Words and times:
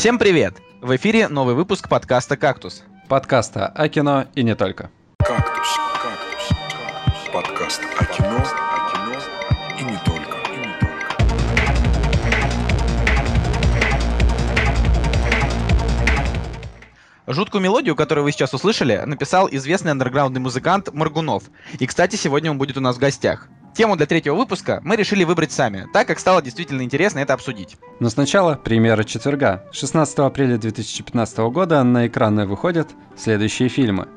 Всем 0.00 0.18
привет! 0.18 0.54
В 0.80 0.96
эфире 0.96 1.28
новый 1.28 1.54
выпуск 1.54 1.86
подкаста 1.86 2.38
«Кактус». 2.38 2.84
Подкаста 3.06 3.66
о 3.66 3.86
кино 3.90 4.24
и 4.34 4.42
не 4.42 4.56
только. 4.56 4.90
Кактус, 5.18 5.76
кактус, 5.92 6.48
кактус. 6.48 7.30
Подкаст 7.34 7.82
о 7.98 8.04
кино, 8.06 8.38
о 8.38 8.92
кино 8.92 9.20
и 9.78 9.84
не 9.84 9.98
только. 10.06 10.38
Жуткую 17.26 17.60
мелодию, 17.60 17.94
которую 17.94 18.24
вы 18.24 18.32
сейчас 18.32 18.54
услышали, 18.54 19.02
написал 19.04 19.50
известный 19.52 19.92
андерграундный 19.92 20.40
музыкант 20.40 20.94
Маргунов. 20.94 21.42
И, 21.78 21.86
кстати, 21.86 22.16
сегодня 22.16 22.50
он 22.50 22.56
будет 22.56 22.78
у 22.78 22.80
нас 22.80 22.96
в 22.96 23.00
гостях. 23.00 23.48
Тему 23.74 23.96
для 23.96 24.06
третьего 24.06 24.34
выпуска 24.34 24.80
мы 24.82 24.96
решили 24.96 25.24
выбрать 25.24 25.52
сами, 25.52 25.86
так 25.92 26.06
как 26.06 26.18
стало 26.18 26.42
действительно 26.42 26.82
интересно 26.82 27.20
это 27.20 27.34
обсудить. 27.34 27.76
Но 28.00 28.08
сначала 28.08 28.54
премьера 28.54 29.04
четверга. 29.04 29.64
16 29.72 30.18
апреля 30.18 30.58
2015 30.58 31.38
года 31.50 31.82
на 31.84 32.06
экраны 32.06 32.46
выходят 32.46 32.88
следующие 33.16 33.68
фильмы. 33.68 34.08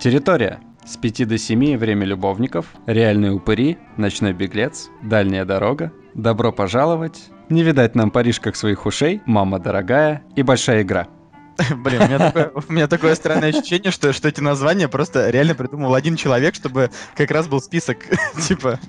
«Территория», 0.00 0.60
«С 0.84 0.98
5 0.98 1.26
до 1.26 1.38
7. 1.38 1.78
Время 1.78 2.04
любовников», 2.04 2.66
«Реальные 2.86 3.32
упыри», 3.32 3.78
«Ночной 3.96 4.34
беглец», 4.34 4.90
«Дальняя 5.02 5.44
дорога», 5.44 5.92
«Добро 6.14 6.52
пожаловать», 6.52 7.30
«Не 7.48 7.62
видать 7.62 7.94
нам 7.94 8.10
Париж 8.10 8.38
как 8.38 8.54
своих 8.54 8.84
ушей», 8.84 9.22
«Мама 9.24 9.58
дорогая» 9.58 10.22
и 10.36 10.42
«Большая 10.42 10.82
игра». 10.82 11.08
Блин, 11.76 12.02
у 12.02 12.06
меня 12.06 12.18
такое, 12.18 12.52
у 12.68 12.72
меня 12.72 12.88
такое 12.88 13.14
странное 13.14 13.50
ощущение, 13.50 13.90
что, 13.90 14.12
что 14.12 14.28
эти 14.28 14.40
названия 14.40 14.88
просто 14.88 15.30
реально 15.30 15.54
придумал 15.54 15.94
один 15.94 16.16
человек, 16.16 16.54
чтобы 16.54 16.90
как 17.16 17.30
раз 17.30 17.46
был 17.46 17.60
список, 17.60 17.98
типа... 18.48 18.80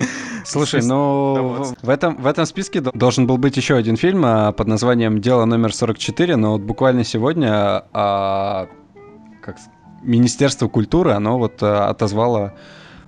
Слушай, 0.44 0.80
список 0.80 0.88
ну 0.88 1.74
в 1.82 1.88
этом, 1.88 2.16
в 2.16 2.26
этом 2.26 2.46
списке 2.46 2.80
должен 2.80 3.26
был 3.26 3.36
быть 3.36 3.56
еще 3.56 3.76
один 3.76 3.96
фильм 3.96 4.24
а, 4.24 4.52
под 4.52 4.68
названием 4.68 5.20
«Дело 5.20 5.44
номер 5.44 5.70
44», 5.70 6.36
но 6.36 6.52
вот 6.52 6.62
буквально 6.62 7.04
сегодня 7.04 7.84
а, 7.92 8.68
как, 9.42 9.58
с- 9.58 9.68
Министерство 10.02 10.68
культуры, 10.68 11.12
оно 11.12 11.38
вот 11.38 11.62
а, 11.62 11.88
отозвало 11.88 12.54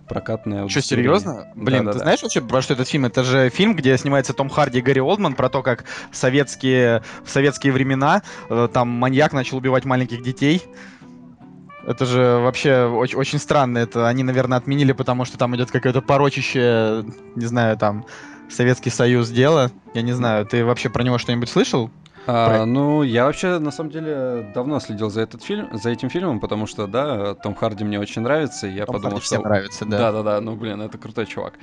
прокатное 0.09 0.67
Что, 0.69 0.81
серьезно? 0.81 1.47
Блин, 1.55 1.81
ты 1.81 1.85
Да-да-да. 1.87 1.99
знаешь 2.05 2.23
вообще, 2.23 2.41
про 2.41 2.63
что 2.63 2.75
этот 2.75 2.89
фильм? 2.89 3.05
Это 3.05 3.23
же 3.25 3.51
фильм, 3.51 3.77
где 3.77 3.97
снимается 3.99 4.33
Том 4.33 4.49
Харди 4.49 4.79
и 4.79 4.83
Гарри 4.83 5.01
Олдман, 5.01 5.35
про 5.35 5.49
то, 5.49 5.63
как 5.63 5.85
советские, 6.11 7.03
в 7.25 7.31
советские 7.31 7.73
времена 7.73 8.23
э, 8.49 8.69
там 8.73 8.89
маньяк 8.89 9.33
начал 9.33 9.57
убивать 9.59 9.85
маленьких 9.85 10.23
детей. 10.23 10.63
Это 11.87 12.05
же 12.05 12.39
вообще 12.41 12.85
очень, 12.85 13.17
очень 13.17 13.39
странно. 13.39 13.79
Это 13.79 14.09
они, 14.09 14.23
наверное, 14.23 14.59
отменили, 14.59 14.93
потому 14.93 15.25
что 15.25 15.39
там 15.39 15.57
идет 15.57 15.71
какое-то 15.71 16.03
порочище, 16.03 17.05
не 17.35 17.47
знаю, 17.47 17.79
там, 17.79 18.05
Советский 18.51 18.91
Союз 18.91 19.29
дело. 19.31 19.71
Я 19.95 20.03
не 20.03 20.13
знаю, 20.13 20.45
ты 20.47 20.65
вообще 20.65 20.91
про 20.91 21.03
него 21.03 21.19
что-нибудь 21.19 21.49
слышал? 21.49 21.91
А, 22.31 22.67
ну, 22.67 23.03
я 23.03 23.25
вообще, 23.25 23.59
на 23.59 23.71
самом 23.71 23.91
деле, 23.91 24.51
давно 24.55 24.81
следил 24.81 25.09
за, 25.09 25.23
этот 25.23 25.43
фильм, 25.43 25.71
за 25.73 25.89
этим 25.89 26.11
фильмом, 26.11 26.41
потому 26.41 26.67
что, 26.67 26.87
да, 26.87 27.35
Том 27.35 27.55
Харди 27.55 27.85
мне 27.85 27.99
очень 27.99 28.21
нравится, 28.21 28.67
и 28.67 28.73
я 28.73 28.85
Том 28.85 28.97
подумал, 28.97 29.13
Харди 29.13 29.25
что... 29.25 29.35
всем 29.37 29.43
нравится, 29.45 29.85
да. 29.87 29.99
Да-да-да, 29.99 30.41
ну, 30.43 30.55
блин, 30.55 30.83
это 30.83 30.99
крутой 30.99 31.25
чувак. 31.25 31.55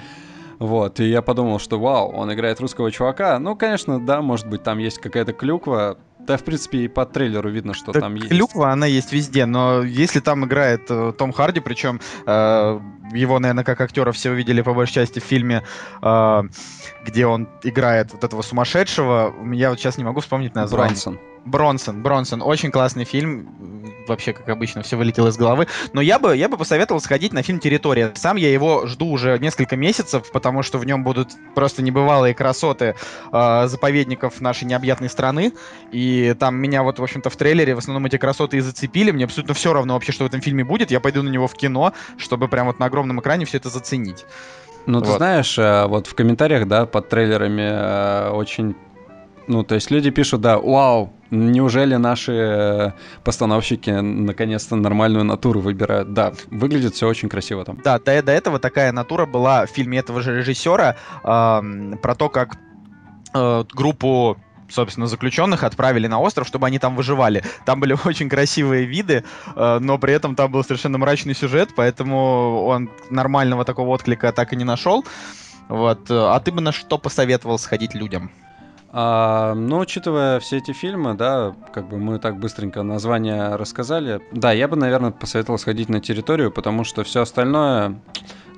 Вот, 0.58 1.00
и 1.00 1.06
я 1.06 1.22
подумал, 1.22 1.60
что 1.60 1.80
вау, 1.80 2.12
он 2.12 2.34
играет 2.34 2.60
русского 2.62 2.90
чувака. 2.90 3.38
Ну, 3.38 3.56
конечно, 3.56 4.04
да, 4.04 4.24
может 4.24 4.48
быть, 4.48 4.64
там 4.64 4.80
есть 4.80 4.98
какая-то 4.98 5.34
клюква. 5.34 5.98
Да, 6.26 6.38
в 6.38 6.44
принципе, 6.44 6.80
и 6.80 6.88
по 6.88 7.06
трейлеру 7.06 7.50
видно, 7.50 7.74
что 7.74 7.92
Да 7.92 8.00
там 8.00 8.16
есть. 8.16 8.30
клюква, 8.30 8.72
она 8.72 8.86
есть 8.88 9.12
везде, 9.12 9.46
но 9.46 9.84
если 9.84 10.20
там 10.20 10.46
играет 10.46 10.90
э, 10.90 11.14
Том 11.18 11.32
Харди, 11.32 11.60
причем 11.60 12.00
э, 12.26 12.80
его, 13.14 13.40
наверное, 13.40 13.64
как 13.64 13.80
актера 13.82 14.12
все 14.12 14.32
увидели 14.32 14.62
по 14.62 14.74
большей 14.74 14.94
части 14.94 15.20
в 15.20 15.24
фильме, 15.24 15.64
э, 16.02 16.44
где 17.06 17.28
он 17.28 17.48
играет 17.64 18.12
вот 18.14 18.24
этого 18.24 18.42
сумасшедшего, 18.42 19.34
я 19.54 19.70
вот 19.70 19.80
сейчас 19.80 19.98
не 19.98 20.04
могу 20.04 20.22
вспомнить 20.22 20.56
название. 20.56 20.88
Бронсон. 20.90 21.20
Бронсон, 21.46 22.02
Бронсон, 22.02 22.42
очень 22.42 22.72
классный 22.72 23.06
фильм, 23.06 23.48
вообще, 24.08 24.34
как 24.34 24.50
обычно, 24.50 24.82
все 24.82 24.98
вылетело 24.98 25.30
из 25.30 25.38
головы, 25.38 25.68
но 25.94 26.02
я 26.02 26.20
бы, 26.20 26.36
я 26.36 26.50
бы 26.50 26.58
посоветовал 26.58 27.00
сходить 27.00 27.34
на 27.34 27.44
фильм 27.44 27.60
«Территория». 27.60 28.12
Сам 28.16 28.36
я 28.36 28.52
его 28.52 28.86
жду 28.88 29.08
уже 29.08 29.38
несколько 29.40 29.76
месяцев, 29.76 30.32
потому 30.32 30.64
что 30.64 30.78
в 30.78 30.86
нем 30.86 31.04
будут 31.04 31.30
просто 31.54 31.82
небывалые 31.82 32.34
красоты 32.34 32.96
э, 33.32 33.68
заповедников 33.68 34.42
нашей 34.42 34.66
необъятной 34.66 35.10
страны, 35.10 35.54
и 35.92 36.36
там 36.40 36.56
меня 36.56 36.84
вот, 36.84 37.00
в 37.00 37.04
общем-то, 37.04 37.30
в 37.30 37.36
трейлере 37.36 37.76
в 37.76 37.78
основном 37.78 38.06
эти 38.06 38.18
красоты 38.18 38.58
и 38.58 38.60
зацепили, 38.62 39.12
мне 39.12 39.26
абсолютно 39.26 39.54
все 39.54 39.74
равно 39.74 39.94
вообще, 39.94 40.12
что 40.12 40.24
в 40.24 40.28
этом 40.28 40.42
фильме 40.42 40.64
будет, 40.64 40.92
я 40.92 41.00
пойду 41.00 41.22
на 41.22 41.30
него 41.30 41.48
в 41.48 41.54
кино, 41.54 41.94
чтобы 42.18 42.48
прям 42.48 42.68
вот 42.68 42.80
на 42.80 42.88
огромном 42.88 43.20
экране 43.20 43.46
все 43.46 43.58
это 43.58 43.70
заценить. 43.70 44.26
Ну, 44.86 45.02
ты 45.02 45.08
Вот. 45.08 45.18
знаешь, 45.18 45.58
э, 45.58 45.86
вот 45.88 46.08
в 46.08 46.16
комментариях, 46.16 46.68
да, 46.68 46.86
под 46.86 47.10
трейлерами 47.10 47.70
э, 47.70 48.30
очень... 48.32 48.76
Ну, 49.48 49.64
то 49.64 49.76
есть 49.76 49.92
люди 49.92 50.10
пишут, 50.10 50.42
да, 50.42 50.58
вау, 50.58 51.14
неужели 51.32 51.96
наши 51.96 52.34
э, 52.34 52.92
постановщики 53.24 53.90
наконец-то 53.90 54.76
нормальную 54.76 55.24
натуру 55.24 55.60
выбирают? 55.60 56.14
Да, 56.14 56.34
выглядит 56.52 56.96
все 56.96 57.08
очень 57.08 57.30
красиво 57.30 57.66
там. 57.66 57.80
Да, 57.84 58.00
до, 58.00 58.22
до 58.22 58.32
этого 58.32 58.60
такая 58.60 58.92
натура 58.92 59.26
была 59.26 59.66
в 59.66 59.70
фильме 59.70 60.00
этого 60.00 60.22
же 60.22 60.38
режиссера 60.38 60.96
ам, 61.24 61.98
про 62.02 62.16
то, 62.16 62.30
как 62.30 62.58
э, 63.34 63.64
группу 63.74 64.38
собственно, 64.68 65.08
заключенных 65.08 65.64
отправили 65.64 66.08
на 66.08 66.20
остров, 66.20 66.48
чтобы 66.48 66.68
они 66.68 66.80
там 66.80 66.96
выживали. 66.96 67.44
Там 67.66 67.80
были 67.80 67.96
очень 68.06 68.30
красивые 68.30 68.86
виды, 68.86 69.24
э, 69.56 69.80
но 69.80 69.98
при 69.98 70.14
этом 70.14 70.36
там 70.36 70.52
был 70.52 70.64
совершенно 70.64 70.98
мрачный 70.98 71.36
сюжет, 71.36 71.70
поэтому 71.76 72.66
он 72.66 72.90
нормального 73.10 73.66
такого 73.66 73.90
отклика 73.90 74.32
так 74.32 74.54
и 74.54 74.56
не 74.56 74.64
нашел. 74.64 75.06
Вот. 75.68 76.10
э, 76.10 76.14
А 76.14 76.40
ты 76.40 76.52
бы 76.52 76.62
на 76.62 76.72
что 76.72 76.98
посоветовал 76.98 77.60
сходить 77.60 77.94
людям? 77.94 78.32
А, 78.98 79.54
ну, 79.56 79.80
учитывая 79.80 80.40
все 80.40 80.56
эти 80.58 80.72
фильмы, 80.72 81.16
да, 81.16 81.54
как 81.74 81.90
бы 81.90 81.98
мы 81.98 82.18
так 82.18 82.40
быстренько 82.40 82.82
название 82.82 83.58
рассказали, 83.58 84.22
да, 84.32 84.54
я 84.54 84.70
бы, 84.70 84.78
наверное, 84.78 85.12
посоветовал 85.12 85.60
сходить 85.60 85.90
на 85.90 86.00
территорию, 86.00 86.50
потому 86.50 86.86
что 86.86 87.04
все 87.04 87.22
остальное, 87.24 88.00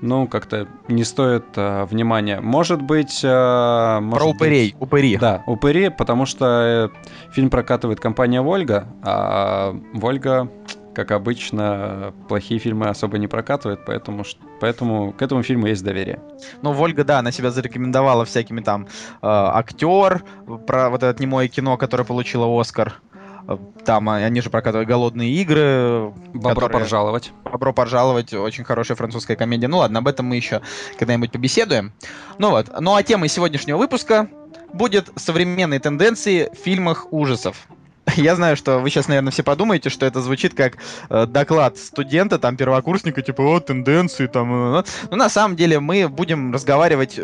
ну, 0.01 0.27
как-то 0.27 0.67
не 0.89 1.03
стоит 1.03 1.45
а, 1.55 1.85
внимания. 1.87 2.39
Может 2.39 2.83
быть... 2.83 3.21
а, 3.23 3.99
может 3.99 4.19
Про 4.19 4.27
быть- 4.27 4.35
упырей. 4.35 4.75
Упыри. 4.79 5.17
Да, 5.17 5.41
упыри, 5.47 5.89
потому 5.89 6.27
что 6.27 6.91
э, 6.93 7.31
фильм 7.31 7.49
прокатывает 7.49 7.99
компания 7.99 8.41
Вольга, 8.41 8.85
а 9.01 9.75
Вольга, 9.93 10.51
как 10.97 11.12
обычно, 11.12 12.12
плохие 12.28 12.59
фильмы 12.59 12.88
особо 12.88 13.19
не 13.19 13.28
прокатывает, 13.28 13.85
поэтому, 13.85 14.24
поэтому 14.59 15.12
к 15.12 15.22
этому 15.22 15.44
фильму 15.44 15.68
есть 15.68 15.84
доверие. 15.84 16.19
Ну, 16.63 16.72
Вольга, 16.72 17.03
да, 17.03 17.19
она 17.19 17.31
себя 17.31 17.52
зарекомендовала 17.52 18.25
всякими 18.25 18.62
там 18.62 18.85
э, 18.85 18.88
актер, 19.22 20.24
про 20.66 20.90
вот 20.90 21.03
это 21.03 21.22
немое 21.22 21.50
кино, 21.50 21.78
которое 21.78 22.03
получило 22.03 22.47
Оскар. 22.59 23.00
Э, 23.47 23.59
Там 23.85 24.09
э, 24.09 24.25
они 24.25 24.41
же 24.41 24.50
прокатывают 24.50 24.90
голодные 24.90 25.31
игры. 25.35 26.12
Бобро 26.34 26.56
которые- 26.62 26.80
пожаловать. 26.80 27.31
Добро 27.46 27.74
пожаловать, 27.74 28.34
очень 28.34 28.64
хорошая 28.64 28.97
французская 28.97 29.35
комедия. 29.35 29.68
Ну 29.68 29.78
ладно, 29.78 30.00
об 30.00 30.08
этом 30.08 30.25
мы 30.25 30.35
еще 30.35 30.62
когда-нибудь 30.97 31.31
побеседуем. 31.31 31.94
Ну 32.40 32.50
вот, 32.50 32.72
ну 32.79 32.96
а 32.96 33.03
темой 33.03 33.29
сегодняшнего 33.29 33.78
выпуска 33.78 34.29
будет 34.74 35.12
современные 35.16 35.79
тенденции 35.79 36.50
в 36.52 36.58
фильмах 36.58 37.14
ужасов. 37.14 37.68
Я 38.16 38.35
знаю, 38.35 38.56
что 38.56 38.79
вы 38.79 38.90
сейчас, 38.90 39.07
наверное, 39.07 39.31
все 39.31 39.44
подумаете, 39.44 39.90
что 39.90 40.06
это 40.06 40.22
звучит 40.22 40.53
как 40.53 40.78
э, 41.09 41.25
доклад 41.25 41.78
студента, 41.78 42.40
там, 42.40 42.56
первокурсника, 42.57 43.22
типа, 43.22 43.41
о, 43.41 43.59
тенденции, 43.59 44.28
там. 44.28 44.75
э, 44.75 44.79
э». 44.79 44.84
Но 45.12 45.18
на 45.18 45.29
самом 45.29 45.56
деле 45.56 45.79
мы 45.79 46.07
будем 46.07 46.53
разговаривать 46.53 47.19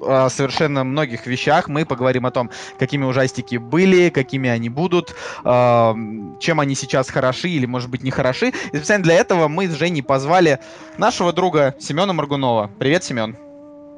о 0.00 0.28
совершенно 0.28 0.84
многих 0.84 1.26
вещах. 1.26 1.68
Мы 1.68 1.86
поговорим 1.86 2.26
о 2.26 2.30
том, 2.30 2.50
какими 2.78 3.04
ужастики 3.04 3.56
были, 3.56 4.10
какими 4.10 4.50
они 4.50 4.68
будут, 4.68 5.14
эм, 5.44 6.36
чем 6.40 6.60
они 6.60 6.74
сейчас 6.74 7.08
хороши 7.08 7.48
или, 7.48 7.64
может 7.64 7.88
быть, 7.88 8.02
не 8.02 8.10
хороши. 8.10 8.52
И 8.72 8.76
специально 8.76 9.04
для 9.04 9.14
этого 9.14 9.48
мы 9.48 9.68
с 9.68 9.72
Женей 9.72 10.02
позвали 10.02 10.58
нашего 10.98 11.32
друга 11.32 11.74
Семена 11.78 12.12
Моргунова. 12.12 12.70
Привет, 12.78 13.04
Семен. 13.04 13.36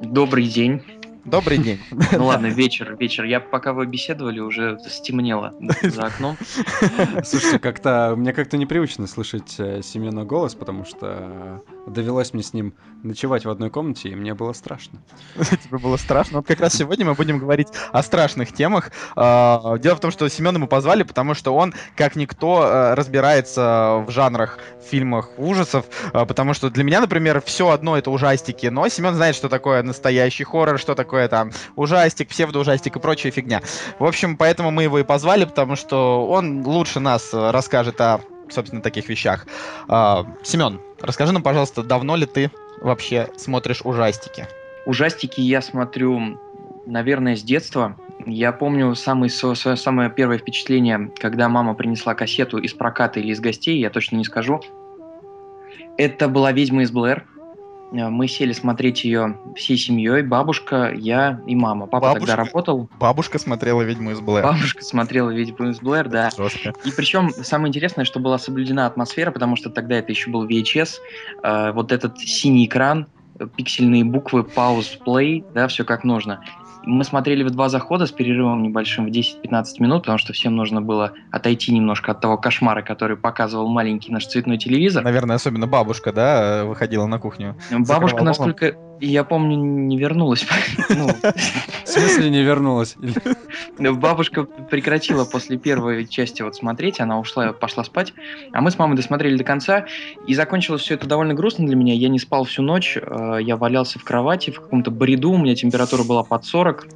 Добрый 0.01 0.47
день. 0.47 0.81
Добрый 1.27 1.57
день. 1.57 1.79
Ну 2.13 2.25
ладно, 2.25 2.47
вечер, 2.47 2.95
вечер. 2.97 3.25
Я 3.25 3.41
пока 3.41 3.73
вы 3.73 3.85
беседовали, 3.85 4.39
уже 4.39 4.79
стемнело 4.87 5.53
за 5.83 6.03
окном. 6.03 6.37
Слушайте, 7.25 7.59
как-то 7.59 8.13
мне 8.15 8.31
как-то 8.31 8.57
непривычно 8.57 9.07
слышать 9.07 9.55
э, 9.59 9.81
Семена 9.83 10.23
голос, 10.23 10.55
потому 10.55 10.85
что 10.85 11.61
довелось 11.85 12.33
мне 12.33 12.43
с 12.43 12.53
ним 12.53 12.73
ночевать 13.03 13.45
в 13.45 13.49
одной 13.49 13.69
комнате, 13.69 14.09
и 14.09 14.15
мне 14.15 14.33
было 14.33 14.53
страшно. 14.53 14.99
Тебе 15.35 15.77
было 15.77 15.97
страшно. 15.97 16.37
Вот 16.37 16.47
как 16.47 16.61
раз 16.61 16.73
сегодня 16.73 17.05
мы 17.05 17.13
будем 17.13 17.39
говорить 17.39 17.67
о 17.91 18.01
страшных 18.03 18.53
темах. 18.53 18.91
А, 19.15 19.77
Дело 19.77 19.95
в 19.95 19.99
том, 19.99 20.11
что 20.11 20.29
Семена 20.29 20.59
мы 20.59 20.67
позвали, 20.67 21.03
потому 21.03 21.33
что 21.33 21.53
он, 21.53 21.73
как 21.95 22.15
никто, 22.15 22.63
э, 22.63 22.93
разбирается 22.93 24.03
в 24.07 24.11
жанрах 24.11 24.59
фильмах 24.89 25.31
ужасов, 25.37 25.85
а, 26.13 26.25
потому 26.25 26.53
что 26.53 26.69
для 26.69 26.83
меня, 26.85 27.01
например, 27.01 27.41
все 27.41 27.69
одно 27.69 27.97
это 27.97 28.11
ужастики, 28.11 28.67
но 28.67 28.87
Семен 28.87 29.13
знает, 29.13 29.35
что 29.35 29.49
такое 29.49 29.83
настоящий 29.83 30.45
хоррор, 30.45 30.79
что 30.79 30.95
такое 30.95 31.16
там 31.27 31.51
ужастик, 31.75 32.29
псевдоужастик 32.29 32.95
и 32.95 32.99
прочая 32.99 33.31
фигня. 33.31 33.61
В 33.99 34.05
общем, 34.05 34.37
поэтому 34.37 34.71
мы 34.71 34.83
его 34.83 34.99
и 34.99 35.03
позвали, 35.03 35.45
потому 35.45 35.75
что 35.75 36.27
он 36.27 36.63
лучше 36.65 36.99
нас 36.99 37.29
расскажет 37.33 37.99
о, 38.01 38.21
собственно, 38.49 38.81
таких 38.81 39.09
вещах. 39.09 39.47
А, 39.87 40.25
Семен, 40.43 40.79
расскажи 41.01 41.31
нам, 41.33 41.41
пожалуйста, 41.41 41.83
давно 41.83 42.15
ли 42.15 42.25
ты 42.25 42.51
вообще 42.81 43.29
смотришь 43.37 43.81
ужастики? 43.83 44.47
Ужастики 44.85 45.41
я 45.41 45.61
смотрю 45.61 46.37
Наверное, 46.87 47.35
с 47.35 47.43
детства. 47.43 47.97
Я 48.25 48.53
помню 48.53 48.95
самое, 48.95 49.29
свое 49.29 49.75
самое 49.75 50.09
первое 50.09 50.37
впечатление, 50.37 51.11
когда 51.19 51.49
мама 51.49 51.73
принесла 51.73 52.15
кассету 52.15 52.57
из 52.59 52.73
проката 52.73 53.19
или 53.19 53.33
из 53.33 53.41
гостей, 53.41 53.77
я 53.79 53.89
точно 53.89 54.15
не 54.15 54.23
скажу. 54.23 54.61
Это 55.97 56.29
была 56.29 56.53
«Ведьма 56.53 56.83
из 56.83 56.91
Блэр». 56.91 57.25
Э, 57.91 58.09
Мы 58.09 58.27
сели 58.27 58.53
смотреть 58.53 59.03
ее 59.03 59.37
всей 59.55 59.77
семьей, 59.77 60.23
бабушка, 60.23 60.93
я 60.95 61.41
и 61.45 61.55
мама. 61.55 61.87
Папа 61.87 62.07
Бабушка? 62.07 62.27
тогда 62.27 62.43
работал, 62.43 62.89
Бабушка 62.99 63.39
смотрела 63.39 63.81
«Ведьму 63.81 64.11
из 64.11 64.19
Блэр». 64.19 64.43
бабушка 64.43 64.83
смотрела 64.83 65.29
«Ведьму 65.29 65.69
из 65.69 65.79
Блэр», 65.79 66.09
да. 66.09 66.29
Жестко. 66.35 66.73
И 66.83 66.91
причем 66.91 67.29
самое 67.29 67.69
интересное, 67.69 68.05
что 68.05 68.19
была 68.19 68.37
соблюдена 68.37 68.85
атмосфера, 68.85 69.31
потому 69.31 69.55
что 69.55 69.69
тогда 69.69 69.95
это 69.95 70.11
еще 70.11 70.29
был 70.29 70.47
VHS, 70.47 70.95
э, 71.43 71.71
вот 71.71 71.91
этот 71.91 72.19
синий 72.19 72.65
экран, 72.65 73.07
э, 73.39 73.47
пиксельные 73.55 74.03
буквы, 74.03 74.43
пауз, 74.43 74.97
play, 75.05 75.45
да, 75.53 75.67
все 75.67 75.85
как 75.85 76.03
нужно. 76.03 76.41
Мы 76.87 77.03
смотрели 77.03 77.43
в 77.43 77.51
два 77.51 77.67
захода 77.67 78.05
с 78.05 78.11
перерывом 78.11 78.63
небольшим 78.63 79.05
в 79.05 79.09
10-15 79.09 79.65
минут, 79.79 80.03
потому 80.03 80.17
что 80.17 80.31
всем 80.31 80.55
нужно 80.55 80.81
было 80.81 81.11
отойти 81.31 81.73
немножко 81.73 82.13
от 82.13 82.21
того 82.21 82.37
кошмара, 82.37 82.81
который 82.81 83.17
показывал 83.17 83.67
маленький 83.67 84.11
наш 84.11 84.25
цветной 84.25 84.57
телевизор. 84.57 85.03
Наверное, 85.03 85.35
особенно 85.35 85.67
бабушка, 85.67 86.13
да, 86.13 86.63
выходила 86.63 87.05
на 87.05 87.19
кухню. 87.19 87.57
Бабушка, 87.71 88.23
закрывала 88.23 88.86
насколько 88.97 89.05
я 89.13 89.23
помню, 89.23 89.57
не 89.57 89.97
вернулась. 89.97 90.45
Ну, 90.89 91.07
В 91.85 91.87
смысле 91.89 92.29
не 92.29 92.43
вернулась? 92.43 92.95
Бабушка 93.77 94.43
прекратила 94.43 95.25
после 95.25 95.57
первой 95.57 96.05
части 96.07 96.41
вот 96.41 96.55
смотреть, 96.55 96.99
она 96.99 97.19
ушла, 97.19 97.53
пошла 97.53 97.83
спать, 97.83 98.13
а 98.53 98.61
мы 98.61 98.71
с 98.71 98.77
мамой 98.77 98.95
досмотрели 98.95 99.37
до 99.37 99.43
конца, 99.43 99.85
и 100.27 100.33
закончилось 100.33 100.81
все 100.81 100.95
это 100.95 101.07
довольно 101.07 101.33
грустно 101.33 101.65
для 101.65 101.75
меня. 101.75 101.93
Я 101.93 102.09
не 102.09 102.19
спал 102.19 102.43
всю 102.43 102.61
ночь, 102.61 102.97
э, 103.01 103.37
я 103.41 103.55
валялся 103.55 103.99
в 103.99 104.03
кровати 104.03 104.51
в 104.51 104.61
каком-то 104.61 104.91
бреду, 104.91 105.31
у 105.31 105.37
меня 105.37 105.55
температура 105.55 106.03
была 106.03 106.23
под 106.23 106.45
40. 106.45 106.87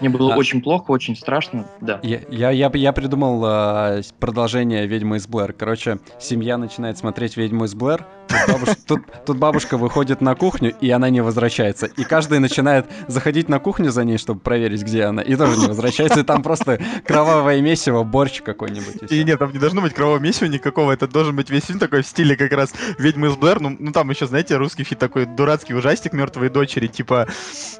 Мне 0.00 0.10
было 0.10 0.34
А. 0.34 0.36
очень 0.36 0.62
плохо, 0.62 0.92
очень 0.92 1.16
страшно, 1.16 1.66
да. 1.80 1.98
Я, 2.04 2.20
я, 2.30 2.50
я, 2.50 2.70
я 2.72 2.92
придумал 2.92 3.44
с- 3.44 4.12
продолжение 4.20 4.86
«Ведьмы 4.86 5.16
из 5.16 5.26
Блэр». 5.26 5.52
Короче, 5.52 5.98
семья 6.20 6.56
начинает 6.56 6.98
смотреть 6.98 7.36
«Ведьму 7.36 7.64
из 7.64 7.74
Блэр», 7.74 8.06
тут, 8.28 8.48
бабуш- 8.48 8.78
тут- 8.86 9.24
тут 9.26 9.36
бабушка 9.38 9.76
выходит 9.76 10.20
на 10.20 10.34
кухню, 10.34 10.74
и 10.80 10.90
она 10.90 11.10
не 11.10 11.20
возвращается. 11.20 11.86
И 11.86 12.04
каждый 12.04 12.38
начинает 12.38 12.86
заходить 13.08 13.48
на 13.48 13.58
кухню 13.58 13.90
за 13.90 14.04
ней, 14.04 14.18
чтобы 14.18 14.40
проверить, 14.40 14.82
где 14.82 15.04
она, 15.04 15.22
и 15.22 15.34
тоже 15.36 15.58
не 15.58 15.66
возвращается. 15.66 16.20
И 16.20 16.22
там 16.22 16.42
просто 16.42 16.80
кровавое 17.04 17.60
месиво, 17.60 18.02
борщ 18.04 18.42
какой-нибудь. 18.42 19.10
и 19.10 19.20
И 19.20 19.24
нет, 19.24 19.38
там 19.38 19.52
не 19.52 19.58
должно 19.58 19.80
быть 19.80 19.94
кровавого 19.94 20.20
месива 20.20 20.48
никакого, 20.48 20.92
это 20.92 21.08
должен 21.08 21.34
быть 21.36 21.50
весь 21.50 21.64
фильм 21.64 21.78
такой 21.78 22.02
в 22.02 22.06
стиле 22.06 22.36
как 22.36 22.52
раз 22.52 22.72
«Ведьмы 22.98 23.28
из 23.28 23.36
Блэр», 23.36 23.60
ну, 23.60 23.76
ну 23.78 23.92
там 23.92 24.10
еще, 24.10 24.26
знаете, 24.26 24.56
русский 24.56 24.84
фильм 24.84 25.00
такой 25.00 25.26
дурацкий 25.26 25.74
ужастик 25.74 26.12
«Мертвые 26.12 26.50
дочери», 26.50 26.86
типа, 26.86 27.26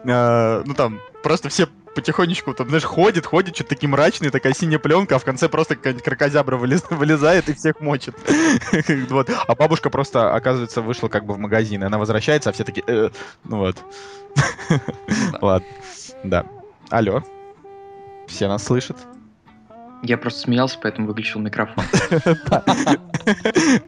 э, 0.04 0.62
ну 0.64 0.74
там 0.74 1.00
просто 1.22 1.48
все 1.48 1.68
потихонечку, 1.94 2.54
там, 2.54 2.68
знаешь, 2.68 2.84
ходит, 2.84 3.26
ходит, 3.26 3.56
что-то 3.56 3.70
такие 3.70 3.88
мрачные, 3.88 4.30
такая 4.30 4.52
синяя 4.52 4.78
пленка, 4.78 5.16
а 5.16 5.18
в 5.18 5.24
конце 5.24 5.48
просто 5.48 5.74
какая-нибудь 5.74 6.04
крокозябра 6.04 6.56
вылез- 6.56 6.84
вылезает 6.90 7.48
и 7.48 7.54
всех 7.54 7.80
мочит. 7.80 8.14
Вот. 9.10 9.28
А 9.46 9.54
бабушка 9.54 9.90
просто, 9.90 10.32
оказывается, 10.38 10.82
вышла 10.82 11.08
как 11.08 11.24
бы 11.24 11.34
в 11.34 11.38
магазин, 11.38 11.82
и 11.82 11.86
она 11.86 11.98
возвращается, 11.98 12.50
а 12.50 12.52
все 12.52 12.64
такие, 12.64 12.84
«Э». 12.86 13.10
ну 13.44 13.58
вот. 13.58 13.76
Ладно, 15.40 15.68
да. 16.24 16.46
Алло. 16.90 17.22
Все 18.26 18.48
нас 18.48 18.64
слышат? 18.64 18.96
Я 20.02 20.16
просто 20.16 20.40
смеялся, 20.40 20.78
поэтому 20.80 21.08
выключил 21.08 21.40
микрофон. 21.40 21.84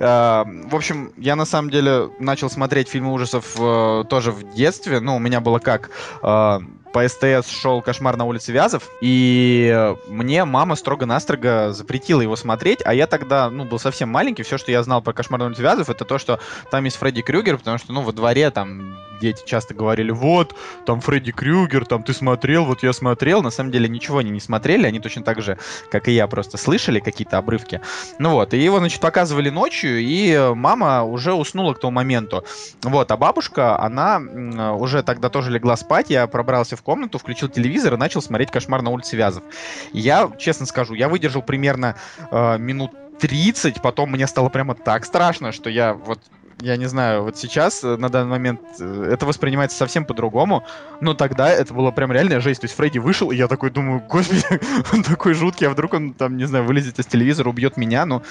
А, 0.00 0.44
В 0.44 0.76
общем, 0.76 1.12
я 1.17 1.35
на 1.35 1.47
самом 1.47 1.70
деле 1.70 2.11
начал 2.19 2.50
смотреть 2.50 2.91
фильмы 2.91 3.11
ужасов 3.11 3.56
э, 3.58 4.05
тоже 4.11 4.32
в 4.32 4.53
детстве. 4.55 5.00
Ну, 5.00 5.17
у 5.17 5.19
меня 5.19 5.41
было 5.41 5.58
как 5.58 5.88
э, 6.23 6.58
по 6.92 7.06
СТС 7.06 7.48
шел 7.48 7.82
«Кошмар 7.82 8.16
на 8.16 8.25
улице 8.25 8.52
Вязов», 8.52 8.88
и 9.00 9.70
э, 9.72 9.96
мне 10.08 10.44
мама 10.44 10.75
строго-настрого 10.75 11.72
запретила 11.72 12.20
его 12.20 12.37
смотреть, 12.37 12.81
а 12.84 12.94
я 12.94 13.06
тогда, 13.06 13.50
ну, 13.50 13.64
был 13.64 13.78
совсем 13.78 14.08
маленький, 14.08 14.42
все, 14.42 14.58
что 14.58 14.70
я 14.70 14.82
знал 14.82 15.02
про 15.02 15.12
«Кошмар 15.12 15.40
на 15.40 15.46
улице 15.46 15.62
Вязов», 15.62 15.90
это 15.90 16.04
то, 16.04 16.19
что 16.19 16.40
там 16.70 16.84
есть 16.84 16.96
Фредди 16.96 17.22
Крюгер, 17.22 17.58
потому 17.58 17.78
что, 17.78 17.92
ну, 17.92 18.02
во 18.02 18.12
дворе 18.12 18.50
там 18.50 18.96
дети 19.20 19.42
часто 19.44 19.75
говорили, 19.75 20.10
вот, 20.10 20.54
там 20.87 21.00
Фредди 21.00 21.31
Крюгер, 21.31 21.84
там 21.84 22.02
ты 22.02 22.12
смотрел, 22.12 22.64
вот 22.64 22.82
я 22.82 22.93
смотрел. 22.93 23.43
На 23.43 23.50
самом 23.50 23.70
деле 23.70 23.88
ничего 23.88 24.19
они 24.19 24.31
не 24.31 24.40
смотрели, 24.40 24.86
они 24.86 24.98
точно 24.98 25.22
так 25.22 25.43
же, 25.43 25.58
как 25.90 26.08
и 26.08 26.12
я, 26.12 26.26
просто 26.26 26.56
слышали 26.56 26.98
какие-то 26.98 27.38
обрывки. 27.38 27.81
Ну 28.19 28.31
вот, 28.31 28.54
и 28.54 28.58
его, 28.58 28.78
значит, 28.78 29.00
показывали 29.00 29.50
ночью, 29.50 30.00
и 30.00 30.31
э, 30.32 30.54
мама 30.54 31.04
уже 31.04 31.34
уснула 31.34 31.75
к 31.75 31.81
тому 31.81 31.93
моменту. 31.93 32.44
Вот, 32.82 33.10
а 33.10 33.16
бабушка, 33.16 33.78
она 33.78 34.20
э, 34.20 34.70
уже 34.72 35.02
тогда 35.02 35.28
тоже 35.28 35.50
легла 35.50 35.76
спать, 35.76 36.10
я 36.10 36.26
пробрался 36.26 36.76
в 36.81 36.82
комнату, 36.82 37.19
включил 37.19 37.49
телевизор 37.49 37.94
и 37.94 37.97
начал 37.97 38.23
смотреть 38.23 38.50
«Кошмар 38.50 38.82
на 38.82 38.91
улице 38.91 39.17
Вязов». 39.17 39.44
Я, 39.93 40.31
честно 40.38 40.67
скажу, 40.67 40.94
я 40.94 41.09
выдержал 41.09 41.43
примерно 41.43 41.97
э, 42.31 42.59
минут 42.59 42.91
30, 43.21 43.82
потом 43.82 44.11
мне 44.11 44.27
стало 44.27 44.49
прямо 44.49 44.75
так 44.75 45.05
страшно, 45.05 45.53
что 45.53 45.71
я 45.71 45.94
вот 45.94 46.19
я 46.62 46.77
не 46.77 46.87
знаю, 46.87 47.23
вот 47.25 47.38
сейчас, 47.38 47.82
э, 47.85 47.97
на 47.97 48.09
данный 48.09 48.31
момент, 48.31 48.61
э, 48.79 49.11
это 49.12 49.27
воспринимается 49.27 49.79
совсем 49.79 50.05
по-другому, 50.05 50.65
но 51.00 51.15
тогда 51.15 51.50
это 51.50 51.73
было 51.73 51.91
прям 51.91 52.12
реальная 52.12 52.41
жесть. 52.41 52.61
То 52.61 52.67
есть 52.67 52.77
Фредди 52.77 52.99
вышел, 52.99 53.31
и 53.31 53.37
я 53.37 53.49
такой 53.49 53.71
думаю, 53.71 54.03
господи, 54.06 54.44
он 54.93 55.03
такой 55.03 55.35
жуткий, 55.35 55.67
а 55.67 55.71
вдруг 55.71 55.94
он 55.94 56.12
там, 56.12 56.37
не 56.37 56.44
знаю, 56.44 56.65
вылезет 56.65 56.99
из 56.99 57.06
телевизора, 57.06 57.49
убьет 57.49 57.77
меня, 57.77 58.05
ну, 58.05 58.23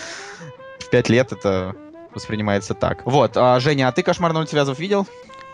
в 0.80 0.90
пять 0.90 1.10
лет 1.10 1.32
это 1.32 1.76
воспринимается 2.14 2.74
так. 2.74 3.02
Вот, 3.06 3.36
а, 3.36 3.60
Женя, 3.60 3.88
а 3.88 3.92
ты 3.92 4.04
«Кошмар 4.04 4.34
на 4.34 4.40
улице 4.40 4.56
Вязов» 4.56 4.80
видел? 4.80 5.08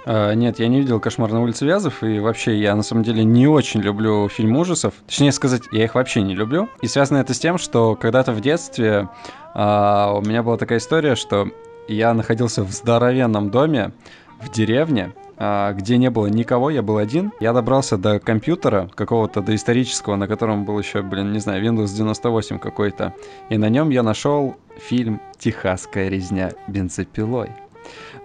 А, 0.06 0.34
нет, 0.34 0.60
я 0.60 0.68
не 0.68 0.80
видел 0.80 1.00
«Кошмар 1.00 1.32
на 1.32 1.42
улице 1.42 1.66
Вязов», 1.66 2.04
и 2.04 2.20
вообще 2.20 2.60
я 2.60 2.76
на 2.76 2.84
самом 2.84 3.04
деле 3.04 3.24
не 3.24 3.48
очень 3.48 3.82
люблю 3.82 4.30
фильм 4.30 4.56
ужасов. 4.56 4.94
Точнее 5.08 5.32
сказать, 5.32 5.64
я 5.72 5.84
их 5.84 5.96
вообще 5.96 6.22
не 6.22 6.36
люблю. 6.36 6.70
И 6.82 6.88
связано 6.88 7.18
это 7.18 7.34
с 7.34 7.40
тем, 7.40 7.58
что 7.58 7.96
когда-то 7.96 8.32
в 8.32 8.40
детстве 8.40 9.10
а, 9.54 10.14
у 10.16 10.22
меня 10.22 10.44
была 10.44 10.58
такая 10.58 10.78
история, 10.78 11.16
что 11.16 11.50
я 11.88 12.14
находился 12.14 12.64
в 12.64 12.72
здоровенном 12.72 13.50
доме 13.50 13.92
в 14.40 14.52
деревне, 14.52 15.14
а, 15.38 15.74
где 15.74 15.98
не 15.98 16.12
было 16.12 16.28
никого, 16.28 16.70
я 16.70 16.84
был 16.84 16.98
один. 16.98 17.32
Я 17.40 17.54
добрался 17.54 17.98
до 17.98 18.20
компьютера 18.20 18.90
какого-то 18.94 19.42
доисторического, 19.42 20.16
на 20.18 20.28
котором 20.28 20.66
был 20.66 20.78
еще, 20.78 21.02
блин, 21.02 21.32
не 21.32 21.40
знаю, 21.40 21.64
Windows 21.64 21.96
98 21.96 22.60
какой-то. 22.60 23.14
И 23.50 23.58
на 23.58 23.70
нем 23.70 23.90
я 23.90 24.04
нашел 24.04 24.56
фильм 24.78 25.20
«Техасская 25.40 26.10
резня 26.10 26.52
бензопилой». 26.68 27.50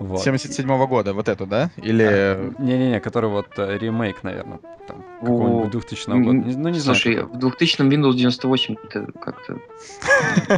Вот. 0.01 0.23
77 0.23 0.87
года, 0.87 1.13
вот 1.13 1.29
эту, 1.29 1.47
да? 1.47 1.71
Или... 1.77 2.53
Не-не-не, 2.59 3.01
который 3.01 3.29
вот 3.31 3.47
э, 3.59 3.77
ремейк, 3.79 4.23
наверное, 4.25 4.59
там, 4.89 5.05
какого-нибудь 5.21 5.71
2000 5.73 6.07
года. 6.09 6.17
м, 6.31 6.49
Не- 6.49 6.57
Ну, 6.57 6.69
не 6.71 6.81
Слушай, 6.81 7.13
знаю. 7.15 7.29
в 7.29 7.39
2000 7.39 7.83
Windows 7.83 8.15
98 8.15 8.77
это 8.89 9.07
как-то... 9.21 9.59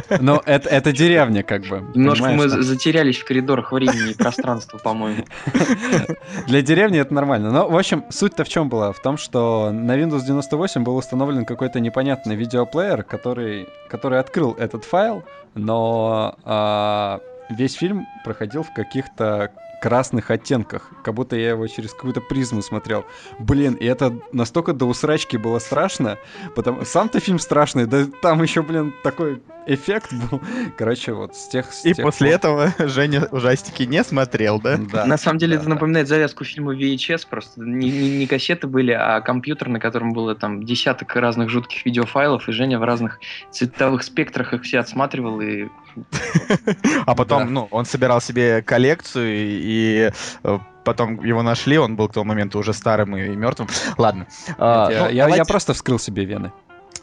Но 0.21 0.41
это, 0.45 0.69
это 0.69 0.91
деревня, 0.93 1.43
как 1.43 1.63
бы. 1.63 1.83
Немножко 1.93 2.29
мы 2.29 2.39
там. 2.47 2.49
за- 2.49 2.61
затерялись 2.63 3.17
в 3.17 3.25
коридорах 3.25 3.71
времени 3.73 4.11
и 4.11 4.15
пространства, 4.15 4.77
по-моему. 4.77 5.25
Для 6.47 6.61
деревни 6.61 6.99
это 6.99 7.13
нормально. 7.13 7.51
Но, 7.51 7.67
в 7.69 7.75
общем, 7.77 8.05
суть-то 8.09 8.43
в 8.43 8.49
чем 8.49 8.69
была? 8.69 8.91
В 8.93 9.01
том, 9.01 9.17
что 9.17 9.71
на 9.73 9.97
Windows 9.99 10.21
98 10.25 10.83
был 10.83 10.95
установлен 10.95 11.45
какой-то 11.45 11.79
непонятный 11.81 12.35
видеоплеер, 12.35 13.03
который, 13.03 13.67
который 13.89 14.19
открыл 14.19 14.53
этот 14.57 14.85
файл, 14.85 15.23
но 15.55 16.35
а, 16.45 17.19
весь 17.53 17.73
фильм 17.75 18.07
проходил 18.23 18.63
в 18.63 18.71
каких-то 18.71 19.51
красных 19.83 20.31
оттенках, 20.31 20.89
как 21.03 21.13
будто 21.13 21.35
я 21.35 21.49
его 21.49 21.67
через 21.67 21.91
какую-то 21.91 22.21
призму 22.21 22.61
смотрел. 22.61 23.03
Блин, 23.37 23.73
и 23.73 23.85
это 23.85 24.17
настолько 24.31 24.71
до 24.71 24.85
усрачки 24.85 25.35
было 25.35 25.59
страшно, 25.59 26.17
потому 26.55 26.85
сам-то 26.85 27.19
фильм 27.19 27.37
страшный, 27.37 27.85
да 27.85 28.05
там 28.21 28.41
еще, 28.41 28.61
блин, 28.61 28.93
такой 29.03 29.41
эффект 29.65 30.13
был. 30.13 30.41
Короче, 30.77 31.11
вот 31.11 31.35
с 31.35 31.49
тех... 31.49 31.73
с 31.73 31.83
И 31.83 31.93
тех 31.93 32.05
после 32.05 32.27
пор- 32.27 32.35
этого 32.35 32.73
Женя 32.87 33.27
ужастики 33.31 33.83
не 33.83 34.05
смотрел, 34.05 34.61
да? 34.61 34.77
Да. 34.77 35.05
На 35.05 35.17
самом 35.17 35.37
деле 35.37 35.55
да, 35.55 35.61
это 35.61 35.69
да. 35.69 35.75
напоминает 35.75 36.07
завязку 36.07 36.45
фильма 36.45 36.73
VHS, 36.73 37.27
просто 37.29 37.59
не, 37.61 37.91
не- 37.91 38.17
не 38.19 38.27
кассеты 38.27 38.67
были, 38.67 38.91
а 38.91 39.19
компьютер, 39.19 39.67
на 39.67 39.81
котором 39.81 40.13
было 40.13 40.33
там 40.33 40.63
десяток 40.63 41.13
разных 41.17 41.49
жутких 41.49 41.85
видеофайлов, 41.85 42.47
и 42.47 42.53
Женя 42.53 42.79
в 42.79 42.83
разных 42.83 43.19
цветовых 43.51 44.03
спектрах 44.03 44.53
их 44.53 44.63
все 44.63 44.79
отсматривал, 44.79 45.41
и 45.41 45.67
А 47.05 47.15
потом, 47.15 47.53
ну, 47.53 47.67
он 47.71 47.85
собирал 47.85 48.21
себе 48.21 48.61
коллекцию, 48.61 49.35
и, 49.35 49.59
и, 49.73 50.11
э, 50.43 50.59
потом 50.83 51.23
его 51.23 51.41
нашли, 51.41 51.77
он 51.77 51.95
был 51.95 52.07
к 52.07 52.13
тому 52.13 52.25
моменту 52.25 52.59
уже 52.59 52.73
старым 52.73 53.15
и, 53.17 53.29
мертвым. 53.29 53.67
Ладно. 53.97 54.27
А, 54.57 54.89
я, 54.91 55.03
ну, 55.05 55.09
я- 55.09 55.35
я 55.35 55.45
просто 55.45 55.73
вскрыл 55.73 55.99
себе 55.99 56.25
вены. 56.25 56.51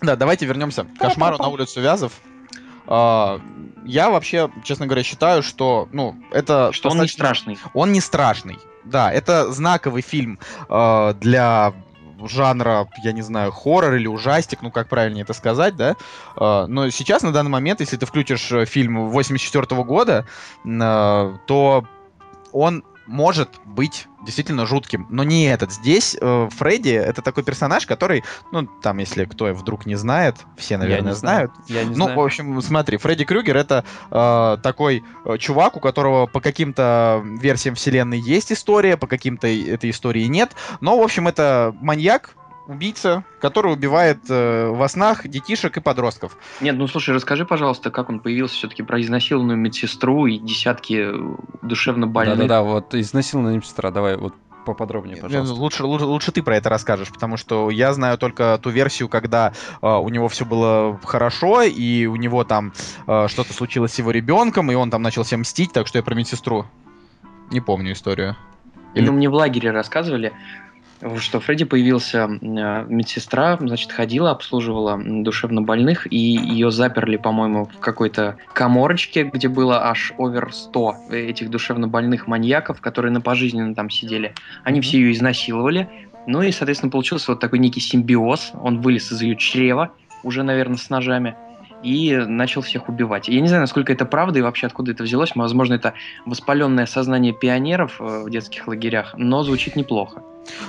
Да, 0.01 0.17
давайте 0.17 0.47
вернемся 0.47 0.85
к 0.85 0.99
кошмару 0.99 1.39
на 1.39 1.49
улицу 1.49 1.81
Вязов. 1.81 2.13
А, 2.87 3.41
я 3.85 4.11
вообще, 4.11 4.51
честно 4.65 4.87
говоря, 4.87 5.03
считаю, 5.03 5.43
что, 5.43 5.89
ну, 5.93 6.17
это... 6.33 6.71
что 6.73 6.91
он 6.91 7.01
не 7.01 7.09
страшный. 7.09 7.59
Он 7.75 7.93
не 7.93 8.01
страшный. 8.01 8.59
Да, 8.85 9.13
это 9.13 9.53
знаковый 9.53 10.03
фильм 10.03 10.39
э, 10.69 11.15
для 11.21 11.75
жанра, 12.27 12.89
я 13.03 13.13
не 13.13 13.23
знаю, 13.23 13.53
хоррор 13.53 13.95
или 13.95 14.07
ужастик, 14.07 14.63
ну 14.63 14.71
как 14.71 14.89
правильнее 14.89 15.23
это 15.23 15.33
сказать, 15.35 15.77
да. 15.77 15.97
Э, 16.37 16.67
но 16.67 16.91
сейчас, 16.91 17.23
на 17.23 17.33
данный 17.33 17.51
момент, 17.51 17.81
если 17.81 17.97
ты 17.97 18.07
включишь 18.07 18.51
э, 18.53 18.65
фильм 18.65 19.11
84 19.11 19.83
года, 19.83 20.27
э, 20.65 21.37
то 21.47 21.85
он 22.53 22.85
может 23.07 23.49
быть 23.65 24.07
действительно 24.25 24.67
жутким, 24.67 25.07
но 25.11 25.25
не 25.25 25.47
этот. 25.47 25.73
Здесь 25.73 26.17
э, 26.21 26.49
Фредди 26.59 26.91
это 26.91 27.23
такой 27.23 27.43
персонаж, 27.43 27.87
который, 27.87 28.23
ну, 28.53 28.67
там, 28.67 28.99
если 28.99 29.25
кто 29.25 29.47
вдруг 29.47 29.87
не 29.87 29.97
знает, 29.97 30.37
все, 30.57 30.77
наверное, 30.77 31.11
не 31.11 31.17
знаю. 31.17 31.51
знают. 31.67 31.69
Я 31.69 31.85
не 31.85 31.97
ну, 31.97 32.05
знаю. 32.05 32.19
в 32.19 32.23
общем, 32.23 32.63
смотри, 32.63 32.99
Фредди 32.99 33.25
Крюгер 33.25 33.57
это 33.57 33.85
э, 34.11 34.59
такой 34.63 35.03
э, 35.25 35.39
чувак, 35.39 35.77
у 35.77 35.81
которого 35.81 36.27
по 36.27 36.41
каким-то 36.41 37.23
версиям 37.25 37.75
вселенной 37.75 38.21
есть 38.21 38.53
история, 38.53 38.97
по 38.97 39.07
каким-то 39.07 39.49
этой 39.49 39.91
истории 39.91 40.25
нет. 40.25 40.53
Но, 40.81 40.99
в 40.99 41.03
общем, 41.03 41.27
это 41.27 41.75
маньяк, 41.81 42.37
убийца, 42.71 43.25
который 43.41 43.73
убивает 43.73 44.19
э, 44.29 44.69
во 44.69 44.89
снах 44.89 45.27
детишек 45.27 45.77
и 45.77 45.81
подростков. 45.81 46.37
Нет, 46.61 46.77
ну 46.77 46.87
слушай, 46.87 47.15
расскажи, 47.15 47.45
пожалуйста, 47.45 47.91
как 47.91 48.09
он 48.09 48.21
появился 48.21 48.55
все-таки 48.55 48.83
про 48.83 49.01
изнасилованную 49.01 49.59
медсестру 49.59 50.27
и 50.27 50.39
десятки 50.39 51.11
э, 51.13 51.37
душевно 51.63 52.07
больных. 52.07 52.37
Да-да-да, 52.39 52.63
вот 52.63 52.95
изнасилованная 52.95 53.57
медсестра, 53.57 53.91
давай 53.91 54.17
вот 54.17 54.35
поподробнее, 54.67 55.17
пожалуйста. 55.17 55.55
Лучше, 55.55 55.85
лучше, 55.85 56.05
лучше 56.05 56.33
ты 56.33 56.43
про 56.43 56.57
это 56.57 56.69
расскажешь, 56.69 57.09
потому 57.11 57.37
что 57.39 57.71
я 57.71 57.93
знаю 57.95 58.19
только 58.19 58.59
ту 58.63 58.71
версию, 58.71 59.09
когда 59.09 59.53
э, 59.83 59.87
у 59.89 60.09
него 60.11 60.29
все 60.29 60.45
было 60.45 61.01
хорошо, 61.05 61.63
и 61.63 62.07
у 62.07 62.17
него 62.17 62.45
там 62.45 62.73
э, 63.07 63.27
что-то 63.29 63.53
случилось 63.53 63.95
с 63.95 63.99
его 63.99 64.11
ребенком, 64.11 64.71
и 64.71 64.75
он 64.75 64.91
там 64.91 65.03
начал 65.03 65.23
всем 65.25 65.41
мстить, 65.41 65.73
так 65.73 65.87
что 65.87 65.99
я 65.99 66.03
про 66.05 66.15
медсестру 66.15 66.67
не 67.51 67.61
помню 67.61 67.93
историю. 67.93 68.37
Или- 68.95 69.07
Ну, 69.07 69.13
мне 69.13 69.29
в 69.31 69.35
лагере 69.35 69.71
рассказывали, 69.71 70.33
что 71.17 71.41
Фредди 71.41 71.65
появился, 71.65 72.29
э, 72.29 72.85
медсестра, 72.89 73.57
значит, 73.59 73.93
ходила, 73.93 74.31
обслуживала 74.31 75.01
душевно 75.03 75.63
больных, 75.63 76.11
и 76.13 76.17
ее 76.17 76.71
заперли, 76.71 77.17
по-моему, 77.17 77.65
в 77.67 77.79
какой-то 77.79 78.37
коморочке, 78.53 79.25
где 79.25 79.49
было 79.49 79.87
аж 79.89 80.13
овер 80.19 80.53
100 80.53 80.97
этих 81.11 81.51
душевно 81.51 81.89
больных 81.89 82.27
маньяков, 82.27 82.81
которые 82.81 83.13
на 83.13 83.21
пожизненно 83.21 83.75
там 83.75 83.89
сидели. 83.89 84.35
Они 84.65 84.81
все 84.81 84.99
ее 84.99 85.13
изнасиловали. 85.13 85.89
Ну 86.27 86.43
и, 86.43 86.53
соответственно, 86.53 86.91
получился 86.91 87.33
вот 87.33 87.41
такой 87.41 87.59
некий 87.59 87.81
симбиоз. 87.81 88.53
Он 88.61 88.81
вылез 88.81 89.11
из 89.11 89.23
ее 89.23 89.37
чрева, 89.37 89.93
уже, 90.23 90.43
наверное, 90.43 90.77
с 90.77 90.91
ножами, 90.91 91.35
и 91.83 92.15
начал 92.15 92.61
всех 92.61 92.89
убивать. 92.89 93.29
Я 93.29 93.41
не 93.41 93.49
знаю, 93.49 93.63
насколько 93.63 93.93
это 93.93 94.05
правда 94.05 94.39
и 94.39 94.43
вообще 94.43 94.67
откуда 94.67 94.93
это 94.93 95.03
взялось. 95.03 95.33
Возможно, 95.35 95.75
это 95.75 95.95
воспаленное 96.27 96.87
сознание 96.87 97.33
пионеров 97.33 97.97
э, 98.01 98.25
в 98.25 98.31
детских 98.31 98.69
лагерях, 98.69 99.15
но 99.17 99.43
звучит 99.43 99.77
неплохо. 99.77 100.23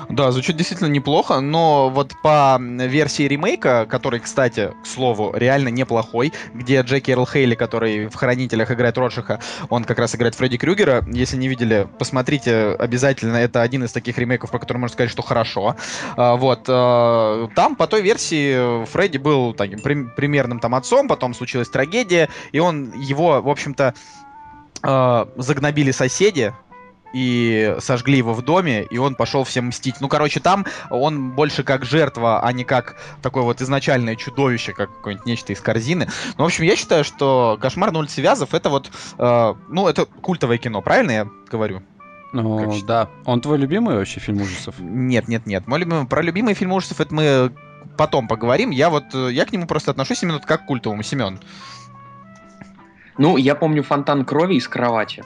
Да, 0.09 0.31
звучит 0.31 0.57
действительно 0.57 0.87
неплохо, 0.87 1.39
но 1.39 1.89
вот 1.89 2.13
по 2.21 2.57
версии 2.59 3.23
ремейка, 3.23 3.85
который, 3.89 4.19
кстати, 4.19 4.73
к 4.83 4.87
слову, 4.87 5.31
реально 5.33 5.69
неплохой, 5.69 6.33
где 6.53 6.81
Джеки 6.81 7.11
Эрл 7.11 7.25
Хейли, 7.25 7.55
который 7.55 8.07
в 8.07 8.15
«Хранителях» 8.15 8.71
играет 8.71 8.97
Ротшиха, 8.97 9.39
он 9.69 9.83
как 9.83 9.99
раз 9.99 10.15
играет 10.15 10.35
Фредди 10.35 10.57
Крюгера. 10.57 11.03
Если 11.07 11.37
не 11.37 11.47
видели, 11.47 11.87
посмотрите 11.99 12.75
обязательно. 12.79 13.37
Это 13.37 13.61
один 13.61 13.83
из 13.83 13.91
таких 13.91 14.17
ремейков, 14.17 14.51
про 14.51 14.59
который 14.59 14.77
можно 14.77 14.93
сказать, 14.93 15.11
что 15.11 15.21
хорошо. 15.21 15.75
А, 16.17 16.35
Вот. 16.35 16.65
а, 16.67 17.47
Там 17.55 17.75
по 17.75 17.87
той 17.87 18.01
версии 18.01 18.85
Фредди 18.85 19.17
был 19.17 19.53
таким 19.53 19.79
прим- 19.79 20.11
примерным 20.15 20.59
там 20.59 20.75
отцом, 20.75 21.07
потом 21.07 21.33
случилась 21.33 21.69
трагедия, 21.69 22.29
и 22.51 22.59
он 22.59 22.91
его, 22.93 23.41
в 23.41 23.49
общем-то, 23.49 23.93
а, 24.83 25.27
загнобили 25.37 25.91
соседи, 25.91 26.53
и 27.13 27.75
сожгли 27.79 28.17
его 28.17 28.33
в 28.33 28.41
доме, 28.41 28.83
и 28.83 28.97
он 28.97 29.15
пошел 29.15 29.43
всем 29.43 29.67
мстить. 29.67 29.95
Ну, 29.99 30.07
короче, 30.07 30.39
там 30.39 30.65
он 30.89 31.31
больше 31.31 31.63
как 31.63 31.85
жертва, 31.85 32.41
а 32.41 32.51
не 32.51 32.63
как 32.63 32.95
такое 33.21 33.43
вот 33.43 33.61
изначальное 33.61 34.15
чудовище, 34.15 34.73
как 34.73 34.95
какое-нибудь 34.95 35.25
нечто 35.25 35.53
из 35.53 35.61
корзины. 35.61 36.07
Ну, 36.37 36.43
в 36.43 36.47
общем, 36.47 36.63
я 36.63 36.75
считаю, 36.75 37.03
что 37.03 37.57
«Кошмар 37.61 37.91
на 37.91 37.99
улице 37.99 38.21
Вязов»— 38.21 38.53
это 38.53 38.69
вот, 38.69 38.91
э, 39.17 39.53
ну, 39.69 39.87
это 39.87 40.05
культовое 40.05 40.57
кино, 40.57 40.81
правильно 40.81 41.11
я 41.11 41.27
говорю? 41.49 41.81
Ну, 42.33 42.71
как 42.71 42.85
да. 42.85 43.09
Он 43.25 43.41
твой 43.41 43.57
любимый 43.57 43.95
вообще 43.95 44.19
фильм 44.19 44.41
ужасов? 44.41 44.75
Нет, 44.79 45.27
нет, 45.27 45.45
нет. 45.45 45.67
Мой 45.67 45.79
любимый, 45.79 46.05
про 46.05 46.21
любимые 46.21 46.55
фильмы 46.55 46.75
ужасов 46.75 47.01
это 47.01 47.13
мы 47.13 47.51
потом 47.97 48.27
поговорим. 48.27 48.69
Я 48.69 48.89
вот, 48.89 49.13
э, 49.13 49.29
я 49.31 49.45
к 49.45 49.51
нему 49.51 49.67
просто 49.67 49.91
отношусь 49.91 50.23
именно 50.23 50.39
как 50.39 50.63
к 50.63 50.65
культовому, 50.65 51.03
Семен. 51.03 51.39
Ну, 53.17 53.37
я 53.37 53.55
помню 53.55 53.83
фонтан 53.83 54.23
крови 54.23 54.55
из 54.55 54.67
кровати. 54.67 55.23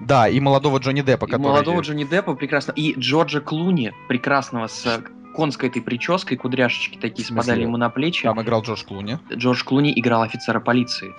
Да, 0.00 0.28
и 0.28 0.40
молодого 0.40 0.78
Джонни 0.78 1.02
Деппа, 1.02 1.26
И 1.26 1.30
который... 1.30 1.42
молодого 1.42 1.80
Джонни 1.80 2.04
Деппа 2.04 2.34
прекрасно. 2.34 2.72
И 2.72 2.94
Джорджа 2.98 3.40
Клуни 3.40 3.92
прекрасного 4.08 4.66
с 4.66 5.02
конской 5.34 5.68
этой 5.68 5.82
прической, 5.82 6.36
кудряшечки 6.36 6.98
такие 6.98 7.24
спадали 7.24 7.62
ему 7.62 7.76
на 7.76 7.90
плечи. 7.90 8.24
Там 8.24 8.40
играл 8.42 8.62
Джордж 8.62 8.84
Клуни. 8.84 9.18
Джордж 9.32 9.62
Клуни 9.64 9.92
играл 9.94 10.22
офицера 10.22 10.60
полиции. 10.60 11.14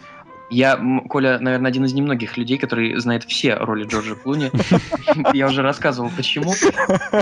Я, 0.52 0.78
Коля, 1.08 1.40
наверное, 1.40 1.70
один 1.70 1.86
из 1.86 1.94
немногих 1.94 2.36
людей, 2.38 2.58
который 2.58 3.00
знает 3.00 3.24
все 3.24 3.56
роли 3.56 3.86
Джорджа 3.86 4.16
Клуни. 4.16 4.52
Я 5.34 5.48
уже 5.48 5.62
рассказывал, 5.62 6.12
почему. 6.16 6.54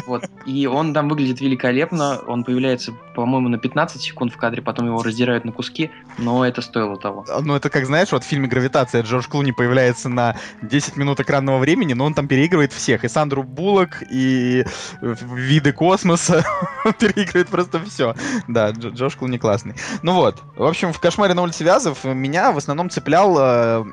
Вот. 0.08 0.26
И 0.48 0.66
он 0.66 0.96
там 0.96 1.08
выглядит 1.08 1.40
великолепно. 1.40 2.20
Он 2.26 2.44
появляется, 2.44 2.92
по-моему, 3.14 3.50
на 3.50 3.60
15 3.60 4.02
секунд 4.02 4.34
в 4.34 4.38
кадре, 4.38 4.64
потом 4.64 4.88
его 4.88 5.04
раздирают 5.04 5.46
на 5.46 5.52
куски, 5.52 5.92
но 6.18 6.44
это 6.44 6.62
стоило 6.62 6.98
того. 6.98 7.24
Ну, 7.44 7.56
это 7.56 7.70
как, 7.70 7.86
знаешь, 7.86 8.12
вот 8.12 8.24
в 8.24 8.28
фильме 8.28 8.48
«Гравитация» 8.48 9.04
Джордж 9.04 9.28
Клуни 9.28 9.52
появляется 9.52 10.10
на 10.10 10.36
10 10.64 10.98
минут 10.98 11.20
экранного 11.20 11.60
времени, 11.60 11.94
но 11.94 12.06
он 12.06 12.16
там 12.16 12.28
переигрывает 12.28 12.74
всех. 12.74 13.04
И 13.04 13.10
Сандру 13.10 13.44
Буллок, 13.44 14.02
и 14.10 14.66
э, 15.02 15.16
виды 15.22 15.72
космоса. 15.72 16.44
Переигрывает 17.00 17.50
просто 17.50 17.80
все. 17.86 18.16
Да, 18.48 18.70
Дж- 18.72 18.92
Джордж 18.92 19.16
Клуни 19.18 19.38
классный. 19.38 19.76
Ну 20.02 20.14
вот. 20.14 20.42
В 20.56 20.64
общем, 20.64 20.94
в 20.94 21.00
«Кошмаре 21.00 21.34
на 21.34 21.42
улице 21.42 21.64
Вязов» 21.64 22.04
меня 22.04 22.52
в 22.52 22.58
основном 22.58 22.90
цеплял 22.90 23.36
э, 23.40 23.86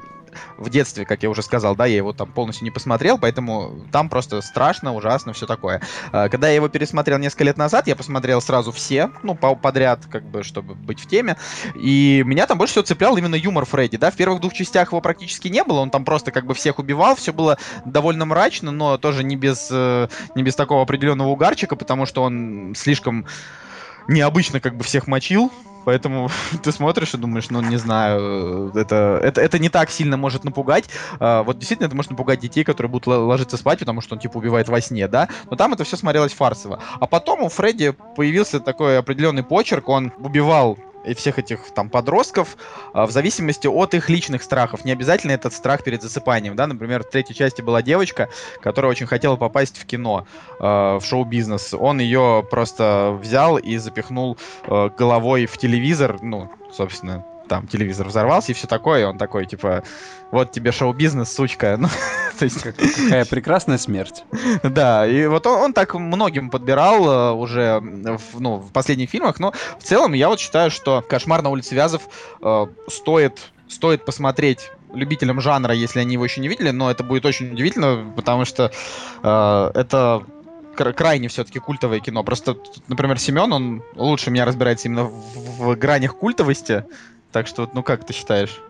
в 0.58 0.68
детстве, 0.70 1.04
как 1.04 1.22
я 1.22 1.30
уже 1.30 1.42
сказал, 1.42 1.76
да, 1.76 1.86
я 1.86 1.96
его 1.96 2.12
там 2.12 2.32
полностью 2.32 2.64
не 2.64 2.70
посмотрел, 2.70 3.18
поэтому 3.18 3.86
там 3.92 4.08
просто 4.08 4.40
страшно, 4.40 4.94
ужасно, 4.94 5.32
все 5.32 5.46
такое. 5.46 5.80
А, 6.12 6.28
Когда 6.28 6.48
я 6.48 6.54
его 6.54 6.68
пересмотрел 6.68 7.18
несколько 7.18 7.44
лет 7.44 7.56
назад, 7.56 7.86
я 7.86 7.96
посмотрел 7.96 8.40
сразу 8.40 8.72
все, 8.72 9.10
ну, 9.22 9.34
по- 9.34 9.54
подряд, 9.54 10.06
как 10.06 10.24
бы, 10.24 10.42
чтобы 10.42 10.74
быть 10.74 11.00
в 11.00 11.06
теме. 11.06 11.36
И 11.74 12.22
меня 12.24 12.46
там 12.46 12.58
больше 12.58 12.72
всего 12.72 12.84
цеплял 12.84 13.16
именно 13.16 13.34
юмор 13.34 13.64
Фредди, 13.64 13.96
да, 13.96 14.10
в 14.10 14.16
первых 14.16 14.40
двух 14.40 14.52
частях 14.54 14.88
его 14.92 15.00
практически 15.00 15.48
не 15.48 15.64
было, 15.64 15.80
он 15.80 15.90
там 15.90 16.04
просто 16.04 16.32
как 16.32 16.46
бы 16.46 16.54
всех 16.54 16.78
убивал, 16.78 17.16
все 17.16 17.32
было 17.32 17.58
довольно 17.84 18.24
мрачно, 18.24 18.70
но 18.70 18.98
тоже 18.98 19.24
не 19.24 19.36
без, 19.36 19.68
э, 19.70 20.08
не 20.34 20.42
без 20.42 20.54
такого 20.54 20.82
определенного 20.82 21.28
угарчика, 21.28 21.76
потому 21.76 22.06
что 22.06 22.22
он 22.22 22.74
слишком 22.76 23.26
необычно 24.08 24.60
как 24.60 24.76
бы 24.76 24.84
всех 24.84 25.06
мочил, 25.06 25.52
Поэтому 25.86 26.28
ты 26.64 26.72
смотришь 26.72 27.14
и 27.14 27.16
думаешь, 27.16 27.48
ну 27.48 27.60
не 27.60 27.76
знаю, 27.76 28.72
э, 28.74 28.80
это, 28.80 29.20
это, 29.22 29.40
это 29.40 29.58
не 29.60 29.68
так 29.68 29.88
сильно 29.88 30.16
может 30.16 30.42
напугать. 30.42 30.86
А, 31.20 31.44
вот 31.44 31.58
действительно 31.58 31.86
это 31.86 31.94
может 31.94 32.10
напугать 32.10 32.40
детей, 32.40 32.64
которые 32.64 32.90
будут 32.90 33.06
ложиться 33.06 33.56
спать, 33.56 33.78
потому 33.78 34.00
что 34.00 34.16
он 34.16 34.20
типа 34.20 34.36
убивает 34.36 34.68
во 34.68 34.80
сне, 34.80 35.06
да. 35.06 35.28
Но 35.48 35.56
там 35.56 35.72
это 35.74 35.84
все 35.84 35.96
смотрелось 35.96 36.32
фарсово. 36.32 36.80
А 36.98 37.06
потом 37.06 37.44
у 37.44 37.48
Фредди 37.48 37.94
появился 38.16 38.58
такой 38.58 38.98
определенный 38.98 39.44
почерк, 39.44 39.88
он 39.88 40.12
убивал 40.18 40.76
всех 41.14 41.38
этих 41.38 41.70
там 41.74 41.90
подростков 41.90 42.56
а, 42.92 43.06
в 43.06 43.10
зависимости 43.10 43.66
от 43.66 43.94
их 43.94 44.08
личных 44.08 44.42
страхов. 44.42 44.84
Не 44.84 44.92
обязательно 44.92 45.32
этот 45.32 45.52
страх 45.52 45.84
перед 45.84 46.02
засыпанием, 46.02 46.56
да. 46.56 46.66
Например, 46.66 47.02
в 47.02 47.10
третьей 47.10 47.34
части 47.34 47.62
была 47.62 47.82
девочка, 47.82 48.28
которая 48.60 48.90
очень 48.90 49.06
хотела 49.06 49.36
попасть 49.36 49.78
в 49.78 49.86
кино, 49.86 50.26
э, 50.58 50.64
в 50.64 51.02
шоу-бизнес. 51.02 51.74
Он 51.74 52.00
ее 52.00 52.46
просто 52.50 53.18
взял 53.20 53.58
и 53.58 53.76
запихнул 53.76 54.38
э, 54.64 54.90
головой 54.96 55.46
в 55.46 55.58
телевизор, 55.58 56.18
ну, 56.22 56.50
собственно, 56.72 57.24
там 57.48 57.66
телевизор 57.66 58.08
взорвался 58.08 58.52
и 58.52 58.54
все 58.54 58.66
такое, 58.66 59.02
и 59.02 59.04
он 59.04 59.18
такой, 59.18 59.46
типа, 59.46 59.82
вот 60.30 60.52
тебе 60.52 60.72
шоу-бизнес, 60.72 61.32
сучка. 61.32 61.76
Ну, 61.86 61.88
то 62.38 62.44
есть, 62.44 62.62
Какая 62.62 63.24
прекрасная 63.24 63.78
смерть. 63.78 64.24
да, 64.62 65.06
и 65.06 65.26
вот 65.26 65.46
он, 65.46 65.58
он 65.60 65.72
так 65.72 65.94
многим 65.94 66.50
подбирал 66.50 67.08
э, 67.08 67.32
уже 67.32 67.80
в, 67.80 68.40
ну, 68.40 68.56
в 68.56 68.72
последних 68.72 69.08
фильмах, 69.08 69.40
но 69.40 69.54
в 69.78 69.82
целом 69.82 70.12
я 70.12 70.28
вот 70.28 70.38
считаю, 70.38 70.70
что 70.70 71.00
«Кошмар 71.00 71.40
на 71.40 71.48
улице 71.48 71.74
Вязов» 71.74 72.02
э, 72.42 72.66
стоит, 72.88 73.40
стоит 73.68 74.04
посмотреть 74.04 74.70
любителям 74.92 75.40
жанра, 75.40 75.72
если 75.74 76.00
они 76.00 76.14
его 76.14 76.24
еще 76.24 76.40
не 76.42 76.48
видели, 76.48 76.70
но 76.70 76.90
это 76.90 77.02
будет 77.04 77.24
очень 77.24 77.52
удивительно, 77.52 78.12
потому 78.14 78.44
что 78.44 78.70
э, 79.22 79.70
это 79.74 80.22
кра- 80.76 80.92
крайне 80.92 81.28
все-таки 81.28 81.58
культовое 81.58 82.00
кино. 82.00 82.22
Просто, 82.22 82.56
например, 82.88 83.18
Семен, 83.18 83.52
он 83.52 83.82
лучше 83.94 84.30
меня 84.30 84.44
разбирается 84.44 84.88
именно 84.88 85.04
в, 85.04 85.72
в 85.72 85.76
гранях 85.76 86.16
культовости, 86.16 86.84
так 87.32 87.46
что, 87.46 87.62
вот, 87.62 87.74
ну 87.74 87.82
как 87.82 88.04
ты 88.04 88.12
считаешь? 88.12 88.60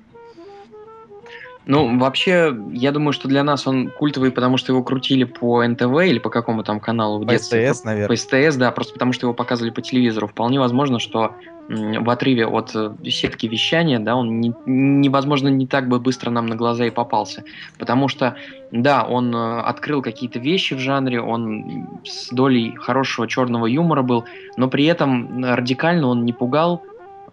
Ну, 1.68 1.98
вообще, 1.98 2.56
я 2.70 2.92
думаю, 2.92 3.12
что 3.12 3.26
для 3.26 3.42
нас 3.42 3.66
он 3.66 3.90
культовый, 3.90 4.30
потому 4.30 4.56
что 4.56 4.70
его 4.72 4.84
крутили 4.84 5.24
по 5.24 5.66
НТВ 5.66 6.00
или 6.04 6.20
по 6.20 6.30
какому 6.30 6.62
там 6.62 6.78
каналу 6.78 7.18
в 7.18 7.26
По 7.26 7.32
детстве. 7.32 7.74
СТС, 7.74 7.82
наверное. 7.84 8.08
По 8.08 8.16
СТС, 8.16 8.56
да, 8.56 8.70
просто 8.70 8.92
потому 8.92 9.12
что 9.12 9.26
его 9.26 9.34
показывали 9.34 9.72
по 9.72 9.82
телевизору. 9.82 10.28
Вполне 10.28 10.60
возможно, 10.60 11.00
что 11.00 11.34
в 11.68 12.08
отрыве 12.08 12.46
от 12.46 12.70
э, 12.76 12.94
сетки 13.10 13.46
вещания, 13.46 13.98
да, 13.98 14.14
он 14.14 14.40
не- 14.40 14.54
невозможно 14.64 15.48
не 15.48 15.66
так 15.66 15.88
бы 15.88 15.98
быстро 15.98 16.30
нам 16.30 16.46
на 16.46 16.54
глаза 16.54 16.86
и 16.86 16.90
попался. 16.90 17.42
Потому 17.76 18.06
что, 18.06 18.36
да, 18.70 19.02
он 19.02 19.34
э, 19.34 19.60
открыл 19.62 20.02
какие-то 20.02 20.38
вещи 20.38 20.74
в 20.74 20.78
жанре, 20.78 21.20
он 21.20 21.88
с 22.04 22.32
долей 22.32 22.76
хорошего 22.76 23.26
черного 23.26 23.66
юмора 23.66 24.02
был, 24.02 24.24
но 24.56 24.68
при 24.68 24.84
этом 24.84 25.44
радикально 25.44 26.06
он 26.06 26.24
не 26.24 26.32
пугал, 26.32 26.84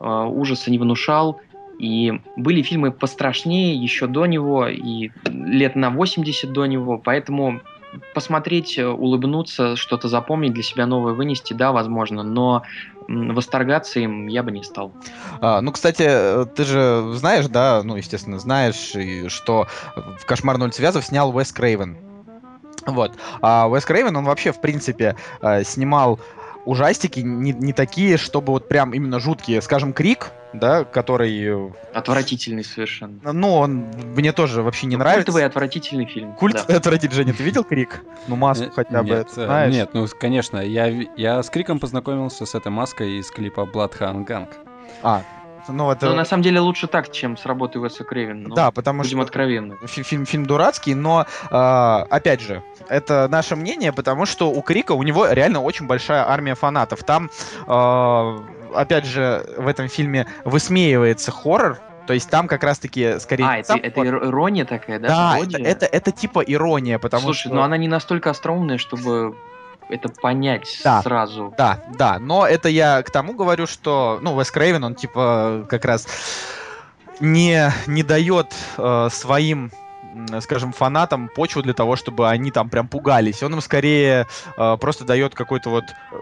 ужаса 0.04 0.70
не 0.70 0.78
внушал, 0.78 1.40
и 1.80 2.20
были 2.36 2.62
фильмы 2.62 2.92
пострашнее 2.92 3.76
еще 3.76 4.08
до 4.08 4.26
него, 4.26 4.68
и 4.68 5.12
лет 5.26 5.76
на 5.76 5.90
80 5.90 6.52
до 6.52 6.66
него, 6.66 6.98
поэтому 6.98 7.62
посмотреть, 8.14 8.78
э, 8.78 8.88
улыбнуться, 8.88 9.76
что-то 9.76 10.08
запомнить, 10.08 10.54
для 10.54 10.64
себя 10.64 10.86
новое 10.86 11.14
вынести, 11.14 11.54
да, 11.54 11.72
возможно, 11.72 12.24
но 12.24 12.64
восторгаться 13.08 14.00
им 14.00 14.28
я 14.28 14.44
бы 14.44 14.52
не 14.52 14.64
стал. 14.64 14.94
А, 15.42 15.62
ну, 15.62 15.72
кстати, 15.72 16.04
э, 16.06 16.46
ты 16.56 16.64
же 16.64 17.12
знаешь, 17.14 17.48
да, 17.48 17.82
ну, 17.84 17.96
естественно, 17.96 18.40
знаешь, 18.40 18.94
что 19.32 19.68
в 19.96 20.26
«Кошмар 20.26 20.58
на 20.58 20.66
улице 20.66 20.82
Вязов» 20.82 21.06
снял 21.06 21.36
Уэс 21.36 21.52
Крейвен. 21.52 21.98
Вот. 22.86 23.14
А 23.42 23.68
Уэс 23.68 23.86
Крейвен, 23.86 24.16
он 24.16 24.26
вообще, 24.26 24.52
в 24.52 24.62
принципе, 24.62 25.16
э, 25.42 25.64
снимал 25.64 26.20
ужастики 26.66 27.20
не, 27.20 27.52
не 27.52 27.74
такие, 27.74 28.18
чтобы 28.18 28.54
вот 28.54 28.68
прям 28.68 28.94
именно 28.94 29.20
жуткие. 29.20 29.62
Скажем, 29.62 29.94
Крик, 29.94 30.32
да, 30.54 30.84
который... 30.84 31.32
э, 31.44 31.72
Отвратительный 31.94 32.64
совершенно. 32.64 33.20
Ну, 33.34 33.54
он 33.54 33.86
мне 34.16 34.32
тоже 34.32 34.62
вообще 34.62 34.88
не 34.88 34.96
нравится. 34.96 35.26
Культовый 35.26 35.46
отвратительный 35.46 36.06
фильм. 36.06 36.34
Культ 36.34 36.64
да. 36.68 36.78
отвратительный. 36.78 37.24
Женя, 37.24 37.34
ты 37.34 37.44
видел 37.44 37.64
Крик? 37.64 38.04
Ну, 38.28 38.36
маску 38.36 38.66
Э, 38.66 38.70
хотя 38.74 39.02
бы, 39.04 39.10
нет, 39.10 39.32
знаешь? 39.32 39.74
Нет, 39.74 39.90
ну, 39.94 40.08
конечно, 40.20 40.58
я, 40.58 40.88
я 41.18 41.42
с 41.42 41.50
Криком 41.50 41.80
познакомился 41.80 42.46
с 42.46 42.56
этой 42.56 42.72
маской 42.72 43.20
из 43.20 43.30
клипа 43.32 43.62
Bloodhound 43.72 44.26
Gang. 44.28 44.48
А, 45.02 45.24
ну, 45.68 45.92
это... 45.92 46.08
Но 46.08 46.16
на 46.16 46.26
самом 46.26 46.44
деле 46.44 46.60
лучше 46.60 46.88
так, 46.88 47.12
чем 47.12 47.38
с 47.38 47.46
работы 47.46 47.80
Уэса 47.80 48.04
Крейвена. 48.04 48.50
ну, 48.50 48.56
да, 48.56 48.72
потому 48.72 49.04
Будем 49.04 49.18
что... 49.18 49.26
откровенны. 49.26 49.78
Фи- 49.86 50.04
Фильм, 50.04 50.26
фильм 50.26 50.46
дурацкий, 50.46 50.96
но 50.96 51.26
а, 51.50 52.06
опять 52.10 52.42
же, 52.42 52.64
это 52.90 53.28
наше 53.30 53.56
мнение, 53.56 53.94
потому 53.94 54.26
что 54.26 54.52
у 54.52 54.62
Крика 54.62 54.94
у 54.94 55.04
него 55.04 55.28
реально 55.30 55.62
очень 55.62 55.88
большая 55.88 56.28
армия 56.30 56.56
фанатов. 56.56 57.04
Там, 57.04 57.30
а, 57.68 58.44
опять 58.74 59.06
же, 59.06 59.46
в 59.58 59.68
этом 59.68 59.88
фильме 59.88 60.28
высмеивается 60.46 61.32
хоррор. 61.32 61.80
То 62.06 62.14
есть 62.14 62.30
там 62.30 62.48
как 62.50 62.64
раз-таки 62.64 63.18
скорее... 63.20 63.46
А, 63.46 63.58
это, 63.58 63.76
это 63.76 64.02
ир- 64.02 64.26
ирония 64.26 64.66
такая, 64.66 65.00
да? 65.00 65.08
Да, 65.08 65.38
это, 65.40 65.58
это, 65.58 65.86
это 65.86 66.12
типа 66.12 66.42
ирония, 66.42 67.00
потому 67.00 67.24
Слушай, 67.24 67.48
что... 67.48 67.56
ну 67.56 67.62
она 67.62 67.78
не 67.78 67.88
настолько 67.88 68.30
остроумная, 68.30 68.78
чтобы 68.78 69.38
это 69.90 70.10
понять 70.10 70.82
Да. 70.84 71.02
сразу. 71.02 71.54
Да, 71.58 71.84
да, 71.98 72.20
но 72.20 72.48
это 72.48 72.70
я 72.70 73.02
к 73.04 73.12
тому 73.12 73.34
говорю, 73.34 73.68
что, 73.68 74.20
ну, 74.22 74.38
Вес 74.38 74.52
Крейвен, 74.52 74.84
он 74.84 74.96
типа 74.96 75.66
как 75.70 75.86
раз 75.86 76.08
не, 77.20 77.72
не 77.88 78.04
дает 78.04 78.54
э, 78.78 79.10
своим 79.12 79.72
скажем, 80.42 80.72
фанатам 80.74 81.28
почву 81.28 81.62
для 81.62 81.74
того, 81.74 81.96
чтобы 81.96 82.30
они 82.30 82.52
там 82.52 82.70
прям 82.70 82.88
пугались. 82.88 83.42
Он 83.44 83.54
им 83.54 83.62
скорее 83.62 84.28
э, 84.58 84.78
просто 84.80 85.06
дает 85.06 85.34
какой-то 85.34 85.70
вот, 85.70 85.86
э, 85.86 86.16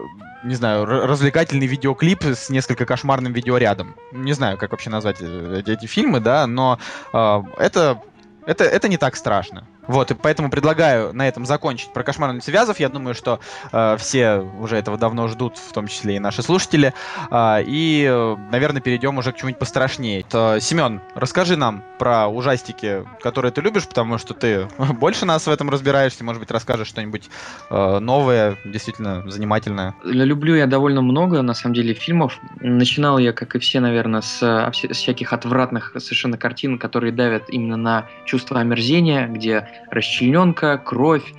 не 0.44 0.54
знаю, 0.54 0.86
развлекательный 0.86 1.66
видеоклип 1.66 2.24
с 2.24 2.48
несколько 2.48 2.86
кошмарным 2.86 3.32
видеорядом. 3.32 3.94
Не 4.12 4.32
знаю, 4.32 4.56
как 4.56 4.70
вообще 4.72 4.90
назвать 4.90 5.18
э, 5.20 5.58
эти, 5.58 5.70
эти 5.70 5.86
фильмы, 5.86 6.20
да, 6.20 6.46
но 6.46 6.78
э, 7.12 7.42
это, 7.58 8.00
это, 8.46 8.64
это 8.64 8.88
не 8.88 8.96
так 8.96 9.16
страшно. 9.16 9.66
Вот, 9.86 10.10
и 10.12 10.14
поэтому 10.14 10.48
предлагаю 10.48 11.12
на 11.12 11.26
этом 11.26 11.44
закончить 11.44 11.92
про 11.92 12.04
кошмар 12.04 12.28
на 12.28 12.34
улице 12.34 12.52
Вязов. 12.52 12.78
Я 12.78 12.88
думаю, 12.88 13.14
что 13.14 13.40
э, 13.72 13.96
все 13.98 14.38
уже 14.38 14.76
этого 14.76 14.96
давно 14.96 15.26
ждут, 15.26 15.58
в 15.58 15.72
том 15.72 15.88
числе 15.88 16.16
и 16.16 16.18
наши 16.20 16.42
слушатели. 16.42 16.94
А, 17.30 17.60
и, 17.60 18.06
э, 18.08 18.36
наверное, 18.52 18.80
перейдем 18.80 19.18
уже 19.18 19.32
к 19.32 19.36
чему-нибудь 19.36 19.58
пострашнее. 19.58 20.24
То, 20.28 20.58
Семен, 20.60 21.00
расскажи 21.14 21.56
нам 21.56 21.82
про 21.98 22.28
ужастики, 22.28 23.04
которые 23.20 23.50
ты 23.50 23.60
любишь, 23.60 23.88
потому 23.88 24.18
что 24.18 24.34
ты 24.34 24.68
больше 24.78 25.26
нас 25.26 25.46
в 25.46 25.50
этом 25.50 25.68
разбираешься. 25.68 26.22
Может 26.22 26.40
быть, 26.40 26.52
расскажешь 26.52 26.88
что-нибудь 26.88 27.28
э, 27.70 27.98
новое, 27.98 28.58
действительно 28.64 29.28
занимательное. 29.28 29.94
Люблю 30.04 30.54
я 30.54 30.66
довольно 30.66 31.02
много, 31.02 31.42
на 31.42 31.54
самом 31.54 31.74
деле, 31.74 31.94
фильмов. 31.94 32.38
Начинал 32.60 33.18
я, 33.18 33.32
как 33.32 33.56
и 33.56 33.58
все, 33.58 33.80
наверное, 33.80 34.20
с, 34.20 34.42
э, 34.42 34.70
с 34.72 34.96
всяких 34.96 35.32
отвратных 35.32 35.92
совершенно 35.98 36.36
картин, 36.36 36.78
которые 36.78 37.12
давят 37.12 37.44
именно 37.48 37.76
на 37.76 38.06
чувство 38.32 38.60
омерзения, 38.60 39.28
где 39.28 39.68
расчлененка, 39.90 40.78
кровь, 40.78 41.34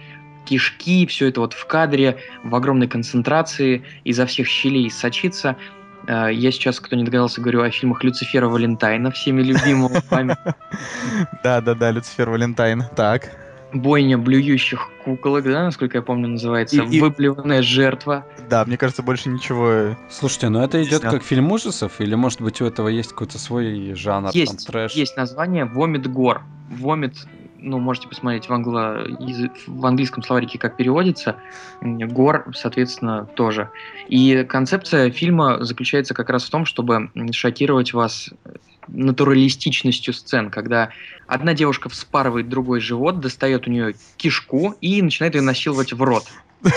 кишки, 0.45 1.07
все 1.07 1.29
это 1.29 1.39
вот 1.39 1.53
в 1.53 1.65
кадре, 1.65 2.17
в 2.43 2.53
огромной 2.53 2.88
концентрации, 2.88 3.83
изо 4.03 4.27
всех 4.27 4.47
щелей 4.47 4.91
сочится. 4.91 5.55
Э, 6.05 6.29
Я 6.31 6.51
сейчас, 6.51 6.79
кто 6.79 6.95
не 6.95 7.03
догадался, 7.03 7.41
говорю 7.41 7.63
о 7.63 7.71
фильмах 7.71 8.03
Люцифера 8.03 8.47
Валентайна, 8.47 9.09
всеми 9.09 9.41
любимого 9.41 10.03
вами. 10.12 10.38
Да-да-да, 11.43 11.89
Люцифер 11.89 12.29
Валентайн. 12.29 12.83
Так. 12.96 13.43
Бойня 13.74 14.18
блюющих 14.18 14.90
куколок, 15.03 15.44
да, 15.46 15.64
насколько 15.64 15.98
я 15.98 16.01
помню, 16.01 16.27
называется. 16.27 16.83
И- 16.83 16.98
и- 16.98 17.62
жертва. 17.62 18.25
Да, 18.50 18.64
мне 18.66 18.77
кажется, 18.77 19.03
больше 19.03 19.29
ничего... 19.29 19.98
Слушайте, 20.09 20.50
ну 20.50 20.59
это 20.62 20.83
идет 20.83 21.01
как 21.01 21.24
фильм 21.24 21.51
ужасов, 21.51 22.00
или 22.00 22.16
может 22.16 22.42
быть 22.42 22.62
у 22.62 22.66
этого 22.66 22.88
есть 22.88 23.09
какой-то 23.09 23.40
свой 23.40 23.94
жанр, 23.96 24.29
Есть, 24.33 24.66
там, 24.66 24.74
трэш? 24.74 24.94
есть 24.94 25.18
название 25.18 25.66
Вомит 25.66 26.09
Гор. 26.12 26.44
Вомит, 26.70 27.16
ну, 27.57 27.79
можете 27.79 28.07
посмотреть 28.07 28.48
в, 28.48 28.53
англо... 28.53 29.05
в 29.68 29.86
английском 29.86 30.24
словарике, 30.24 30.59
как 30.59 30.77
переводится. 30.77 31.38
Гор, 31.81 32.46
соответственно, 32.55 33.25
тоже. 33.25 33.70
И 34.07 34.46
концепция 34.48 35.09
фильма 35.12 35.64
заключается 35.64 36.14
как 36.14 36.29
раз 36.29 36.44
в 36.44 36.50
том, 36.50 36.66
чтобы 36.66 37.09
шокировать 37.31 37.94
вас 37.94 38.29
натуралистичностью 38.87 40.13
сцен, 40.13 40.50
когда 40.50 40.89
одна 41.27 41.53
девушка 41.53 41.89
вспарывает 41.89 42.50
другой 42.50 42.79
живот, 42.79 43.19
достает 43.19 43.67
у 43.67 43.72
нее 43.72 43.96
кишку 44.17 44.75
и 44.81 45.01
начинает 45.01 45.35
ее 45.35 45.41
насиловать 45.41 45.93
в 45.93 46.01
рот. 46.01 46.25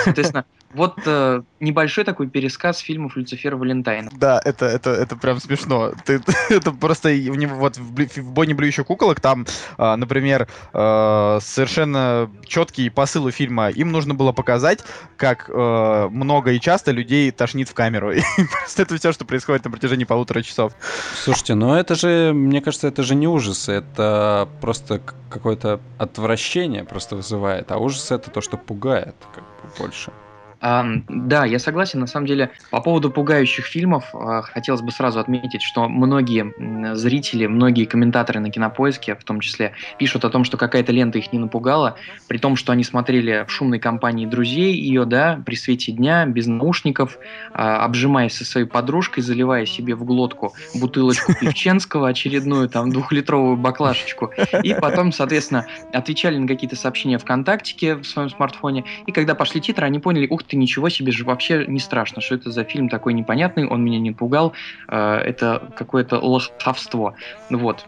Соответственно, 0.05 0.45
вот 0.77 0.99
э, 1.07 1.43
небольшой 1.59 2.05
такой 2.05 2.29
пересказ 2.29 2.79
фильмов 2.79 3.17
Люцифера 3.17 3.57
Валентайна. 3.57 4.11
Да, 4.13 4.41
это, 4.45 4.67
это, 4.67 4.91
это 4.91 5.17
прям 5.17 5.41
смешно. 5.41 5.93
Ты, 6.05 6.21
это 6.51 6.71
просто 6.73 7.09
в 7.09 7.37
него, 7.37 7.57
вот 7.57 7.79
в, 7.79 7.93
блю- 7.93 8.09
в 8.09 8.33
бойне 8.33 8.55
блюющих 8.55 8.87
куколок 8.87 9.21
там, 9.21 9.47
а, 9.79 9.97
например, 9.97 10.49
а, 10.73 11.39
совершенно 11.41 12.31
четкий 12.47 12.91
посыл 12.91 13.25
у 13.25 13.31
фильма. 13.31 13.71
Им 13.71 13.91
нужно 13.91 14.15
было 14.15 14.33
показать, 14.33 14.81
как 15.17 15.51
а, 15.53 16.09
много 16.11 16.53
и 16.53 16.61
часто 16.61 16.93
людей 16.93 17.31
тошнит 17.31 17.69
в 17.71 17.75
камеру. 17.75 18.13
И 18.17 18.21
просто 18.51 18.83
это 18.83 18.97
все, 18.99 19.13
что 19.13 19.25
происходит 19.25 19.65
на 19.65 19.71
протяжении 19.71 20.05
полутора 20.05 20.43
часов. 20.43 20.73
Слушайте, 21.15 21.55
ну 21.55 21.75
это 21.75 21.95
же, 21.95 22.33
мне 22.35 22.61
кажется, 22.61 22.89
это 22.89 23.03
же 23.03 23.15
не 23.15 23.27
ужасы, 23.27 23.73
это 23.73 24.49
просто 24.61 25.01
какое-то 25.31 25.81
отвращение 25.99 26.85
просто 26.85 27.17
вызывает, 27.17 27.73
а 27.73 27.79
ужас 27.79 28.11
это 28.11 28.31
то, 28.31 28.41
что 28.41 28.59
пугает 28.59 29.17
как 29.35 29.45
бы 29.45 29.79
больше. 29.79 30.13
Ам, 30.61 31.05
да, 31.09 31.45
я 31.45 31.59
согласен. 31.59 32.01
На 32.01 32.07
самом 32.07 32.27
деле, 32.27 32.51
по 32.71 32.81
поводу 32.81 33.11
пугающих 33.11 33.67
фильмов, 33.67 34.05
а, 34.15 34.43
хотелось 34.43 34.81
бы 34.81 34.91
сразу 34.91 35.21
отметить, 35.21 35.63
что 35.63 35.89
многие 35.89 36.95
зрители, 36.95 37.47
многие 37.47 37.85
комментаторы 37.85 38.41
на 38.41 38.51
кинопоиске, 38.51 39.17
в 39.17 39.25
том 39.25 39.41
числе, 39.41 39.73
пишут 39.99 40.25
о 40.25 40.31
том, 40.31 40.45
что 40.45 40.57
какая-то 40.57 40.93
лента 40.93 41.19
их 41.19 41.33
не 41.33 41.39
напугала, 41.39 41.97
при 42.27 42.39
том, 42.39 42.57
что 42.57 42.73
они 42.73 42.85
смотрели 42.85 43.45
в 43.47 43.51
шумной 43.51 43.79
компании 43.79 44.25
друзей 44.25 44.75
ее, 44.75 45.05
да, 45.05 45.41
при 45.45 45.57
свете 45.57 45.93
дня, 45.93 46.25
без 46.25 46.47
наушников, 46.47 47.19
а, 47.53 47.85
обжимаясь 47.85 48.35
со 48.35 48.45
своей 48.45 48.67
подружкой, 48.67 49.23
заливая 49.23 49.67
себе 49.67 49.95
в 49.95 50.05
глотку 50.05 50.55
бутылочку 50.75 51.35
певченского, 51.41 52.09
очередную 52.09 52.69
там 52.69 52.91
двухлитровую 52.91 53.57
баклашечку, 53.57 54.33
и 54.63 54.75
потом, 54.75 55.13
соответственно, 55.13 55.67
отвечали 55.93 56.39
на 56.39 56.49
какие-то 56.49 56.77
сообщения 56.77 57.19
ВКонтактике 57.19 57.97
в 57.97 58.05
своем 58.05 58.31
смартфоне, 58.31 58.85
и 59.07 59.13
когда 59.13 59.35
пошли 59.35 59.61
титры, 59.61 59.87
они 59.87 59.99
поняли, 59.99 60.27
ух 60.29 60.46
ты, 60.47 60.57
ничего 60.57 60.89
себе 60.89 61.13
же 61.13 61.25
вообще 61.25 61.65
не 61.67 61.81
страшно, 61.81 62.21
что 62.21 62.35
это 62.35 62.51
за 62.51 62.65
фильм 62.65 62.89
такой 62.89 63.13
непонятный, 63.13 63.67
он 63.67 63.85
меня 63.85 63.99
не 63.99 64.13
пугал, 64.13 64.53
э, 64.89 64.97
это 64.97 65.73
какое-то 65.77 66.19
лоховство. 66.19 67.15
Вот. 67.51 67.85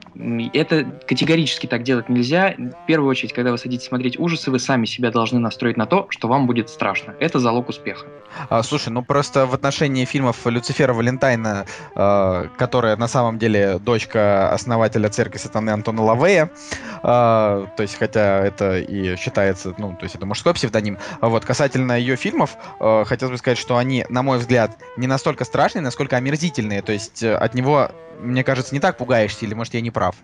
Это 0.53 0.85
категорически 1.07 1.67
так 1.67 1.83
делать 1.83 2.09
нельзя. 2.09 2.55
В 2.59 2.87
первую 2.87 3.11
очередь, 3.11 3.33
когда 3.33 3.51
вы 3.51 3.59
садитесь 3.59 3.87
смотреть 3.87 4.19
ужасы, 4.19 4.51
вы 4.51 4.59
сами 4.59 4.87
себя 4.87 5.11
должны 5.11 5.39
настроить 5.39 5.77
на 5.77 5.87
то, 5.87 6.07
что 6.11 6.29
вам 6.29 6.47
будет 6.47 6.69
страшно. 6.69 7.15
Это 7.21 7.39
залог 7.39 7.69
успеха. 7.69 8.07
А, 8.51 8.63
слушай, 8.63 8.91
ну 8.91 9.03
просто 9.03 9.47
в 9.47 9.55
отношении 9.55 10.05
фильмов 10.05 10.47
Люцифера 10.47 10.93
Валентайна, 10.93 11.67
э, 11.95 12.49
которая 12.57 12.97
на 12.97 13.09
самом 13.09 13.39
деле 13.39 13.79
дочка 13.79 14.53
основателя 14.53 15.09
церкви 15.09 15.39
сатаны 15.39 15.71
Антона 15.71 16.03
Лавея, 16.03 16.45
э, 16.45 16.99
то 17.03 17.73
есть 17.79 17.97
хотя 17.99 18.45
это 18.45 18.79
и 18.79 19.17
считается, 19.17 19.75
ну, 19.79 19.97
то 19.97 20.05
есть 20.05 20.15
это 20.15 20.27
мужской 20.27 20.55
псевдоним, 20.55 20.99
а 21.21 21.29
вот 21.29 21.45
касательно 21.45 21.99
ее 21.99 22.17
фильмов, 22.17 22.48
э, 22.81 23.05
хотелось 23.07 23.33
бы 23.33 23.39
сказать, 23.39 23.59
что 23.59 23.77
они, 23.77 24.05
на 24.09 24.23
мой 24.23 24.39
взгляд, 24.39 24.79
не 24.97 25.07
настолько 25.07 25.45
страшные, 25.45 25.83
насколько 25.83 26.17
омерзительные, 26.17 26.83
то 26.83 26.93
есть 26.93 27.23
э, 27.23 27.35
от 27.35 27.55
него, 27.55 27.91
мне 28.21 28.45
кажется, 28.45 28.75
не 28.75 28.81
так 28.81 28.97
пугаешься, 28.97 29.45
или 29.45 29.55
может 29.55 29.75
я 29.75 29.81
не 29.81 29.91
прав? 29.91 30.17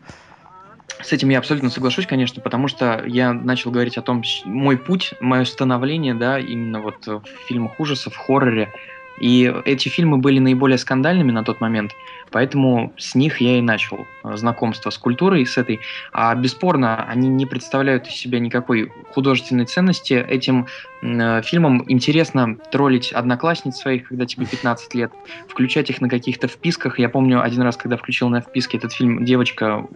С 1.03 1.13
этим 1.13 1.29
я 1.29 1.39
абсолютно 1.39 1.71
соглашусь, 1.71 2.07
конечно, 2.07 2.41
потому 2.41 2.69
что 2.69 3.03
я 3.07 3.33
начал 3.33 3.71
говорить 3.71 3.99
о 3.99 4.03
том, 4.03 4.23
мой 4.45 4.79
путь, 4.79 5.15
мое 5.21 5.45
становление, 5.45 6.15
да, 6.15 6.39
именно 6.39 6.81
вот 6.81 7.07
в 7.07 7.25
фильмах 7.47 7.79
ужасов, 7.79 8.15
в 8.15 8.17
хорроре. 8.17 8.73
И 9.19 9.53
эти 9.65 9.89
фильмы 9.89 10.19
были 10.19 10.39
наиболее 10.39 10.79
скандальными 10.79 11.31
на 11.31 11.45
тот 11.45 11.61
момент, 11.61 11.93
поэтому 12.31 12.93
с 12.97 13.15
них 13.15 13.41
я 13.41 13.59
и 13.59 13.61
начал 13.61 14.07
э, 14.25 14.37
знакомство 14.37 14.91
с 14.91 14.99
культурой, 14.99 15.47
с 15.47 15.57
этой. 15.57 15.81
А 16.13 16.35
бесспорно, 16.35 17.05
они 17.05 17.29
не 17.29 17.47
представляют 17.47 18.09
из 18.09 18.15
себя 18.15 18.41
никакой 18.41 18.93
художественной 19.13 19.67
ценности. 19.67 20.15
Этим 20.15 20.67
э, 21.03 21.43
фильмам 21.43 21.85
интересно 21.87 22.57
троллить 22.73 23.13
одноклассниц 23.13 23.77
своих, 23.77 24.09
когда 24.09 24.27
тебе 24.27 24.47
15 24.47 24.95
лет, 24.95 25.13
включать 25.49 25.91
их 25.91 26.01
на 26.01 26.09
каких-то 26.09 26.49
вписках. 26.49 26.99
Я 26.99 27.09
помню 27.09 27.43
один 27.43 27.63
раз, 27.63 27.77
когда 27.77 27.97
включил 27.97 28.29
на 28.29 28.41
вписке 28.41 28.79
этот 28.79 28.93
фильм, 28.93 29.25
девочка 29.25 29.87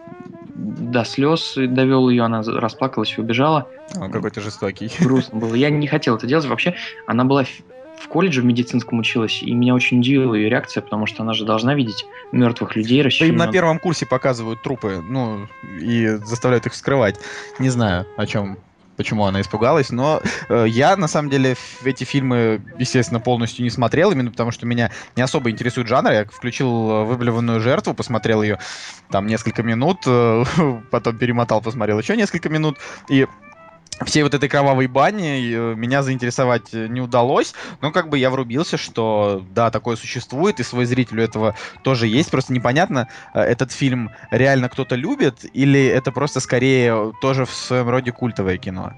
до 0.59 1.03
слез 1.03 1.55
довел 1.55 2.09
ее, 2.09 2.23
она 2.23 2.41
расплакалась 2.41 3.17
и 3.17 3.21
убежала. 3.21 3.67
Он 3.99 4.11
какой-то 4.11 4.41
жестокий. 4.41 4.91
Грустно 4.99 5.39
было. 5.39 5.55
Я 5.55 5.69
не 5.69 5.87
хотел 5.87 6.15
это 6.15 6.27
делать. 6.27 6.45
Вообще, 6.45 6.75
она 7.07 7.23
была 7.25 7.43
в 7.99 8.07
колледже 8.07 8.41
в 8.41 8.45
медицинском 8.45 8.99
училась, 8.99 9.43
и 9.43 9.53
меня 9.53 9.75
очень 9.75 9.99
удивила 9.99 10.33
ее 10.33 10.49
реакция, 10.49 10.81
потому 10.81 11.05
что 11.05 11.23
она 11.23 11.33
же 11.33 11.45
должна 11.45 11.75
видеть 11.75 12.05
мертвых 12.31 12.75
людей, 12.75 13.03
Да 13.03 13.25
им 13.25 13.35
на 13.35 13.51
первом 13.51 13.79
курсе 13.79 14.05
показывают 14.05 14.61
трупы, 14.61 15.03
ну, 15.07 15.47
и 15.81 16.07
заставляют 16.07 16.65
их 16.65 16.73
скрывать. 16.73 17.19
Не 17.59 17.69
знаю, 17.69 18.07
о 18.17 18.25
чем 18.25 18.57
почему 18.99 19.23
она 19.25 19.39
испугалась, 19.39 19.91
но 19.91 20.21
э, 20.49 20.65
я, 20.67 20.97
на 20.97 21.07
самом 21.07 21.29
деле, 21.29 21.55
эти 21.85 22.03
фильмы, 22.03 22.61
естественно, 22.77 23.21
полностью 23.21 23.63
не 23.63 23.69
смотрел, 23.69 24.11
именно 24.11 24.29
потому 24.29 24.51
что 24.51 24.65
меня 24.65 24.91
не 25.15 25.21
особо 25.21 25.49
интересует 25.51 25.87
жанр. 25.87 26.11
Я 26.11 26.25
включил 26.25 26.91
э, 26.91 27.03
«Выблеванную 27.05 27.61
жертву», 27.61 27.93
посмотрел 27.93 28.43
ее 28.43 28.59
там 29.09 29.25
несколько 29.25 29.63
минут, 29.63 29.99
э, 30.05 30.43
потом 30.91 31.17
перемотал, 31.17 31.61
посмотрел 31.61 31.97
еще 31.97 32.17
несколько 32.17 32.49
минут, 32.49 32.77
и 33.07 33.25
всей 34.05 34.23
вот 34.23 34.33
этой 34.33 34.49
кровавой 34.49 34.87
бани 34.87 35.53
э, 35.53 35.75
меня 35.75 36.03
заинтересовать 36.03 36.73
не 36.73 37.01
удалось, 37.01 37.53
но 37.81 37.91
как 37.91 38.09
бы 38.09 38.17
я 38.17 38.29
врубился, 38.29 38.77
что 38.77 39.45
да, 39.51 39.71
такое 39.71 39.95
существует, 39.95 40.59
и 40.59 40.63
свой 40.63 40.85
зрителю 40.85 41.23
этого 41.23 41.55
тоже 41.83 42.07
есть. 42.07 42.31
Просто 42.31 42.53
непонятно, 42.53 43.07
э, 43.33 43.41
этот 43.41 43.71
фильм 43.71 44.11
реально 44.31 44.69
кто-то 44.69 44.95
любит, 44.95 45.45
или 45.53 45.85
это 45.85 46.11
просто 46.11 46.39
скорее 46.39 47.13
тоже 47.21 47.45
в 47.45 47.51
своем 47.51 47.89
роде 47.89 48.11
культовое 48.11 48.57
кино? 48.57 48.93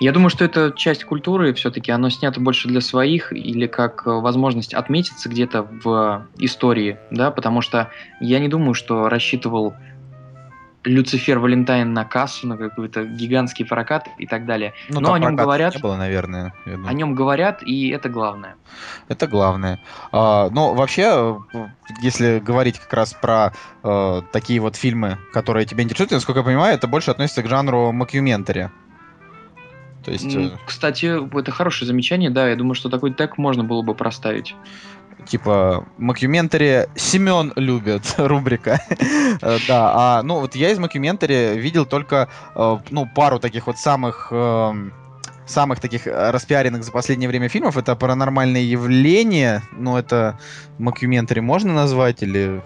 Я 0.00 0.12
думаю, 0.12 0.30
что 0.30 0.44
это 0.44 0.72
часть 0.76 1.04
культуры, 1.04 1.52
все-таки 1.54 1.90
оно 1.90 2.10
снято 2.10 2.40
больше 2.40 2.68
для 2.68 2.80
своих 2.80 3.32
или 3.32 3.66
как 3.66 4.06
э, 4.06 4.10
возможность 4.10 4.74
отметиться 4.74 5.28
где-то 5.28 5.62
в 5.62 6.26
истории, 6.38 6.98
да, 7.10 7.30
потому 7.30 7.60
что 7.60 7.90
я 8.20 8.38
не 8.40 8.48
думаю, 8.48 8.74
что 8.74 9.08
рассчитывал 9.08 9.74
Люцифер 10.84 11.38
Валентайн 11.38 11.92
на 11.92 12.04
кассу, 12.04 12.46
на 12.46 12.56
какой-то 12.56 13.04
гигантский 13.04 13.66
прокат 13.66 14.08
и 14.18 14.26
так 14.26 14.46
далее. 14.46 14.72
Ну, 14.88 15.00
Но 15.00 15.12
о 15.12 15.18
нем 15.18 15.36
говорят. 15.36 15.74
Не 15.74 15.80
было, 15.80 15.96
наверное. 15.96 16.54
О 16.64 16.92
нем 16.92 17.14
говорят, 17.14 17.62
и 17.62 17.88
это 17.88 18.08
главное. 18.08 18.56
Это 19.08 19.26
главное. 19.26 19.80
А, 20.10 20.48
но 20.50 20.74
вообще, 20.74 21.38
если 22.00 22.38
говорить 22.38 22.78
как 22.78 22.92
раз 22.94 23.12
про 23.12 23.52
а, 23.82 24.22
такие 24.32 24.60
вот 24.60 24.76
фильмы, 24.76 25.18
которые 25.32 25.66
тебя 25.66 25.84
интересуют, 25.84 26.12
насколько 26.12 26.40
я 26.40 26.44
понимаю, 26.44 26.74
это 26.74 26.86
больше 26.86 27.10
относится 27.10 27.42
к 27.42 27.48
жанру 27.48 27.92
макюментари. 27.92 28.70
То 30.04 30.12
есть... 30.12 30.34
Кстати, 30.66 31.38
это 31.38 31.50
хорошее 31.50 31.86
замечание, 31.86 32.30
да, 32.30 32.48
я 32.48 32.56
думаю, 32.56 32.74
что 32.74 32.88
такой 32.88 33.12
тег 33.12 33.36
можно 33.36 33.64
было 33.64 33.82
бы 33.82 33.94
проставить 33.94 34.54
типа 35.26 35.86
Макюментари 35.98 36.88
Семен 36.96 37.52
любит 37.56 38.14
рубрика. 38.18 38.80
Э, 39.42 39.58
да, 39.68 39.92
а 39.94 40.22
ну 40.22 40.40
вот 40.40 40.54
я 40.54 40.70
из 40.70 40.78
Макюментари 40.78 41.58
видел 41.58 41.86
только 41.86 42.28
э, 42.54 42.78
ну 42.90 43.06
пару 43.14 43.38
таких 43.38 43.66
вот 43.66 43.78
самых 43.78 44.28
эм, 44.30 44.92
самых 45.50 45.80
таких 45.80 46.06
распиаренных 46.06 46.84
за 46.84 46.92
последнее 46.92 47.28
время 47.28 47.48
фильмов. 47.48 47.76
Это 47.76 47.96
«Паранормальное 47.96 48.62
явление». 48.62 49.62
Ну, 49.72 49.96
это 49.96 50.38
Макюментари 50.78 51.40
можно 51.40 51.74
назвать 51.74 52.22
или... 52.22 52.62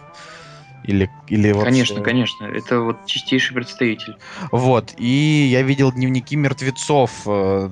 Или, 0.85 1.11
или 1.29 1.51
вообще... 1.53 1.71
Конечно, 1.71 2.01
конечно. 2.03 2.45
Это 2.45 2.81
вот 2.81 3.07
чистейший 3.07 3.55
представитель. 3.55 4.17
Вот. 4.53 4.93
И 4.99 5.49
я 5.51 5.63
видел 5.63 5.91
дневники 5.91 6.37
мертвецов 6.37 7.11
э, 7.25 7.71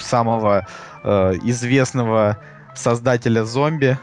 самого 0.00 0.66
э, 1.02 1.34
известного 1.42 2.38
создателя 2.74 3.44
зомби 3.44 3.98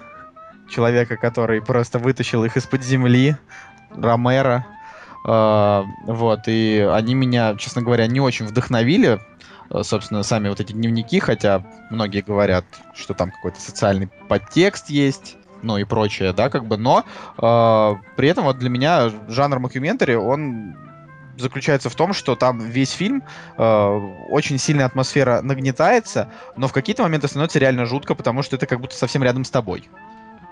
человека, 0.72 1.18
который 1.18 1.62
просто 1.62 2.00
вытащил 2.00 2.44
их 2.44 2.58
из-под 2.58 2.84
земли, 2.84 3.36
Ромера. 3.92 4.66
Uh, 5.24 5.86
вот, 6.08 6.48
и 6.48 6.80
они 6.92 7.14
меня, 7.14 7.56
честно 7.56 7.84
говоря, 7.84 8.08
не 8.08 8.20
очень 8.20 8.48
вдохновили, 8.48 9.20
uh, 9.70 9.84
собственно, 9.84 10.24
сами 10.24 10.50
вот 10.50 10.60
эти 10.60 10.72
дневники, 10.74 11.20
хотя 11.20 11.64
многие 11.92 12.22
говорят, 12.22 12.66
что 12.96 13.14
там 13.14 13.30
какой-то 13.30 13.62
социальный 13.62 14.08
подтекст 14.28 14.90
есть, 14.90 15.36
ну 15.62 15.78
и 15.78 15.84
прочее, 15.84 16.34
да, 16.34 16.50
как 16.50 16.66
бы, 16.66 16.78
но 16.78 17.06
э, 17.38 17.98
при 18.18 18.30
этом 18.30 18.46
вот 18.46 18.58
для 18.58 18.72
меня 18.72 19.12
жанр 19.28 19.60
мокюментари, 19.60 20.16
он 20.16 20.76
заключается 21.38 21.90
в 21.90 21.96
том, 21.96 22.14
что 22.14 22.36
там 22.36 22.60
весь 22.60 22.92
фильм 22.92 23.24
э, 23.58 23.64
очень 24.30 24.58
сильная 24.58 24.86
атмосфера 24.86 25.42
нагнетается, 25.42 26.30
но 26.56 26.68
в 26.68 26.74
какие-то 26.74 27.04
моменты 27.04 27.28
становится 27.28 27.60
реально 27.60 27.86
жутко, 27.86 28.16
потому 28.16 28.44
что 28.44 28.56
это 28.56 28.66
как 28.68 28.80
будто 28.80 28.96
совсем 28.96 29.24
рядом 29.24 29.44
с 29.44 29.50
тобой. 29.50 29.90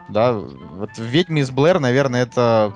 Да, 0.09 0.33
вот 0.33 0.89
«Ведьмы 0.97 1.41
из 1.41 1.51
Блэр», 1.51 1.79
наверное, 1.79 2.23
это 2.23 2.73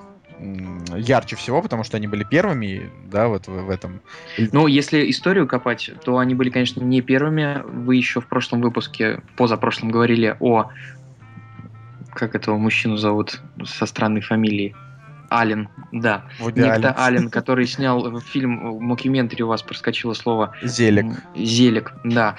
ярче 0.96 1.36
всего, 1.36 1.62
потому 1.62 1.84
что 1.84 1.98
они 1.98 2.08
были 2.08 2.24
первыми, 2.24 2.89
да, 3.06 3.28
вот 3.28 3.48
в, 3.48 3.52
в 3.52 3.69
этом. 3.69 4.02
Ну, 4.38 4.67
если 4.67 5.10
историю 5.10 5.48
копать, 5.48 5.91
то 6.04 6.17
они 6.17 6.36
были, 6.36 6.50
конечно, 6.50 6.82
не 6.82 7.02
первыми. 7.02 7.62
Вы 7.65 7.96
еще 7.96 8.19
в 8.19 8.28
прошлом 8.28 8.62
выпуске, 8.62 9.22
позапрошлом, 9.38 9.91
говорили 9.91 10.36
о... 10.39 10.69
Как 12.13 12.36
этого 12.36 12.58
мужчину 12.58 12.98
зовут 12.98 13.41
со 13.65 13.86
странной 13.88 14.22
фамилией? 14.22 14.76
Ален, 15.32 15.67
да. 15.91 16.26
Вуди 16.39 16.60
Некто 16.60 16.96
Ален, 16.96 17.32
который 17.32 17.65
снял 17.65 18.19
фильм, 18.19 18.52
мокюментари 18.84 19.41
у 19.41 19.48
вас 19.48 19.63
проскочило 19.63 20.13
слово. 20.13 20.54
Зелиг. 20.62 21.24
Зелиг, 21.36 21.93
да. 22.04 22.36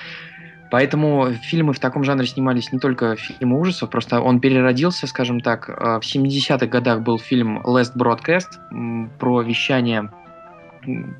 Поэтому 0.74 1.30
фильмы 1.30 1.72
в 1.72 1.78
таком 1.78 2.02
жанре 2.02 2.26
снимались 2.26 2.72
не 2.72 2.80
только 2.80 3.14
фильмы 3.14 3.60
ужасов, 3.60 3.90
просто 3.90 4.20
он 4.20 4.40
переродился, 4.40 5.06
скажем 5.06 5.38
так. 5.38 5.68
Э, 5.68 6.00
в 6.00 6.02
70-х 6.02 6.66
годах 6.66 7.02
был 7.02 7.20
фильм 7.20 7.60
Last 7.60 7.96
Broadcast 7.96 9.08
про 9.20 9.42
вещание 9.42 10.10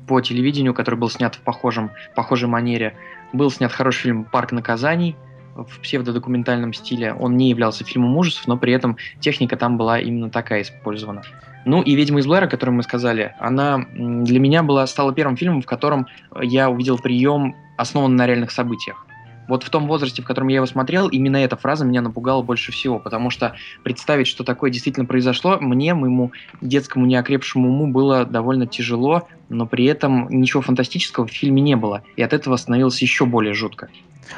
по 0.09 0.19
телевидению, 0.19 0.73
который 0.73 0.95
был 0.95 1.09
снят 1.09 1.35
в 1.35 1.39
похожем, 1.39 1.91
похожей 2.15 2.49
манере. 2.49 2.97
Был 3.31 3.49
снят 3.49 3.71
хороший 3.71 4.01
фильм 4.01 4.25
«Парк 4.25 4.51
наказаний», 4.51 5.15
в 5.55 5.79
псевдодокументальном 5.79 6.73
стиле. 6.73 7.13
Он 7.13 7.37
не 7.37 7.49
являлся 7.49 7.85
фильмом 7.85 8.17
ужасов, 8.17 8.45
но 8.47 8.57
при 8.57 8.73
этом 8.73 8.97
техника 9.21 9.55
там 9.55 9.77
была 9.77 10.01
именно 10.01 10.29
такая 10.29 10.63
использована. 10.63 11.21
Ну 11.63 11.81
и 11.81 11.95
«Ведьма 11.95 12.19
из 12.19 12.27
Блэра», 12.27 12.47
которую 12.47 12.75
мы 12.75 12.83
сказали, 12.83 13.33
она 13.39 13.85
для 13.93 14.41
меня 14.41 14.63
была, 14.63 14.85
стала 14.85 15.13
первым 15.13 15.37
фильмом, 15.37 15.61
в 15.61 15.65
котором 15.65 16.07
я 16.41 16.69
увидел 16.69 16.97
прием, 16.97 17.55
основанный 17.77 18.17
на 18.17 18.27
реальных 18.27 18.51
событиях 18.51 19.05
вот 19.47 19.63
в 19.63 19.69
том 19.69 19.87
возрасте, 19.87 20.21
в 20.21 20.25
котором 20.25 20.47
я 20.49 20.57
его 20.57 20.65
смотрел, 20.65 21.07
именно 21.07 21.37
эта 21.37 21.55
фраза 21.55 21.85
меня 21.85 22.01
напугала 22.01 22.41
больше 22.41 22.71
всего, 22.71 22.99
потому 22.99 23.29
что 23.29 23.55
представить, 23.83 24.27
что 24.27 24.43
такое 24.43 24.71
действительно 24.71 25.05
произошло, 25.05 25.57
мне, 25.59 25.93
моему 25.93 26.31
детскому 26.61 27.05
неокрепшему 27.05 27.69
уму 27.69 27.91
было 27.91 28.25
довольно 28.25 28.67
тяжело, 28.67 29.27
но 29.49 29.65
при 29.65 29.85
этом 29.85 30.27
ничего 30.29 30.61
фантастического 30.61 31.27
в 31.27 31.31
фильме 31.31 31.61
не 31.61 31.75
было, 31.75 32.03
и 32.15 32.21
от 32.21 32.33
этого 32.33 32.57
становилось 32.57 33.01
еще 33.01 33.25
более 33.25 33.53
жутко. 33.53 33.89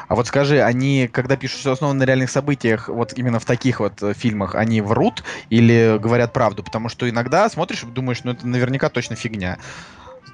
А 0.08 0.16
вот 0.16 0.28
скажи, 0.28 0.62
они, 0.62 1.10
когда 1.12 1.38
пишут, 1.38 1.60
что 1.60 1.72
основано 1.72 2.00
на 2.00 2.04
реальных 2.04 2.30
событиях, 2.30 2.90
вот 2.90 3.14
именно 3.18 3.40
в 3.40 3.46
таких 3.46 3.80
вот 3.80 4.02
э, 4.02 4.14
фильмах, 4.14 4.56
они 4.56 4.82
врут 4.82 5.24
или 5.50 5.98
говорят 6.00 6.34
правду? 6.34 6.64
Потому 6.64 6.90
что 6.90 7.10
иногда 7.10 7.50
смотришь 7.50 7.84
и 7.84 7.88
думаешь, 7.88 8.24
ну 8.24 8.32
это 8.32 8.48
наверняка 8.48 8.90
точно 8.90 9.16
фигня. 9.16 9.58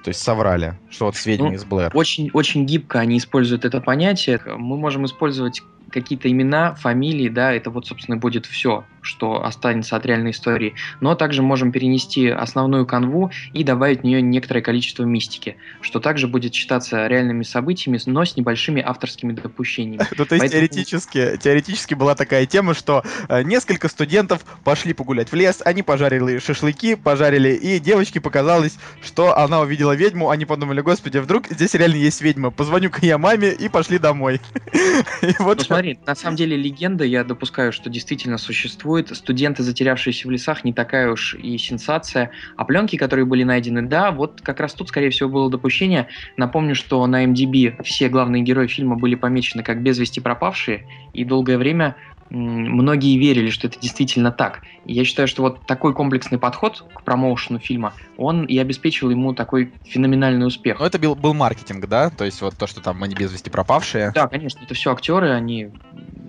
То 0.03 0.09
есть 0.09 0.21
соврали, 0.21 0.75
что 0.89 1.05
вот 1.05 1.15
с 1.15 1.25
ведьмой 1.25 1.51
ну, 1.51 1.55
из 1.55 1.63
Блэр. 1.63 1.91
Очень, 1.95 2.29
очень 2.33 2.65
гибко 2.65 2.99
они 2.99 3.17
используют 3.17 3.63
это 3.63 3.79
понятие. 3.79 4.41
Мы 4.45 4.77
можем 4.77 5.05
использовать 5.05 5.61
какие-то 5.91 6.29
имена, 6.29 6.73
фамилии, 6.75 7.29
да, 7.29 7.53
это 7.53 7.69
вот, 7.69 7.87
собственно, 7.87 8.17
будет 8.17 8.45
все, 8.45 8.83
что 9.01 9.45
останется 9.45 9.95
от 9.95 10.05
реальной 10.05 10.31
истории. 10.31 10.73
Но 11.01 11.15
также 11.15 11.41
можем 11.41 11.71
перенести 11.71 12.29
основную 12.29 12.85
канву 12.85 13.31
и 13.53 13.63
добавить 13.63 14.01
в 14.01 14.03
нее 14.03 14.21
некоторое 14.21 14.61
количество 14.61 15.03
мистики, 15.03 15.57
что 15.81 15.99
также 15.99 16.27
будет 16.27 16.53
считаться 16.53 17.07
реальными 17.07 17.43
событиями, 17.43 17.99
но 18.05 18.25
с 18.25 18.35
небольшими 18.35 18.81
авторскими 18.81 19.33
допущениями. 19.33 20.03
Ну, 20.15 20.25
то 20.25 20.35
есть 20.35 20.53
теоретически, 20.53 21.37
теоретически 21.37 21.95
была 21.95 22.15
такая 22.15 22.45
тема, 22.45 22.73
что 22.73 23.03
э, 23.27 23.43
несколько 23.43 23.89
студентов 23.89 24.45
пошли 24.63 24.93
погулять 24.93 25.31
в 25.31 25.35
лес, 25.35 25.61
они 25.65 25.83
пожарили 25.83 26.39
шашлыки, 26.39 26.95
пожарили, 26.95 27.49
и 27.49 27.79
девочке 27.79 28.21
показалось, 28.21 28.77
что 29.01 29.37
она 29.37 29.59
увидела 29.59 29.93
ведьму, 29.93 30.29
они 30.29 30.45
подумали, 30.45 30.81
господи, 30.81 31.17
вдруг 31.17 31.47
здесь 31.47 31.73
реально 31.73 31.95
есть 31.95 32.21
ведьма, 32.21 32.51
позвоню-ка 32.51 33.05
я 33.05 33.17
маме, 33.17 33.51
и 33.51 33.67
пошли 33.67 33.97
домой. 33.97 34.39
И 35.21 35.33
вот 35.39 35.57
ну, 35.57 35.65
смотри, 35.83 35.99
на 36.05 36.15
самом 36.15 36.37
деле 36.37 36.55
легенда, 36.55 37.03
я 37.03 37.25
допускаю, 37.25 37.73
что 37.73 37.89
действительно 37.89 38.37
существует. 38.37 39.09
Студенты, 39.13 39.63
затерявшиеся 39.63 40.27
в 40.27 40.31
лесах, 40.31 40.63
не 40.63 40.71
такая 40.71 41.11
уж 41.11 41.35
и 41.35 41.57
сенсация. 41.57 42.31
А 42.55 42.63
пленки, 42.63 42.95
которые 42.95 43.25
были 43.25 43.43
найдены, 43.43 43.81
да, 43.81 44.11
вот 44.11 44.39
как 44.41 44.61
раз 44.61 44.73
тут, 44.73 44.87
скорее 44.87 45.09
всего, 45.09 45.27
было 45.29 45.49
допущение. 45.49 46.07
Напомню, 46.37 46.73
что 46.73 47.05
на 47.05 47.25
MDB 47.25 47.83
все 47.83 48.07
главные 48.07 48.43
герои 48.43 48.67
фильма 48.67 48.95
были 48.95 49.15
помечены 49.15 49.61
как 49.61 49.83
без 49.83 49.99
вести 49.99 50.21
пропавшие, 50.21 50.85
и 51.13 51.25
долгое 51.25 51.57
время 51.57 51.95
многие 52.29 53.17
верили, 53.17 53.49
что 53.49 53.67
это 53.67 53.79
действительно 53.79 54.31
так. 54.31 54.61
И 54.85 54.93
я 54.93 55.05
считаю, 55.05 55.27
что 55.27 55.41
вот 55.43 55.65
такой 55.65 55.93
комплексный 55.93 56.37
подход 56.37 56.85
к 56.93 57.03
промоушену 57.03 57.59
фильма, 57.59 57.93
он 58.17 58.45
и 58.45 58.57
обеспечил 58.57 59.09
ему 59.09 59.33
такой 59.33 59.71
феноменальный 59.85 60.47
успех. 60.47 60.79
Ну, 60.79 60.85
это 60.85 60.99
был, 60.99 61.15
был 61.15 61.33
маркетинг, 61.33 61.87
да? 61.87 62.09
То 62.09 62.25
есть 62.25 62.41
вот 62.41 62.55
то, 62.57 62.67
что 62.67 62.81
там 62.81 63.01
они 63.03 63.15
без 63.15 63.31
вести 63.31 63.49
пропавшие. 63.49 64.11
Да, 64.13 64.27
конечно, 64.27 64.61
это 64.63 64.73
все 64.73 64.91
актеры, 64.91 65.31
они, 65.31 65.69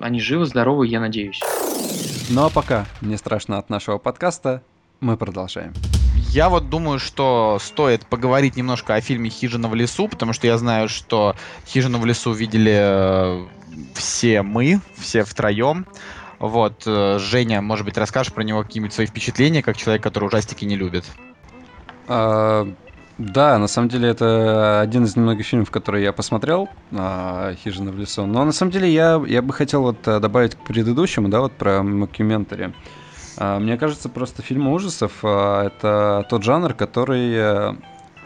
они 0.01 0.21
живы, 0.21 0.47
здоровы, 0.47 0.87
я 0.87 1.01
надеюсь. 1.01 1.41
Ну 2.31 2.45
а 2.45 2.51
пока 2.51 2.87
не 3.01 3.17
страшно 3.17 3.59
от 3.59 3.69
нашего 3.69 3.99
подкаста, 3.99 4.63
Мы 5.05 5.19
продолжаем. 5.19 5.75
Я 6.31 6.49
вот 6.49 6.71
думаю, 6.71 6.99
что 6.99 7.59
стоит 7.61 8.07
поговорить 8.07 8.57
немножко 8.57 8.95
о 8.95 9.03
фильме 9.03 9.29
«Хижина 9.29 9.69
в 9.69 9.75
лесу», 9.75 10.09
потому 10.09 10.33
что 10.33 10.47
я 10.47 10.57
знаю, 10.57 10.89
что 10.89 11.37
«Хижину 11.67 11.99
в 11.99 12.07
лесу» 12.07 12.33
видели 12.33 12.73
э, 12.75 13.45
все 13.93 14.41
мы, 14.41 14.81
все 14.97 15.25
втроем. 15.25 15.85
Вот, 16.39 16.85
э, 16.87 17.19
Женя, 17.21 17.61
может 17.61 17.85
быть, 17.85 17.99
расскажешь 17.99 18.33
про 18.33 18.45
него 18.45 18.63
какие-нибудь 18.63 18.95
свои 18.95 19.07
впечатления, 19.07 19.63
как 19.63 19.77
человек, 19.77 20.03
который 20.03 20.25
ужастики 20.25 20.65
не 20.65 20.77
любит? 20.77 21.05
А, 22.09 22.67
да, 23.19 23.59
на 23.59 23.67
самом 23.67 23.91
деле 23.91 24.09
это 24.09 24.81
один 24.81 25.05
из 25.05 25.17
немногих 25.17 25.45
фильмов, 25.45 25.71
которые 25.71 26.03
я 26.03 26.15
посмотрел, 26.15 26.71
а, 26.93 27.55
«Хижина 27.63 27.93
в 27.93 27.99
лесу». 27.99 28.25
Но 28.25 28.43
на 28.43 28.53
самом 28.53 28.73
деле 28.73 28.91
я, 28.91 29.23
я 29.29 29.43
бы 29.43 29.53
хотел 29.53 29.83
вот 29.83 30.09
э, 30.09 30.19
добавить 30.19 30.55
к 30.55 30.65
предыдущему, 30.65 31.29
да, 31.29 31.41
вот 31.41 31.53
про 31.53 31.83
мокюментари. 31.83 32.73
Мне 33.39 33.77
кажется, 33.77 34.09
просто 34.09 34.43
фильмы 34.43 34.73
ужасов 34.73 35.13
а, 35.23 35.67
это 35.67 36.27
тот 36.29 36.43
жанр, 36.43 36.75
который 36.75 37.33
э, 37.35 37.73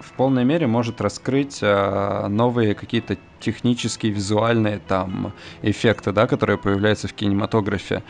в 0.00 0.12
полной 0.16 0.44
мере 0.44 0.66
может 0.66 1.00
раскрыть 1.00 1.60
а, 1.62 2.28
новые 2.28 2.74
какие-то 2.74 3.16
технические, 3.40 4.12
визуальные 4.12 4.80
там 4.80 5.32
эффекты, 5.62 6.12
да, 6.12 6.26
которые 6.26 6.58
появляются 6.58 7.08
в 7.08 7.14
кинематографе. 7.14 8.02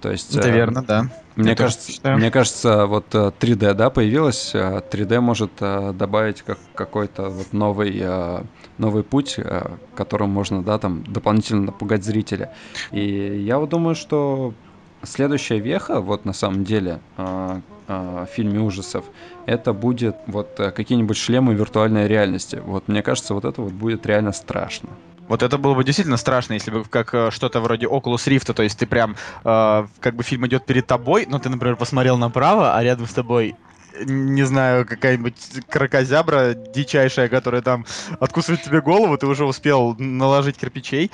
То 0.00 0.10
есть, 0.10 0.34
Это 0.34 0.48
э, 0.48 0.52
верно, 0.52 0.82
да. 0.82 1.06
Мне 1.36 1.50
Я 1.50 1.56
кажется, 1.56 2.16
мне 2.16 2.30
кажется, 2.32 2.86
вот 2.86 3.14
э, 3.14 3.30
3D, 3.38 3.74
да, 3.74 3.88
появилась. 3.88 4.50
э, 4.52 4.82
3D 4.90 5.20
может 5.20 5.52
э, 5.60 5.92
добавить 5.94 6.42
как 6.42 6.58
какой-то 6.74 7.30
вот 7.30 7.52
новый 7.52 7.96
э, 8.00 8.42
новый 8.78 9.04
путь, 9.04 9.34
э, 9.38 9.76
которым 9.94 10.30
можно, 10.30 10.62
да, 10.64 10.78
там 10.78 11.04
дополнительно 11.04 11.66
напугать 11.66 12.04
зрителя. 12.04 12.52
И 12.90 13.44
я 13.46 13.58
вот 13.60 13.68
думаю, 13.70 13.94
что 13.94 14.54
следующая 15.02 15.58
веха, 15.58 16.00
вот 16.00 16.24
на 16.24 16.32
самом 16.32 16.64
деле, 16.64 17.00
э, 17.16 17.60
э, 17.88 18.26
в 18.28 18.34
фильме 18.34 18.60
ужасов, 18.60 19.04
это 19.46 19.72
будет 19.72 20.16
вот 20.26 20.58
э, 20.58 20.70
какие-нибудь 20.70 21.16
шлемы 21.16 21.54
виртуальной 21.54 22.06
реальности. 22.08 22.62
Вот 22.64 22.88
мне 22.88 23.02
кажется, 23.02 23.34
вот 23.34 23.44
это 23.44 23.62
вот 23.62 23.72
будет 23.72 24.06
реально 24.06 24.32
страшно. 24.32 24.90
Вот 25.28 25.42
это 25.42 25.56
было 25.56 25.74
бы 25.74 25.84
действительно 25.84 26.16
страшно, 26.16 26.54
если 26.54 26.70
бы 26.70 26.84
как 26.84 27.14
э, 27.14 27.30
что-то 27.30 27.60
вроде 27.60 27.86
Oculus 27.86 28.26
Rift, 28.26 28.52
то 28.52 28.62
есть 28.62 28.78
ты 28.78 28.86
прям, 28.86 29.16
э, 29.44 29.86
как 30.00 30.14
бы 30.14 30.22
фильм 30.22 30.46
идет 30.46 30.66
перед 30.66 30.86
тобой, 30.86 31.26
но 31.28 31.38
ты, 31.38 31.48
например, 31.48 31.76
посмотрел 31.76 32.18
направо, 32.18 32.76
а 32.76 32.82
рядом 32.82 33.06
с 33.06 33.12
тобой 33.12 33.56
не 34.04 34.42
знаю, 34.44 34.86
какая-нибудь 34.86 35.36
крокозябра 35.68 36.54
дичайшая, 36.54 37.28
которая 37.28 37.62
там 37.62 37.84
откусывает 38.20 38.62
тебе 38.62 38.80
голову, 38.80 39.16
ты 39.18 39.26
уже 39.26 39.44
успел 39.44 39.94
наложить 39.98 40.56
кирпичей. 40.56 41.10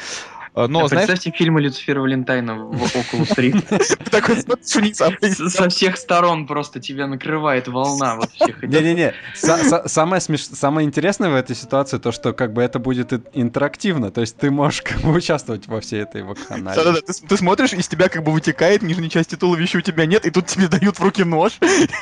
Э, 0.59 0.67
Но, 0.67 0.85
А 0.85 0.89
знаешь, 0.89 1.07
Представьте 1.07 1.39
фильмы 1.39 1.61
Люцифера 1.61 2.01
Валентайна 2.01 2.57
в 2.57 2.83
Oculus 2.83 3.37
Rift. 3.37 4.11
такой 4.11 4.37
вниз, 4.75 5.01
а 5.01 5.11
Со 5.51 5.69
всех 5.69 5.97
сторон 5.97 6.47
просто 6.47 6.81
тебя 6.81 7.07
накрывает 7.07 7.69
волна 7.69 8.17
вот 8.17 8.31
всех. 8.33 8.63
Не-не-не, 8.63 9.15
Са- 9.35 9.87
са- 9.87 9.89
самое, 9.89 10.87
интересное 10.87 11.31
в 11.31 11.35
этой 11.35 11.55
ситуации 11.55 11.99
то, 11.99 12.11
что 12.11 12.33
как 12.33 12.53
бы 12.53 12.63
это 12.63 12.79
будет 12.81 13.13
интерактивно, 13.35 14.11
то 14.11 14.21
есть 14.21 14.37
ты 14.37 14.51
можешь 14.51 14.83
как 14.83 15.01
бы 15.01 15.13
участвовать 15.13 15.69
во 15.69 15.81
всей 15.81 16.03
этой 16.03 16.23
вакханалии. 16.23 16.77
Да-да-да, 16.77 17.01
ты, 17.29 17.37
смотришь, 17.37 17.73
из 17.73 17.87
тебя 17.87 18.09
как 18.09 18.25
бы 18.25 18.33
вытекает, 18.33 18.83
нижней 18.83 19.11
части 19.11 19.37
туловища 19.37 19.79
у 19.79 19.81
тебя 19.81 20.07
нет, 20.07 20.27
и 20.27 20.31
тут 20.31 20.47
тебе 20.47 20.67
дают 20.69 20.99
в 20.99 21.03
руки 21.03 21.23
нож, 21.23 21.53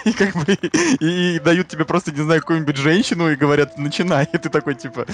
и 0.05 0.13
как 0.13 0.35
бы 0.35 0.57
и, 1.01 1.39
дают 1.41 1.69
тебе 1.69 1.85
просто, 1.85 2.11
не 2.13 2.23
знаю, 2.23 2.41
какую-нибудь 2.41 2.77
женщину 2.77 3.31
и 3.31 3.37
говорят, 3.37 3.77
начинай, 3.77 4.27
и 4.33 4.39
ты 4.39 4.49
такой, 4.49 4.75
типа... 4.75 5.07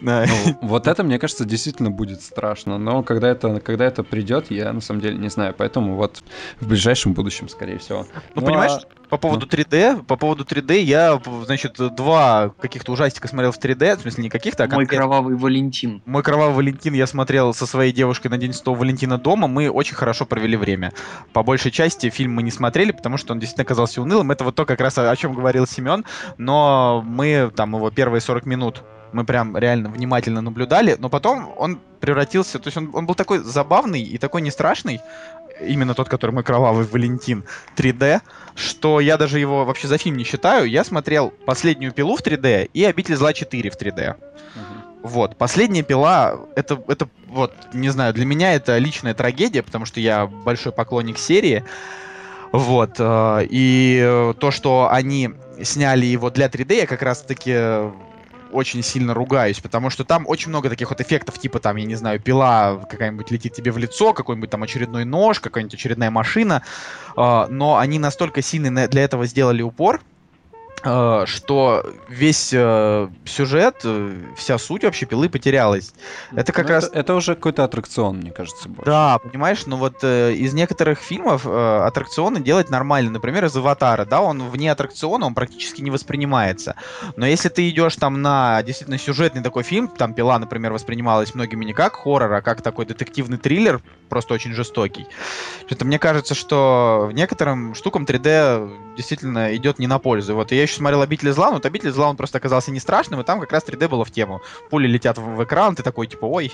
да. 0.00 0.26
Ну, 0.26 0.58
вот 0.62 0.86
это, 0.88 1.04
мне 1.04 1.18
кажется, 1.18 1.44
действительно 1.44 1.90
будет 1.90 2.22
страшно. 2.22 2.79
Но 2.80 3.02
когда 3.02 3.28
это, 3.28 3.60
когда 3.60 3.84
это 3.84 4.02
придет, 4.02 4.50
я 4.50 4.72
на 4.72 4.80
самом 4.80 5.00
деле 5.00 5.16
не 5.18 5.28
знаю. 5.28 5.54
Поэтому 5.56 5.94
вот 5.96 6.22
в 6.60 6.66
ближайшем 6.66 7.12
будущем, 7.12 7.48
скорее 7.48 7.78
всего. 7.78 8.06
Ну, 8.34 8.40
Ну, 8.40 8.46
понимаешь, 8.46 8.72
а- 8.72 9.00
по 9.10 9.16
поводу 9.16 9.46
3D, 9.46 10.04
по 10.04 10.16
поводу 10.16 10.44
3D, 10.44 10.78
я, 10.82 11.20
значит, 11.44 11.76
два 11.96 12.50
каких-то 12.60 12.92
ужастика 12.92 13.26
смотрел 13.26 13.50
в 13.50 13.58
3D, 13.58 13.96
в 13.96 14.02
смысле, 14.02 14.22
не 14.24 14.30
каких-то, 14.30 14.64
а 14.64 14.66
Мой 14.68 14.84
конкретно- 14.86 14.96
кровавый 14.98 15.36
Валентин. 15.36 16.00
Мой 16.06 16.22
кровавый 16.22 16.54
Валентин 16.54 16.94
я 16.94 17.06
смотрел 17.08 17.52
со 17.52 17.66
своей 17.66 17.92
девушкой 17.92 18.28
на 18.28 18.38
День 18.38 18.52
Святого 18.52 18.78
Валентина 18.78 19.18
дома. 19.18 19.48
Мы 19.48 19.68
очень 19.68 19.96
хорошо 19.96 20.26
провели 20.26 20.56
время. 20.56 20.92
По 21.32 21.42
большей 21.42 21.72
части 21.72 22.08
фильм 22.08 22.34
мы 22.34 22.42
не 22.44 22.52
смотрели, 22.52 22.92
потому 22.92 23.16
что 23.16 23.32
он 23.32 23.40
действительно 23.40 23.64
казался 23.64 24.00
унылым. 24.00 24.30
Это 24.30 24.44
вот 24.44 24.54
то, 24.54 24.64
как 24.64 24.80
раз 24.80 24.96
о, 24.98 25.10
о 25.10 25.16
чем 25.16 25.34
говорил 25.34 25.66
Семен. 25.66 26.04
Но 26.38 27.02
мы 27.04 27.50
там 27.54 27.74
его 27.74 27.90
первые 27.90 28.20
40 28.20 28.46
минут 28.46 28.82
мы 29.12 29.24
прям 29.24 29.56
реально 29.56 29.88
внимательно 29.88 30.40
наблюдали, 30.40 30.94
но 30.96 31.08
потом 31.08 31.52
он 31.56 31.80
превратился, 32.00 32.58
то 32.58 32.68
есть 32.68 32.76
он, 32.76 32.90
он 32.92 33.06
был 33.06 33.14
такой 33.14 33.38
забавный 33.38 34.02
и 34.02 34.18
такой 34.18 34.42
не 34.42 34.50
страшный, 34.50 35.00
именно 35.60 35.94
тот, 35.94 36.08
который 36.08 36.30
мой 36.30 36.42
кровавый 36.42 36.86
Валентин 36.86 37.44
3D, 37.76 38.20
что 38.54 39.00
я 39.00 39.16
даже 39.16 39.38
его 39.38 39.64
вообще 39.64 39.88
за 39.88 39.98
фильм 39.98 40.16
не 40.16 40.24
считаю. 40.24 40.68
Я 40.68 40.84
смотрел 40.84 41.30
последнюю 41.46 41.92
пилу 41.92 42.16
в 42.16 42.22
3D 42.22 42.70
и 42.72 42.84
обитель 42.84 43.16
зла 43.16 43.32
4 43.32 43.70
в 43.70 43.76
3D. 43.76 44.16
Мгм. 44.16 44.80
Вот, 45.02 45.36
последняя 45.36 45.82
пила, 45.82 46.40
это, 46.56 46.82
это, 46.88 47.08
вот, 47.26 47.54
не 47.72 47.88
знаю, 47.90 48.12
для 48.14 48.26
меня 48.26 48.54
это 48.54 48.78
личная 48.78 49.14
трагедия, 49.14 49.62
потому 49.62 49.86
что 49.86 50.00
я 50.00 50.26
большой 50.26 50.72
поклонник 50.72 51.18
серии. 51.18 51.64
Вот, 52.52 52.96
э, 52.98 53.46
и 53.48 54.32
то, 54.40 54.50
что 54.50 54.88
они 54.90 55.30
сняли 55.62 56.06
его 56.06 56.30
для 56.30 56.48
3D, 56.48 56.74
я 56.74 56.86
как 56.86 57.02
раз-таки 57.02 57.52
очень 58.52 58.82
сильно 58.82 59.14
ругаюсь, 59.14 59.60
потому 59.60 59.90
что 59.90 60.04
там 60.04 60.24
очень 60.26 60.48
много 60.48 60.68
таких 60.68 60.90
вот 60.90 61.00
эффектов, 61.00 61.38
типа 61.38 61.58
там, 61.58 61.76
я 61.76 61.86
не 61.86 61.94
знаю, 61.94 62.20
пила 62.20 62.76
какая-нибудь 62.90 63.30
летит 63.30 63.54
тебе 63.54 63.72
в 63.72 63.78
лицо, 63.78 64.12
какой-нибудь 64.12 64.50
там 64.50 64.62
очередной 64.62 65.04
нож, 65.04 65.40
какая-нибудь 65.40 65.74
очередная 65.74 66.10
машина, 66.10 66.62
э, 67.16 67.46
но 67.48 67.78
они 67.78 67.98
настолько 67.98 68.42
сильно 68.42 68.88
для 68.88 69.02
этого 69.02 69.26
сделали 69.26 69.62
упор, 69.62 70.00
что 70.82 71.84
весь 72.08 72.50
э, 72.52 73.08
сюжет, 73.24 73.76
э, 73.84 74.16
вся 74.36 74.58
суть 74.58 74.84
вообще 74.84 75.06
пилы 75.06 75.28
потерялась. 75.28 75.92
Это 76.34 76.52
как 76.52 76.66
Ну, 76.66 76.72
раз... 76.74 76.84
Это, 76.86 76.98
это 76.98 77.14
уже 77.14 77.34
какой-то 77.34 77.64
аттракцион, 77.64 78.18
мне 78.18 78.30
кажется, 78.30 78.68
больше. 78.68 78.90
Да, 78.90 79.18
понимаешь, 79.18 79.66
но 79.66 79.76
вот 79.76 79.98
э, 80.02 80.32
из 80.34 80.54
некоторых 80.54 80.98
фильмов 81.00 81.46
э, 81.46 81.82
аттракционы 81.84 82.40
делать 82.40 82.70
нормально. 82.70 83.10
Например, 83.10 83.44
из 83.44 83.56
Аватара, 83.56 84.04
да, 84.04 84.20
он 84.20 84.42
вне 84.48 84.72
аттракциона, 84.72 85.26
он 85.26 85.34
практически 85.34 85.82
не 85.82 85.90
воспринимается. 85.90 86.76
Но 87.16 87.26
если 87.26 87.48
ты 87.48 87.68
идешь 87.68 87.96
там 87.96 88.22
на 88.22 88.62
действительно 88.62 88.98
сюжетный 88.98 89.42
такой 89.42 89.62
фильм, 89.62 89.88
там 89.88 90.14
Пила, 90.14 90.38
например, 90.38 90.72
воспринималась 90.72 91.34
многими 91.34 91.64
не 91.64 91.72
как 91.72 91.94
хоррор, 91.94 92.32
а 92.32 92.42
как 92.42 92.62
такой 92.62 92.86
детективный 92.86 93.38
триллер, 93.38 93.80
просто 94.10 94.34
очень 94.34 94.52
жестокий. 94.52 95.06
Что-то 95.66 95.86
мне 95.86 95.98
кажется, 95.98 96.34
что 96.34 97.10
некоторым 97.14 97.74
штукам 97.74 98.04
3D 98.04 98.94
действительно 98.96 99.56
идет 99.56 99.78
не 99.78 99.86
на 99.86 99.98
пользу. 99.98 100.34
Вот 100.34 100.52
и 100.52 100.56
я 100.56 100.62
еще 100.62 100.74
смотрел 100.74 101.00
«Обитель 101.00 101.32
зла», 101.32 101.48
но 101.48 101.54
вот 101.54 101.64
«Обитель 101.64 101.90
зла» 101.90 102.10
он 102.10 102.16
просто 102.16 102.38
оказался 102.38 102.70
не 102.70 102.80
страшным, 102.80 103.20
и 103.20 103.24
там 103.24 103.40
как 103.40 103.52
раз 103.52 103.64
3D 103.64 103.88
было 103.88 104.04
в 104.04 104.10
тему. 104.10 104.42
Пули 104.68 104.86
летят 104.86 105.16
в, 105.16 105.22
в 105.22 105.44
экран, 105.44 105.74
ты 105.74 105.82
такой, 105.82 106.06
типа, 106.06 106.26
ой, 106.26 106.52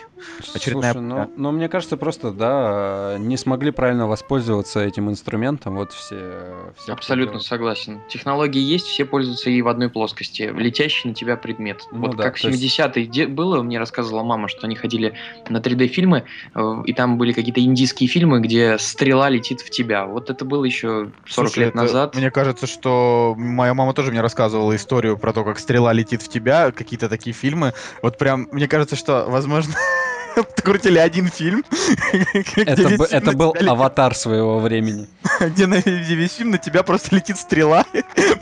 очередная 0.54 0.92
Слушай, 0.92 1.04
ну, 1.04 1.30
ну, 1.36 1.50
мне 1.50 1.68
кажется, 1.68 1.96
просто, 1.96 2.30
да, 2.30 3.16
не 3.18 3.36
смогли 3.36 3.70
правильно 3.70 4.06
воспользоваться 4.06 4.80
этим 4.80 5.10
инструментом, 5.10 5.76
вот 5.76 5.92
все... 5.92 6.72
все 6.78 6.92
Абсолютно 6.92 7.38
кто 7.38 7.44
согласен. 7.44 8.00
Технологии 8.08 8.60
есть, 8.60 8.86
все 8.86 9.04
пользуются 9.04 9.50
и 9.50 9.62
в 9.62 9.68
одной 9.68 9.88
плоскости. 9.88 10.52
Летящий 10.54 11.10
на 11.10 11.14
тебя 11.14 11.36
предмет. 11.36 11.82
Ну 11.90 12.00
вот 12.00 12.16
да, 12.16 12.24
как 12.24 12.36
в 12.36 12.42
то 12.42 12.48
есть- 12.48 12.78
70-е 12.78 13.06
де- 13.06 13.26
было, 13.26 13.62
мне 13.62 13.78
рассказывала 13.78 14.22
мама, 14.22 14.48
что 14.48 14.66
они 14.66 14.76
ходили 14.76 15.14
на 15.48 15.58
3D-фильмы, 15.58 16.24
э, 16.54 16.82
и 16.84 16.92
там 16.92 17.18
были 17.18 17.32
какие-то 17.32 17.45
индийские 17.54 18.09
фильмы, 18.09 18.40
где 18.40 18.78
стрела 18.78 19.28
летит 19.28 19.61
в 19.61 19.70
тебя. 19.70 20.06
Вот 20.06 20.30
это 20.30 20.44
было 20.44 20.64
еще 20.64 21.11
40 21.28 21.50
Слушай, 21.50 21.59
лет 21.61 21.68
это- 21.70 21.76
назад. 21.78 22.14
Мне 22.14 22.30
кажется, 22.30 22.66
что 22.66 23.35
моя 23.37 23.74
мама 23.74 23.92
тоже 23.94 24.11
мне 24.11 24.20
рассказывала 24.20 24.74
историю 24.76 25.16
про 25.18 25.32
то, 25.32 25.44
как 25.44 25.59
стрела 25.59 25.92
летит 25.92 26.22
в 26.22 26.28
тебя, 26.28 26.72
какие-то 26.72 27.09
такие 27.09 27.35
фильмы. 27.35 27.72
Вот 28.02 28.18
прям, 28.18 28.48
мне 28.52 28.68
кажется, 28.68 28.96
что, 28.96 29.26
возможно, 29.28 29.74
крутили 30.62 30.99
один 30.99 31.29
фильм, 31.29 31.64
Это, 32.57 33.33
был 33.33 33.55
аватар 33.66 34.14
своего 34.14 34.59
времени. 34.59 35.09
где 35.40 35.66
на 35.66 35.81
фильм 35.81 36.51
на 36.51 36.59
тебя 36.59 36.83
просто 36.83 37.14
летит 37.14 37.37
стрела. 37.37 37.85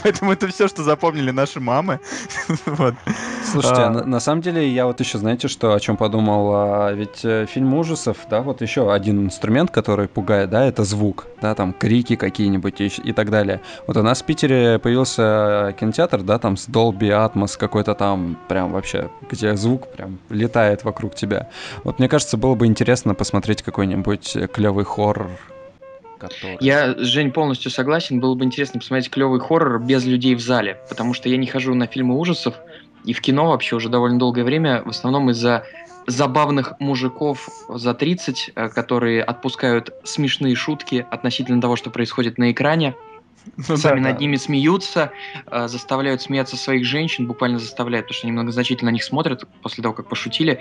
Поэтому 0.03 0.33
это 0.33 0.49
все, 0.49 0.69
что 0.69 0.83
запомнили 0.83 1.31
наши 1.31 1.61
мамы. 1.61 2.01
Слушайте, 3.45 3.83
А. 3.83 3.91
на, 3.91 4.05
на 4.05 4.21
самом 4.21 4.43
деле 4.43 4.69
я 4.69 4.87
вот 4.87 5.01
еще, 5.01 5.19
знаете, 5.19 5.49
что 5.49 5.75
о 5.75 5.81
чем 5.81 5.97
подумал? 5.97 6.51
А, 6.55 6.93
ведь 6.93 7.25
э, 7.25 7.47
фильм 7.47 7.75
ужасов, 7.75 8.19
да, 8.31 8.43
вот 8.43 8.63
еще 8.63 8.93
один 8.93 9.27
инструмент, 9.27 9.71
который 9.71 10.09
пугает, 10.09 10.51
да, 10.51 10.67
это 10.67 10.85
звук, 10.85 11.27
да, 11.41 11.55
там 11.55 11.73
крики 11.73 12.17
какие-нибудь 12.17 12.81
и 12.81 13.13
так 13.13 13.31
далее. 13.31 13.61
Вот 13.87 13.97
у 13.97 14.03
нас 14.03 14.23
в 14.23 14.25
Питере 14.25 14.79
появился 14.79 15.75
кинотеатр, 15.79 16.23
да, 16.23 16.39
там 16.39 16.57
с 16.57 16.69
Dolby 16.69 17.11
Atmos 17.11 17.57
какой-то 17.59 17.95
там, 17.95 18.39
прям 18.49 18.73
вообще, 18.73 19.11
где 19.31 19.57
звук 19.57 19.89
прям 19.89 20.19
летает 20.31 20.85
вокруг 20.85 21.15
тебя. 21.15 21.49
Вот 21.85 21.99
мне 21.99 22.09
кажется, 22.09 22.37
было 22.37 22.55
бы 22.55 22.66
интересно 22.66 23.14
посмотреть 23.14 23.62
какой-нибудь 23.62 24.37
клевый 24.53 24.85
хоррор. 24.85 25.31
Который... 26.18 26.57
Я, 26.61 26.94
Жень, 26.97 27.31
полностью 27.31 27.70
согласен. 27.70 28.20
Было 28.20 28.35
бы 28.35 28.44
интересно 28.44 28.81
посмотреть 28.81 29.11
клевый 29.11 29.40
хоррор 29.40 29.79
без 29.79 30.05
людей 30.05 30.35
в 30.35 30.40
зале, 30.40 30.79
потому 30.88 31.12
что 31.12 31.29
я 31.29 31.37
не 31.37 31.47
хожу 31.47 31.75
на 31.75 31.87
фильмы 31.87 32.18
ужасов 32.18 32.55
и 33.05 33.12
в 33.12 33.20
кино 33.20 33.51
вообще 33.51 33.77
уже 33.77 33.88
довольно 33.88 34.18
долгое 34.18 34.44
время, 34.44 34.83
в 34.83 34.88
основном 34.88 35.31
из-за 35.31 35.64
забавных 36.07 36.79
мужиков 36.81 37.49
за 37.68 37.94
30, 37.94 38.53
э, 38.55 38.68
которые 38.68 39.23
отпускают 39.23 39.92
смешные 40.05 40.55
шутки 40.55 41.07
относительно 41.11 41.61
того, 41.61 41.77
что 41.77 41.90
происходит 41.90 42.38
на 42.38 42.51
экране. 42.51 42.94
Ну 43.68 43.77
Сами 43.77 44.01
да. 44.01 44.09
над 44.09 44.20
ними 44.20 44.37
смеются, 44.37 45.12
э, 45.51 45.68
заставляют 45.68 46.23
смеяться 46.23 46.57
своих 46.57 46.87
женщин, 46.87 47.27
буквально 47.27 47.59
заставляют, 47.59 48.07
потому 48.07 48.16
что 48.16 48.27
они 48.27 48.33
многозначительно 48.33 48.90
на 48.90 48.94
них 48.94 49.05
смотрят 49.05 49.44
после 49.61 49.83
того, 49.83 49.94
как 49.94 50.09
пошутили, 50.09 50.59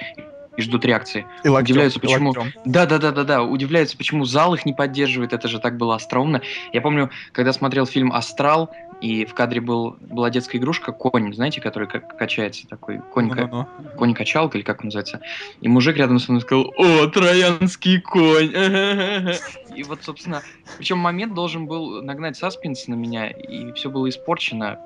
и 0.57 0.61
ждут 0.61 0.85
реакции. 0.85 1.25
И 1.43 1.49
локтем, 1.49 1.63
удивляются, 1.73 1.99
почему- 1.99 2.29
локтем. 2.31 2.53
Да, 2.65 2.85
да, 2.85 2.97
да, 2.99 3.11
да, 3.11 3.23
да. 3.23 3.43
Удивляются, 3.43 3.97
почему 3.97 4.25
зал 4.25 4.53
их 4.53 4.65
не 4.65 4.73
поддерживает. 4.73 5.33
Это 5.33 5.47
же 5.47 5.59
так 5.59 5.77
было 5.77 5.95
остроумно. 5.95 6.41
Я 6.71 6.81
помню, 6.81 7.09
когда 7.31 7.53
смотрел 7.53 7.85
фильм 7.85 8.11
Астрал, 8.13 8.69
и 9.01 9.25
в 9.25 9.33
кадре 9.33 9.59
был, 9.59 9.97
была 9.99 10.29
детская 10.29 10.59
игрушка 10.59 10.93
конь, 10.93 11.33
знаете, 11.33 11.59
который 11.59 11.89
как 11.89 12.15
качается 12.17 12.65
такой 12.67 12.99
конь, 12.99 13.29
ка- 13.29 13.47
Ну-ну-ну. 13.47 13.89
конь 13.97 14.13
качалка 14.13 14.57
или 14.57 14.63
как 14.63 14.79
он 14.79 14.85
называется. 14.85 15.19
И 15.59 15.67
мужик 15.67 15.97
рядом 15.97 16.19
со 16.19 16.31
мной 16.31 16.41
сказал: 16.41 16.71
О, 16.77 17.07
троянский 17.07 17.99
конь! 17.99 18.53
И 19.75 19.83
вот, 19.83 20.03
собственно, 20.03 20.41
причем 20.77 20.99
момент 20.99 21.33
должен 21.33 21.65
был 21.65 22.01
нагнать 22.03 22.37
саспенс 22.37 22.87
на 22.87 22.93
меня, 22.93 23.27
и 23.27 23.71
все 23.73 23.89
было 23.89 24.07
испорчено. 24.07 24.77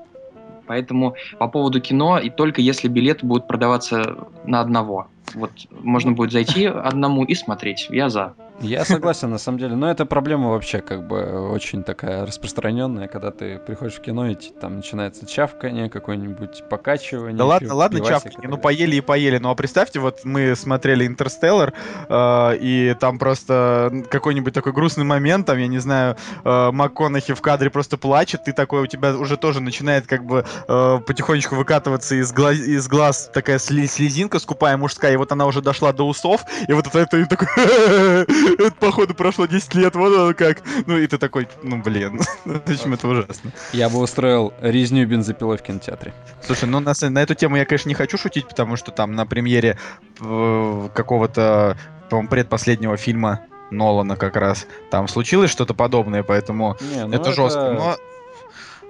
Поэтому 0.68 1.16
по 1.40 1.48
поводу 1.48 1.82
кино, 1.82 2.20
и 2.20 2.30
только 2.30 2.62
если 2.62 2.88
билеты 2.88 3.26
будут 3.26 3.48
продаваться 3.48 4.28
на 4.46 4.62
одного. 4.62 5.08
Вот 5.34 5.52
можно 5.72 6.12
будет 6.12 6.32
зайти 6.32 6.66
одному 6.66 7.24
и 7.24 7.36
смотреть. 7.36 7.88
Я 7.90 8.10
за. 8.10 8.34
Я 8.62 8.86
согласен, 8.86 9.30
на 9.30 9.38
самом 9.38 9.60
деле. 9.60 9.76
Но 9.76 9.90
это 9.90 10.06
проблема 10.06 10.50
вообще 10.50 10.82
как 10.82 11.06
бы 11.06 11.52
очень 11.52 11.84
такая 11.84 12.26
распространенная, 12.26 13.08
когда 13.08 13.32
ты 13.32 13.60
приходишь 13.60 13.96
в 13.96 14.02
кино, 14.02 14.28
и 14.28 14.36
там 14.36 14.78
начинается 14.78 15.26
чавканье, 15.26 15.90
какое-нибудь 15.90 16.64
покачивание. 16.70 17.38
Да 17.38 17.46
ладно, 17.46 17.74
ладно, 17.76 18.00
чавканье, 18.02 18.50
ну 18.50 18.58
поели 18.58 18.96
и 18.96 19.02
поели. 19.02 19.38
Ну 19.38 19.50
а 19.50 19.56
представьте, 19.56 20.00
вот 20.00 20.22
мы 20.24 20.56
смотрели 20.56 21.06
«Интерстеллар», 21.06 21.74
э, 22.10 22.58
и 22.60 22.96
там 23.00 23.20
просто 23.20 23.92
какой-нибудь 24.10 24.54
такой 24.54 24.74
грустный 24.74 25.04
момент, 25.04 25.46
там, 25.46 25.58
я 25.58 25.68
не 25.68 25.80
знаю, 25.80 26.18
э, 26.44 26.72
МакКонахи 26.72 27.34
в 27.34 27.42
кадре 27.42 27.70
просто 27.70 27.98
плачет, 27.98 28.44
ты 28.46 28.54
такой, 28.54 28.82
у 28.82 28.88
тебя 28.88 29.16
уже 29.16 29.38
тоже 29.38 29.60
начинает 29.60 30.08
как 30.08 30.26
бы 30.26 30.46
э, 30.68 31.00
потихонечку 31.06 31.56
выкатываться 31.56 32.16
из, 32.16 32.32
глаз, 32.32 32.58
из 32.58 32.88
глаз 32.88 33.30
такая 33.34 33.60
слезинка 33.60 34.40
скупая 34.40 34.78
мужская, 34.78 35.14
и 35.14 35.18
вот 35.18 35.32
она 35.32 35.46
уже 35.46 35.62
дошла 35.62 35.94
до 35.94 36.08
усов, 36.08 36.42
и 36.68 36.74
вот 36.74 36.88
это, 36.88 37.00
это 37.00 37.18
и 37.18 37.26
такой, 37.26 37.48
это 38.54 38.72
походу 38.72 39.14
прошло 39.14 39.46
10 39.46 39.76
лет, 39.76 39.96
вот 39.96 40.14
оно 40.14 40.34
как. 40.34 40.62
Ну 40.86 40.98
и 40.98 41.08
ты 41.08 41.18
такой, 41.18 41.48
ну 41.64 41.82
блин, 41.82 42.22
зачем 42.66 42.94
это 42.94 43.08
ужасно. 43.08 43.52
Я 43.74 43.90
бы 43.90 44.00
устроил 44.00 44.54
резню 44.62 45.06
бензопилой 45.08 45.58
в 45.58 45.62
кинотеатре. 45.62 46.14
Слушай, 46.44 46.70
ну 46.70 46.80
на, 46.80 46.94
на 47.00 47.20
эту 47.22 47.36
тему 47.36 47.58
я, 47.58 47.66
конечно, 47.66 47.90
не 47.90 47.96
хочу 47.96 48.18
шутить, 48.18 48.48
потому 48.48 48.76
что 48.76 48.92
там 48.92 49.14
на 49.14 49.26
премьере 49.26 49.78
э, 50.20 50.90
какого-то, 50.94 51.78
по-моему, 52.10 52.30
предпоследнего 52.30 52.98
фильма 52.98 53.42
Нолана 53.72 54.16
как 54.16 54.36
раз 54.36 54.68
там 54.90 55.08
случилось 55.08 55.52
что-то 55.52 55.74
подобное, 55.74 56.24
поэтому 56.24 56.78
Не, 56.80 57.06
ну 57.06 57.16
это, 57.16 57.32
жестко. 57.32 57.74
Но, 57.74 57.98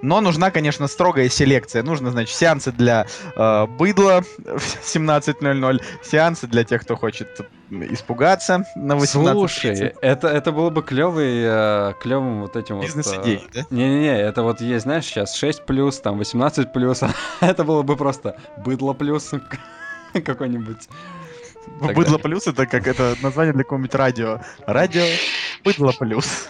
но 0.02 0.20
нужна, 0.20 0.50
конечно, 0.50 0.86
строгая 0.86 1.28
селекция. 1.28 1.82
Нужно, 1.82 2.10
значит, 2.10 2.34
сеансы 2.34 2.72
для 2.72 3.06
э, 3.36 3.66
быдла 3.66 4.22
в 4.38 4.84
17.00, 4.84 5.82
сеансы 6.02 6.46
для 6.46 6.64
тех, 6.64 6.82
кто 6.82 6.96
хочет 6.96 7.40
испугаться 7.70 8.64
на 8.76 8.94
18.30. 8.94 9.32
Слушай, 9.32 9.94
это, 10.00 10.28
это 10.28 10.52
было 10.52 10.70
бы 10.70 10.82
клевый, 10.82 11.42
э, 11.44 11.92
клевым 12.00 12.42
вот 12.42 12.56
этим 12.56 12.76
вот... 12.76 12.84
Бизнес-идеи, 12.84 13.42
э, 13.44 13.48
да? 13.54 13.66
Не-не-не, 13.70 14.20
это 14.20 14.42
вот 14.42 14.60
есть, 14.60 14.84
знаешь, 14.84 15.04
сейчас 15.04 15.34
6 15.34 15.66
плюс, 15.66 16.00
там 16.00 16.18
18 16.18 16.72
плюс, 16.72 17.02
это 17.40 17.64
было 17.64 17.82
бы 17.82 17.96
просто 17.96 18.36
быдло 18.58 18.92
плюс 18.92 19.32
какой-нибудь. 20.24 20.88
Быдло 21.80 22.18
плюс 22.18 22.46
это 22.46 22.66
как 22.66 22.86
это 22.86 23.14
название 23.22 23.52
для 23.52 23.62
какого-нибудь 23.62 23.94
радио. 23.94 24.40
Радио 24.66 25.04
Быдло 25.64 25.92
плюс. 25.98 26.48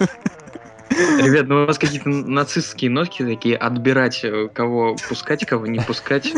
Ребят, 0.98 1.46
ну 1.46 1.62
у 1.62 1.66
вас 1.66 1.78
какие-то 1.78 2.08
нацистские 2.08 2.90
нотки 2.90 3.24
такие, 3.24 3.56
отбирать, 3.56 4.24
э, 4.24 4.48
кого 4.52 4.96
пускать, 5.08 5.46
кого 5.46 5.66
не 5.66 5.80
пускать. 5.80 6.32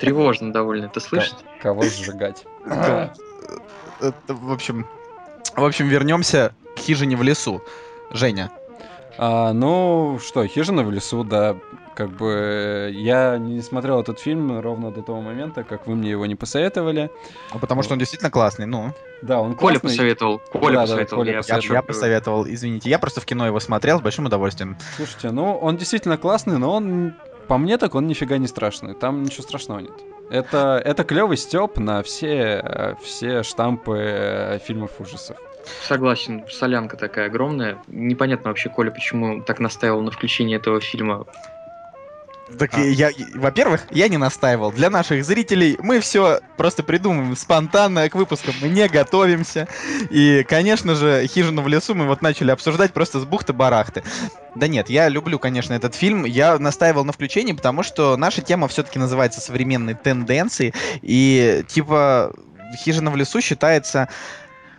Тревожно 0.00 0.52
довольно, 0.52 0.88
ты 0.88 1.00
слышишь? 1.00 1.34
Кого 1.60 1.82
сжигать. 1.82 2.44
Это, 2.66 3.14
В 4.28 4.52
общем, 4.52 4.86
в 5.56 5.64
общем, 5.64 5.88
вернемся 5.88 6.54
к 6.76 6.78
хижине 6.78 7.16
в 7.16 7.22
лесу. 7.22 7.62
Женя, 8.10 8.50
А, 9.18 9.52
ну 9.52 10.18
что, 10.20 10.46
хижина 10.46 10.82
в 10.82 10.90
лесу, 10.90 11.24
да. 11.24 11.56
Как 11.94 12.10
бы 12.10 12.90
я 12.92 13.38
не 13.38 13.60
смотрел 13.60 14.00
этот 14.00 14.18
фильм 14.18 14.58
ровно 14.60 14.90
до 14.90 15.02
того 15.02 15.20
момента, 15.20 15.62
как 15.62 15.86
вы 15.86 15.94
мне 15.94 16.10
его 16.10 16.26
не 16.26 16.34
посоветовали. 16.34 17.10
ну, 17.52 17.60
потому 17.60 17.82
что 17.84 17.92
он 17.92 18.00
действительно 18.00 18.30
классный. 18.32 18.66
Ну, 18.66 18.92
Да, 19.22 19.40
он 19.40 19.54
Коля 19.54 19.78
классный. 19.78 19.90
посоветовал. 19.90 20.38
Коля 20.50 20.72
Да, 20.72 20.72
да, 20.72 20.80
посоветовал. 20.82 21.20
Коля 21.22 21.30
я 21.30 21.36
я, 21.36 21.38
посоветовал. 21.42 21.74
я 21.74 21.82
подчеркиваю. 21.82 21.86
посоветовал, 21.86 22.46
извините, 22.48 22.90
я 22.90 22.98
просто 22.98 23.20
в 23.20 23.24
кино 23.26 23.46
его 23.46 23.60
смотрел 23.60 23.98
с 24.00 24.02
большим 24.02 24.26
удовольствием. 24.26 24.76
Слушайте, 24.96 25.30
ну 25.30 25.56
он 25.56 25.76
действительно 25.76 26.18
классный, 26.18 26.58
но 26.58 26.72
он, 26.72 27.14
по 27.46 27.56
мне 27.58 27.78
так, 27.78 27.94
он 27.94 28.08
нифига 28.08 28.38
не 28.38 28.48
страшный. 28.48 28.94
Там 28.94 29.22
ничего 29.22 29.44
страшного 29.44 29.78
нет. 29.78 29.92
Это, 30.30 30.82
это 30.84 31.04
клевый 31.04 31.36
степ 31.36 31.78
на 31.78 32.02
все, 32.02 32.60
э, 32.64 32.94
все 33.04 33.44
штампы 33.44 33.96
э, 33.96 34.58
фильмов 34.58 34.90
ужасов. 34.98 35.36
Согласен, 35.82 36.44
солянка 36.50 36.96
такая 36.96 37.26
огромная. 37.26 37.78
Непонятно 37.88 38.50
вообще, 38.50 38.68
Коля, 38.68 38.90
почему 38.90 39.42
так 39.42 39.60
настаивал 39.60 40.02
на 40.02 40.10
включении 40.10 40.56
этого 40.56 40.80
фильма. 40.80 41.26
Так 42.58 42.74
А. 42.74 42.80
я, 42.80 43.10
во-первых, 43.34 43.86
я 43.90 44.08
не 44.08 44.18
настаивал. 44.18 44.70
Для 44.70 44.90
наших 44.90 45.24
зрителей 45.24 45.76
мы 45.80 46.00
все 46.00 46.40
просто 46.56 46.82
придумываем 46.82 47.36
спонтанно, 47.36 48.08
к 48.08 48.14
выпускам 48.14 48.54
мы 48.60 48.68
не 48.68 48.86
готовимся. 48.88 49.66
И, 50.10 50.44
конечно 50.48 50.94
же, 50.94 51.26
«Хижину 51.26 51.62
в 51.62 51.68
лесу» 51.68 51.94
мы 51.94 52.06
вот 52.06 52.22
начали 52.22 52.50
обсуждать 52.50 52.92
просто 52.92 53.18
с 53.18 53.24
бухты-барахты. 53.24 54.02
Да 54.54 54.68
нет, 54.68 54.90
я 54.90 55.08
люблю, 55.08 55.38
конечно, 55.38 55.72
этот 55.72 55.94
фильм. 55.94 56.24
Я 56.24 56.58
настаивал 56.58 57.04
на 57.04 57.12
включении, 57.12 57.52
потому 57.52 57.82
что 57.82 58.16
наша 58.16 58.42
тема 58.42 58.68
все-таки 58.68 58.98
называется 58.98 59.40
«Современные 59.40 59.96
тенденции». 59.96 60.74
И, 61.00 61.64
типа, 61.66 62.32
«Хижина 62.76 63.10
в 63.10 63.16
лесу» 63.16 63.40
считается 63.40 64.08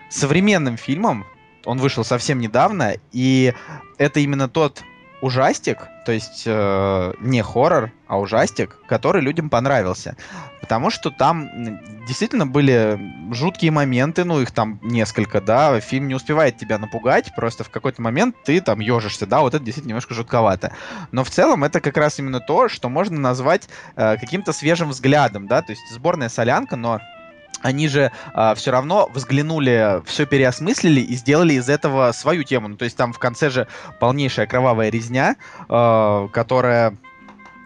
современным 0.10 0.78
фильмом. 0.78 1.26
Он 1.66 1.80
вышел 1.80 2.04
совсем 2.04 2.40
недавно, 2.40 2.96
и 3.12 3.54
это 3.98 4.20
именно 4.20 4.48
тот 4.48 4.84
ужастик, 5.22 5.88
то 6.06 6.12
есть 6.12 6.44
э, 6.46 7.14
не 7.20 7.42
хоррор, 7.42 7.92
а 8.08 8.20
ужастик, 8.20 8.78
который 8.88 9.22
людям 9.22 9.50
понравился. 9.50 10.16
Потому 10.62 10.92
что 10.92 11.10
там 11.10 11.50
действительно 12.06 12.46
были 12.46 13.00
жуткие 13.32 13.72
моменты, 13.72 14.24
ну 14.24 14.42
их 14.42 14.52
там 14.52 14.80
несколько, 14.84 15.42
да, 15.42 15.80
фильм 15.80 16.08
не 16.08 16.16
успевает 16.16 16.58
тебя 16.58 16.78
напугать, 16.78 17.34
просто 17.36 17.64
в 17.64 17.70
какой-то 17.70 18.02
момент 18.02 18.36
ты 18.44 18.62
там 18.62 18.80
ежишься, 18.80 19.26
да, 19.26 19.42
вот 19.42 19.56
это 19.56 19.64
действительно 19.64 19.90
немножко 19.90 20.14
жутковато. 20.14 20.74
Но 21.12 21.24
в 21.24 21.30
целом 21.32 21.64
это 21.64 21.82
как 21.82 21.98
раз 21.98 22.20
именно 22.20 22.40
то, 22.40 22.70
что 22.70 22.90
можно 22.90 23.20
назвать 23.20 23.68
э, 23.96 24.18
каким-то 24.18 24.54
свежим 24.54 24.90
взглядом, 24.90 25.48
да, 25.48 25.62
то 25.64 25.72
есть 25.72 25.82
сборная 25.92 26.30
солянка, 26.30 26.76
но 26.76 27.00
они 27.62 27.88
же 27.88 28.12
все 28.56 28.72
равно 28.72 29.10
взглянули, 29.14 30.02
все 30.06 30.26
переосмыслили 30.26 31.02
и 31.02 31.16
сделали 31.16 31.54
из 31.54 31.70
этого 31.70 32.12
свою 32.12 32.44
тему. 32.44 32.68
Ну, 32.68 32.78
то 32.78 32.86
есть 32.86 32.98
там 32.98 33.14
в 33.14 33.20
конце 33.20 33.50
же 33.50 33.68
полнейшая 34.00 34.48
кровавая 34.48 34.90
резня, 34.90 35.36
э, 35.70 36.28
которая 36.32 36.98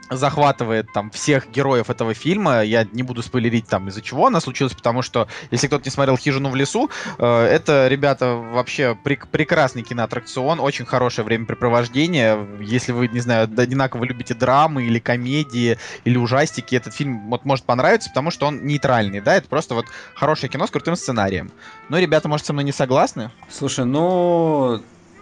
захватывает 0.10 0.92
там 0.94 1.12
всех 1.12 1.50
героев 1.50 1.90
этого 1.90 2.14
фильма. 2.14 2.64
Я 2.64 2.86
не 2.92 3.04
буду 3.04 3.22
спойлерить 3.22 3.68
там 3.68 3.88
из-за 3.90 4.02
чего 4.02 4.28
она 4.28 4.40
случилась, 4.40 4.74
потому 4.74 5.02
что 5.02 5.28
если 5.52 5.68
кто-то 5.68 5.86
не 5.86 5.92
смотрел 5.92 6.18
«Хижину 6.18 6.50
в 6.50 6.56
лесу», 6.56 6.90
э, 7.18 7.44
это, 7.46 7.88
ребята, 7.88 8.34
вообще 8.34 8.98
прек- 9.04 9.28
прекрасный 9.30 9.84
киноаттракцион, 9.84 10.60
очень 10.60 10.86
хорошее 10.86 11.26
времяпрепровождение. 11.26 12.48
Если 12.60 12.92
вы, 12.92 13.08
не 13.08 13.20
знаю, 13.20 13.44
одинаково 13.44 14.04
любите 14.04 14.34
драмы 14.34 14.84
или 14.84 15.00
комедии, 15.00 15.78
или 16.06 16.18
ужастики, 16.18 16.76
этот 16.76 16.94
фильм 16.94 17.30
вот 17.30 17.46
может 17.46 17.66
понравиться, 17.66 18.10
потому 18.10 18.32
что 18.32 18.48
он 18.48 18.66
нейтральный, 18.66 19.22
да, 19.22 19.36
это 19.36 19.48
просто 19.48 19.76
вот 19.76 19.86
хорошее 20.16 20.50
кино 20.52 20.68
с 20.68 20.72
крутым 20.72 20.96
сценарием. 20.96 21.52
Ну, 21.90 21.98
ребята, 21.98 22.28
может, 22.28 22.46
со 22.46 22.54
мной 22.54 22.66
не 22.66 22.72
согласны? 22.72 23.32
Слушай, 23.50 23.86
ну 23.86 24.82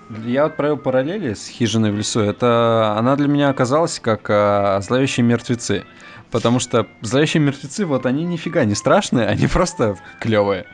я 0.10 0.44
вот 0.44 0.56
провел 0.56 0.78
параллели 0.78 1.34
с 1.34 1.48
хижиной 1.48 1.92
в 1.92 1.98
лесу. 1.98 2.22
Это 2.22 2.96
она 2.98 3.16
для 3.16 3.28
меня 3.28 3.50
оказалась 3.50 4.00
как 4.00 4.30
а, 4.30 4.80
зловещие 4.82 5.26
мертвецы. 5.26 5.86
Потому 6.32 6.60
что 6.60 6.88
зловещие 7.02 7.42
мертвецы, 7.42 7.86
вот 7.86 8.06
они 8.06 8.26
нифига 8.26 8.66
не 8.66 8.76
страшные, 8.76 9.28
они 9.28 9.48
просто 9.54 9.98
клевые. 10.20 10.66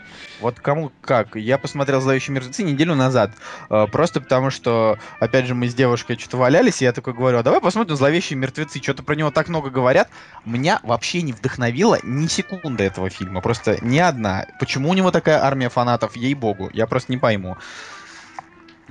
Вот 0.41 0.60
кому 0.60 0.91
как. 1.02 1.38
Я 1.38 1.58
посмотрел 1.58 2.01
«Зловещие 2.01 2.36
мертвецы» 2.36 2.64
неделю 2.64 2.95
назад. 2.95 3.32
э, 3.70 3.88
просто 3.89 4.20
потому 4.20 4.49
что, 4.49 4.97
опять 5.22 5.45
же, 5.45 5.55
мы 5.55 5.70
с 5.70 5.74
девушкой 5.74 6.18
что-то 6.18 6.36
валялись, 6.36 6.82
и 6.82 6.86
я 6.86 6.91
такой 6.91 7.14
говорю, 7.14 7.38
а 7.38 7.43
давай 7.43 7.62
посмотрим 7.62 7.95
«Зловещие 7.95 8.38
мертвецы». 8.38 8.82
Что-то 8.82 9.03
про 9.03 9.16
него 9.16 9.32
так 9.32 9.47
много 9.47 9.70
говорят. 9.70 10.10
Меня 10.43 10.82
вообще 10.84 11.22
не 11.22 11.32
вдохновила 11.32 11.97
ни 12.03 12.28
секунды 12.28 12.84
этого 12.84 13.10
фильма. 13.10 13.39
Просто 13.39 13.78
ни 13.82 13.99
одна. 13.99 14.47
Почему 14.60 14.89
у 14.89 14.93
него 14.93 15.12
такая 15.12 15.41
армия 15.41 15.70
фанатов? 15.70 16.18
Ей-богу. 16.18 16.70
Я 16.74 16.88
просто 16.88 17.14
не 17.14 17.18
пойму. 17.18 17.55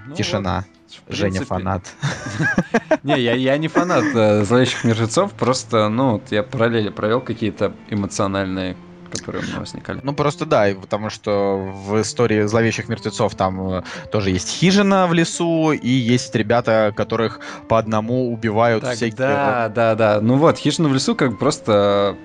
Ну 0.07 0.15
Тишина. 0.15 0.65
вот, 1.07 1.17
Женя 1.17 1.31
принципе. 1.31 1.47
фанат. 1.47 1.95
Не, 3.03 3.21
я, 3.21 3.35
я 3.35 3.57
не 3.57 3.69
фанат 3.69 4.05
э, 4.15 4.45
зловещих 4.45 4.85
мертвецов, 4.85 5.33
просто, 5.33 5.89
ну, 5.89 6.13
вот 6.13 6.31
я 6.31 6.43
параллели 6.43 6.91
провел 6.91 7.21
какие-то 7.21 7.75
эмоциональные 7.89 8.77
которые 9.13 9.43
у 9.43 9.47
меня 9.47 9.59
возникали. 9.61 10.01
Ну, 10.03 10.15
просто 10.15 10.47
да, 10.47 10.69
потому 10.81 11.11
что 11.11 11.57
в 11.57 12.01
истории 12.01 12.43
зловещих 12.47 12.89
мертвецов 12.89 13.35
там 13.35 13.71
э, 13.71 13.83
тоже 14.11 14.31
есть 14.31 14.49
хижина 14.49 15.07
в 15.07 15.13
лесу, 15.13 15.73
и 15.73 15.89
есть 15.89 16.35
ребята, 16.35 16.93
которых 16.97 17.41
по 17.69 17.79
одному 17.79 18.33
убивают 18.33 18.83
Так, 18.83 18.97
всякие... 18.97 19.17
да, 19.17 19.69
да, 19.69 19.95
да. 19.95 20.21
Ну 20.23 20.37
вот, 20.37 20.57
«Хижина 20.57 20.89
в 20.89 20.95
лесу» 20.95 21.15
как 21.15 21.39
просто 21.39 22.17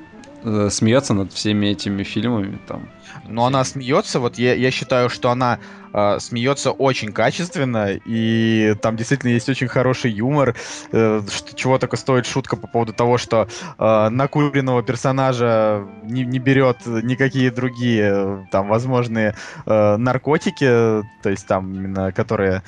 э, 0.44 0.70
смеется 0.72 1.14
над 1.14 1.34
всеми 1.34 1.68
этими 1.68 2.04
фильмами 2.04 2.60
там. 2.68 2.90
Но 3.28 3.46
она 3.46 3.64
смеется, 3.64 4.20
вот 4.20 4.38
я, 4.38 4.54
я 4.54 4.72
считаю, 4.72 5.10
что 5.10 5.32
она 5.32 5.60
э, 5.94 6.20
смеется 6.20 6.72
очень 6.72 7.12
качественно, 7.12 7.90
и 8.06 8.76
там 8.82 8.96
действительно 8.96 9.32
есть 9.32 9.50
очень 9.50 9.68
хороший 9.68 10.12
юмор, 10.12 10.56
э, 10.92 11.22
что, 11.30 11.56
чего 11.56 11.78
только 11.78 11.98
стоит 11.98 12.26
шутка 12.26 12.56
по 12.56 12.68
поводу 12.68 12.94
того, 12.94 13.18
что 13.18 13.48
э, 13.78 14.10
накуренного 14.10 14.84
персонажа 14.84 15.86
не, 16.04 16.26
не 16.26 16.40
берет 16.40 16.86
никакие 16.86 17.52
другие 17.52 18.12
э, 18.14 18.46
там 18.52 18.68
возможные 18.68 19.36
э, 19.66 19.98
наркотики, 19.98 20.66
то 21.24 21.30
есть 21.30 21.48
там 21.48 21.74
именно 21.74 22.12
которые 22.12 22.64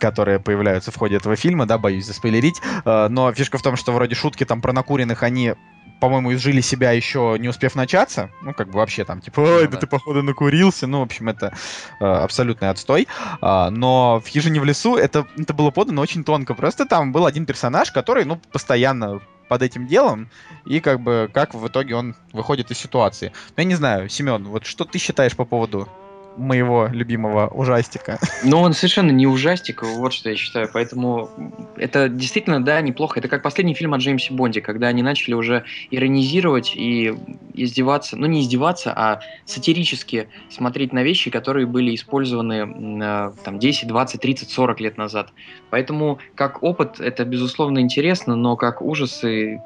которые 0.00 0.40
появляются 0.40 0.90
в 0.90 0.96
ходе 0.96 1.16
этого 1.16 1.36
фильма, 1.36 1.66
да, 1.66 1.78
боюсь 1.78 2.06
заспойлерить, 2.06 2.60
э, 2.84 3.08
но 3.08 3.32
фишка 3.32 3.58
в 3.58 3.62
том, 3.62 3.76
что 3.76 3.92
вроде 3.92 4.14
шутки 4.14 4.44
там 4.44 4.62
про 4.62 4.72
накуренных, 4.72 5.22
они 5.22 5.54
по-моему, 6.00 6.32
изжили 6.32 6.60
себя 6.60 6.92
еще 6.92 7.36
не 7.38 7.48
успев 7.48 7.74
начаться. 7.74 8.30
Ну, 8.42 8.54
как 8.54 8.68
бы 8.68 8.78
вообще 8.78 9.04
там, 9.04 9.20
типа, 9.20 9.40
ой, 9.40 9.64
да 9.66 9.72
да. 9.72 9.78
ты, 9.78 9.86
походу, 9.86 10.22
накурился. 10.22 10.86
Ну, 10.86 11.00
в 11.00 11.02
общем, 11.02 11.28
это 11.28 11.52
э, 12.00 12.04
абсолютный 12.04 12.70
отстой. 12.70 13.06
А, 13.40 13.70
но 13.70 14.20
в 14.24 14.28
«Хижине 14.28 14.60
в 14.60 14.64
лесу» 14.64 14.96
это, 14.96 15.26
это 15.36 15.52
было 15.52 15.70
подано 15.70 16.02
очень 16.02 16.24
тонко. 16.24 16.54
Просто 16.54 16.86
там 16.86 17.12
был 17.12 17.26
один 17.26 17.46
персонаж, 17.46 17.92
который, 17.92 18.24
ну, 18.24 18.40
постоянно 18.52 19.20
под 19.48 19.62
этим 19.62 19.88
делом, 19.88 20.30
и 20.64 20.78
как 20.78 21.00
бы 21.00 21.28
как 21.34 21.54
в 21.54 21.66
итоге 21.66 21.96
он 21.96 22.14
выходит 22.32 22.70
из 22.70 22.78
ситуации. 22.78 23.32
Ну, 23.48 23.54
я 23.56 23.64
не 23.64 23.74
знаю, 23.74 24.08
Семен, 24.08 24.44
вот 24.44 24.64
что 24.64 24.84
ты 24.84 24.98
считаешь 25.00 25.34
по 25.34 25.44
поводу 25.44 25.88
моего 26.36 26.88
любимого 26.92 27.48
ужастика? 27.48 28.18
Но 28.44 28.62
он 28.62 28.72
совершенно 28.72 29.10
не 29.10 29.26
ужастик, 29.26 29.82
вот 29.82 30.12
что 30.12 30.30
я 30.30 30.36
считаю. 30.36 30.68
Поэтому 30.72 31.30
это 31.76 32.08
действительно, 32.08 32.64
да, 32.64 32.80
неплохо. 32.80 33.20
Это 33.20 33.28
как 33.28 33.42
последний 33.42 33.74
фильм 33.74 33.94
о 33.94 33.98
Джеймсе 33.98 34.32
Бонде, 34.32 34.60
когда 34.60 34.88
они 34.88 35.02
начали 35.02 35.34
уже 35.34 35.64
иронизировать 35.90 36.72
и 36.74 37.14
издеваться, 37.54 38.16
ну 38.16 38.26
не 38.26 38.42
издеваться, 38.42 38.92
а 38.94 39.20
сатирически 39.44 40.28
смотреть 40.50 40.92
на 40.92 41.02
вещи, 41.02 41.30
которые 41.30 41.66
были 41.66 41.94
использованы 41.94 43.00
э, 43.02 43.32
там 43.44 43.58
10, 43.58 43.88
20, 43.88 44.20
30, 44.20 44.50
40 44.50 44.80
лет 44.80 44.96
назад. 44.98 45.32
Поэтому 45.70 46.18
как 46.34 46.62
опыт 46.62 47.00
это 47.00 47.24
безусловно 47.24 47.80
интересно, 47.80 48.36
но 48.36 48.56
как 48.56 48.82
ужасы 48.82 49.60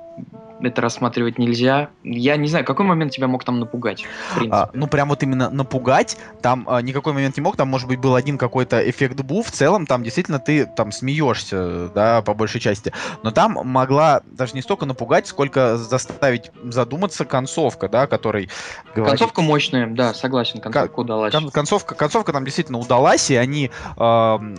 это 0.60 0.80
рассматривать 0.80 1.38
нельзя. 1.38 1.90
Я 2.02 2.36
не 2.36 2.48
знаю, 2.48 2.64
какой 2.64 2.86
момент 2.86 3.12
тебя 3.12 3.28
мог 3.28 3.44
там 3.44 3.60
напугать, 3.60 4.04
в 4.30 4.34
принципе. 4.38 4.56
А, 4.56 4.70
ну, 4.72 4.86
прям 4.86 5.08
вот 5.08 5.22
именно 5.22 5.50
напугать, 5.50 6.16
там 6.42 6.66
а, 6.68 6.80
никакой 6.80 7.12
момент 7.12 7.36
не 7.36 7.42
мог, 7.42 7.56
там, 7.56 7.68
может 7.68 7.88
быть, 7.88 7.98
был 7.98 8.14
один 8.14 8.38
какой-то 8.38 8.88
эффект 8.88 9.20
бу, 9.20 9.42
в 9.42 9.50
целом, 9.50 9.86
там 9.86 10.02
действительно 10.02 10.38
ты 10.38 10.66
там 10.66 10.92
смеешься, 10.92 11.88
да, 11.94 12.22
по 12.22 12.34
большей 12.34 12.60
части. 12.60 12.92
Но 13.22 13.30
там 13.30 13.52
могла 13.64 14.22
даже 14.24 14.54
не 14.54 14.62
столько 14.62 14.86
напугать, 14.86 15.26
сколько 15.26 15.76
заставить 15.76 16.50
задуматься 16.64 17.24
концовка, 17.24 17.88
да, 17.88 18.06
который 18.06 18.48
говорит... 18.94 19.18
Концовка 19.18 19.42
мощная, 19.42 19.86
да, 19.86 20.14
согласен, 20.14 20.60
концовка 20.60 21.00
удалась. 21.00 21.32
Кон- 21.32 21.50
концовка, 21.50 21.94
концовка 21.94 22.32
там 22.32 22.44
действительно 22.44 22.78
удалась, 22.78 23.30
и 23.30 23.36
они 23.36 23.70
э, 23.96 24.00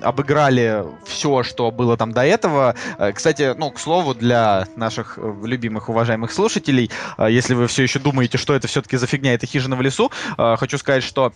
обыграли 0.01 0.83
все, 1.05 1.43
что 1.43 1.71
было 1.71 1.97
там 1.97 2.11
до 2.11 2.25
этого. 2.25 2.75
Э, 2.97 3.11
Кстати, 3.11 3.53
ну, 3.57 3.71
к 3.71 3.79
слову, 3.79 4.13
для 4.13 4.67
наших 4.75 5.17
э, 5.17 5.33
любимых, 5.43 5.89
уважаемых 5.95 6.31
слушателей, 6.31 6.91
э, 7.17 7.27
если 7.31 7.53
вы 7.53 7.67
все 7.67 7.83
еще 7.83 7.99
думаете, 7.99 8.37
что 8.37 8.53
это 8.53 8.67
все-таки 8.67 8.97
за 8.97 9.07
фигня, 9.07 9.33
это 9.33 9.47
хижина 9.47 9.75
в 9.75 9.81
лесу, 9.81 10.11
э, 10.37 10.55
хочу 10.57 10.77
сказать, 10.77 11.03
что 11.03 11.33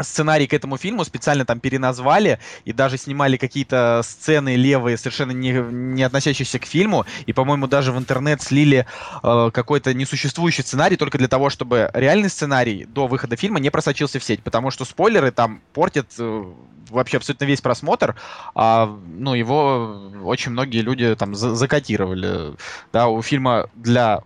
сценарий 0.00 0.46
к 0.46 0.54
этому 0.54 0.76
фильму 0.76 1.04
специально 1.04 1.44
там 1.44 1.60
переназвали 1.60 2.38
и 2.64 2.72
даже 2.72 2.96
снимали 2.96 3.36
какие-то 3.36 4.00
сцены 4.04 4.56
левые, 4.56 4.96
совершенно 4.96 5.32
не, 5.32 5.52
не 5.52 6.02
относящиеся 6.02 6.58
к 6.58 6.64
фильму, 6.64 7.04
и, 7.26 7.32
по-моему, 7.32 7.66
даже 7.66 7.92
в 7.92 7.98
интернет 7.98 8.42
слили 8.42 8.86
э, 9.22 9.50
какой-то 9.52 9.92
несуществующий 9.94 10.62
сценарий 10.62 10.96
только 10.96 11.18
для 11.18 11.28
того, 11.28 11.50
чтобы 11.50 11.90
реальный 11.92 12.30
сценарий 12.30 12.84
до 12.84 13.06
выхода 13.06 13.36
фильма 13.36 13.60
не 13.60 13.70
просочился 13.70 14.18
в 14.18 14.24
сеть, 14.24 14.42
потому 14.42 14.70
что 14.70 14.84
спойлеры 14.84 15.30
там 15.30 15.60
портят 15.72 16.08
э, 16.18 16.44
вообще 16.88 17.18
абсолютно 17.18 17.44
весь 17.44 17.60
просмотр, 17.60 18.16
а, 18.54 18.86
ну, 18.86 19.34
его 19.34 20.10
очень 20.24 20.52
многие 20.52 20.80
люди 20.80 21.14
там 21.16 21.34
за- 21.34 21.54
закодировали. 21.54 22.54
Да, 22.92 23.08
у 23.08 23.22
фильма 23.22 23.68
для, 23.74 24.20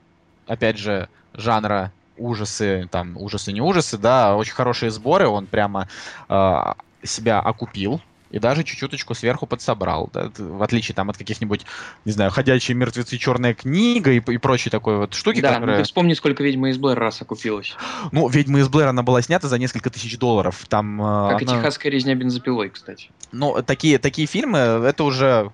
опять 0.46 0.78
же, 0.78 1.08
жанра 1.32 1.92
ужасы, 2.16 2.88
там, 2.90 3.16
ужасы, 3.16 3.52
не 3.52 3.60
ужасы, 3.60 3.98
да, 3.98 4.36
очень 4.36 4.54
хорошие 4.54 4.90
сборы, 4.90 5.28
он 5.28 5.46
прямо 5.46 5.88
э, 6.28 6.62
себя 7.02 7.40
окупил 7.40 8.00
и 8.30 8.40
даже 8.40 8.64
чуть-чуточку 8.64 9.14
сверху 9.14 9.46
подсобрал, 9.46 10.10
да, 10.12 10.30
в 10.36 10.62
отличие 10.62 10.94
там 10.96 11.08
от 11.08 11.16
каких-нибудь, 11.16 11.64
не 12.04 12.10
знаю, 12.12 12.32
«Ходячие 12.32 12.74
мертвецы», 12.74 13.16
«Черная 13.18 13.54
книга» 13.54 14.10
и, 14.10 14.16
и 14.18 14.38
прочей 14.38 14.68
такой 14.68 14.96
вот 14.96 15.14
штуки, 15.14 15.40
да, 15.40 15.50
ну 15.50 15.54
которые... 15.56 15.78
ты 15.78 15.84
вспомни, 15.84 16.12
сколько 16.14 16.42
«Ведьма 16.42 16.70
из 16.70 16.76
Блэр» 16.76 16.98
раз 16.98 17.22
окупилась. 17.22 17.74
Ну, 18.10 18.28
«Ведьма 18.28 18.58
из 18.58 18.68
Блэр», 18.68 18.88
она 18.88 19.04
была 19.04 19.22
снята 19.22 19.46
за 19.46 19.58
несколько 19.58 19.90
тысяч 19.90 20.18
долларов, 20.18 20.66
там... 20.68 21.00
э, 21.00 21.30
Как 21.30 21.42
и 21.42 21.44
она- 21.46 21.56
«Техасская 21.58 21.92
резня 21.92 22.16
бензопилой», 22.16 22.70
кстати. 22.70 23.10
Ну, 23.30 23.62
такие, 23.62 23.98
такие 23.98 24.26
фильмы, 24.26 24.58
это 24.58 25.04
уже 25.04 25.52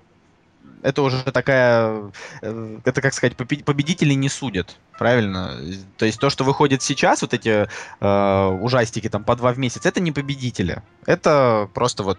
это 0.83 1.03
уже 1.03 1.23
такая, 1.25 2.13
э, 2.43 2.79
это 2.85 3.01
как 3.01 3.15
сказать, 3.15 3.35
побе- 3.37 3.65
победителей 3.65 4.17
не 4.17 4.29
судят, 4.29 4.77
правильно? 4.99 5.57
То 5.97 6.05
есть 6.05 6.21
то, 6.21 6.29
что 6.29 6.45
выходит 6.45 6.83
сейчас, 6.83 7.23
вот 7.23 7.33
эти 7.35 7.69
э, 8.01 8.47
ужастики 8.61 9.09
там 9.09 9.25
по 9.25 9.37
два 9.37 9.53
в 9.53 9.59
месяц, 9.59 9.87
это 9.87 10.01
не 10.01 10.13
победители, 10.13 10.83
это 11.07 11.71
просто 11.73 12.03
вот 12.03 12.19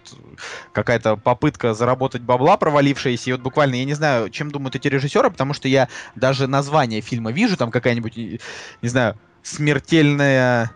какая-то 0.72 1.16
попытка 1.16 1.74
заработать 1.74 2.22
бабла 2.22 2.56
провалившаяся, 2.56 3.30
и 3.30 3.32
вот 3.32 3.42
буквально, 3.42 3.76
я 3.76 3.84
не 3.84 3.94
знаю, 3.94 4.30
чем 4.30 4.50
думают 4.50 4.74
эти 4.76 4.88
режиссеры, 4.88 5.30
потому 5.30 5.52
что 5.52 5.68
я 5.68 5.88
даже 6.14 6.46
название 6.46 7.02
фильма 7.02 7.30
вижу, 7.32 7.56
там 7.56 7.70
какая-нибудь, 7.70 8.16
не 8.16 8.88
знаю, 8.88 9.18
смертельная 9.42 10.72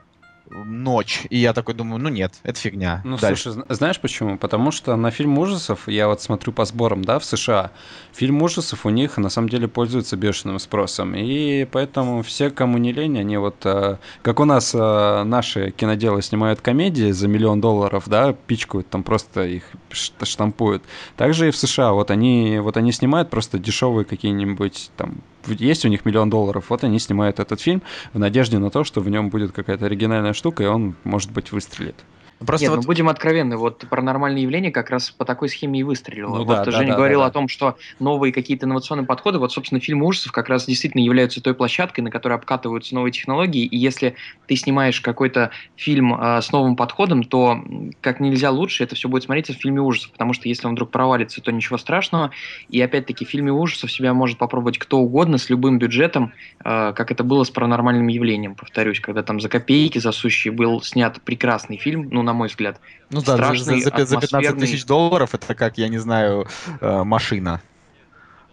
ночь, 0.51 1.27
и 1.31 1.39
я 1.39 1.53
такой 1.53 1.75
думаю, 1.75 2.01
ну 2.01 2.09
нет, 2.09 2.35
это 2.43 2.59
фигня. 2.59 3.03
Ну, 3.05 3.17
Дальше. 3.19 3.43
слушай, 3.43 3.55
зна- 3.55 3.65
знаешь 3.69 4.01
почему? 4.01 4.39
Потому 4.39 4.71
что 4.71 4.97
на 4.97 5.11
фильм 5.11 5.39
ужасов, 5.39 5.89
я 5.89 6.09
вот 6.09 6.23
смотрю 6.23 6.53
по 6.53 6.65
сборам, 6.65 7.05
да, 7.05 7.19
в 7.19 7.25
США, 7.25 7.73
фильм 8.13 8.43
ужасов 8.43 8.87
у 8.87 8.91
них 8.91 9.17
на 9.19 9.29
самом 9.29 9.49
деле 9.49 9.69
пользуется 9.69 10.17
бешеным 10.17 10.59
спросом. 10.59 11.15
И 11.15 11.65
поэтому 11.65 12.23
все, 12.23 12.51
кому 12.51 12.79
не 12.79 12.93
лень, 12.93 13.19
они 13.19 13.37
вот, 13.37 13.57
э, 13.65 13.99
как 14.23 14.41
у 14.41 14.45
нас 14.45 14.75
э, 14.75 15.23
наши 15.25 15.71
киноделы 15.71 16.23
снимают 16.23 16.61
комедии 16.61 17.11
за 17.11 17.29
миллион 17.29 17.61
долларов, 17.61 18.05
да, 18.07 18.33
пичкают, 18.33 18.89
там 18.89 19.03
просто 19.03 19.45
их 19.45 19.65
штампуют. 19.91 20.83
Также 21.17 21.49
и 21.49 21.51
в 21.51 21.57
США, 21.57 21.93
вот 21.93 22.11
они, 22.11 22.59
вот 22.61 22.77
они 22.77 22.93
снимают 22.93 23.31
просто 23.31 23.59
дешевые 23.59 24.05
какие-нибудь 24.05 24.91
там 24.97 25.19
есть 25.53 25.85
у 25.85 25.89
них 25.89 26.05
миллион 26.05 26.31
долларов, 26.31 26.67
вот 26.69 26.85
они 26.85 26.99
снимают 26.99 27.41
этот 27.41 27.61
фильм 27.61 27.83
в 28.13 28.19
надежде 28.19 28.59
на 28.59 28.71
то, 28.71 28.85
что 28.85 29.01
в 29.01 29.09
нем 29.09 29.31
будет 29.31 29.53
какая-то 29.53 29.87
оригинальная 29.87 30.33
штука, 30.33 30.63
и 30.63 30.67
он, 30.67 30.95
может 31.05 31.31
быть, 31.33 31.53
выстрелит. 31.53 31.97
Просто 32.45 32.67
Нет, 32.67 32.71
вот 32.71 32.83
ну 32.83 32.87
будем 32.87 33.09
откровенны, 33.09 33.57
вот 33.57 33.85
паранормальное 33.91 34.43
явление 34.43 34.71
как 34.71 34.91
раз 34.91 35.11
по 35.11 35.25
такой 35.25 35.49
схеме 35.49 35.81
и 35.81 35.83
выстрелило. 35.83 36.37
Ну 36.37 36.45
вот 36.45 36.59
да, 36.59 36.65
да, 36.65 36.71
Женя 36.71 36.91
да, 36.91 36.97
говорил 36.97 37.21
да, 37.21 37.27
о 37.27 37.31
том, 37.31 37.49
что 37.49 37.77
новые 37.99 38.33
какие-то 38.33 38.67
инновационные 38.67 39.07
подходы, 39.07 39.39
вот, 39.39 39.53
собственно, 39.53 39.81
фильмы 39.81 40.07
ужасов 40.07 40.31
как 40.31 40.49
раз 40.49 40.67
действительно 40.67 41.03
являются 41.03 41.43
той 41.43 41.55
площадкой, 41.55 42.03
на 42.03 42.11
которой 42.11 42.35
обкатываются 42.35 42.95
новые 42.95 43.11
технологии, 43.11 43.65
и 43.65 43.77
если 43.77 44.15
ты 44.47 44.55
снимаешь 44.55 45.01
какой-то 45.01 45.51
фильм 45.75 46.15
э, 46.15 46.41
с 46.41 46.53
новым 46.53 46.77
подходом, 46.77 47.25
то 47.25 47.61
как 48.01 48.21
нельзя 48.21 48.53
лучше 48.53 48.85
это 48.85 48.95
все 48.95 49.09
будет 49.09 49.25
смотреться 49.25 49.53
в 49.53 49.57
фильме 49.57 49.81
ужасов, 49.81 50.13
потому 50.13 50.33
что 50.33 50.49
если 50.49 50.69
он 50.69 50.75
вдруг 50.75 50.91
провалится, 50.91 51.41
то 51.41 51.51
ничего 51.51 51.77
страшного, 51.77 52.31
и 52.69 52.81
опять-таки 52.81 53.25
в 53.25 53.29
фильме 53.29 53.51
ужасов 53.51 53.91
себя 53.91 54.15
может 54.15 54.39
попробовать 54.39 54.79
кто 54.79 54.99
угодно 54.99 55.39
с 55.39 55.51
любым 55.51 55.79
бюджетом, 55.81 56.33
э, 56.65 56.93
как 56.95 57.11
это 57.11 57.25
было 57.25 57.43
с 57.43 57.51
паранормальным 57.51 58.07
явлением, 58.07 58.55
повторюсь, 58.55 59.01
когда 59.01 59.25
там 59.25 59.41
за 59.41 59.49
копейки 59.49 59.99
засущие 59.99 60.53
был 60.53 60.83
снят 60.83 61.21
прекрасный 61.23 61.79
фильм, 61.79 62.09
ну, 62.13 62.28
на 62.29 62.35
мой 62.35 62.49
взгляд, 62.49 62.79
Ну 63.11 63.21
да, 63.21 63.27
за, 63.27 63.37
страшный, 63.37 63.81
за, 63.81 63.91
за 63.91 64.05
за 64.05 64.17
15 64.21 64.25
атмосферный. 64.25 64.61
тысяч 64.61 64.85
долларов 64.87 65.35
это 65.35 65.55
как, 65.55 65.79
я 65.79 65.89
не 65.89 65.99
знаю, 65.99 66.47
э, 66.81 67.03
машина. 67.05 67.61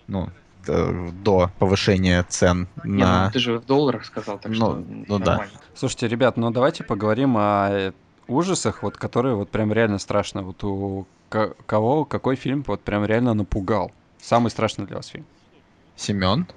Ну, 0.07 0.29
э, 0.67 1.09
до 1.23 1.51
повышения 1.59 2.23
цен 2.29 2.67
Не, 2.83 3.03
на... 3.03 3.25
ну, 3.25 3.31
ты 3.31 3.39
же 3.39 3.59
в 3.59 3.65
долларах 3.65 4.05
сказал, 4.05 4.39
так 4.39 4.49
Ну, 4.51 4.55
что 4.55 4.83
ну 5.07 5.19
да. 5.19 5.25
нормально. 5.31 5.53
Слушайте, 5.75 6.07
ребят, 6.07 6.37
ну 6.37 6.51
давайте 6.51 6.83
поговорим 6.83 7.35
о 7.37 7.69
э, 7.69 7.91
ужасах, 8.27 8.81
вот 8.83 8.97
которые 8.97 9.35
вот 9.35 9.49
прям 9.49 9.73
реально 9.73 9.99
страшно. 9.99 10.41
Вот 10.43 10.63
у 10.63 11.05
ко- 11.29 11.53
кого 11.65 12.05
какой 12.05 12.35
фильм 12.35 12.63
вот 12.67 12.81
прям 12.81 13.03
реально 13.05 13.33
напугал? 13.33 13.91
Самый 14.21 14.49
страшный 14.49 14.85
для 14.85 14.95
вас 14.95 15.07
фильм? 15.07 15.25
Семен? 15.97 16.47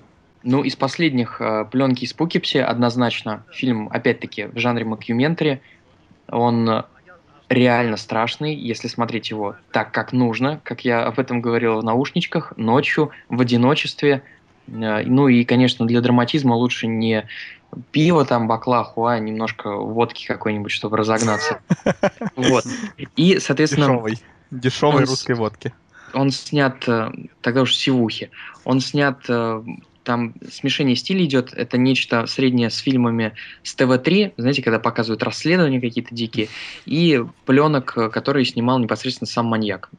Ну, 0.44 0.62
из 0.62 0.76
последних 0.76 1.40
э, 1.40 1.64
пленки 1.70 2.04
из 2.04 2.12
Пукипси 2.12 2.58
однозначно 2.58 3.42
фильм, 3.52 3.88
опять-таки, 3.92 4.44
в 4.46 4.58
жанре 4.58 4.84
макюментари. 4.84 5.60
Он 6.30 6.84
реально 7.48 7.96
страшный, 7.96 8.54
если 8.54 8.88
смотреть 8.88 9.30
его 9.30 9.56
так, 9.72 9.92
как 9.92 10.12
нужно, 10.12 10.60
как 10.64 10.84
я 10.84 11.04
об 11.04 11.18
этом 11.18 11.40
говорил 11.40 11.80
в 11.80 11.84
наушничках, 11.84 12.52
ночью, 12.56 13.10
в 13.28 13.40
одиночестве. 13.40 14.22
Э, 14.68 15.02
Ну 15.04 15.28
и, 15.28 15.44
конечно, 15.44 15.86
для 15.86 16.00
драматизма 16.00 16.54
лучше 16.54 16.86
не 16.86 17.26
пиво 17.90 18.24
там, 18.24 18.48
баклаху, 18.48 19.06
а 19.06 19.18
немножко 19.18 19.76
водки 19.76 20.26
какой-нибудь, 20.26 20.72
чтобы 20.72 20.96
разогнаться. 20.96 21.60
Вот. 22.36 22.64
И, 23.16 23.38
соответственно, 23.40 23.86
Дешевой. 23.86 24.18
Дешевой 24.50 25.04
русской 25.04 25.34
водки. 25.34 25.72
он 26.14 26.30
снят, 26.30 26.76
э, 26.86 27.10
тогда 27.42 27.62
уж 27.62 27.74
сивухи, 27.74 28.30
он 28.64 28.80
снят, 28.80 29.18
э, 29.28 29.62
там 30.08 30.32
смешение 30.50 30.96
стилей 30.96 31.26
идет, 31.26 31.52
это 31.52 31.76
нечто 31.76 32.26
среднее 32.26 32.70
с 32.70 32.78
фильмами 32.78 33.34
с 33.62 33.74
ТВ-3, 33.74 34.32
знаете, 34.38 34.62
когда 34.62 34.78
показывают 34.78 35.22
расследования 35.22 35.82
какие-то 35.82 36.14
дикие, 36.14 36.48
и 36.86 37.22
пленок, 37.44 37.92
которые 38.10 38.46
снимал 38.46 38.78
непосредственно 38.78 39.28
сам 39.28 39.44
маньяк. 39.44 39.90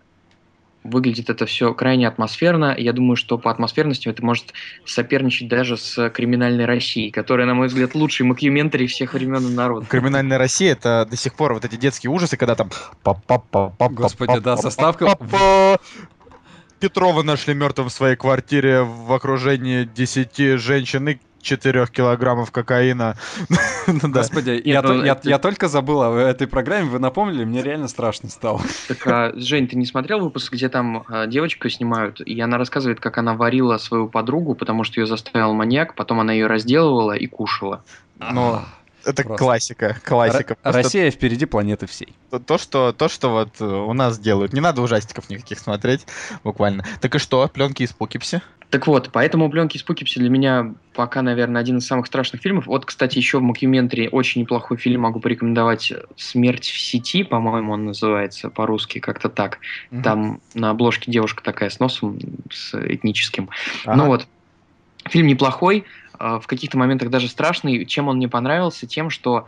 Выглядит 0.83 1.29
это 1.29 1.45
все 1.45 1.75
крайне 1.75 2.07
атмосферно. 2.07 2.73
Я 2.75 2.91
думаю, 2.91 3.17
что 3.17 3.37
по 3.37 3.51
атмосферности 3.51 4.07
это 4.07 4.25
может 4.25 4.53
соперничать 4.83 5.47
даже 5.47 5.77
с 5.77 6.09
«Криминальной 6.09 6.65
Россией», 6.65 7.11
которая, 7.11 7.45
на 7.45 7.53
мой 7.53 7.67
взгляд, 7.67 7.93
лучший 7.93 8.25
макюментарий 8.25 8.87
всех 8.87 9.13
времен 9.13 9.45
и 9.45 9.53
народов. 9.53 9.89
Криминальная 9.89 10.39
Россия 10.39 10.71
это 10.71 11.05
до 11.07 11.17
сих 11.17 11.35
пор 11.35 11.53
вот 11.53 11.65
эти 11.65 11.75
детские 11.75 12.09
ужасы, 12.09 12.35
когда 12.35 12.55
там. 12.55 12.71
Господи, 13.03 14.39
да, 14.39 14.55
заставка. 14.55 15.15
Петрова 16.79 17.23
нашли 17.23 17.53
мертвым 17.53 17.89
в 17.89 17.93
своей 17.93 18.15
квартире 18.15 18.81
в 18.83 19.11
окружении 19.11 19.83
10 19.83 20.59
женщин 20.59 21.09
и 21.09 21.17
4 21.41 21.87
килограммов 21.87 22.51
кокаина. 22.51 23.15
Господи, 23.87 24.61
я, 24.65 24.81
то- 24.81 24.93
я- 25.03 25.13
это- 25.13 25.29
я 25.29 25.39
только 25.39 25.67
забыл 25.67 26.01
о 26.01 26.17
этой 26.17 26.47
программе, 26.47 26.89
вы 26.89 26.99
напомнили, 26.99 27.45
мне 27.45 27.61
реально 27.61 27.87
страшно 27.87 28.29
стало. 28.29 28.61
Так, 28.87 29.05
а, 29.07 29.31
Жень, 29.35 29.67
ты 29.67 29.75
не 29.77 29.85
смотрел 29.85 30.19
выпуск, 30.19 30.53
где 30.53 30.69
там 30.69 31.03
а, 31.07 31.27
девочку 31.27 31.69
снимают, 31.69 32.21
и 32.21 32.39
она 32.41 32.57
рассказывает, 32.57 32.99
как 32.99 33.17
она 33.17 33.33
варила 33.35 33.77
свою 33.77 34.07
подругу, 34.09 34.53
потому 34.55 34.83
что 34.83 34.99
ее 34.99 35.07
заставил 35.07 35.53
маньяк, 35.53 35.95
потом 35.95 36.19
она 36.19 36.33
ее 36.33 36.47
разделывала 36.47 37.13
и 37.13 37.25
кушала. 37.27 37.83
Ну, 38.19 38.59
это 39.05 39.23
Просто. 39.23 39.43
классика, 39.43 39.97
классика. 40.03 40.53
Р- 40.53 40.57
Просто 40.61 40.81
Россия 40.83 41.11
впереди 41.11 41.45
планеты 41.45 41.87
всей. 41.87 42.13
то- 42.29 42.39
то, 42.39 42.57
что, 42.57 42.91
то, 42.93 43.09
что 43.09 43.29
вот 43.29 43.61
у 43.61 43.93
нас 43.93 44.19
делают. 44.19 44.53
Не 44.53 44.61
надо 44.61 44.81
ужастиков 44.81 45.29
никаких 45.29 45.59
смотреть, 45.59 46.05
буквально. 46.43 46.85
Так 47.01 47.15
и 47.15 47.19
что, 47.19 47.47
пленки 47.47 47.83
из 47.83 47.91
Пукипси? 47.93 48.41
Так 48.69 48.85
вот, 48.85 49.09
поэтому 49.11 49.49
«Пленки 49.49 49.77
из 49.77 49.81
Пукипси» 49.83 50.19
для 50.19 50.29
меня 50.29 50.75
пока, 50.93 51.23
наверное, 51.23 51.59
один 51.59 51.79
из 51.79 51.87
самых 51.87 52.05
страшных 52.05 52.39
фильмов. 52.39 52.67
Вот, 52.67 52.85
кстати, 52.85 53.17
еще 53.17 53.39
в 53.39 53.41
Мокюментаре 53.41 54.09
очень 54.09 54.41
неплохой 54.41 54.77
фильм 54.77 55.01
могу 55.01 55.19
порекомендовать 55.19 55.91
«Смерть 56.17 56.65
в 56.67 56.79
сети», 56.79 57.23
по-моему, 57.23 57.73
он 57.73 57.85
называется 57.85 58.51
по-русски, 58.51 58.99
как-то 58.99 59.27
так. 59.27 59.57
Там 60.03 60.39
на 60.53 60.69
обложке 60.69 61.11
девушка 61.11 61.43
такая 61.43 61.71
с 61.71 61.79
носом, 61.79 62.19
с 62.51 62.75
этническим. 62.75 63.49
Ага. 63.85 63.95
Ну 63.97 64.05
вот, 64.05 64.27
фильм 65.09 65.25
неплохой, 65.25 65.85
в 66.19 66.47
каких-то 66.47 66.77
моментах 66.77 67.09
даже 67.09 67.27
страшный. 67.27 67.85
Чем 67.85 68.07
он 68.07 68.17
мне 68.17 68.27
понравился? 68.27 68.85
Тем, 68.87 69.09
что 69.09 69.47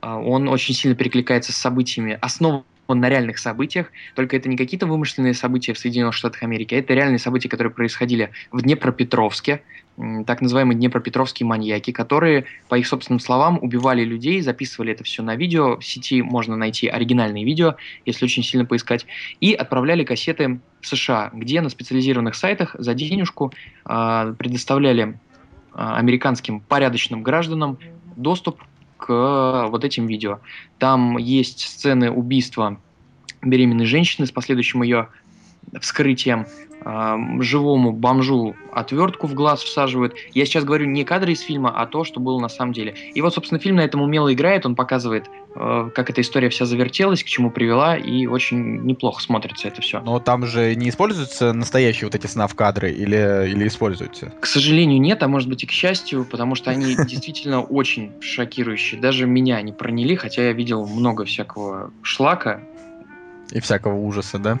а, 0.00 0.18
он 0.18 0.48
очень 0.48 0.74
сильно 0.74 0.96
перекликается 0.96 1.52
с 1.52 1.56
событиями, 1.56 2.18
основан 2.20 2.64
на 2.88 3.08
реальных 3.08 3.38
событиях, 3.38 3.86
только 4.14 4.36
это 4.36 4.48
не 4.48 4.56
какие-то 4.56 4.86
вымышленные 4.86 5.34
события 5.34 5.72
в 5.72 5.78
Соединенных 5.78 6.14
Штатах 6.14 6.42
Америки, 6.42 6.74
а 6.74 6.78
это 6.78 6.92
реальные 6.92 7.20
события, 7.20 7.48
которые 7.48 7.72
происходили 7.72 8.30
в 8.50 8.60
Днепропетровске, 8.60 9.62
так 10.26 10.40
называемые 10.40 10.76
днепропетровские 10.76 11.46
маньяки, 11.46 11.90
которые, 11.90 12.46
по 12.68 12.76
их 12.76 12.86
собственным 12.86 13.20
словам, 13.20 13.58
убивали 13.60 14.04
людей, 14.04 14.40
записывали 14.40 14.92
это 14.92 15.04
все 15.04 15.22
на 15.22 15.36
видео, 15.36 15.78
в 15.78 15.84
сети 15.84 16.22
можно 16.22 16.56
найти 16.56 16.88
оригинальные 16.88 17.44
видео, 17.44 17.76
если 18.06 18.24
очень 18.24 18.42
сильно 18.42 18.64
поискать, 18.64 19.06
и 19.40 19.52
отправляли 19.52 20.04
кассеты 20.04 20.60
в 20.80 20.86
США, 20.86 21.30
где 21.34 21.60
на 21.60 21.68
специализированных 21.68 22.34
сайтах 22.34 22.74
за 22.78 22.94
денежку 22.94 23.52
а, 23.84 24.32
предоставляли 24.32 25.02
а, 25.02 25.31
американским 25.74 26.60
порядочным 26.60 27.22
гражданам 27.22 27.78
доступ 28.16 28.62
к 28.96 29.06
а, 29.10 29.66
вот 29.68 29.84
этим 29.84 30.06
видео. 30.06 30.40
Там 30.78 31.18
есть 31.18 31.60
сцены 31.60 32.10
убийства 32.10 32.78
беременной 33.42 33.86
женщины 33.86 34.26
с 34.26 34.30
последующим 34.30 34.82
ее 34.82 35.08
вскрытием. 35.80 36.46
А, 36.84 37.16
живому 37.40 37.92
бомжу 37.92 38.56
отвертку 38.72 39.26
в 39.26 39.34
глаз 39.34 39.62
всаживают. 39.62 40.14
Я 40.34 40.44
сейчас 40.46 40.64
говорю 40.64 40.86
не 40.86 41.04
кадры 41.04 41.32
из 41.32 41.40
фильма, 41.40 41.72
а 41.74 41.86
то, 41.86 42.04
что 42.04 42.20
было 42.20 42.40
на 42.40 42.48
самом 42.48 42.72
деле. 42.72 42.94
И 43.14 43.20
вот, 43.20 43.34
собственно, 43.34 43.60
фильм 43.60 43.76
на 43.76 43.82
этом 43.82 44.00
умело 44.02 44.32
играет, 44.32 44.66
он 44.66 44.74
показывает, 44.74 45.26
э, 45.54 45.90
как 45.94 46.10
эта 46.10 46.20
история 46.20 46.48
вся 46.48 46.64
завертелась, 46.64 47.22
к 47.22 47.26
чему 47.26 47.50
привела, 47.50 47.96
и 47.96 48.26
очень 48.26 48.82
неплохо 48.82 49.22
смотрится 49.22 49.68
это 49.68 49.80
все. 49.82 50.00
Но 50.00 50.18
там 50.18 50.46
же 50.46 50.74
не 50.74 50.88
используются 50.88 51.52
настоящие 51.52 52.06
вот 52.06 52.14
эти 52.14 52.26
снав-кадры 52.26 52.90
или, 52.90 53.48
или 53.50 53.68
используются? 53.68 54.32
К 54.40 54.46
сожалению, 54.46 55.00
нет, 55.00 55.22
а 55.22 55.28
может 55.28 55.48
быть 55.48 55.62
и 55.62 55.66
к 55.66 55.70
счастью, 55.70 56.24
потому 56.24 56.54
что 56.54 56.70
они 56.70 56.96
действительно 57.06 57.62
очень 57.62 58.12
шокирующие. 58.20 59.00
Даже 59.00 59.26
меня 59.26 59.60
не 59.62 59.72
проняли, 59.72 60.14
хотя 60.14 60.44
я 60.44 60.52
видел 60.52 60.86
много 60.86 61.24
всякого 61.24 61.92
шлака. 62.02 62.60
И 63.52 63.60
всякого 63.60 63.94
ужаса, 63.94 64.38
да? 64.38 64.58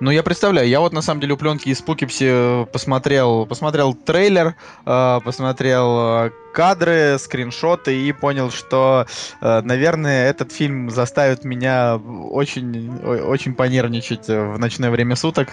Ну, 0.00 0.10
я 0.10 0.22
представляю, 0.22 0.68
я 0.68 0.80
вот 0.80 0.92
на 0.92 1.02
самом 1.02 1.20
деле 1.20 1.34
у 1.34 1.36
пленки 1.36 1.68
из 1.68 1.80
Пукипси 1.82 2.66
посмотрел, 2.72 3.46
посмотрел 3.46 3.94
трейлер, 3.94 4.54
э, 4.86 5.20
посмотрел 5.24 6.26
э, 6.26 6.30
кадры, 6.52 7.16
скриншоты 7.18 8.06
и 8.06 8.12
понял, 8.12 8.50
что, 8.50 9.06
э, 9.40 9.60
наверное, 9.62 10.30
этот 10.30 10.52
фильм 10.52 10.90
заставит 10.90 11.44
меня 11.44 11.96
очень, 11.96 12.96
очень 13.00 13.54
понервничать 13.54 14.28
в 14.28 14.56
ночное 14.58 14.90
время 14.90 15.16
суток. 15.16 15.48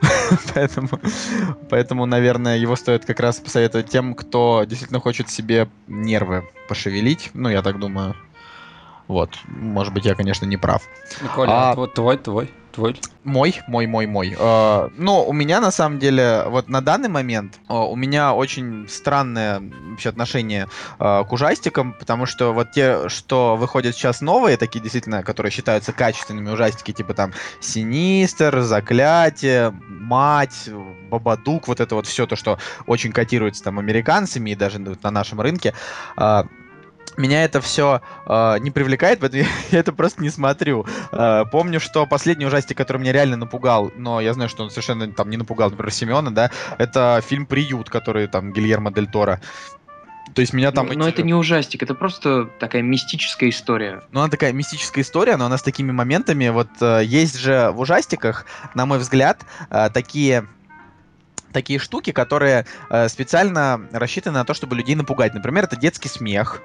поэтому, 0.54 0.88
поэтому, 1.68 2.06
наверное, 2.06 2.56
его 2.56 2.76
стоит 2.76 3.04
как 3.04 3.20
раз 3.20 3.38
посоветовать 3.38 3.90
тем, 3.90 4.14
кто 4.14 4.64
действительно 4.66 5.00
хочет 5.00 5.28
себе 5.28 5.68
нервы 5.88 6.48
пошевелить. 6.68 7.30
Ну, 7.34 7.50
я 7.50 7.60
так 7.60 7.78
думаю. 7.78 8.14
Вот. 9.10 9.36
Может 9.48 9.92
быть, 9.92 10.04
я, 10.04 10.14
конечно, 10.14 10.46
не 10.46 10.56
прав. 10.56 10.82
Ну, 11.20 11.28
Коля, 11.34 11.50
А- 11.50 11.74
вот 11.74 11.94
твой, 11.94 12.16
твой, 12.16 12.48
твой. 12.72 13.00
Мой, 13.24 13.60
мой, 13.66 13.88
мой, 13.88 14.06
мой. 14.06 14.36
Э, 14.38 14.88
ну, 14.96 15.24
у 15.24 15.32
меня 15.32 15.60
на 15.60 15.72
самом 15.72 15.98
деле, 15.98 16.44
вот 16.46 16.68
на 16.68 16.80
данный 16.80 17.08
момент, 17.08 17.58
э, 17.68 17.74
у 17.74 17.96
меня 17.96 18.32
очень 18.34 18.86
странное 18.88 19.60
вообще 19.90 20.10
отношение 20.10 20.68
э, 21.00 21.24
к 21.28 21.32
ужастикам, 21.32 21.92
потому 21.94 22.26
что 22.26 22.52
вот 22.52 22.70
те, 22.70 23.08
что 23.08 23.56
выходят 23.56 23.96
сейчас 23.96 24.20
новые, 24.20 24.56
такие 24.56 24.80
действительно, 24.80 25.24
которые 25.24 25.50
считаются 25.50 25.92
качественными 25.92 26.48
ужастики, 26.50 26.92
типа 26.92 27.12
там 27.14 27.32
Синистер, 27.60 28.60
Заклятие, 28.60 29.74
Мать, 29.88 30.70
Бабадук, 31.10 31.66
вот 31.66 31.80
это 31.80 31.96
вот 31.96 32.06
все 32.06 32.26
то, 32.28 32.36
что 32.36 32.58
очень 32.86 33.10
котируется 33.10 33.64
там 33.64 33.80
американцами 33.80 34.50
и 34.50 34.54
даже 34.54 34.78
на 34.78 35.10
нашем 35.10 35.40
рынке. 35.40 35.74
э, 36.16 36.44
меня 37.20 37.44
это 37.44 37.60
все 37.60 38.00
не 38.26 38.70
привлекает, 38.70 39.20
поэтому 39.20 39.44
я 39.70 39.78
это 39.78 39.92
просто 39.92 40.22
не 40.22 40.30
смотрю. 40.30 40.86
Э, 41.12 41.44
помню, 41.50 41.80
что 41.80 42.06
последний 42.06 42.46
ужастик, 42.46 42.76
который 42.76 42.98
меня 42.98 43.12
реально 43.12 43.36
напугал, 43.36 43.92
но 43.96 44.20
я 44.20 44.32
знаю, 44.34 44.48
что 44.48 44.64
он 44.64 44.70
совершенно 44.70 45.10
там 45.12 45.30
не 45.30 45.36
напугал, 45.36 45.70
например, 45.70 45.92
Семена, 45.92 46.30
да, 46.30 46.50
это 46.78 47.22
фильм 47.26 47.46
«Приют», 47.46 47.90
который 47.90 48.26
там 48.26 48.52
Гильермо 48.52 48.92
Дель 48.92 49.06
Торо. 49.08 49.40
То 50.34 50.40
есть 50.40 50.52
меня 50.52 50.70
там... 50.70 50.86
но 50.86 51.08
эти- 51.08 51.14
это 51.14 51.22
не 51.22 51.34
ужастик, 51.34 51.82
это 51.82 51.94
просто 51.94 52.46
такая 52.60 52.82
мистическая 52.82 53.48
история. 53.50 54.02
Ну, 54.12 54.20
она 54.20 54.28
такая 54.28 54.52
мистическая 54.52 55.02
история, 55.02 55.36
но 55.36 55.46
она 55.46 55.58
с 55.58 55.62
такими 55.62 55.90
моментами. 55.90 56.48
Вот 56.48 56.68
э, 56.80 57.02
есть 57.04 57.38
же 57.38 57.70
в 57.72 57.80
ужастиках, 57.80 58.46
на 58.74 58.86
мой 58.86 58.98
взгляд, 58.98 59.44
э, 59.70 59.90
такие 59.92 60.46
такие 61.52 61.80
штуки, 61.80 62.12
которые 62.12 62.64
э, 62.90 63.08
специально 63.08 63.80
рассчитаны 63.90 64.38
на 64.38 64.44
то, 64.44 64.54
чтобы 64.54 64.76
людей 64.76 64.94
напугать. 64.94 65.34
Например, 65.34 65.64
это 65.64 65.74
детский 65.74 66.08
смех. 66.08 66.62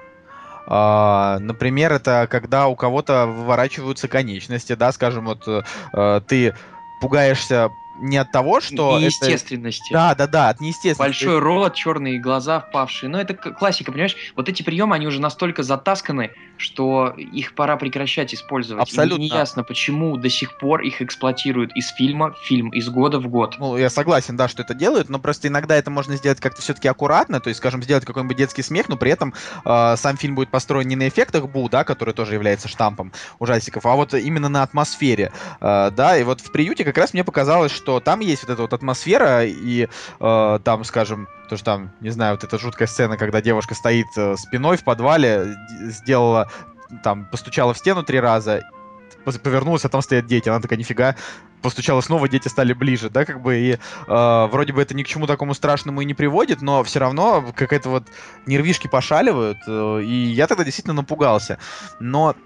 А, 0.66 1.38
например, 1.40 1.92
это 1.92 2.26
когда 2.30 2.66
у 2.66 2.74
кого-то 2.74 3.26
выворачиваются 3.26 4.08
конечности, 4.08 4.74
да, 4.74 4.92
скажем, 4.92 5.26
вот 5.26 5.46
э, 5.46 6.20
ты 6.26 6.54
пугаешься 7.00 7.70
не 8.00 8.16
от 8.16 8.30
того, 8.32 8.60
что... 8.60 8.96
это- 8.96 9.02
Неестественности. 9.04 9.92
Да, 9.92 10.14
да, 10.14 10.26
да, 10.26 10.48
от 10.48 10.60
неестественности. 10.60 10.98
Большой 10.98 11.38
рот, 11.38 11.74
черные 11.74 12.18
глаза 12.18 12.60
впавшие. 12.60 13.10
Но 13.10 13.20
это 13.20 13.34
к- 13.34 13.52
классика, 13.52 13.92
понимаешь? 13.92 14.16
Вот 14.34 14.48
эти 14.48 14.62
приемы, 14.62 14.94
они 14.94 15.06
уже 15.06 15.20
настолько 15.20 15.62
затасканы, 15.62 16.30
что 16.58 17.14
их 17.16 17.54
пора 17.54 17.76
прекращать 17.76 18.34
использовать. 18.34 18.80
И 18.88 18.90
Абсолютно. 18.90 19.22
не 19.22 19.28
ясно, 19.28 19.62
почему 19.62 20.16
до 20.16 20.28
сих 20.30 20.58
пор 20.58 20.80
их 20.82 21.02
эксплуатируют 21.02 21.72
из 21.76 21.88
фильма 21.88 22.32
в 22.32 22.38
фильм, 22.38 22.70
из 22.70 22.88
года 22.88 23.18
в 23.18 23.28
год. 23.28 23.56
Ну, 23.58 23.76
я 23.76 23.90
согласен, 23.90 24.36
да, 24.36 24.48
что 24.48 24.62
это 24.62 24.74
делают, 24.74 25.08
но 25.08 25.18
просто 25.18 25.48
иногда 25.48 25.76
это 25.76 25.90
можно 25.90 26.16
сделать 26.16 26.40
как-то 26.40 26.62
все-таки 26.62 26.88
аккуратно, 26.88 27.40
то 27.40 27.48
есть, 27.48 27.58
скажем, 27.58 27.82
сделать 27.82 28.04
какой-нибудь 28.04 28.36
детский 28.36 28.62
смех, 28.62 28.88
но 28.88 28.96
при 28.96 29.10
этом 29.10 29.34
э, 29.64 29.96
сам 29.96 30.16
фильм 30.16 30.34
будет 30.34 30.50
построен 30.50 30.88
не 30.88 30.96
на 30.96 31.08
эффектах 31.08 31.48
Бу, 31.48 31.68
да, 31.68 31.84
который 31.84 32.14
тоже 32.14 32.34
является 32.34 32.68
штампом 32.68 33.12
ужастиков, 33.38 33.84
а 33.86 33.94
вот 33.94 34.14
именно 34.14 34.48
на 34.48 34.62
атмосфере, 34.62 35.32
э, 35.60 35.90
да, 35.90 36.16
и 36.16 36.24
вот 36.24 36.40
в 36.40 36.50
приюте 36.52 36.84
как 36.84 36.96
раз 36.98 37.12
мне 37.12 37.22
показалось, 37.24 37.72
что 37.72 37.85
там 38.00 38.20
есть 38.20 38.42
вот 38.42 38.52
эта 38.52 38.62
вот 38.62 38.72
атмосфера, 38.72 39.44
и 39.44 39.88
э, 40.20 40.58
там, 40.64 40.84
скажем, 40.84 41.28
то, 41.48 41.56
что 41.56 41.64
там, 41.64 41.92
не 42.00 42.10
знаю, 42.10 42.34
вот 42.34 42.44
эта 42.44 42.58
жуткая 42.58 42.88
сцена, 42.88 43.16
когда 43.16 43.40
девушка 43.40 43.74
стоит 43.74 44.06
э, 44.16 44.36
спиной 44.36 44.76
в 44.76 44.84
подвале, 44.84 45.56
сделала, 45.82 46.50
там, 47.02 47.26
постучала 47.26 47.74
в 47.74 47.78
стену 47.78 48.02
три 48.02 48.20
раза, 48.20 48.62
повернулась, 49.42 49.84
а 49.84 49.88
там 49.88 50.02
стоят 50.02 50.26
дети. 50.26 50.48
Она 50.48 50.60
такая, 50.60 50.78
нифига, 50.78 51.16
постучала 51.62 52.00
снова, 52.00 52.28
дети 52.28 52.48
стали 52.48 52.72
ближе, 52.72 53.10
да, 53.10 53.24
как 53.24 53.42
бы, 53.42 53.56
и 53.56 53.72
э, 53.72 54.46
вроде 54.46 54.72
бы 54.72 54.80
это 54.82 54.94
ни 54.94 55.02
к 55.02 55.08
чему 55.08 55.26
такому 55.26 55.54
страшному 55.54 56.00
и 56.00 56.04
не 56.04 56.14
приводит, 56.14 56.62
но 56.62 56.84
все 56.84 57.00
равно 57.00 57.44
какая-то 57.54 57.88
вот 57.88 58.04
нервишки 58.46 58.86
пошаливают, 58.86 59.58
э, 59.66 60.02
и 60.02 60.26
я 60.28 60.46
тогда 60.46 60.64
действительно 60.64 60.94
напугался. 60.94 61.58
Но 61.98 62.36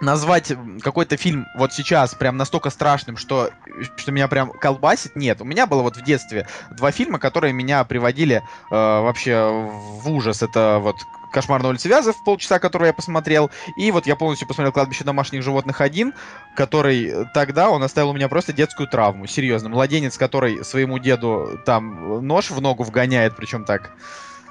назвать 0.00 0.52
какой-то 0.82 1.16
фильм 1.16 1.46
вот 1.56 1.72
сейчас 1.72 2.14
прям 2.14 2.36
настолько 2.36 2.70
страшным, 2.70 3.16
что, 3.16 3.50
что 3.96 4.12
меня 4.12 4.28
прям 4.28 4.50
колбасит, 4.50 5.16
нет. 5.16 5.40
У 5.40 5.44
меня 5.44 5.66
было 5.66 5.82
вот 5.82 5.96
в 5.96 6.02
детстве 6.02 6.46
два 6.70 6.90
фильма, 6.90 7.18
которые 7.18 7.52
меня 7.52 7.84
приводили 7.84 8.36
э, 8.36 8.42
вообще 8.70 9.48
в 9.50 10.10
ужас. 10.10 10.42
Это 10.42 10.78
вот 10.80 10.96
«Кошмар 11.32 11.62
на 11.62 11.68
улице 11.68 11.88
Вязов» 11.88 12.16
полчаса, 12.24 12.58
который 12.58 12.88
я 12.88 12.92
посмотрел, 12.92 13.50
и 13.76 13.90
вот 13.90 14.06
я 14.06 14.16
полностью 14.16 14.48
посмотрел 14.48 14.72
«Кладбище 14.72 15.04
домашних 15.04 15.42
животных 15.42 15.80
1», 15.80 16.12
который 16.56 17.26
тогда, 17.34 17.70
он 17.70 17.82
оставил 17.82 18.10
у 18.10 18.14
меня 18.14 18.28
просто 18.28 18.52
детскую 18.52 18.88
травму, 18.88 19.26
серьезно. 19.26 19.68
Младенец, 19.68 20.18
который 20.18 20.64
своему 20.64 20.98
деду 20.98 21.60
там 21.64 22.26
нож 22.26 22.50
в 22.50 22.60
ногу 22.60 22.82
вгоняет, 22.82 23.36
причем 23.36 23.64
так 23.64 23.92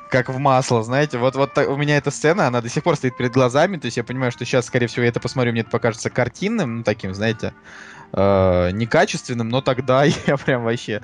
как 0.09 0.29
в 0.29 0.37
масло, 0.39 0.83
знаете. 0.83 1.17
Вот, 1.17 1.35
вот 1.35 1.57
у 1.57 1.77
меня 1.77 1.97
эта 1.97 2.11
сцена, 2.11 2.47
она 2.47 2.61
до 2.61 2.69
сих 2.69 2.83
пор 2.83 2.95
стоит 2.95 3.15
перед 3.15 3.31
глазами, 3.31 3.77
то 3.77 3.85
есть 3.85 3.97
я 3.97 4.03
понимаю, 4.03 4.31
что 4.31 4.43
сейчас, 4.43 4.65
скорее 4.65 4.87
всего, 4.87 5.03
я 5.03 5.09
это 5.09 5.19
посмотрю, 5.19 5.51
мне 5.51 5.61
это 5.61 5.69
покажется 5.69 6.09
картинным, 6.09 6.77
ну, 6.77 6.83
таким, 6.83 7.13
знаете, 7.13 7.53
э, 8.13 8.71
некачественным, 8.71 9.49
но 9.49 9.61
тогда 9.61 10.03
я 10.27 10.37
прям 10.37 10.63
вообще 10.63 11.01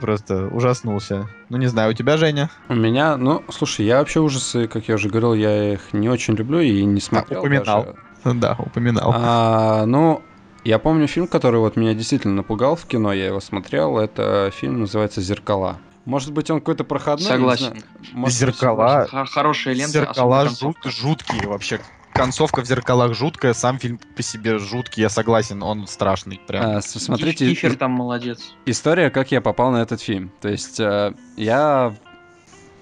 просто 0.00 0.46
ужаснулся. 0.48 1.28
Ну, 1.48 1.56
не 1.56 1.66
знаю, 1.66 1.90
у 1.90 1.94
тебя, 1.94 2.16
Женя? 2.16 2.50
У 2.68 2.74
меня, 2.74 3.16
ну, 3.16 3.42
слушай, 3.48 3.86
я 3.86 3.98
вообще 3.98 4.20
ужасы, 4.20 4.68
как 4.68 4.88
я 4.88 4.96
уже 4.96 5.08
говорил, 5.08 5.34
я 5.34 5.74
их 5.74 5.92
не 5.92 6.08
очень 6.08 6.34
люблю 6.34 6.60
и 6.60 6.84
не 6.84 7.00
смотрел. 7.00 7.40
упоминал. 7.40 7.84
даже. 8.24 8.38
Да, 8.38 8.56
упоминал. 8.58 9.12
А, 9.14 9.84
ну, 9.86 10.22
я 10.64 10.78
помню 10.78 11.06
фильм, 11.06 11.26
который 11.26 11.60
вот 11.60 11.76
меня 11.76 11.94
действительно 11.94 12.34
напугал 12.34 12.76
в 12.76 12.86
кино, 12.86 13.12
я 13.12 13.26
его 13.26 13.40
смотрел. 13.40 13.98
Это 13.98 14.50
фильм 14.54 14.80
называется 14.80 15.20
«Зеркала». 15.20 15.78
Может 16.04 16.32
быть, 16.32 16.50
он 16.50 16.60
какой-то 16.60 16.84
проходной? 16.84 17.26
Согласен. 17.26 17.82
Может 18.12 18.38
«Зеркала». 18.38 19.06
Хорошая 19.26 19.74
лента. 19.74 19.92
Зеркала 19.92 20.48
жут- 20.48 20.76
жуткие 20.84 21.48
вообще. 21.48 21.80
Концовка 22.12 22.60
в 22.62 22.66
зеркалах 22.66 23.14
жуткая, 23.14 23.54
сам 23.54 23.78
фильм 23.80 23.98
по 24.14 24.22
себе 24.22 24.58
жуткий, 24.58 25.02
я 25.02 25.08
согласен, 25.08 25.62
он 25.64 25.88
страшный. 25.88 26.40
Прям. 26.46 26.76
а, 26.76 26.80
смотрите, 26.80 27.48
Кифер 27.48 27.74
там 27.74 27.90
молодец. 27.90 28.54
история, 28.66 29.10
как 29.10 29.32
я 29.32 29.40
попал 29.40 29.72
на 29.72 29.78
этот 29.78 30.00
фильм. 30.00 30.30
То 30.40 30.48
есть 30.48 30.78
э, 30.78 31.12
я 31.36 31.96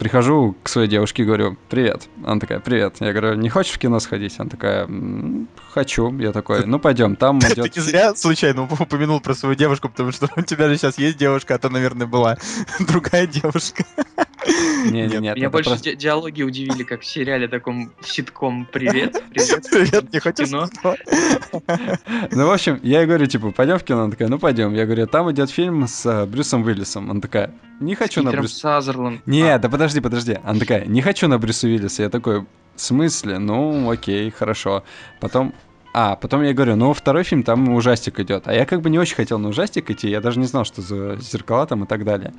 прихожу 0.02 0.56
к 0.64 0.68
своей 0.68 0.88
девушке 0.88 1.22
и 1.22 1.26
говорю, 1.26 1.56
привет. 1.70 2.08
Она 2.24 2.40
такая, 2.40 2.58
привет. 2.58 2.96
Я 2.98 3.12
говорю, 3.12 3.34
не 3.34 3.48
хочешь 3.48 3.72
в 3.72 3.78
кино 3.78 4.00
сходить? 4.00 4.34
Она 4.38 4.50
такая, 4.50 4.84
«М, 4.84 5.46
хочу. 5.70 6.12
Я 6.18 6.32
такой, 6.32 6.66
ну 6.66 6.80
пойдем, 6.80 7.14
там 7.14 7.38
Ты 7.38 7.52
идет... 7.52 7.76
не 7.76 7.82
зря 7.82 8.14
случайно 8.16 8.62
уп- 8.62 8.82
упомянул 8.82 9.20
про 9.20 9.34
свою 9.34 9.54
девушку, 9.54 9.88
потому 9.88 10.10
что 10.10 10.28
у 10.36 10.42
тебя 10.42 10.68
же 10.68 10.76
сейчас 10.76 10.98
есть 10.98 11.18
девушка, 11.18 11.54
а 11.54 11.58
то, 11.58 11.68
наверное, 11.68 12.06
была 12.08 12.36
другая 12.80 13.28
девушка. 13.28 13.84
Не, 14.46 15.06
не, 15.06 15.18
нет, 15.18 15.36
Меня 15.36 15.50
больше 15.50 15.70
просто- 15.70 15.90
ди- 15.90 15.96
диалоги 15.96 16.42
удивили, 16.42 16.82
как 16.82 17.02
в 17.02 17.06
сериале 17.06 17.48
таком 17.48 17.92
ситком 18.04 18.66
«Привет, 18.72 19.22
привет». 19.30 19.66
Привет, 19.70 20.12
не 20.12 20.18
хочешь? 20.18 20.48
Кино. 20.48 20.68
Ну, 22.30 22.46
в 22.46 22.50
общем, 22.50 22.80
я 22.82 23.00
ей 23.00 23.06
говорю, 23.06 23.26
типа, 23.26 23.50
пойдем 23.52 23.78
в 23.78 23.84
кино? 23.84 24.02
Она 24.02 24.10
такая, 24.10 24.28
ну 24.28 24.38
пойдем. 24.38 24.74
Я 24.74 24.84
говорю, 24.86 25.06
там 25.06 25.30
идет 25.30 25.50
фильм 25.50 25.86
с 25.86 26.04
э, 26.06 26.26
Брюсом 26.26 26.62
Уиллисом. 26.64 27.10
Она 27.10 27.20
такая, 27.20 27.52
не 27.80 27.94
хочу 27.94 28.22
на 28.22 28.30
Брюса... 28.32 28.58
Сазерленд. 28.58 29.26
Не, 29.26 29.58
да 29.58 29.68
подожди, 29.68 30.00
подожди. 30.00 30.38
Она 30.44 30.58
такая, 30.58 30.86
не 30.86 31.02
хочу 31.02 31.28
на 31.28 31.38
Брюса 31.38 31.66
Уиллиса. 31.66 32.02
Я 32.02 32.08
такой, 32.08 32.40
в 32.40 32.46
смысле? 32.80 33.38
Ну, 33.38 33.90
окей, 33.90 34.30
хорошо. 34.30 34.82
Потом... 35.20 35.54
А, 35.94 36.16
потом 36.16 36.42
я 36.42 36.54
говорю, 36.54 36.76
ну, 36.76 36.94
второй 36.94 37.22
фильм, 37.22 37.42
там 37.42 37.68
ужастик 37.74 38.18
идет. 38.20 38.48
А 38.48 38.54
я 38.54 38.64
как 38.64 38.80
бы 38.80 38.88
не 38.88 38.98
очень 38.98 39.14
хотел 39.14 39.38
на 39.38 39.48
ужастик 39.48 39.90
идти, 39.90 40.08
я 40.08 40.20
даже 40.22 40.40
не 40.40 40.46
знал, 40.46 40.64
что 40.64 40.80
за 40.80 41.16
зеркала 41.16 41.66
там 41.66 41.84
и 41.84 41.86
так 41.86 42.04
далее. 42.04 42.32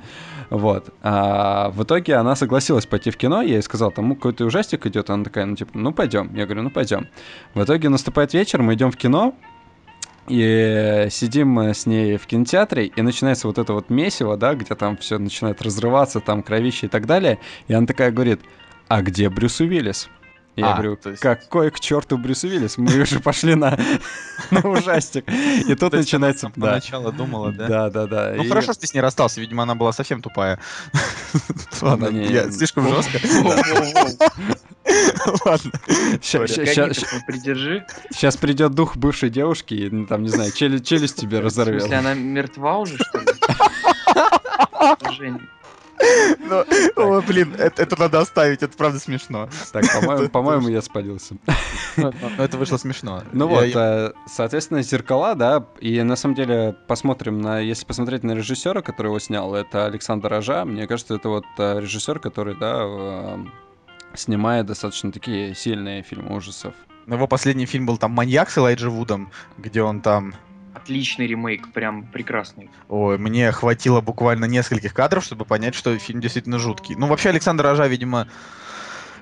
Вот. 0.50 0.92
А 1.02 1.70
в 1.70 1.84
итоге 1.84 2.16
она 2.16 2.34
согласилась 2.34 2.86
пойти 2.86 3.10
в 3.10 3.16
кино, 3.16 3.42
я 3.42 3.54
ей 3.54 3.62
сказал, 3.62 3.92
там 3.92 4.08
ну, 4.08 4.16
какой-то 4.16 4.44
ужастик 4.44 4.86
идет, 4.86 5.08
она 5.08 5.22
такая, 5.22 5.46
ну, 5.46 5.54
типа, 5.54 5.70
ну, 5.74 5.92
пойдем. 5.92 6.34
Я 6.34 6.46
говорю, 6.46 6.62
ну, 6.62 6.70
пойдем. 6.70 7.06
В 7.54 7.62
итоге 7.62 7.88
наступает 7.88 8.34
вечер, 8.34 8.60
мы 8.60 8.74
идем 8.74 8.90
в 8.90 8.96
кино, 8.96 9.34
и 10.26 11.06
сидим 11.10 11.58
с 11.58 11.86
ней 11.86 12.16
в 12.16 12.26
кинотеатре, 12.26 12.86
и 12.86 13.02
начинается 13.02 13.46
вот 13.46 13.58
это 13.58 13.72
вот 13.72 13.90
месиво, 13.90 14.36
да, 14.36 14.54
где 14.54 14.74
там 14.74 14.96
все 14.96 15.18
начинает 15.18 15.62
разрываться, 15.62 16.20
там 16.20 16.42
кровище 16.42 16.86
и 16.86 16.88
так 16.88 17.06
далее. 17.06 17.38
И 17.68 17.74
она 17.74 17.86
такая 17.86 18.10
говорит, 18.10 18.40
а 18.88 19.02
где 19.02 19.28
Брюс 19.28 19.60
Уиллис? 19.60 20.08
Я 20.56 20.70
А, 20.70 20.72
говорю, 20.74 20.94
то 20.96 21.10
есть- 21.10 21.20
какой 21.20 21.70
к 21.72 21.80
черту 21.80 22.16
Брюс 22.16 22.44
Уиллис? 22.44 22.78
Мы 22.78 23.00
уже 23.02 23.18
пошли 23.18 23.56
на, 23.56 23.76
на 24.52 24.60
ужастик. 24.60 25.24
И 25.28 25.74
тут 25.74 25.92
начинается... 25.94 26.46
Да, 26.54 26.68
Поначалу 26.68 27.10
думала, 27.12 27.50
да? 27.52 27.66
да, 27.66 27.90
да. 27.90 28.06
да. 28.06 28.32
Ну 28.36 28.44
И- 28.44 28.48
хорошо, 28.48 28.72
что 28.72 28.82
ты 28.82 28.86
с 28.86 28.94
ней 28.94 29.00
расстался, 29.00 29.40
видимо, 29.40 29.64
она 29.64 29.74
была 29.74 29.92
совсем 29.92 30.22
тупая. 30.22 30.60
Ладно, 31.82 32.06
не, 32.08 32.26
я 32.26 32.50
слишком 32.52 32.88
жестко. 32.88 33.18
Ладно. 35.44 35.72
Придержи. 37.26 37.84
Сейчас 38.12 38.36
придет 38.36 38.72
дух 38.74 38.96
бывшей 38.96 39.30
девушки 39.30 39.74
и, 39.74 39.90
ну, 39.90 40.06
там, 40.06 40.22
не 40.22 40.28
знаю, 40.28 40.52
челю- 40.52 40.80
челюсть 40.80 41.16
тебе 41.16 41.40
разорвет. 41.40 41.90
она 41.92 42.14
мертва 42.14 42.78
уже, 42.78 42.96
что 42.98 43.18
ли? 43.18 43.26
Ну, 46.40 46.64
О, 46.96 47.20
блин, 47.22 47.54
это 47.58 47.82
это 47.82 47.98
надо 47.98 48.20
оставить, 48.20 48.62
это 48.62 48.76
правда 48.76 48.98
смешно. 48.98 49.48
Так, 49.72 49.84
по-моему, 50.00 50.28
по-моему, 50.28 50.68
я 50.68 50.82
спалился. 50.82 51.36
Но 51.96 52.12
это 52.38 52.58
вышло 52.58 52.76
смешно. 52.76 53.22
Ну 53.32 53.48
Я- 53.48 53.54
вот, 53.54 53.64
я- 53.66 53.74
э, 54.08 54.12
соответственно, 54.26 54.82
зеркала, 54.82 55.34
да, 55.34 55.64
и 55.80 56.02
на 56.02 56.16
самом 56.16 56.34
деле 56.34 56.74
посмотрим 56.88 57.40
на, 57.40 57.60
если 57.60 57.84
посмотреть 57.86 58.24
на 58.24 58.32
режиссера, 58.32 58.82
который 58.82 59.06
его 59.08 59.18
снял, 59.18 59.54
это 59.54 59.86
Александр 59.86 60.28
Рожа. 60.30 60.64
Мне 60.64 60.86
кажется, 60.86 61.14
это 61.14 61.28
вот 61.28 61.44
э, 61.58 61.80
режиссер, 61.80 62.18
который, 62.18 62.56
да, 62.56 62.82
э, 62.84 63.44
снимает 64.14 64.66
достаточно 64.66 65.12
такие 65.12 65.54
сильные 65.54 66.02
фильмы 66.02 66.36
ужасов. 66.36 66.74
Его 67.06 67.26
последний 67.26 67.66
фильм 67.66 67.84
был 67.86 67.98
там 67.98 68.12
«Маньяк» 68.12 68.48
с 68.50 68.56
Элайджа 68.58 68.88
Вудом, 68.88 69.30
где 69.58 69.82
он 69.82 70.00
там... 70.00 70.34
отличный 70.84 71.26
ремейк, 71.26 71.72
прям 71.72 72.04
прекрасный. 72.04 72.70
Ой, 72.88 73.16
мне 73.16 73.50
хватило 73.52 74.00
буквально 74.02 74.44
нескольких 74.44 74.92
кадров, 74.92 75.24
чтобы 75.24 75.46
понять, 75.46 75.74
что 75.74 75.98
фильм 75.98 76.20
действительно 76.20 76.58
жуткий. 76.58 76.94
Ну, 76.94 77.06
вообще, 77.06 77.30
Александр 77.30 77.64
Рожа, 77.64 77.86
видимо, 77.86 78.28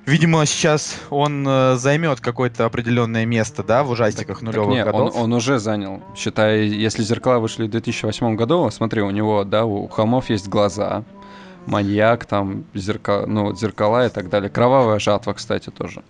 видимо, 0.05 0.45
сейчас 0.45 0.97
он 1.11 1.47
э, 1.47 1.77
займет 1.77 2.21
какое-то 2.21 2.65
определенное 2.65 3.25
место, 3.27 3.63
да, 3.63 3.85
в 3.85 3.91
ужастиках 3.91 4.41
Так 4.41 4.43
нулевых 4.43 4.69
не, 4.71 4.85
он, 4.85 4.91
годов. 4.93 5.17
он 5.17 5.33
уже 5.33 5.61
занял. 5.61 6.03
Считай, 6.17 6.67
если 6.67 7.05
зеркала 7.05 7.39
вышли 7.39 7.67
в 7.67 7.71
2008 7.71 8.35
году, 8.35 8.69
смотри, 8.71 9.03
у 9.03 9.11
него, 9.11 9.45
да, 9.45 9.65
у 9.65 9.87
холмов 9.87 10.29
есть 10.31 10.49
глаза, 10.49 11.05
маньяк, 11.67 12.27
там, 12.27 12.65
зеркала, 12.75 13.27
ну, 13.27 13.45
вот 13.45 13.61
зеркала 13.61 14.07
и 14.07 14.11
так 14.11 14.29
далее. 14.31 14.51
Кровавая 14.51 14.99
жатва, 14.99 15.33
кстати, 15.35 15.71
тоже. 15.71 16.03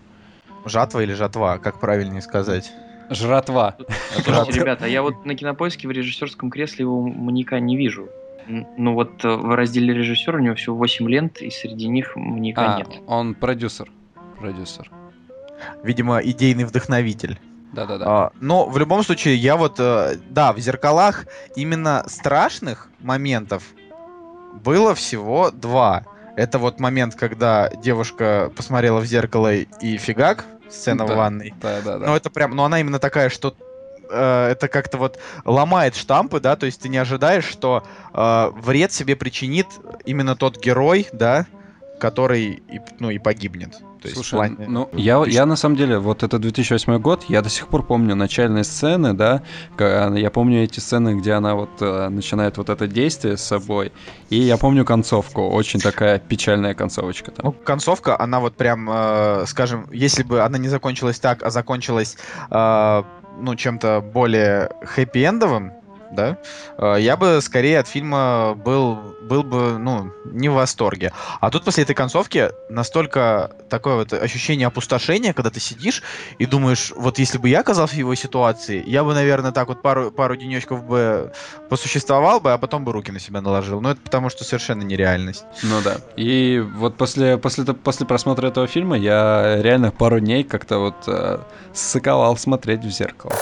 Жатва 0.65 1.01
или 1.01 1.13
жатва, 1.13 1.59
как 1.59 1.79
правильнее 1.79 2.23
сказать? 2.23 2.73
Жратва. 3.15 3.77
Слушайте, 4.11 4.61
ребята, 4.61 4.87
я 4.87 5.03
вот 5.03 5.25
на 5.25 5.35
кинопоиске 5.35 5.89
в 5.89 5.91
режиссерском 5.91 6.51
кресле 6.51 6.85
его 6.85 7.01
маньяка 7.01 7.61
не 7.61 7.77
вижу. 7.77 8.09
Ну 8.47 8.95
вот 8.95 9.25
э, 9.25 9.29
в 9.29 9.55
разделе 9.55 9.95
режиссер 9.95 10.35
у 10.35 10.39
него 10.41 10.55
всего 10.57 10.77
8 10.77 11.09
лент, 11.09 11.41
и 11.41 11.51
среди 11.51 11.89
них 11.89 12.17
маньяка 12.17 12.75
А, 12.75 12.79
нет. 12.79 12.89
он 13.07 13.35
продюсер. 13.35 13.91
Продюсер. 14.39 14.91
Видимо, 15.85 16.19
идейный 16.19 16.65
вдохновитель. 16.65 17.39
Да-да-да. 17.73 18.05
А, 18.07 18.31
но 18.41 18.69
в 18.69 18.77
любом 18.79 19.03
случае, 19.03 19.37
я 19.37 19.57
вот, 19.57 19.77
э, 19.79 20.17
да, 20.29 20.53
в 20.53 20.59
зеркалах 20.59 21.27
именно 21.57 22.05
страшных 22.09 22.91
моментов 23.01 23.63
было 24.65 24.95
всего 24.95 25.51
два. 25.51 26.05
Это 26.37 26.59
вот 26.59 26.81
момент, 26.81 27.15
когда 27.15 27.71
девушка 27.71 28.51
посмотрела 28.57 29.01
в 29.01 29.07
зеркало 29.07 29.55
и 29.55 29.97
фигак, 29.97 30.47
сцена 30.73 31.07
Да. 31.07 31.15
в 31.15 31.17
ванной. 31.17 31.55
Да-да-да. 31.61 32.07
Но 32.07 32.17
это 32.17 32.31
прям, 32.31 32.55
но 32.57 32.65
она 32.65 32.81
именно 32.81 32.99
такая, 32.99 33.29
что 33.29 33.55
э, 34.11 34.49
это 34.51 34.69
как-то 34.69 34.99
вот 34.99 35.19
ломает 35.45 35.95
штампы, 35.97 36.41
да, 36.41 36.57
то 36.57 36.67
есть 36.67 36.81
ты 36.81 36.89
не 36.89 36.99
ожидаешь, 36.99 37.45
что 37.45 37.85
э, 38.13 38.51
вред 38.57 38.93
себе 38.93 39.17
причинит 39.17 39.67
именно 40.05 40.37
тот 40.37 40.59
герой, 40.63 41.09
да, 41.13 41.47
который, 42.01 42.63
и, 42.69 42.81
ну, 42.99 43.11
и 43.11 43.19
погибнет. 43.19 43.75
То 44.03 44.09
есть 44.09 44.15
Слушай, 44.15 44.35
плане- 44.35 44.69
ну, 44.69 44.91
я, 44.95 45.23
я 45.27 45.47
на 45.47 45.55
самом 45.55 45.77
деле, 45.77 45.99
вот 45.99 46.25
это 46.25 46.39
2008 46.41 46.99
год, 46.99 47.25
я 47.29 47.41
до 47.41 47.49
сих 47.49 47.69
пор 47.69 47.85
помню 47.85 48.17
начальные 48.17 48.65
сцены, 48.65 49.15
да, 49.15 49.43
я 49.79 50.31
помню 50.31 50.65
эти 50.65 50.81
сцены, 50.81 51.15
где 51.15 51.35
она 51.35 51.55
вот 51.55 51.71
э, 51.81 52.09
начинает 52.09 52.57
вот 52.59 52.69
это 52.69 52.89
действие 52.89 53.37
с 53.37 53.43
собой, 53.43 53.93
и 54.29 54.37
я 54.37 54.57
помню 54.57 54.85
концовку, 54.85 55.49
очень 55.49 55.79
такая 55.79 56.19
печальная 56.19 56.75
концовочка 56.75 57.31
там. 57.31 57.47
Ну, 57.47 57.53
концовка, 57.53 58.21
она 58.21 58.41
вот 58.41 58.57
прям, 58.57 58.89
э, 58.91 59.45
скажем, 59.47 59.87
если 59.93 60.25
бы 60.25 60.41
она 60.41 60.59
не 60.59 60.69
закончилась 60.69 61.21
так, 61.21 61.45
а 61.45 61.51
закончилась, 61.51 62.17
э, 62.51 63.03
ну, 63.41 63.55
чем-то 63.55 64.01
более 64.01 64.71
хэппи-эндовым, 64.83 65.71
да, 66.13 66.39
э, 66.79 66.97
я 67.01 67.17
бы 67.17 67.41
скорее 67.43 67.81
от 67.81 67.89
фильма 67.89 68.55
был, 68.55 68.99
был 69.23 69.43
бы, 69.43 69.79
ну, 69.79 70.13
не 70.25 70.49
в 70.49 70.55
восторге. 70.55 71.13
А 71.41 71.51
тут 71.51 71.65
после 71.65 71.85
этой 71.85 71.95
концовки 71.95 72.51
настолько 72.69 73.51
такое 73.69 73.97
вот 73.97 74.13
ощущение 74.13 74.67
опустошения, 74.67 75.33
когда 75.33 75.51
ты 75.51 75.61
сидишь 75.61 76.03
и 76.39 76.47
думаешь, 76.47 76.93
вот 76.95 77.19
если 77.19 77.39
бы 77.39 77.49
я 77.49 77.61
оказался 77.61 77.95
в 77.95 77.99
его 77.99 78.15
ситуации, 78.15 78.83
я 78.87 79.05
бы, 79.05 79.15
наверное, 79.15 79.53
так 79.53 79.69
вот 79.69 79.83
пару, 79.83 80.11
пару 80.11 80.37
денечков 80.37 80.85
бы 80.85 81.33
посуществовал 81.69 82.41
бы, 82.41 82.53
а 82.53 82.59
потом 82.59 82.85
бы 82.85 82.93
руки 82.93 83.11
на 83.11 83.19
себя 83.19 83.41
наложил. 83.41 83.81
Но 83.81 83.93
это 83.93 84.01
потому, 84.01 84.31
что 84.31 84.45
совершенно 84.45 84.83
нереальность. 84.83 85.45
Ну 85.63 85.81
да. 85.83 85.97
И 86.17 86.63
вот 86.77 86.97
после, 86.97 87.39
после, 87.39 87.65
после 87.65 88.07
просмотра 88.07 88.49
этого 88.49 88.67
фильма 88.67 88.97
я 88.99 89.61
реально 89.63 89.91
пару 89.91 90.21
дней 90.21 90.45
как-то 90.45 90.79
вот 90.79 90.97
э, 91.07 91.39
ссыковал 91.73 92.37
смотреть 92.37 92.85
в 92.85 92.91
зеркало. 92.91 93.33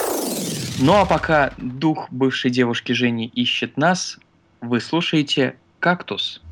Ну 0.79 0.95
а 0.95 1.05
пока 1.05 1.53
дух 1.59 2.07
бывшей 2.11 2.51
девушки 2.61 2.93
Жени 2.93 3.25
ищет 3.25 3.79
нас, 3.79 4.19
вы 4.61 4.83
слушаете 4.83 5.57
«Кактус». 5.79 6.43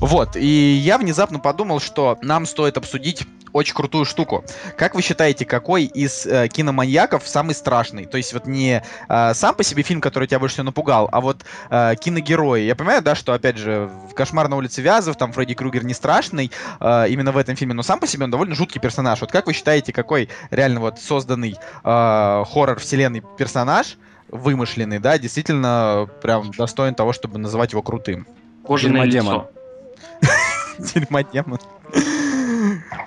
Вот, 0.00 0.34
и 0.34 0.44
я 0.44 0.98
внезапно 0.98 1.38
подумал, 1.38 1.78
что 1.78 2.18
нам 2.22 2.44
стоит 2.44 2.76
обсудить 2.76 3.24
очень 3.52 3.72
крутую 3.72 4.04
штуку. 4.04 4.44
Как 4.76 4.96
вы 4.96 5.02
считаете, 5.02 5.44
какой 5.44 5.84
из 5.84 6.26
э, 6.26 6.48
киноманьяков 6.48 7.22
самый 7.28 7.54
страшный? 7.54 8.06
То 8.06 8.16
есть 8.16 8.32
вот 8.32 8.48
не 8.48 8.82
э, 9.08 9.34
сам 9.34 9.54
по 9.54 9.62
себе 9.62 9.84
фильм, 9.84 10.00
который 10.00 10.26
тебя 10.26 10.40
больше 10.40 10.54
всего 10.54 10.64
напугал, 10.64 11.08
а 11.12 11.20
вот 11.20 11.44
э, 11.70 11.94
киногерои. 12.00 12.62
Я 12.62 12.74
понимаю, 12.74 13.00
да, 13.00 13.14
что, 13.14 13.32
опять 13.32 13.58
же, 13.58 13.88
в 14.10 14.14
«Кошмар 14.14 14.48
на 14.48 14.56
улице 14.56 14.82
Вязов» 14.82 15.16
там 15.16 15.32
Фредди 15.32 15.54
Крюгер 15.54 15.84
не 15.84 15.94
страшный 15.94 16.50
э, 16.80 17.06
именно 17.10 17.30
в 17.30 17.36
этом 17.36 17.54
фильме, 17.54 17.74
но 17.74 17.84
сам 17.84 18.00
по 18.00 18.08
себе 18.08 18.24
он 18.24 18.32
довольно 18.32 18.56
жуткий 18.56 18.80
персонаж. 18.80 19.20
Вот 19.20 19.30
как 19.30 19.46
вы 19.46 19.52
считаете, 19.52 19.92
какой 19.92 20.30
реально 20.50 20.80
вот 20.80 20.98
созданный 20.98 21.54
э, 21.84 22.44
хоррор-вселенной 22.44 23.22
персонаж, 23.38 23.96
вымышленный, 24.28 24.98
да, 24.98 25.18
действительно 25.18 26.08
прям 26.22 26.50
достоин 26.50 26.94
того, 26.94 27.12
чтобы 27.12 27.38
называть 27.38 27.72
его 27.72 27.82
крутым? 27.82 28.26
Кожаное 28.64 29.04
лицо. 29.04 29.50
Дерьмодемон. 30.78 31.58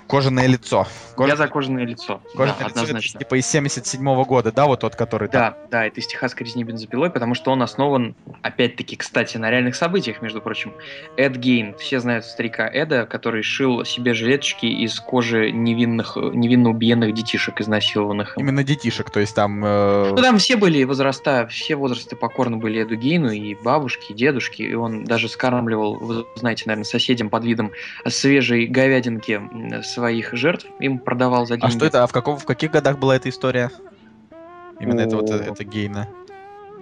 Кожаное 0.08 0.48
лицо. 0.48 0.88
Кож... 1.16 1.30
Я 1.30 1.36
за 1.36 1.48
кожаное 1.48 1.86
лицо. 1.86 2.22
Кожаное 2.36 2.60
да, 2.60 2.68
лицо 2.68 2.80
однозначно. 2.82 3.18
это 3.18 3.26
типа 3.26 3.36
из 3.36 3.48
77 3.48 4.02
-го 4.02 4.26
года, 4.26 4.52
да, 4.52 4.66
вот 4.66 4.82
тот, 4.82 4.96
который 4.96 5.30
Да, 5.30 5.52
там... 5.52 5.70
да, 5.70 5.86
это 5.86 6.00
из 6.00 6.08
Техасской 6.08 6.46
резни 6.46 6.64
бензопилой, 6.64 7.10
потому 7.10 7.34
что 7.34 7.52
он 7.52 7.62
основан, 7.62 8.16
опять-таки, 8.42 8.96
кстати, 8.96 9.38
на 9.38 9.50
реальных 9.50 9.76
событиях, 9.76 10.22
между 10.22 10.42
прочим. 10.42 10.74
Эд 11.18 11.38
Гейн, 11.38 11.76
все 11.78 12.00
знают 12.00 12.26
старика 12.26 12.68
Эда, 12.68 13.06
который 13.06 13.44
шил 13.44 13.86
себе 13.86 14.14
жилеточки 14.14 14.66
из 14.66 15.00
кожи 15.00 15.52
невинных, 15.52 16.16
невинно 16.16 16.70
убиенных 16.70 17.14
детишек, 17.14 17.62
изнасилованных. 17.62 18.38
Именно 18.38 18.64
детишек, 18.64 19.10
то 19.10 19.20
есть 19.20 19.36
там... 19.36 19.64
Э... 19.64 20.10
Ну, 20.12 20.18
там 20.18 20.38
все 20.38 20.58
были 20.58 20.84
возраста, 20.84 21.48
все 21.50 21.76
возрасты 21.76 22.16
покорны 22.16 22.58
были 22.58 22.84
Эду 22.84 22.96
Гейну, 22.96 23.32
и 23.32 23.56
бабушки, 23.56 24.12
и 24.12 24.16
дедушки, 24.16 24.62
и 24.62 24.74
он 24.74 25.06
даже 25.06 25.30
скармливал, 25.30 25.96
вы 25.96 26.26
знаете, 26.36 26.64
наверное, 26.66 26.86
соседям 26.86 27.30
под 27.30 27.46
видом 27.46 27.72
свежей 28.08 28.68
говядинки 28.68 29.42
своих 29.84 30.34
жертв, 30.34 30.67
им 30.80 30.99
продавал 30.99 31.45
за 31.45 31.57
деньги. 31.57 31.74
А 31.74 31.76
что 31.76 31.86
это? 31.86 32.03
А 32.03 32.07
в, 32.07 32.11
каком, 32.11 32.38
в 32.38 32.45
каких 32.45 32.72
годах 32.72 32.99
была 32.99 33.15
эта 33.15 33.30
история? 33.30 33.72
Именно 34.80 35.03
О... 35.03 35.05
это 35.05 35.15
вот 35.17 35.30
это 35.30 35.63
гейна. 35.63 36.07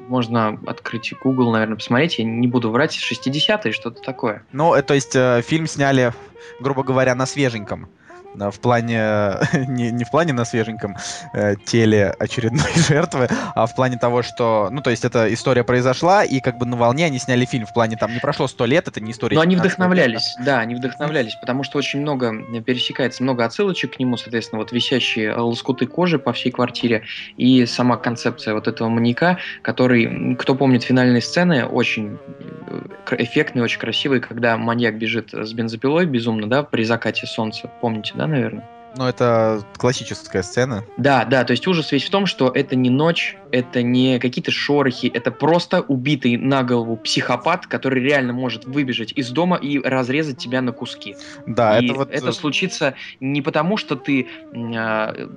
Можно 0.07 0.59
открыть 0.65 1.13
Google, 1.23 1.51
наверное, 1.51 1.75
посмотреть. 1.75 2.17
Я 2.17 2.25
не 2.25 2.47
буду 2.47 2.71
врать. 2.71 2.97
60-е, 2.97 3.71
что-то 3.71 4.01
такое. 4.01 4.43
Ну, 4.51 4.73
э, 4.73 4.81
то 4.81 4.95
есть 4.95 5.15
э, 5.15 5.43
фильм 5.43 5.67
сняли, 5.67 6.13
грубо 6.59 6.83
говоря, 6.83 7.13
на 7.13 7.27
свеженьком 7.27 7.89
в 8.36 8.59
плане, 8.59 9.34
не, 9.67 9.91
не 9.91 10.03
в 10.03 10.11
плане 10.11 10.34
на 10.34 10.45
свеженьком 10.45 10.95
э, 11.34 11.55
теле 11.65 12.13
очередной 12.19 12.71
жертвы, 12.75 13.27
а 13.55 13.65
в 13.65 13.75
плане 13.75 13.97
того, 13.97 14.21
что, 14.21 14.69
ну, 14.71 14.82
то 14.82 14.89
есть 14.89 15.05
эта 15.05 15.32
история 15.34 15.63
произошла, 15.63 16.23
и 16.23 16.39
как 16.39 16.57
бы 16.57 16.65
на 16.65 16.77
волне 16.77 17.05
они 17.05 17.19
сняли 17.19 17.45
фильм, 17.45 17.65
в 17.65 17.73
плане 17.73 17.97
там 17.97 18.13
не 18.13 18.19
прошло 18.19 18.47
сто 18.47 18.65
лет, 18.65 18.88
это 18.88 19.01
не 19.01 19.11
история. 19.11 19.36
Но 19.36 19.41
они 19.41 19.55
вдохновлялись, 19.55 20.36
лет. 20.38 20.45
да, 20.45 20.59
они 20.59 20.75
вдохновлялись, 20.75 21.36
потому 21.36 21.63
что 21.63 21.77
очень 21.77 22.01
много 22.01 22.34
пересекается, 22.61 23.23
много 23.23 23.45
отсылочек 23.45 23.95
к 23.95 23.99
нему, 23.99 24.17
соответственно, 24.17 24.59
вот 24.59 24.71
висящие 24.71 25.34
лоскуты 25.34 25.88
кожи 25.88 26.19
по 26.19 26.34
всей 26.34 26.51
квартире, 26.51 27.03
и 27.38 27.65
сама 27.65 27.97
концепция 27.97 28.53
вот 28.53 28.67
этого 28.67 28.89
маньяка, 28.89 29.39
который, 29.61 30.36
кто 30.36 30.55
помнит 30.55 30.84
финальные 30.84 31.21
сцены, 31.21 31.65
очень 31.65 32.17
э, 32.67 33.15
эффектный, 33.17 33.61
очень 33.61 33.80
красивый, 33.80 34.19
когда 34.19 34.57
маньяк 34.57 34.97
бежит 34.97 35.34
с 35.34 35.53
бензопилой 35.53 36.05
безумно, 36.05 36.47
да, 36.47 36.63
при 36.63 36.84
закате 36.84 37.25
солнца, 37.25 37.69
помните, 37.82 38.13
да, 38.20 38.28
наверное. 38.28 38.67
Ну, 38.97 39.05
это 39.05 39.63
классическая 39.78 40.43
сцена. 40.43 40.84
Да, 40.97 41.24
да, 41.24 41.45
то 41.45 41.51
есть 41.51 41.65
ужас 41.67 41.91
весь 41.93 42.03
в 42.03 42.09
том, 42.09 42.26
что 42.26 42.51
это 42.53 42.76
не 42.76 42.89
ночь, 42.89 43.38
это 43.51 43.82
не 43.82 44.20
какие-то 44.20 44.51
шорохи, 44.51 45.09
это 45.13 45.32
просто 45.32 45.82
убитый 45.82 46.36
на 46.36 46.63
голову 46.63 46.97
психопат, 46.97 47.65
который 47.65 48.03
реально 48.03 48.34
может 48.34 48.65
выбежать 48.65 49.13
из 49.13 49.30
дома 49.30 49.55
и 49.55 49.80
разрезать 49.80 50.38
тебя 50.38 50.61
на 50.61 50.74
куски. 50.74 51.15
Да, 51.45 51.80
и 51.80 51.86
это 51.86 51.93
вот... 51.93 52.11
Это 52.11 52.34
случится 52.34 52.95
не 53.22 53.41
потому, 53.41 53.78
что 53.78 53.95
ты 53.95 54.28
э, 54.53 55.28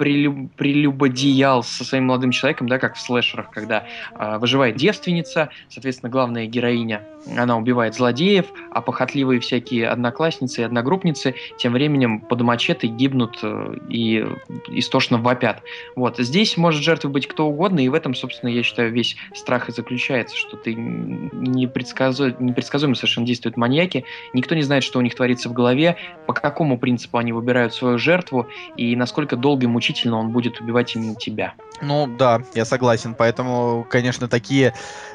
прелюб, 0.00 0.50
прелюбодеял 0.56 1.62
со 1.62 1.84
своим 1.84 2.06
молодым 2.06 2.30
человеком, 2.30 2.70
да, 2.70 2.78
как 2.78 2.94
в 2.94 3.00
слэшерах, 3.00 3.50
когда 3.50 3.84
э, 4.18 4.38
выживает 4.38 4.76
девственница, 4.76 5.50
соответственно, 5.68 6.08
главная 6.08 6.46
героиня, 6.46 7.02
она 7.36 7.58
убивает 7.58 7.94
злодеев, 7.94 8.46
а 8.70 8.80
похотливые 8.80 9.40
всякие 9.40 9.88
одноклассницы 9.88 10.62
и 10.62 10.64
одногруппницы 10.64 11.34
тем 11.58 11.74
временем 11.74 12.20
под 12.20 12.40
мачете 12.40 12.86
гибнут 12.86 13.40
э, 13.42 13.76
и 13.90 14.24
истошно 14.68 15.18
вопят. 15.18 15.62
Вот. 15.96 16.16
Здесь 16.16 16.56
может 16.56 16.82
жертвой 16.82 17.10
быть 17.10 17.28
кто 17.28 17.46
угодно, 17.46 17.80
и 17.80 17.88
в 17.90 17.94
этом, 17.94 18.14
собственно, 18.14 18.48
я 18.48 18.62
считаю, 18.62 18.90
весь 18.92 19.16
страх 19.34 19.68
и 19.68 19.72
заключается, 19.72 20.34
что 20.34 20.56
ты 20.56 20.72
непредсказуемо, 20.74 22.36
непредсказуемо 22.38 22.94
совершенно 22.94 23.26
действуют 23.26 23.58
маньяки, 23.58 24.06
никто 24.32 24.54
не 24.54 24.62
знает, 24.62 24.82
что 24.82 24.98
у 24.98 25.02
них 25.02 25.14
творится 25.14 25.50
в 25.50 25.52
голове, 25.52 25.96
по 26.26 26.32
какому 26.32 26.78
принципу 26.78 27.18
они 27.18 27.34
выбирают 27.34 27.74
свою 27.74 27.98
жертву, 27.98 28.48
и 28.78 28.96
насколько 28.96 29.36
долго 29.36 29.64
и 29.64 29.66
мучительно 29.90 30.18
он 30.18 30.30
будет 30.30 30.60
убивать 30.60 30.94
именно 30.94 31.14
тебя. 31.16 31.54
Ну 31.82 32.06
да, 32.06 32.42
я 32.54 32.64
согласен. 32.64 33.14
Поэтому, 33.14 33.86
конечно, 33.88 34.28
такие, 34.28 34.74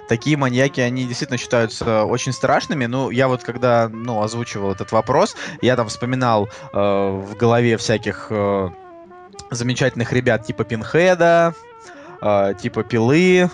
такие 0.10 0.36
маньяки, 0.36 0.82
они 0.82 1.06
действительно 1.06 1.38
считаются 1.38 2.04
очень 2.04 2.34
страшными. 2.34 2.86
Ну, 2.86 3.10
я 3.10 3.28
вот 3.28 3.44
когда 3.44 3.88
ну, 3.90 4.22
озвучивал 4.22 4.72
этот 4.72 4.92
вопрос, 4.92 5.36
я 5.62 5.76
там 5.76 5.88
вспоминал 5.88 6.50
э, 6.74 6.78
в 6.78 7.36
голове 7.36 7.78
всяких 7.78 8.28
э, 8.30 8.70
замечательных 9.50 10.12
ребят 10.12 10.46
типа 10.46 10.66
Пинхеда, 10.66 11.54
э, 12.22 12.54
типа 12.62 12.84
Пилы, 12.84 13.50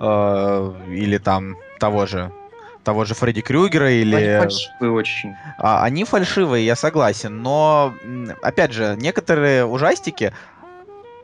э, 0.00 0.74
или 0.88 1.18
там 1.18 1.56
того 1.78 2.06
же 2.06 2.32
того 2.84 3.04
же 3.04 3.14
Фредди 3.14 3.40
Крюгера 3.40 3.90
или... 3.90 4.14
Они 4.14 4.38
фальшивые 4.38 4.92
очень. 4.92 5.34
А, 5.58 5.82
они 5.82 6.04
фальшивые, 6.04 6.64
я 6.64 6.76
согласен, 6.76 7.42
но, 7.42 7.94
опять 8.42 8.72
же, 8.72 8.94
некоторые 8.98 9.64
ужастики, 9.64 10.32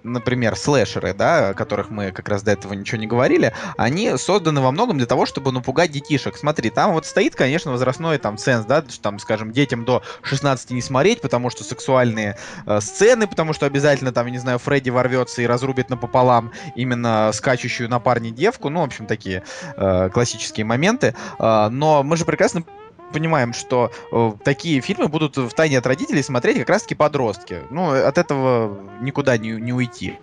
например, 0.02 0.56
слэшеры, 0.56 1.14
да, 1.14 1.50
о 1.50 1.54
которых 1.54 1.90
мы 1.90 2.12
как 2.12 2.28
раз 2.28 2.42
до 2.42 2.52
этого 2.52 2.72
ничего 2.72 2.98
не 2.98 3.06
говорили, 3.06 3.52
они 3.76 4.16
созданы 4.16 4.60
во 4.60 4.70
многом 4.70 4.98
для 4.98 5.06
того, 5.06 5.26
чтобы 5.26 5.52
напугать 5.52 5.90
детишек. 5.90 6.36
Смотри, 6.36 6.70
там 6.70 6.92
вот 6.92 7.06
стоит, 7.06 7.34
конечно, 7.34 7.70
возрастной 7.70 8.18
там 8.18 8.38
ценз, 8.38 8.66
да, 8.66 8.84
что 8.88 9.00
там, 9.00 9.18
скажем, 9.18 9.52
детям 9.52 9.84
до 9.84 10.02
16 10.22 10.70
не 10.70 10.82
смотреть, 10.82 11.20
потому 11.20 11.50
что 11.50 11.64
сексуальные 11.64 12.36
э, 12.66 12.80
сцены, 12.80 13.26
потому 13.26 13.52
что 13.52 13.66
обязательно 13.66 14.12
там, 14.12 14.26
я 14.26 14.32
не 14.32 14.38
знаю, 14.38 14.58
Фредди 14.58 14.90
ворвется 14.90 15.42
и 15.42 15.46
разрубит 15.46 15.90
напополам 15.90 16.52
именно 16.76 17.30
скачущую 17.32 17.88
на 17.88 18.00
парне 18.00 18.30
девку, 18.30 18.68
ну, 18.68 18.80
в 18.80 18.84
общем, 18.84 19.06
такие 19.06 19.42
э, 19.76 20.10
классические 20.12 20.66
моменты. 20.66 21.14
Э, 21.38 21.68
но 21.70 22.02
мы 22.02 22.16
же 22.16 22.24
прекрасно 22.24 22.64
понимаем, 23.12 23.52
что 23.52 23.90
э, 24.12 24.32
такие 24.44 24.80
фильмы 24.80 25.08
будут 25.08 25.36
в 25.36 25.50
тайне 25.50 25.78
от 25.78 25.86
родителей 25.86 26.22
смотреть 26.22 26.58
как 26.58 26.68
раз-таки 26.70 26.94
подростки. 26.94 27.60
Ну, 27.70 27.90
от 27.90 28.18
этого 28.18 28.80
никуда 29.00 29.36
не, 29.36 29.50
не 29.50 29.72
уйти. 29.72 30.18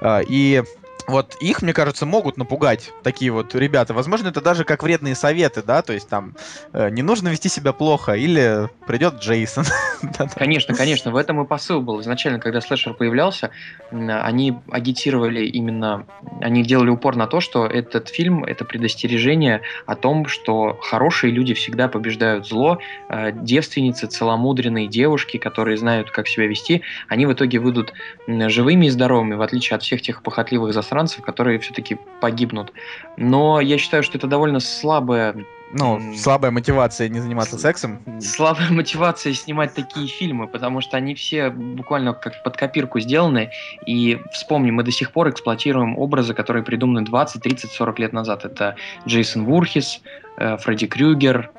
Э, 0.00 0.22
и 0.26 0.62
вот 1.06 1.36
их, 1.40 1.62
мне 1.62 1.72
кажется, 1.72 2.06
могут 2.06 2.36
напугать 2.36 2.92
такие 3.02 3.30
вот 3.30 3.54
ребята. 3.54 3.94
Возможно, 3.94 4.28
это 4.28 4.40
даже 4.40 4.64
как 4.64 4.82
вредные 4.82 5.14
советы, 5.14 5.62
да, 5.62 5.82
то 5.82 5.92
есть 5.92 6.08
там 6.08 6.36
э, 6.72 6.90
не 6.90 7.02
нужно 7.02 7.28
вести 7.28 7.48
себя 7.48 7.72
плохо, 7.72 8.12
или 8.12 8.68
придет 8.86 9.20
Джейсон. 9.20 9.64
Конечно, 10.34 10.74
конечно, 10.74 11.10
в 11.10 11.16
этом 11.16 11.42
и 11.42 11.46
посыл 11.46 11.80
был. 11.80 12.00
Изначально, 12.00 12.40
когда 12.40 12.60
слэшер 12.60 12.94
появлялся, 12.94 13.50
они 13.90 14.58
агитировали 14.70 15.44
именно, 15.44 16.06
они 16.40 16.62
делали 16.62 16.90
упор 16.90 17.16
на 17.16 17.26
то, 17.26 17.40
что 17.40 17.66
этот 17.66 18.08
фильм— 18.08 18.44
это 18.44 18.64
предостережение 18.64 19.62
о 19.86 19.94
том, 19.94 20.26
что 20.26 20.78
хорошие 20.82 21.32
люди 21.32 21.54
всегда 21.54 21.88
побеждают 21.88 22.48
зло, 22.48 22.78
э, 23.08 23.32
девственницы, 23.32 24.06
целомудренные 24.06 24.86
девушки, 24.86 25.36
которые 25.36 25.76
знают, 25.76 26.10
как 26.10 26.28
себя 26.28 26.46
вести, 26.46 26.82
они 27.08 27.26
в 27.26 27.32
итоге 27.32 27.58
выйдут 27.58 27.92
живыми 28.26 28.86
и 28.86 28.90
здоровыми, 28.90 29.34
в 29.34 29.42
отличие 29.42 29.76
от 29.76 29.82
всех 29.82 30.02
тех 30.02 30.22
похотливых 30.22 30.72
засранцев, 30.72 30.89
иностранцев, 30.90 31.22
которые 31.24 31.58
все-таки 31.58 31.98
погибнут. 32.20 32.72
Но 33.16 33.60
я 33.60 33.78
считаю, 33.78 34.02
что 34.02 34.18
это 34.18 34.26
довольно 34.26 34.60
слабое 34.60 35.34
Ну, 35.72 36.00
слабая 36.16 36.50
мотивация 36.50 37.08
не 37.08 37.20
заниматься 37.20 37.56
С- 37.56 37.62
сексом. 37.62 38.00
слабая 38.20 38.70
мотивация 38.70 39.32
снимать 39.34 39.74
такие 39.74 40.08
фильмы, 40.08 40.48
потому 40.48 40.80
что 40.80 40.96
они 40.96 41.14
все 41.14 41.50
буквально 41.50 42.12
как 42.12 42.42
под 42.42 42.56
копирку 42.56 42.98
сделаны. 43.00 43.50
И 43.86 44.18
вспомни, 44.32 44.70
мы 44.72 44.82
до 44.82 44.90
сих 44.90 45.12
пор 45.12 45.28
эксплуатируем 45.30 45.96
образы, 45.98 46.34
которые 46.34 46.64
придуманы 46.64 47.02
20, 47.02 47.40
30, 47.42 47.70
40 47.70 47.98
лет 48.00 48.12
назад. 48.12 48.44
Это 48.44 48.74
Джейсон 49.06 49.44
Вурхис, 49.44 50.00
э, 50.38 50.56
Фредди 50.56 50.86
Крюгер, 50.88 51.50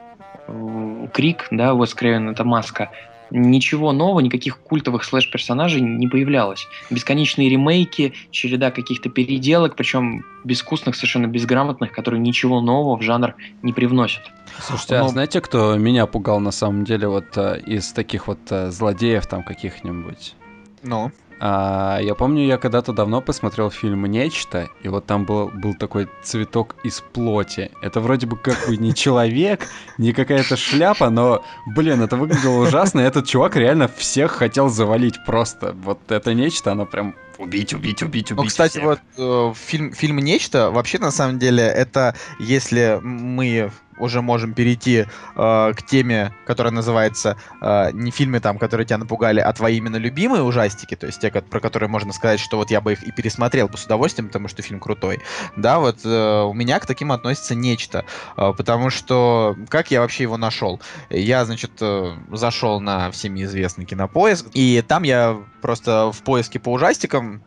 э, 0.48 1.08
Крик, 1.14 1.48
да, 1.52 1.74
Уэс 1.74 1.94
Крейвен, 1.94 2.30
это 2.30 2.44
маска. 2.44 2.90
Ничего 3.32 3.94
нового, 3.94 4.20
никаких 4.20 4.60
культовых 4.60 5.04
слэш-персонажей 5.04 5.82
не 5.82 6.08
появлялось. 6.08 6.68
Бесконечные 6.90 7.50
ремейки, 7.50 8.14
череда 8.30 8.72
каких-то 8.72 9.10
переделок, 9.10 9.76
причем 9.76 10.26
безвкусных, 10.44 10.96
совершенно 10.96 11.28
безграмотных, 11.28 11.92
которые 11.92 12.20
ничего 12.20 12.62
нового 12.62 12.98
в 12.98 13.02
жанр 13.02 13.36
не 13.62 13.74
привносят. 13.74 14.24
Слушайте, 14.60 14.98
а 14.98 15.04
Ну- 15.04 15.10
знаете, 15.10 15.40
кто 15.42 15.76
меня 15.78 16.06
пугал 16.08 16.40
на 16.40 16.52
самом 16.52 16.84
деле 16.84 17.08
вот 17.08 17.38
э, 17.38 17.62
из 17.66 17.92
таких 17.94 18.28
вот 18.28 18.40
э, 18.50 18.70
злодеев 18.70 19.26
там 19.28 19.44
каких-нибудь? 19.44 20.36
Ну, 20.84 21.12
А, 21.44 21.98
я 22.00 22.14
помню, 22.14 22.46
я 22.46 22.60
когда-то 22.60 22.94
давно 22.94 23.20
посмотрел 23.20 23.72
фильм 23.72 24.06
«Нечто», 24.06 24.70
и 24.84 24.88
вот 24.89 25.08
там 25.08 25.26
был, 25.26 25.50
был 25.50 25.74
такой 25.74 26.08
цветок 26.22 26.76
из 26.84 27.02
плоти. 27.02 27.72
Это 27.82 28.00
вроде 28.00 28.28
бы 28.28 28.38
как 28.38 28.68
бы 28.68 28.78
не 28.78 28.94
человек, 28.96 29.68
не 29.98 30.14
какая-то 30.14 30.56
шляпа, 30.56 31.10
но, 31.10 31.44
блин, 31.66 32.04
это 32.04 32.16
выглядело 32.16 32.62
ужасно, 32.62 33.00
и 33.00 33.06
этот 33.06 33.26
чувак 33.26 33.56
реально 33.56 33.88
всех 33.88 34.34
хотел 34.34 34.70
завалить 34.70 35.16
просто. 35.26 35.76
Вот 35.84 36.00
это 36.12 36.36
«Нечто», 36.36 36.74
оно 36.74 36.86
прям 36.86 37.16
убить, 37.42 37.74
убить, 37.74 38.02
убить, 38.04 38.32
убить 38.32 38.44
Ну, 38.44 38.44
кстати, 38.46 38.72
всех. 38.80 38.84
вот 38.84 39.00
э, 39.18 39.54
фильм, 39.56 39.94
фильм 39.94 40.18
«Нечто», 40.20 40.72
вообще, 40.72 41.00
на 41.00 41.12
самом 41.12 41.39
деле, 41.39 41.64
это 41.64 42.16
если 42.39 43.00
мы 43.02 43.72
уже 43.98 44.22
можем 44.22 44.54
перейти 44.54 45.06
э, 45.36 45.74
к 45.76 45.84
теме, 45.84 46.34
которая 46.48 46.74
называется 46.74 47.38
э, 47.62 47.92
не 47.94 48.10
фильмы 48.10 48.39
там, 48.39 48.58
которые 48.58 48.88
тебя 48.88 48.98
напугали, 48.98 49.39
а 49.39 49.54
твои 49.54 49.78
именно 49.78 49.98
любимые 49.98 50.42
ужастики, 50.42 50.96
то 50.96 51.06
есть 51.06 51.22
те, 51.22 51.30
ко- 51.30 51.42
про 51.42 51.60
которые 51.60 51.88
можно 51.88 52.12
сказать, 52.12 52.39
что 52.39 52.58
вот 52.58 52.72
я 52.72 52.82
бы 52.82 52.94
их 52.94 53.04
и 53.04 53.12
пересмотрел 53.12 53.68
бы 53.68 53.78
с 53.78 53.86
удовольствием, 53.86 54.28
потому 54.28 54.48
что 54.48 54.64
фильм 54.64 54.80
крутой. 54.80 55.20
Да, 55.56 55.80
вот 55.80 56.00
э, 56.04 56.42
у 56.44 56.54
меня 56.54 56.80
к 56.80 56.88
таким 56.88 57.12
относится 57.12 57.54
«Нечто», 57.54 58.06
э, 58.38 58.54
потому 58.58 58.89
что 58.89 59.56
как 59.70 59.92
я 59.92 60.02
вообще 60.02 60.24
его 60.24 60.38
нашел? 60.38 60.82
Я, 61.12 61.46
значит, 61.46 61.74
э, 61.82 62.16
зашел 62.32 62.80
на 62.80 63.12
всеми 63.12 63.44
известный 63.44 63.86
кинопоиск, 63.86 64.48
и 64.54 64.84
там 64.88 65.04
я 65.04 65.38
просто 65.62 66.12
в 66.12 66.22
поиске 66.24 66.59
по 66.59 66.72
ужастикам 66.72 67.43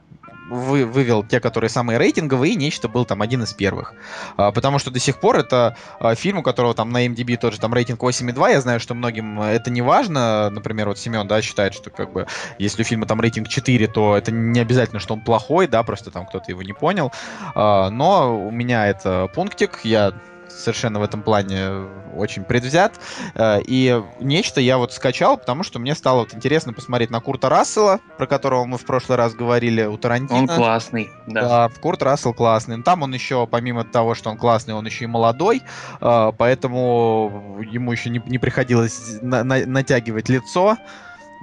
вы, 0.51 0.85
вывел 0.85 1.23
те, 1.25 1.41
которые 1.41 1.71
самые 1.71 1.99
рейтинговые, 1.99 2.53
и 2.53 2.57
нечто 2.57 2.89
был 2.89 3.05
там 3.05 3.23
один 3.23 3.43
из 3.43 3.53
первых. 3.53 3.95
А, 4.37 4.53
потому 4.53 4.79
что 4.79 4.91
до 4.91 4.99
сих 4.99 5.21
пор 5.21 5.39
это 5.39 5.77
а, 5.99 6.15
фильм, 6.15 6.39
у 6.39 6.43
которого 6.43 6.75
там 6.75 6.91
на 6.91 7.07
MDB 7.07 7.37
тот 7.37 7.55
же 7.55 7.61
там 7.61 7.73
рейтинг 7.73 8.03
8,2. 8.03 8.53
Я 8.53 8.61
знаю, 8.61 8.81
что 8.81 8.95
многим 8.95 9.41
это 9.41 9.71
не 9.71 9.83
важно. 9.83 10.51
Например, 10.51 10.89
вот 10.89 10.99
Семен, 10.99 11.27
да, 11.27 11.43
считает, 11.43 11.75
что 11.75 11.91
как 11.91 12.13
бы 12.13 12.27
если 12.59 12.83
у 12.83 12.85
фильма 12.85 13.07
там 13.07 13.21
рейтинг 13.21 13.49
4, 13.49 13.87
то 13.89 14.17
это 14.17 14.33
не 14.33 14.61
обязательно, 14.61 15.01
что 15.01 15.15
он 15.15 15.21
плохой, 15.21 15.67
да, 15.67 15.83
просто 15.83 16.11
там 16.11 16.27
кто-то 16.27 16.51
его 16.51 16.63
не 16.63 16.73
понял. 16.73 17.13
А, 17.55 17.91
но 17.91 18.47
у 18.47 18.51
меня 18.51 18.87
это 18.87 19.31
пунктик, 19.35 19.81
я 19.85 20.13
совершенно 20.57 21.01
в 21.01 21.03
этом 21.03 21.23
плане 21.23 21.87
очень 22.17 22.45
предвзят. 22.45 22.95
Э, 23.35 23.61
И 23.67 24.03
нечто 24.21 24.61
я 24.61 24.79
вот 24.79 24.93
скачал, 24.93 25.37
потому 25.37 25.63
что 25.63 25.79
мне 25.79 25.95
стало 25.95 26.21
вот 26.21 26.35
интересно 26.35 26.73
посмотреть 26.73 27.11
на 27.11 27.21
Курта 27.21 27.49
Рассела, 27.49 28.01
про 28.19 28.27
которого 28.27 28.65
мы 28.65 28.79
в 28.79 28.85
прошлый 28.85 29.19
раз 29.19 29.35
говорили 29.35 29.85
у 29.85 29.97
Тарантино. 29.97 30.39
Он 30.41 30.47
классный, 30.49 31.11
да. 31.27 31.69
Да, 31.69 31.71
Курт 31.81 32.03
Рассел 32.03 32.33
классный. 32.33 32.83
Там 32.83 33.03
он 33.03 33.13
еще, 33.15 33.47
помимо 33.47 33.85
того, 33.85 34.15
что 34.15 34.31
он 34.31 34.37
классный, 34.37 34.75
он 34.75 34.87
еще 34.87 35.05
и 35.05 35.09
молодой, 35.09 35.63
э, 36.01 36.33
поэтому 36.39 37.59
ему 37.71 37.93
еще 37.93 38.11
не, 38.11 38.23
не 38.27 38.39
приходилось 38.39 39.19
на- 39.23 39.45
на- 39.45 39.67
натягивать 39.67 40.29
лицо, 40.29 40.77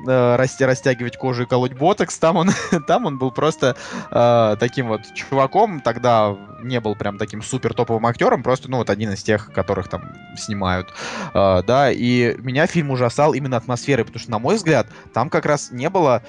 э, 0.08 0.36
растягивать 0.36 1.18
кожу 1.18 1.43
и 1.43 1.45
колоть 1.45 1.74
ботокс. 1.74 2.18
Там 2.18 2.38
он, 2.38 2.49
там 2.88 3.06
он 3.06 3.18
был 3.18 3.32
просто 3.32 3.76
э, 4.12 4.56
таким 4.60 4.88
вот 4.88 5.02
чуваком. 5.14 5.82
Тогда 5.82 6.36
не 6.62 6.80
был 6.80 6.95
прям 6.95 7.18
таким 7.18 7.41
супер 7.41 7.74
топовым 7.74 8.06
актером, 8.06 8.43
просто, 8.43 8.70
ну, 8.70 8.78
вот 8.78 8.89
один 8.89 9.12
из 9.12 9.24
тех, 9.24 9.52
которых 9.54 9.89
там 9.89 10.14
снимают. 10.38 10.93
Э, 11.34 11.64
да, 11.64 11.91
и 11.91 12.36
меня 12.39 12.68
фильм 12.68 12.91
ужасал 12.91 13.34
именно 13.34 13.58
атмосферой, 13.58 14.06
потому 14.06 14.20
что, 14.22 14.32
на 14.32 14.39
мой 14.39 14.56
взгляд, 14.56 14.88
там 15.14 15.30
как 15.30 15.45
раз 15.45 15.72
не 15.72 15.89
было 15.89 16.24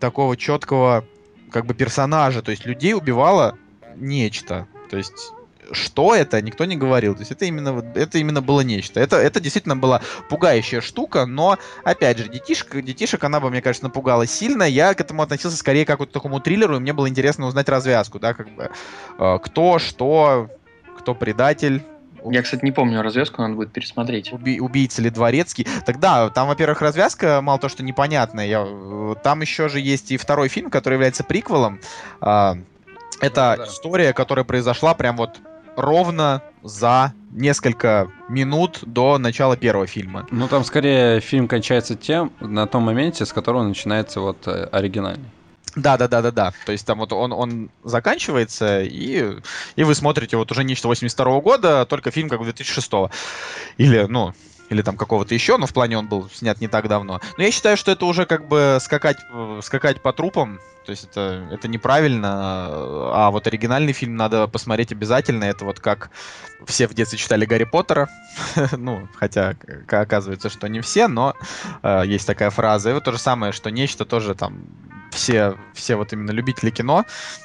такого 0.00 0.36
четкого 0.36 1.04
как 1.50 1.66
бы 1.66 1.74
персонажа, 1.74 2.42
то 2.42 2.50
есть 2.50 2.64
людей 2.64 2.94
убивало 2.94 3.58
нечто. 3.96 4.66
То 4.90 4.96
есть 4.96 5.32
что 5.72 6.14
это, 6.14 6.40
никто 6.42 6.64
не 6.64 6.76
говорил. 6.76 7.14
То 7.14 7.20
есть 7.20 7.32
это 7.32 7.44
именно, 7.44 7.84
это 7.94 8.18
именно 8.18 8.40
было 8.40 8.60
нечто. 8.60 9.00
Это, 9.00 9.16
это 9.16 9.40
действительно 9.40 9.76
была 9.76 10.00
пугающая 10.28 10.80
штука, 10.80 11.26
но, 11.26 11.58
опять 11.84 12.18
же, 12.18 12.28
детишек, 12.28 12.82
детишек 12.82 13.22
она 13.24 13.40
бы, 13.40 13.50
мне 13.50 13.60
кажется, 13.62 13.84
напугала 13.84 14.26
сильно. 14.26 14.62
Я 14.62 14.94
к 14.94 15.00
этому 15.00 15.22
относился 15.22 15.56
скорее 15.56 15.84
как 15.84 15.98
вот 16.00 16.10
к 16.10 16.12
такому 16.12 16.40
триллеру, 16.40 16.76
и 16.76 16.80
мне 16.80 16.92
было 16.92 17.08
интересно 17.08 17.46
узнать 17.46 17.68
развязку, 17.68 18.18
да, 18.18 18.34
как 18.34 18.48
бы, 18.50 18.70
э, 19.18 19.38
кто, 19.42 19.78
что, 19.78 20.48
кто 20.98 21.14
предатель, 21.14 21.82
Я, 22.24 22.42
кстати, 22.42 22.64
не 22.64 22.70
помню 22.70 23.02
развязку, 23.02 23.42
надо 23.42 23.54
будет 23.54 23.72
пересмотреть. 23.72 24.30
уби- 24.32 24.60
убийца 24.60 25.02
или 25.02 25.08
дворецкий. 25.08 25.66
Тогда 25.84 26.30
там, 26.30 26.46
во-первых, 26.46 26.80
развязка 26.80 27.40
мало 27.42 27.58
то, 27.58 27.68
что 27.68 27.82
непонятная. 27.82 28.46
Я, 28.46 28.64
э, 28.64 29.14
там 29.24 29.40
еще 29.40 29.68
же 29.68 29.80
есть 29.80 30.12
и 30.12 30.16
второй 30.16 30.48
фильм, 30.48 30.70
который 30.70 30.94
является 30.94 31.24
приквелом. 31.24 31.80
А, 32.20 32.56
это 33.20 33.56
Да-да. 33.56 33.64
история, 33.64 34.12
которая 34.12 34.44
произошла 34.44 34.94
прям 34.94 35.16
вот 35.16 35.40
ровно 35.76 36.42
за 36.62 37.12
несколько 37.30 38.10
минут 38.28 38.80
до 38.82 39.18
начала 39.18 39.56
первого 39.56 39.86
фильма. 39.86 40.26
Ну, 40.30 40.48
там 40.48 40.64
скорее 40.64 41.20
фильм 41.20 41.48
кончается 41.48 41.94
тем, 41.94 42.32
на 42.40 42.66
том 42.66 42.84
моменте, 42.84 43.24
с 43.24 43.32
которого 43.32 43.62
начинается 43.62 44.20
вот 44.20 44.46
э, 44.46 44.68
оригинальный. 44.70 45.28
Да, 45.74 45.96
да, 45.96 46.06
да, 46.06 46.20
да, 46.20 46.30
да. 46.30 46.52
То 46.66 46.72
есть 46.72 46.86
там 46.86 46.98
вот 46.98 47.12
он, 47.12 47.32
он 47.32 47.70
заканчивается, 47.82 48.82
и, 48.82 49.38
и 49.76 49.84
вы 49.84 49.94
смотрите 49.94 50.36
вот 50.36 50.50
уже 50.52 50.64
нечто 50.64 50.88
82 50.88 51.40
года, 51.40 51.86
только 51.86 52.10
фильм 52.10 52.28
как 52.28 52.38
бы 52.38 52.44
2006. 52.44 52.92
Или, 53.78 54.06
ну, 54.08 54.34
или 54.68 54.82
там 54.82 54.96
какого-то 54.96 55.34
еще, 55.34 55.56
но 55.56 55.66
в 55.66 55.72
плане 55.72 55.98
он 55.98 56.08
был 56.08 56.28
снят 56.32 56.60
не 56.60 56.68
так 56.68 56.88
давно. 56.88 57.20
Но 57.38 57.42
я 57.42 57.50
считаю, 57.50 57.76
что 57.76 57.90
это 57.90 58.04
уже 58.04 58.26
как 58.26 58.48
бы 58.48 58.78
скакать, 58.80 59.18
э, 59.32 59.60
скакать 59.62 60.02
по 60.02 60.12
трупам, 60.12 60.60
то 60.84 60.90
есть 60.90 61.04
это, 61.04 61.48
это 61.50 61.68
неправильно, 61.68 62.30
а 62.32 63.30
вот 63.30 63.46
оригинальный 63.46 63.92
фильм 63.92 64.16
надо 64.16 64.46
посмотреть 64.46 64.92
обязательно, 64.92 65.44
это 65.44 65.64
вот 65.64 65.80
как 65.80 66.10
все 66.66 66.86
в 66.86 66.94
детстве 66.94 67.18
читали 67.18 67.44
Гарри 67.44 67.64
Поттера, 67.64 68.08
ну, 68.76 69.08
хотя 69.14 69.54
оказывается, 69.88 70.48
что 70.50 70.68
не 70.68 70.80
все, 70.80 71.08
но 71.08 71.34
э, 71.82 72.02
есть 72.06 72.26
такая 72.26 72.50
фраза. 72.50 72.90
И 72.90 72.92
вот 72.92 73.04
то 73.04 73.12
же 73.12 73.18
самое, 73.18 73.52
что 73.52 73.70
нечто 73.70 74.04
тоже 74.04 74.34
там 74.34 74.64
все, 75.12 75.56
все 75.74 75.96
вот 75.96 76.12
именно 76.12 76.30
любители 76.30 76.70
кино 76.70 77.04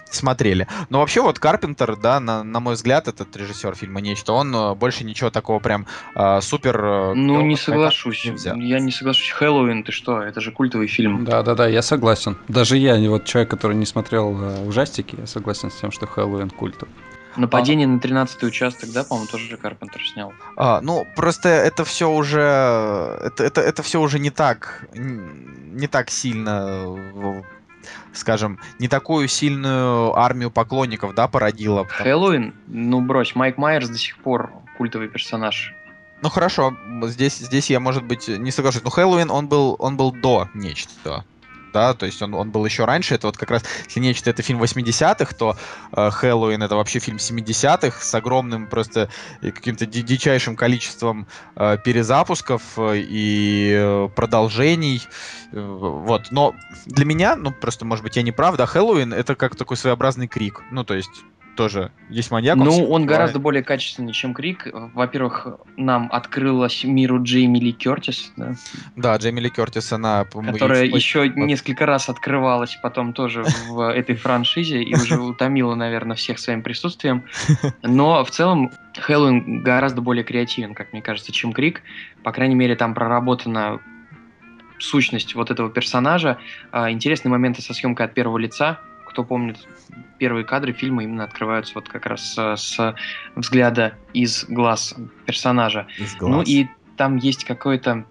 смотрели. 0.09 0.68
Но 0.89 0.99
вообще 0.99 1.22
вот 1.22 1.39
Карпентер, 1.39 1.95
да, 1.97 2.20
на, 2.20 2.43
на 2.43 2.59
мой 2.59 2.76
взгляд, 2.76 3.07
этот 3.07 3.36
режиссер 3.36 3.76
фильма 3.76 4.01
«Нечто», 4.01 4.34
он 4.34 4.55
э, 4.55 4.74
больше 4.74 5.03
ничего 5.03 5.30
такого 5.30 5.59
прям 5.59 5.86
э, 6.15 6.39
супер... 6.41 6.84
э, 6.84 7.13
Ну, 7.13 7.41
не 7.41 7.57
соглашусь. 7.57 8.26
не 8.26 8.32
взял. 8.32 8.55
Я 8.57 8.80
не 8.80 8.91
соглашусь. 8.91 9.30
Хэллоуин, 9.32 9.84
ты 9.84 9.91
что? 9.91 10.22
Это 10.22 10.41
же 10.41 10.51
культовый 10.51 10.88
фильм. 10.88 11.26
Да-да-да, 11.26 11.68
я 11.68 11.82
согласен. 11.82 12.38
Даже 12.47 12.78
я, 12.78 12.97
вот 13.09 13.26
человек, 13.26 13.49
который 13.49 13.76
не 13.76 13.86
смотрел 13.86 14.36
э, 14.41 14.65
ужастики, 14.65 15.15
я 15.20 15.28
согласен 15.28 15.72
с 15.72 15.76
тем, 15.76 15.91
что 15.91 16.07
Хэллоуин 16.07 16.49
культов. 16.49 16.88
Нападение 17.36 17.86
на 17.88 17.99
13 17.99 18.43
участок, 18.43 18.91
да, 18.91 19.03
по-моему, 19.03 19.28
тоже 19.30 19.47
же 19.47 19.57
Карпентер 19.57 20.01
снял. 20.07 20.34
А, 20.55 20.82
ну, 20.82 21.05
просто 21.15 21.49
это 21.49 21.86
все 21.86 22.09
уже... 22.09 22.39
Это, 23.24 23.43
это, 23.43 23.61
это 23.61 23.84
все 23.84 24.01
уже 24.01 24.18
не 24.18 24.32
так... 24.32 24.88
Не 24.93 25.88
так 25.88 26.09
сильно... 26.09 26.95
Скажем, 28.13 28.59
не 28.79 28.88
такую 28.88 29.27
сильную 29.27 30.17
армию 30.17 30.51
поклонников, 30.51 31.13
да, 31.15 31.27
породило. 31.27 31.83
потому- 31.83 32.03
Хэллоуин? 32.03 32.53
Ну, 32.67 33.01
брось, 33.01 33.35
Майк 33.35 33.57
Майерс 33.57 33.89
до 33.89 33.97
сих 33.97 34.17
пор 34.17 34.51
культовый 34.77 35.07
персонаж. 35.07 35.73
Ну 36.21 36.29
хорошо, 36.29 36.75
здесь, 37.03 37.38
здесь 37.38 37.69
я, 37.69 37.79
может 37.79 38.03
быть, 38.03 38.27
не 38.27 38.49
соглашусь. 38.51 38.83
Но 38.83 38.89
Хэллоуин, 38.89 39.29
он 39.29 39.47
был, 39.47 39.75
он 39.77 39.97
был 39.97 40.11
до 40.11 40.49
нечто. 40.55 41.23
Да, 41.78 41.93
то 41.93 42.07
есть 42.07 42.19
он, 42.23 42.34
он 42.34 42.49
был 42.49 42.65
еще 42.65 42.86
раньше. 42.86 43.13
Это 43.13 43.28
вот 43.28 43.38
как 43.38 43.51
раз, 43.51 43.63
если 43.86 43.99
нечто 43.99 44.32
это 44.32 44.41
фильм 44.41 44.63
80-х, 44.63 45.36
то 45.36 45.55
э, 45.91 46.09
Хэллоуин 46.09 46.63
это 46.63 46.75
вообще 46.75 46.97
фильм 46.97 47.17
70-х 47.17 48.01
с 48.01 48.15
огромным 48.15 48.65
просто 48.67 49.09
э, 49.41 49.51
каким-то 49.51 49.86
ди- 49.86 50.01
дичайшим 50.01 50.55
количеством 50.55 51.28
э, 51.55 51.78
перезапусков 51.86 52.63
э, 52.78 52.97
и 52.97 53.75
э, 53.78 54.09
продолжений. 54.15 55.03
Э, 55.51 55.59
Вот. 55.59 56.32
Но 56.32 56.55
для 56.88 57.05
меня, 57.05 57.36
ну 57.36 57.51
просто, 57.51 57.86
может 57.86 58.03
быть, 58.03 58.15
я 58.15 58.23
не 58.23 58.32
прав, 58.32 58.55
да, 58.57 58.65
Хэллоуин 58.65 59.13
это 59.13 59.36
как 59.36 59.55
такой 59.55 59.78
своеобразный 59.78 60.28
крик. 60.28 60.63
Ну, 60.71 60.84
то 60.84 60.95
есть 60.95 61.11
тоже 61.58 61.91
есть 62.10 62.32
маньяк. 62.32 62.55
Ну, 62.55 62.64
он 62.86 63.01
убивает. 63.01 63.08
гораздо 63.08 63.39
более 63.39 63.64
качественный, 63.64 64.14
чем 64.14 64.34
Крик. 64.34 64.68
Во-первых, 64.72 65.47
нам 65.76 66.08
открылась 66.12 66.86
миру 66.86 67.22
Джейми 67.22 67.58
Ли 67.60 67.74
Кертис, 67.74 68.32
да, 68.38 68.53
Да, 68.95 69.18
Джейми 69.18 69.41
Ли 69.41 69.49
Кертис, 69.49 69.91
она... 69.91 70.24
которая 70.24 70.89
в- 70.89 70.95
еще 70.95 71.28
несколько 71.28 71.86
раз 71.86 72.08
открывалась 72.08 72.78
потом 72.82 73.12
тоже 73.12 73.43
в 73.68 73.82
этой 73.93 74.16
франшизе 74.16 74.82
и 74.82 74.95
уже 74.95 75.20
утомила, 75.20 75.76
наверное, 75.76 76.16
всех 76.16 76.39
своим 76.39 76.62
присутствием. 76.62 77.26
Но 77.82 78.24
в 78.24 78.32
целом 78.32 78.72
Хэллоуин 78.97 79.64
гораздо 79.64 80.01
более 80.01 80.24
креативен, 80.24 80.74
как 80.74 80.93
мне 80.93 81.01
кажется, 81.01 81.32
чем 81.34 81.51
Крик. 81.51 81.82
По 82.24 82.32
крайней 82.32 82.55
мере, 82.55 82.76
там 82.76 82.93
проработана 82.93 83.80
сущность 84.80 85.36
вот 85.36 85.49
этого 85.51 85.70
персонажа. 85.70 86.38
А, 86.72 86.91
Интересные 86.91 87.32
моменты 87.32 87.62
со 87.62 87.74
съемкой 87.74 88.05
от 88.05 88.14
первого 88.14 88.38
лица. 88.38 88.80
Кто 89.08 89.24
помнит, 89.24 89.58
первые 90.20 90.45
кадры 90.45 90.74
фильма 90.74 91.03
именно 91.03 91.24
открываются 91.24 91.74
вот 91.76 91.89
как 91.89 92.05
раз 92.05 92.34
с, 92.34 92.55
с 92.55 92.95
взгляда 93.36 93.95
из 94.14 94.45
глаз 94.45 94.95
персонажа. 95.26 95.88
из 95.97 96.16
Ну 96.20 96.28
глаз. 96.28 96.47
и 96.47 96.70
там 96.97 97.18
есть 97.18 97.45
какой-то 97.45 98.05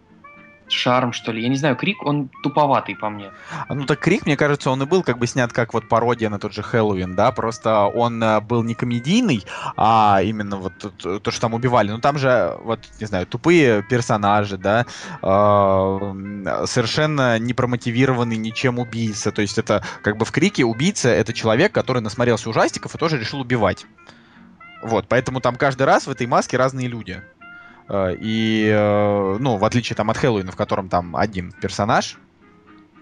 шарм, 0.68 1.12
что 1.12 1.32
ли. 1.32 1.42
Я 1.42 1.48
не 1.48 1.56
знаю, 1.56 1.76
Крик, 1.76 2.02
он 2.04 2.28
туповатый 2.42 2.96
по 2.96 3.08
мне. 3.08 3.30
А, 3.68 3.74
Ну 3.74 3.86
так 3.86 4.00
Крик, 4.00 4.26
мне 4.26 4.36
кажется, 4.36 4.70
он 4.70 4.82
и 4.82 4.86
был 4.86 5.02
как 5.02 5.18
бы 5.18 5.26
снят 5.26 5.52
как 5.52 5.74
вот 5.74 5.88
пародия 5.88 6.28
на 6.28 6.38
тот 6.38 6.52
же 6.52 6.62
Хэллоуин, 6.62 7.14
да, 7.14 7.32
просто 7.32 7.84
он 7.86 8.22
э, 8.22 8.40
был 8.40 8.62
не 8.62 8.74
комедийный, 8.74 9.44
а 9.76 10.20
именно 10.22 10.56
вот 10.56 10.72
то, 10.78 11.18
то, 11.18 11.30
что 11.30 11.40
там 11.40 11.54
убивали. 11.54 11.90
Ну 11.90 11.98
там 11.98 12.18
же, 12.18 12.56
вот, 12.62 12.80
не 13.00 13.06
знаю, 13.06 13.26
тупые 13.26 13.82
персонажи, 13.82 14.56
да, 14.58 14.86
м, 15.22 16.46
совершенно 16.66 17.38
не 17.38 17.54
промотивированный 17.54 18.36
ничем 18.36 18.78
убийца. 18.78 19.32
То 19.32 19.42
есть 19.42 19.58
это 19.58 19.82
как 20.02 20.16
бы 20.16 20.24
в 20.24 20.32
Крике 20.32 20.64
убийца 20.64 21.08
это 21.08 21.32
человек, 21.32 21.72
который 21.72 22.02
насмотрелся 22.02 22.50
ужастиков 22.50 22.94
и 22.94 22.98
тоже 22.98 23.18
решил 23.18 23.40
убивать. 23.40 23.86
Вот, 24.82 25.06
поэтому 25.08 25.40
там 25.40 25.56
каждый 25.56 25.84
раз 25.84 26.06
в 26.06 26.10
этой 26.10 26.26
маске 26.26 26.56
разные 26.56 26.86
люди. 26.86 27.22
Э, 27.89 28.14
И, 28.20 28.68
э, 28.72 29.37
ну, 29.39 29.57
в 29.57 29.64
отличие 29.64 29.97
там 29.97 30.11
от 30.11 30.16
Хэллоуина, 30.16 30.53
в 30.53 30.57
котором 30.57 30.89
там 30.89 31.16
один 31.16 31.53
персонаж. 31.53 32.18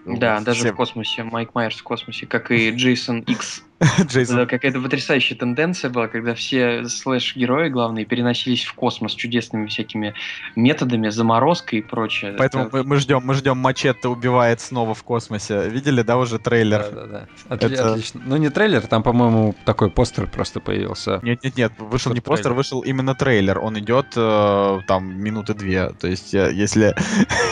Да, 0.05 0.39
даже 0.41 0.59
Все- 0.59 0.71
в 0.73 0.75
космосе. 0.75 1.23
Майк 1.23 1.55
Майерс 1.55 1.77
в 1.79 1.83
космосе, 1.83 2.27
как 2.27 2.51
и 2.51 2.69
Джейсон 2.69 3.21
Икс. 3.21 3.63
Джейсон 4.07 4.47
какая-то 4.47 4.79
потрясающая 4.79 5.35
тенденция 5.37 5.89
была, 5.89 6.07
когда 6.07 6.33
все 6.33 6.87
слэш-герои 6.87 7.69
главные 7.69 8.05
переносились 8.05 8.63
в 8.63 8.73
космос 8.73 9.13
чудесными 9.13 9.67
всякими 9.67 10.13
методами, 10.55 11.09
заморозкой 11.09 11.79
и 11.79 11.81
прочее. 11.81 12.35
Поэтому 12.37 12.65
Это- 12.65 12.77
мы, 12.77 12.83
мы 12.83 12.95
ждем, 12.97 13.21
мы 13.25 13.33
ждем 13.33 13.57
Мачете 13.57 14.07
убивает 14.07 14.61
снова 14.61 14.93
в 14.93 15.03
космосе. 15.03 15.67
Видели, 15.69 16.03
да, 16.03 16.17
уже 16.17 16.39
трейлер? 16.39 16.85
Да, 16.89 17.05
да, 17.05 17.07
да. 17.49 17.55
Отли- 17.55 17.73
Это- 17.73 17.91
Отлично. 17.91 18.21
Ну, 18.25 18.37
не 18.37 18.49
трейлер, 18.49 18.81
там, 18.87 19.03
по-моему, 19.03 19.55
такой 19.65 19.89
постер 19.89 20.27
просто 20.27 20.59
появился. 20.61 21.19
Нет, 21.21 21.43
нет, 21.43 21.57
нет, 21.57 21.73
вышел 21.77 22.11
Только 22.11 22.15
не 22.15 22.21
постер, 22.21 22.43
трейлер. 22.43 22.57
вышел 22.57 22.79
именно 22.81 23.13
трейлер. 23.13 23.59
Он 23.59 23.77
идет 23.77 24.07
э, 24.15 24.79
там 24.87 25.19
минуты 25.21 25.53
две. 25.53 25.89
То 25.89 26.07
есть, 26.07 26.33
э, 26.33 26.51
если, 26.53 26.95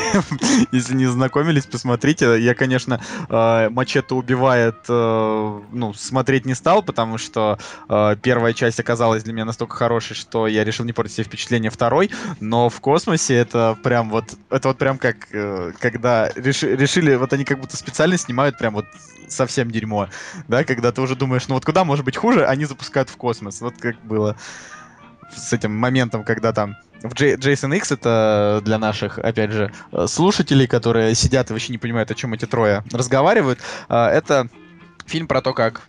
если 0.72 0.96
не 0.96 1.06
знакомились, 1.06 1.66
посмотрите. 1.66 2.40
Я, 2.40 2.56
конечно, 2.56 3.02
э, 3.30 3.70
Мачете 3.70 4.14
убивает, 4.16 4.76
э, 4.88 5.62
ну, 5.72 5.94
смотреть 6.14 6.46
не 6.46 6.54
стал, 6.54 6.84
потому 6.84 7.18
что 7.18 7.58
э, 7.90 8.16
первая 8.22 8.54
часть 8.54 8.80
оказалась 8.80 9.24
для 9.24 9.34
меня 9.34 9.46
настолько 9.46 9.76
хорошей, 9.76 10.16
что 10.16 10.46
я 10.46 10.64
решил 10.64 10.86
не 10.86 10.94
портить 10.94 11.16
себе 11.16 11.24
впечатление 11.24 11.72
второй. 11.72 12.12
Но 12.40 12.70
в 12.70 12.80
космосе 12.82 13.34
это 13.34 13.76
прям 13.82 14.12
вот, 14.12 14.26
это 14.52 14.68
вот 14.68 14.78
прям 14.78 15.00
как, 15.00 15.16
э, 15.32 15.72
когда 15.80 16.30
реши- 16.36 16.76
решили, 16.76 17.16
вот 17.16 17.34
они 17.34 17.46
как 17.46 17.60
будто 17.60 17.76
специально 17.78 18.16
снимают 18.16 18.60
прям 18.60 18.76
вот 18.76 18.86
совсем 19.28 19.72
дерьмо, 19.72 20.08
да, 20.48 20.64
когда 20.64 20.92
ты 20.92 21.02
уже 21.02 21.16
думаешь, 21.16 21.48
ну 21.48 21.56
вот 21.56 21.66
куда 21.66 21.84
может 21.84 22.06
быть 22.06 22.16
хуже, 22.16 22.46
они 22.46 22.66
запускают 22.66 23.10
в 23.10 23.18
космос. 23.18 23.62
Вот 23.62 23.74
как 23.80 23.96
было 24.06 24.36
с 25.36 25.52
этим 25.52 25.76
моментом, 25.76 26.24
когда 26.24 26.54
там 26.54 26.76
в 27.02 27.14
Джей- 27.16 27.38
Джейсон 27.38 27.74
Икс 27.74 27.92
это 27.92 28.62
для 28.64 28.78
наших, 28.78 29.18
опять 29.18 29.52
же, 29.52 29.72
э, 29.92 30.06
слушателей, 30.08 30.68
которые 30.68 31.16
сидят 31.16 31.50
и 31.50 31.54
вообще 31.54 31.72
не 31.72 31.80
понимают, 31.80 32.12
о 32.12 32.14
чем 32.14 32.36
эти 32.36 32.46
трое 32.46 32.84
разговаривают. 32.92 33.60
э, 33.90 33.96
Это 33.96 34.48
фильм 35.06 35.28
про 35.28 35.42
то, 35.42 35.54
как 35.54 35.82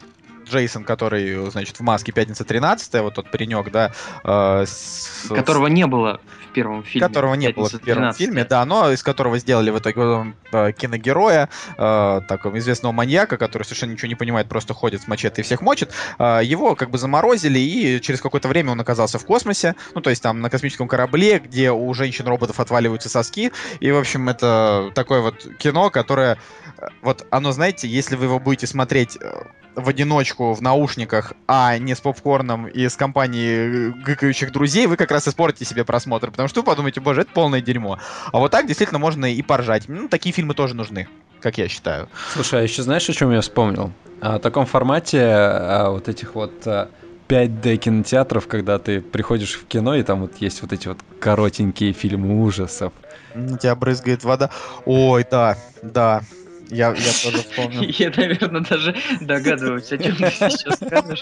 Джейсон, 0.45 0.85
который, 0.85 1.51
значит, 1.51 1.77
в 1.77 1.81
маске 1.81 2.13
пятница 2.13 2.45
13 2.45 3.03
вот 3.03 3.15
тот 3.15 3.31
паренек, 3.31 3.71
да, 3.71 3.93
э, 4.25 4.65
с- 4.67 5.27
Которого 5.29 5.67
не 5.69 5.87
было 5.87 6.21
в 6.49 6.53
первом 6.53 6.85
фильме. 6.85 7.09
которого 7.09 7.35
не 7.35 7.49
было 7.49 7.65
в 7.69 7.73
«Пятница 7.73 7.85
первом 7.85 8.05
13». 8.11 8.13
фильме, 8.17 8.45
да, 8.45 8.65
но 8.65 8.91
из 8.93 9.03
которого 9.03 9.39
сделали 9.39 9.71
в 9.71 9.79
итоге 9.79 10.35
э, 10.53 10.73
киногероя, 10.73 11.49
э, 11.77 12.21
такого 12.29 12.59
известного 12.59 12.93
маньяка, 12.93 13.37
который 13.37 13.65
совершенно 13.65 13.93
ничего 13.93 14.09
не 14.09 14.15
понимает, 14.15 14.49
просто 14.49 14.75
ходит 14.75 15.03
с 15.03 15.09
мачете 15.09 15.43
и 15.43 15.45
всех 15.45 15.63
мочит. 15.63 15.91
Э, 16.19 16.41
его 16.45 16.77
как 16.77 16.91
бы 16.91 16.99
заморозили, 16.99 17.59
и 17.59 18.01
через 18.01 18.21
какое-то 18.21 18.49
время 18.49 18.73
он 18.73 18.81
оказался 18.81 19.19
в 19.19 19.25
космосе, 19.25 19.75
ну, 19.95 20.01
то 20.01 20.11
есть 20.11 20.23
там 20.23 20.41
на 20.41 20.51
космическом 20.51 20.87
корабле, 20.89 21.39
где 21.41 21.73
у 21.73 21.93
женщин-роботов 21.95 22.61
отваливаются 22.61 23.09
соски, 23.09 23.51
и, 23.81 23.91
в 23.91 23.99
общем, 23.99 24.29
это 24.29 24.93
такое 24.95 25.21
вот 25.21 25.47
кино, 25.59 25.91
которое, 25.91 26.39
э, 26.79 26.87
вот 27.03 27.27
оно, 27.31 27.51
знаете, 27.53 27.89
если 27.89 28.15
вы 28.17 28.27
его 28.27 28.39
будете 28.39 28.67
смотреть 28.67 29.19
э, 29.21 29.43
в 29.77 29.89
одиночку, 29.89 30.53
в 30.53 30.62
наушниках, 30.62 31.33
а 31.47 31.79
не 31.79 31.95
с 31.95 32.01
попкорном 32.01 32.66
и 32.66 32.89
с 32.89 32.97
компанией 32.97 33.89
э, 33.89 33.91
гыкающих 33.91 34.53
друзей, 34.53 34.87
вы 34.87 34.97
как 34.97 35.11
раз 35.11 35.29
испортите 35.29 35.64
себе 35.64 35.85
просмотр, 35.85 36.31
потому 36.31 36.49
что 36.49 36.61
вы 36.61 36.66
подумаете, 36.66 37.01
боже, 37.01 37.22
это 37.22 37.31
полное 37.33 37.61
дерьмо. 37.61 37.99
А 38.33 38.39
вот 38.39 38.51
так 38.51 38.66
действительно 38.66 38.99
можно 38.99 39.33
и 39.33 39.43
поржать. 39.43 39.89
Ну, 39.89 40.09
такие 40.09 40.33
фильмы 40.33 40.55
тоже 40.55 40.75
нужны, 40.75 41.09
как 41.41 41.59
я 41.59 41.68
считаю. 41.68 42.09
Слушай, 42.33 42.61
а 42.61 42.62
еще 42.62 42.83
знаешь, 42.83 43.09
о 43.09 43.12
чем 43.12 43.31
я 43.33 43.41
вспомнил? 43.41 43.93
О 44.20 44.39
таком 44.39 44.66
формате 44.66 45.20
а, 45.22 45.91
вот 45.91 46.09
этих 46.09 46.35
вот 46.35 46.66
а, 46.66 46.89
5D 47.29 47.77
кинотеатров, 47.77 48.47
когда 48.47 48.79
ты 48.79 49.01
приходишь 49.01 49.55
в 49.55 49.66
кино, 49.66 49.95
и 49.95 50.03
там 50.03 50.20
вот 50.20 50.37
есть 50.39 50.62
вот 50.62 50.72
эти 50.72 50.89
вот 50.89 50.99
коротенькие 51.18 51.93
фильмы 51.93 52.43
ужасов. 52.43 52.93
На 53.35 53.59
тебя 53.59 53.75
брызгает 53.75 54.25
вода. 54.25 54.51
Ой, 54.85 55.27
да, 55.29 55.57
да. 55.83 56.22
Я, 56.71 56.89
я 56.89 56.95
тоже 56.95 57.39
вспомнил. 57.39 57.83
Я, 57.99 58.12
наверное, 58.17 58.61
даже 58.62 58.95
догадываюсь, 59.21 59.93
о 59.93 59.99
чем 59.99 60.17
ты 60.17 60.31
сейчас 60.31 60.77
скажешь. 60.77 61.21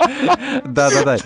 Да-да-да. 0.64 1.16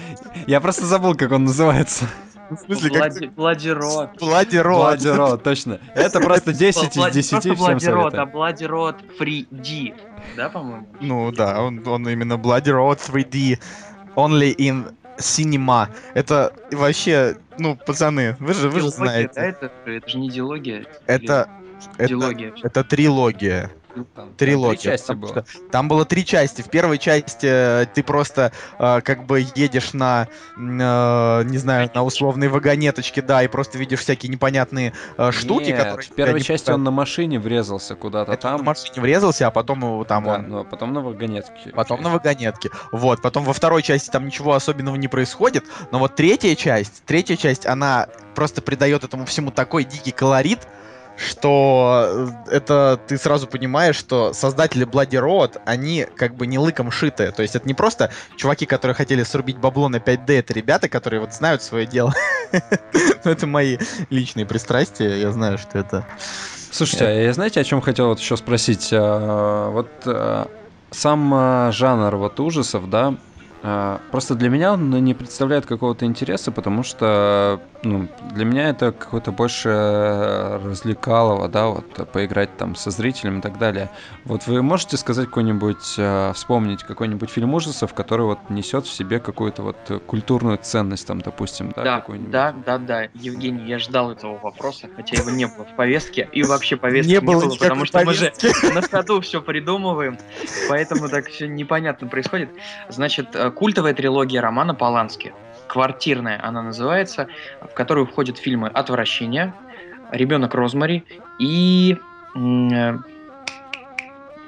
Я 0.47 0.61
просто 0.61 0.87
забыл, 0.87 1.15
как 1.15 1.33
он 1.33 1.45
называется. 1.45 2.07
В 2.51 2.57
смысле, 2.57 2.91
как 2.91 3.13
Блади- 3.13 3.27
Бладирот. 3.35 4.11
Влади 4.21 4.57
Рот. 4.57 4.99
Bloody 5.01 5.17
Road, 5.17 5.39
точно. 5.39 5.81
Это 5.95 6.21
просто 6.21 6.53
10 6.53 6.93
из 6.93 6.97
Блади- 6.97 7.13
10 7.15 7.31
просто 7.31 7.45
всем 7.45 7.57
Бладирот, 7.59 8.07
а 8.07 8.11
советую. 8.17 8.33
Бладирот 8.33 8.97
3D. 9.19 9.95
Да, 10.37 10.49
по-моему? 10.49 10.87
Ну 11.01 11.33
да, 11.33 11.61
он, 11.61 11.87
он 11.87 12.09
именно 12.09 12.35
Bloody 12.35 12.67
Road 12.67 13.01
3D. 13.05 13.59
Only 14.15 14.55
in 14.57 14.95
cinema. 15.19 15.89
Это 16.15 16.53
вообще, 16.71 17.37
ну, 17.59 17.77
пацаны, 17.77 18.37
вы 18.39 18.55
же, 18.55 18.71
вы 18.71 18.81
же 18.81 18.91
знаете. 18.91 19.33
да, 19.35 19.45
это, 19.45 19.73
это 19.85 20.09
же 20.09 20.19
не 20.19 20.31
диалогия. 20.31 20.87
Это, 21.07 21.49
это, 21.99 22.33
это 22.63 22.85
трилогия. 22.85 23.71
Там 24.15 24.35
Трилогия. 24.35 24.79
Три 24.79 24.91
части 24.91 25.13
было. 25.13 25.45
Там 25.71 25.89
было 25.89 26.05
три 26.05 26.25
части. 26.25 26.63
В 26.63 26.69
первой 26.69 26.99
части 26.99 27.47
э, 27.47 27.87
ты 27.95 28.03
просто 28.03 28.53
э, 28.79 29.01
как 29.01 29.27
бы 29.27 29.47
едешь 29.55 29.93
на, 29.93 30.29
э, 30.57 31.43
не 31.45 31.59
знаю, 31.59 31.91
на 31.95 32.05
условной 32.05 32.49
вагонеточке, 32.49 33.23
да, 33.23 33.43
и 33.43 33.49
просто 33.49 33.79
видишь 33.79 34.01
всякие 34.01 34.31
непонятные 34.31 34.93
э, 35.17 35.31
штуки, 35.33 35.69
Нет, 35.69 35.79
которые... 35.79 36.07
в 36.07 36.15
первой 36.15 36.35
не 36.35 36.41
части 36.41 36.65
пускают. 36.65 36.79
он 36.79 36.85
на 36.85 36.91
машине 36.91 37.39
врезался 37.39 37.95
куда-то 37.95 38.33
Это 38.33 38.43
там. 38.43 38.59
на 38.59 38.63
машине 38.65 39.01
врезался, 39.01 39.47
а 39.47 39.51
потом 39.51 39.81
его 39.81 40.05
там 40.05 40.25
Да, 40.25 40.35
он... 40.35 40.49
ну, 40.49 40.59
а 40.61 40.65
потом 40.65 40.93
на 40.93 41.01
вагонетке. 41.01 41.71
Потом 41.75 42.03
на 42.03 42.11
вагонетке. 42.11 42.71
Вот, 42.93 43.23
потом 43.23 43.45
во 43.45 43.53
второй 43.53 43.83
части 43.83 44.11
там 44.11 44.27
ничего 44.27 44.55
особенного 44.55 44.97
не 44.97 45.09
происходит, 45.09 45.65
но 45.91 45.99
вот 45.99 46.17
третья 46.17 46.55
часть, 46.55 47.03
третья 47.07 47.37
часть, 47.37 47.67
она 47.67 48.09
просто 48.35 48.63
придает 48.63 49.05
этому 49.05 49.25
всему 49.25 49.51
такой 49.51 49.85
дикий 49.85 50.13
колорит, 50.13 50.61
что 51.17 52.33
э, 52.49 52.57
это 52.57 53.01
ты 53.07 53.19
сразу 53.19 53.47
понимаешь, 53.47 53.97
что 53.97 54.33
создатели 54.33 54.87
Bloody 54.87 55.21
Road, 55.21 55.61
они 55.65 56.07
как 56.17 56.35
бы 56.35 56.47
не 56.47 56.59
лыком 56.59 56.91
шиты. 56.91 57.33
То 57.33 57.43
есть 57.43 57.57
это 57.57 57.67
не 57.67 57.75
просто 57.75 58.11
чуваки, 58.37 58.67
которые 58.67 58.95
хотели 58.95 59.23
срубить 59.23 59.59
бабло 59.59 59.89
на 59.89 59.97
5D, 59.97 60.39
это 60.39 60.53
ребята, 60.53 60.89
которые 60.89 61.21
вот 61.21 61.33
знают 61.33 61.63
свое 61.63 61.87
дело. 61.87 62.15
Ну, 63.25 63.33
Это 63.33 63.47
мои 63.47 63.77
личные 64.09 64.47
пристрастия, 64.47 65.17
я 65.17 65.33
знаю, 65.33 65.59
что 65.59 65.79
это... 65.79 66.07
Слушайте, 66.71 67.07
а 67.07 67.11
я 67.11 67.33
знаете, 67.33 67.61
о 67.61 67.65
чем 67.65 67.81
хотел 67.81 68.09
вот 68.09 68.21
еще 68.21 68.37
спросить? 68.37 68.91
А, 68.93 69.71
Вот 69.71 69.89
а, 70.07 70.49
сам 70.91 71.33
а, 71.35 71.73
жанр 71.73 72.17
вот 72.17 72.39
ужасов, 72.39 72.89
да, 72.89 73.15
просто 74.11 74.35
для 74.35 74.49
меня 74.49 74.73
он 74.73 74.91
не 74.91 75.15
представляет 75.15 75.67
какого-то 75.67 76.05
интереса, 76.05 76.53
потому 76.53 76.83
что 76.83 77.61
ну, 77.83 78.09
для 78.35 78.45
меня 78.45 78.69
это 78.69 78.93
какое-то 78.93 79.33
больше 79.33 79.69
э, 79.69 80.61
развлекалово, 80.65 81.49
да, 81.49 81.69
вот 81.69 81.87
э, 81.99 82.05
поиграть 82.05 82.57
там 82.57 82.75
со 82.75 82.91
зрителем 82.91 83.39
и 83.39 83.43
так 83.43 83.59
далее. 83.59 83.91
Вот 84.25 84.47
вы 84.47 84.63
можете 84.63 84.97
сказать 84.97 85.27
какой-нибудь, 85.27 85.95
э, 85.97 86.33
вспомнить 86.35 86.83
какой-нибудь 86.83 87.31
фильм 87.31 87.55
ужасов, 87.55 87.95
который 87.95 88.27
вот 88.27 88.39
несет 88.49 88.87
в 88.87 88.93
себе 88.93 89.21
какую-то 89.21 89.63
вот 89.63 90.03
культурную 90.07 90.59
ценность, 90.59 91.07
там, 91.07 91.21
допустим, 91.21 91.73
да, 91.77 91.83
Да, 91.83 92.01
какую-нибудь? 92.01 92.31
да, 92.31 92.55
да, 92.65 92.79
да. 92.79 93.03
Евгений, 93.15 93.65
я 93.67 93.79
ждал 93.79 94.11
этого 94.11 94.39
вопроса, 94.39 94.89
хотя 94.95 95.17
его 95.17 95.31
не 95.31 95.47
было 95.47 95.65
в 95.65 95.77
повестке. 95.77 96.29
И 96.33 96.43
вообще 96.43 96.77
повестки 96.77 97.09
Не 97.11 97.17
не 97.17 97.21
было 97.21 97.49
потому 97.57 97.85
что 97.85 98.05
мы 98.05 98.15
же 98.15 98.33
на 98.75 98.83
ходу 98.83 99.21
все 99.21 99.41
придумываем, 99.41 100.19
поэтому 100.69 101.09
так 101.09 101.29
все 101.29 101.47
непонятно 101.47 102.09
происходит. 102.09 102.51
Значит, 102.89 103.29
культовая 103.57 103.95
трилогия 103.95 104.41
романа 104.41 104.75
Полански. 104.75 105.33
Квартирная 105.67 106.41
она 106.47 106.63
называется, 106.63 107.27
в 107.61 107.75
которую 107.75 108.07
входят 108.07 108.39
фильмы 108.39 108.69
«Отвращение», 108.69 109.53
«Ребенок 110.13 110.55
Розмари» 110.55 111.05
и... 111.41 111.97
Э, 112.37 112.99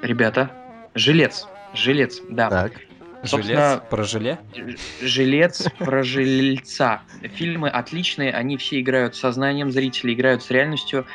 ребята, 0.01 0.51
«Жилец». 0.95 1.47
«Жилец», 1.73 2.21
да. 2.29 2.49
Так. 2.49 2.71
Жилец 3.21 3.81
про 3.89 4.03
желе? 4.03 4.39
Жилец 5.01 5.67
про 5.77 6.03
жильца. 6.03 7.01
Фильмы 7.21 7.67
отличные, 7.67 8.31
они 8.31 8.55
все 8.55 8.79
играют 8.79 9.15
с 9.15 9.19
сознанием 9.19 9.71
зрителя, 9.71 10.13
играют 10.13 10.41
с 10.41 10.49
реальностью, 10.49 11.05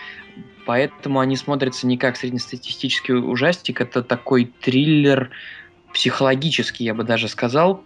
поэтому 0.66 1.20
они 1.20 1.36
смотрятся 1.36 1.86
не 1.86 1.96
как 1.96 2.16
среднестатистический 2.16 3.14
ужастик, 3.14 3.80
это 3.80 4.02
такой 4.02 4.52
триллер 4.60 5.30
психологический, 5.94 6.84
я 6.84 6.94
бы 6.94 7.04
даже 7.04 7.28
сказал, 7.28 7.82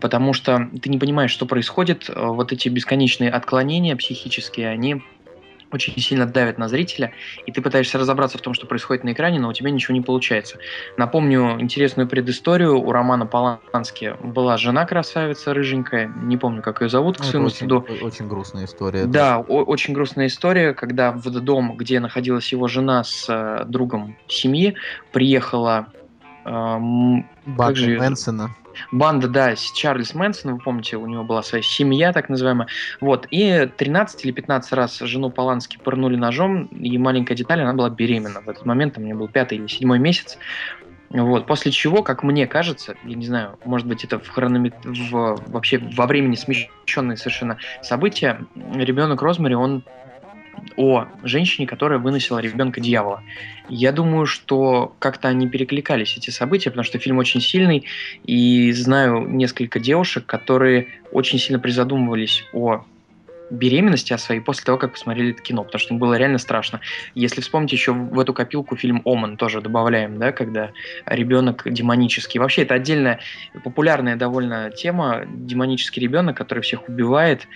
потому 0.00 0.32
что 0.32 0.68
ты 0.82 0.88
не 0.88 0.98
понимаешь, 0.98 1.30
что 1.30 1.46
происходит, 1.46 2.10
вот 2.14 2.52
эти 2.52 2.68
бесконечные 2.68 3.30
отклонения 3.30 3.94
психические, 3.94 4.68
они 4.68 5.02
очень 5.72 6.00
сильно 6.00 6.26
давит 6.26 6.58
на 6.58 6.68
зрителя, 6.68 7.12
и 7.44 7.52
ты 7.52 7.60
пытаешься 7.60 7.98
разобраться 7.98 8.38
в 8.38 8.40
том, 8.40 8.54
что 8.54 8.66
происходит 8.66 9.04
на 9.04 9.12
экране, 9.12 9.40
но 9.40 9.48
у 9.48 9.52
тебя 9.52 9.70
ничего 9.70 9.94
не 9.94 10.00
получается. 10.00 10.58
Напомню 10.96 11.60
интересную 11.60 12.08
предысторию. 12.08 12.80
У 12.80 12.92
Романа 12.92 13.26
Полански 13.26 14.14
была 14.22 14.56
жена 14.56 14.86
красавица, 14.86 15.52
рыженькая, 15.52 16.10
не 16.22 16.36
помню, 16.36 16.62
как 16.62 16.80
ее 16.82 16.88
зовут, 16.88 17.18
к 17.18 17.20
Ну, 17.20 17.26
своему 17.26 17.48
стыду. 17.50 17.84
очень, 17.88 18.04
очень 18.06 18.28
грустная 18.28 18.64
история. 18.64 19.04
Да, 19.06 19.38
о- 19.38 19.64
очень 19.64 19.92
грустная 19.92 20.28
история, 20.28 20.72
когда 20.72 21.10
в 21.12 21.28
дом, 21.30 21.76
где 21.76 22.00
находилась 22.00 22.50
его 22.52 22.68
жена 22.68 23.02
с 23.04 23.26
э, 23.28 23.64
другом 23.66 24.16
семьи, 24.28 24.76
приехала 25.12 25.88
как 26.46 27.76
же- 27.76 27.98
Мэнсона. 27.98 28.50
банда, 28.92 29.28
да, 29.28 29.56
с 29.56 29.72
Чарльз 29.72 30.14
Мэнсон, 30.14 30.54
вы 30.54 30.58
помните, 30.58 30.96
у 30.96 31.06
него 31.06 31.24
была 31.24 31.42
своя 31.42 31.62
семья, 31.62 32.12
так 32.12 32.28
называемая. 32.28 32.68
Вот, 33.00 33.26
и 33.30 33.68
13 33.76 34.24
или 34.24 34.32
15 34.32 34.72
раз 34.72 34.98
жену 35.00 35.30
Полански 35.30 35.78
пырнули 35.82 36.16
ножом, 36.16 36.66
и 36.66 36.96
маленькая 36.98 37.34
деталь, 37.34 37.60
она 37.62 37.72
была 37.72 37.90
беременна. 37.90 38.40
В 38.40 38.48
этот 38.48 38.64
момент, 38.64 38.94
там, 38.94 39.02
у 39.02 39.06
меня 39.06 39.16
был 39.16 39.28
пятый 39.28 39.58
или 39.58 39.66
седьмой 39.66 39.98
месяц. 39.98 40.38
Вот, 41.10 41.46
после 41.46 41.70
чего, 41.70 42.02
как 42.02 42.22
мне 42.22 42.46
кажется, 42.46 42.96
я 43.04 43.14
не 43.14 43.26
знаю, 43.26 43.58
может 43.64 43.86
быть, 43.86 44.04
это 44.04 44.18
в 44.18 44.28
хрономет... 44.28 44.74
в... 44.84 45.40
вообще 45.46 45.78
во 45.96 46.06
времени 46.06 46.34
смещенные 46.34 47.16
совершенно 47.16 47.58
события, 47.82 48.40
ребенок 48.74 49.22
Розмари, 49.22 49.54
он 49.54 49.84
о 50.76 51.06
женщине, 51.22 51.66
которая 51.66 51.98
выносила 51.98 52.38
ребенка 52.38 52.80
дьявола. 52.80 53.22
Я 53.68 53.92
думаю, 53.92 54.26
что 54.26 54.94
как-то 54.98 55.28
они 55.28 55.48
перекликались, 55.48 56.16
эти 56.16 56.30
события, 56.30 56.70
потому 56.70 56.84
что 56.84 56.98
фильм 56.98 57.18
очень 57.18 57.40
сильный, 57.40 57.84
и 58.24 58.72
знаю 58.72 59.26
несколько 59.28 59.80
девушек, 59.80 60.26
которые 60.26 60.88
очень 61.12 61.38
сильно 61.38 61.58
призадумывались 61.58 62.44
о 62.52 62.84
беременности 63.50 64.12
о 64.12 64.18
своей 64.18 64.40
после 64.40 64.64
того, 64.64 64.78
как 64.78 64.92
посмотрели 64.92 65.32
это 65.32 65.42
кино, 65.42 65.64
потому 65.64 65.80
что 65.80 65.94
им 65.94 66.00
было 66.00 66.14
реально 66.14 66.38
страшно. 66.38 66.80
Если 67.14 67.40
вспомнить 67.40 67.72
еще 67.72 67.92
в 67.92 68.18
эту 68.18 68.34
копилку 68.34 68.76
фильм 68.76 69.02
«Оман» 69.04 69.36
тоже 69.36 69.60
добавляем, 69.60 70.18
да, 70.18 70.32
когда 70.32 70.70
ребенок 71.06 71.62
демонический. 71.64 72.40
Вообще 72.40 72.62
это 72.62 72.74
отдельная 72.74 73.20
популярная 73.64 74.16
довольно 74.16 74.70
тема, 74.70 75.22
демонический 75.26 76.02
ребенок, 76.02 76.36
который 76.36 76.60
всех 76.60 76.88
убивает. 76.88 77.46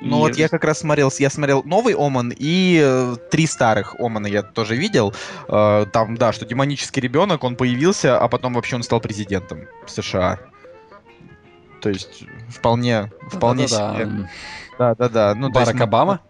Ну 0.00 0.18
И- 0.18 0.20
вот 0.20 0.36
я 0.36 0.48
как 0.48 0.64
раз 0.64 0.80
смотрел, 0.80 1.10
я 1.18 1.30
смотрел 1.30 1.62
новый 1.64 1.94
Оман 1.94 2.32
и 2.36 2.80
э, 2.82 3.16
три 3.30 3.46
старых 3.46 3.94
Омана 4.00 4.26
я 4.26 4.42
тоже 4.42 4.74
видел. 4.76 5.14
Э, 5.48 5.86
там, 5.92 6.16
да, 6.16 6.32
что 6.32 6.44
демонический 6.44 7.00
ребенок, 7.00 7.44
он 7.44 7.56
появился, 7.56 8.18
а 8.18 8.28
потом 8.28 8.54
вообще 8.54 8.76
он 8.76 8.82
стал 8.82 9.00
президентом 9.00 9.60
США. 9.86 10.38
То 11.80 11.90
есть 11.90 12.24
вполне, 12.48 13.12
вполне 13.30 13.66
Да-да-да. 13.68 13.94
себе. 13.94 14.06
Да, 14.06 14.28
да, 14.78 15.08
да. 15.08 15.34
Ну, 15.34 15.50
то 15.50 15.60
есть 15.60 15.72
Барак 15.72 15.74
мы- 15.74 15.84
Обама? 15.84 16.20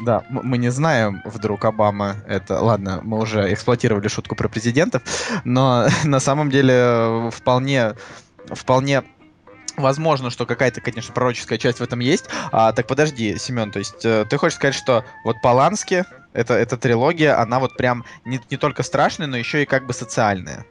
Да, 0.00 0.24
мы 0.28 0.58
не 0.58 0.70
знаем, 0.70 1.22
вдруг 1.24 1.64
Обама 1.64 2.16
это... 2.26 2.60
Ладно, 2.60 3.00
мы 3.02 3.18
уже 3.18 3.52
эксплуатировали 3.52 4.08
шутку 4.08 4.36
про 4.36 4.48
президентов, 4.48 5.02
но 5.44 5.86
на 6.04 6.20
самом 6.20 6.50
деле 6.50 6.74
э, 6.74 7.30
вполне, 7.32 7.94
вполне 8.48 9.02
возможно, 9.76 10.30
что 10.30 10.46
какая-то, 10.46 10.80
конечно, 10.80 11.14
пророческая 11.14 11.58
часть 11.58 11.80
в 11.80 11.82
этом 11.82 12.00
есть. 12.00 12.26
А, 12.50 12.72
так 12.72 12.86
подожди, 12.86 13.38
Семен, 13.38 13.70
то 13.70 13.78
есть 13.78 14.04
э, 14.04 14.26
ты 14.28 14.36
хочешь 14.36 14.56
сказать, 14.56 14.74
что 14.74 15.04
вот 15.24 15.36
Полански, 15.42 16.04
это, 16.32 16.54
эта 16.54 16.76
трилогия, 16.76 17.40
она 17.40 17.58
вот 17.58 17.76
прям 17.76 18.04
не, 18.24 18.40
не 18.50 18.56
только 18.56 18.82
страшная, 18.82 19.26
но 19.26 19.36
еще 19.36 19.62
и 19.62 19.66
как 19.66 19.86
бы 19.86 19.92
социальная. 19.92 20.66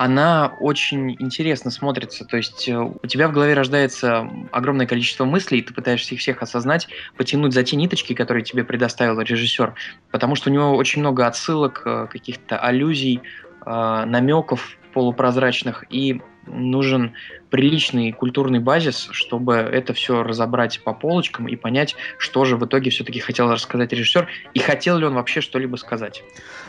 Она 0.00 0.54
очень 0.60 1.14
интересно 1.18 1.70
смотрится. 1.70 2.24
То 2.24 2.38
есть 2.38 2.66
э, 2.70 2.74
у 2.74 3.06
тебя 3.06 3.28
в 3.28 3.32
голове 3.32 3.52
рождается 3.52 4.30
огромное 4.50 4.86
количество 4.86 5.26
мыслей, 5.26 5.58
и 5.58 5.62
ты 5.62 5.74
пытаешься 5.74 6.14
их 6.14 6.22
всех 6.22 6.40
осознать, 6.40 6.88
потянуть 7.18 7.52
за 7.52 7.64
те 7.64 7.76
ниточки, 7.76 8.14
которые 8.14 8.42
тебе 8.42 8.64
предоставил 8.64 9.20
режиссер. 9.20 9.74
Потому 10.10 10.36
что 10.36 10.48
у 10.48 10.54
него 10.54 10.74
очень 10.74 11.00
много 11.00 11.26
отсылок, 11.26 11.82
э, 11.84 12.06
каких-то 12.10 12.58
аллюзий, 12.58 13.20
э, 13.66 14.04
намеков 14.06 14.78
полупрозрачных, 14.94 15.84
и 15.90 16.22
нужен 16.46 17.12
приличный 17.50 18.12
культурный 18.12 18.60
базис, 18.60 19.08
чтобы 19.12 19.56
это 19.56 19.92
все 19.92 20.22
разобрать 20.22 20.80
по 20.82 20.94
полочкам 20.94 21.48
и 21.48 21.56
понять, 21.56 21.96
что 22.18 22.44
же 22.44 22.56
в 22.56 22.64
итоге 22.64 22.90
все-таки 22.90 23.20
хотел 23.20 23.50
рассказать 23.50 23.92
режиссер, 23.92 24.28
и 24.54 24.58
хотел 24.60 24.98
ли 24.98 25.04
он 25.04 25.14
вообще 25.14 25.40
что-либо 25.40 25.76
сказать. 25.76 26.22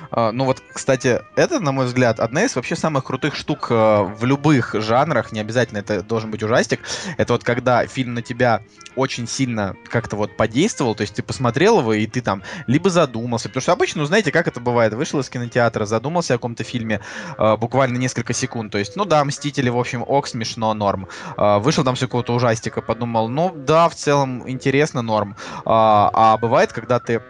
А, 0.10 0.32
Ну 0.32 0.46
вот, 0.46 0.62
кстати, 0.74 1.22
это, 1.36 1.60
на 1.60 1.72
мой 1.72 1.86
взгляд, 1.86 2.20
одна 2.20 2.44
из 2.44 2.56
вообще 2.56 2.76
самых 2.76 3.06
крутых 3.06 3.36
штук 3.36 3.68
э, 3.70 3.74
в 3.74 4.26
любых 4.26 4.74
жанрах, 4.74 5.32
не 5.32 5.40
обязательно 5.40 5.78
это 5.78 6.02
должен 6.02 6.32
быть 6.32 6.44
ужастик, 6.44 6.82
это 7.18 7.34
вот 7.34 7.44
когда 7.44 7.86
фильм 7.86 8.16
на 8.16 8.22
тебя 8.22 8.62
очень 8.96 9.28
сильно 9.28 9.76
как-то 9.88 10.16
вот 10.16 10.36
подействовал, 10.36 10.96
то 10.96 11.02
есть 11.02 11.16
ты 11.16 11.24
посмотрел 11.24 11.80
его, 11.80 11.94
и 11.94 12.08
ты 12.08 12.22
там 12.22 12.44
либо 12.68 12.90
задумался, 12.90 13.48
потому 13.48 13.62
что 13.62 13.72
обычно, 13.72 14.02
ну 14.02 14.08
знаете, 14.08 14.32
как 14.32 14.48
это 14.48 14.60
бывает, 14.60 14.94
вышел 14.94 15.20
из 15.20 15.30
кинотеатра, 15.30 15.86
задумался 15.86 16.34
о 16.34 16.38
каком-то 16.38 16.64
фильме 16.64 17.02
э, 17.38 17.58
буквально 17.58 17.98
несколько 17.98 18.34
секунд, 18.34 18.72
то 18.72 18.78
есть, 18.78 18.96
ну 18.96 19.06
да, 19.06 19.24
Мстители, 19.24 19.70
в 19.70 19.78
общем, 19.78 20.04
ок, 20.06 20.28
смешно, 20.28 20.71
норм. 20.74 21.08
А, 21.38 21.60
Вышел 21.60 21.84
там 21.84 21.96
с 21.96 22.00
какого-то 22.00 22.34
ужастика, 22.34 22.82
подумал, 22.82 23.30
ну 23.30 23.54
да, 23.56 23.90
в 23.90 23.96
целом 23.96 24.48
интересно, 24.50 25.02
норм. 25.02 25.36
А 25.66 26.10
а 26.14 26.38
бывает, 26.38 26.74
когда 26.74 27.00
ты 27.00 27.22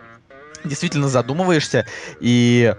действительно 0.63 1.07
задумываешься 1.07 1.85
и 2.19 2.73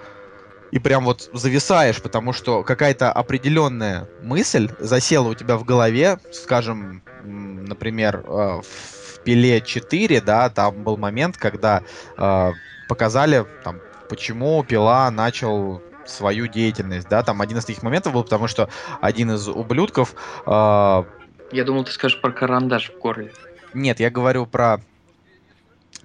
и 0.73 0.79
прям 0.79 1.05
вот 1.05 1.29
зависаешь, 1.35 2.01
потому 2.01 2.33
что 2.33 2.63
какая-то 2.63 3.13
определенная 3.13 4.09
мысль 4.23 4.71
засела 4.79 5.29
у 5.29 5.35
тебя 5.35 5.59
в 5.59 5.65
голове, 5.65 6.19
скажем, 6.33 7.03
например, 7.23 8.25
э, 8.27 8.61
в 8.63 9.21
Пиле 9.23 9.61
4, 9.61 10.23
да, 10.23 10.49
там 10.49 10.83
был 10.83 10.97
момент, 10.97 11.37
когда 11.37 11.83
э, 12.17 12.53
показали, 12.89 13.45
там, 13.63 13.81
почему 14.09 14.65
Пила 14.65 15.11
начал 15.11 15.83
свою 16.07 16.47
деятельность, 16.47 17.09
да, 17.09 17.23
там 17.23 17.41
один 17.41 17.59
из 17.59 17.65
таких 17.65 17.83
моментов 17.83 18.13
был, 18.13 18.25
потому 18.25 18.49
что 18.49 18.69
один 19.01 19.33
из 19.33 19.49
ублюдков, 19.49 20.15
э, 20.47 21.05
Я 21.53 21.65
думал, 21.65 21.85
ты 21.85 21.93
скажешь 21.93 22.21
про 22.21 22.33
карандаш 22.33 22.91
в 22.91 22.99
горле. 22.99 23.33
нет, 23.75 24.01
я 24.01 24.11
говорю 24.11 24.47
про 24.47 24.81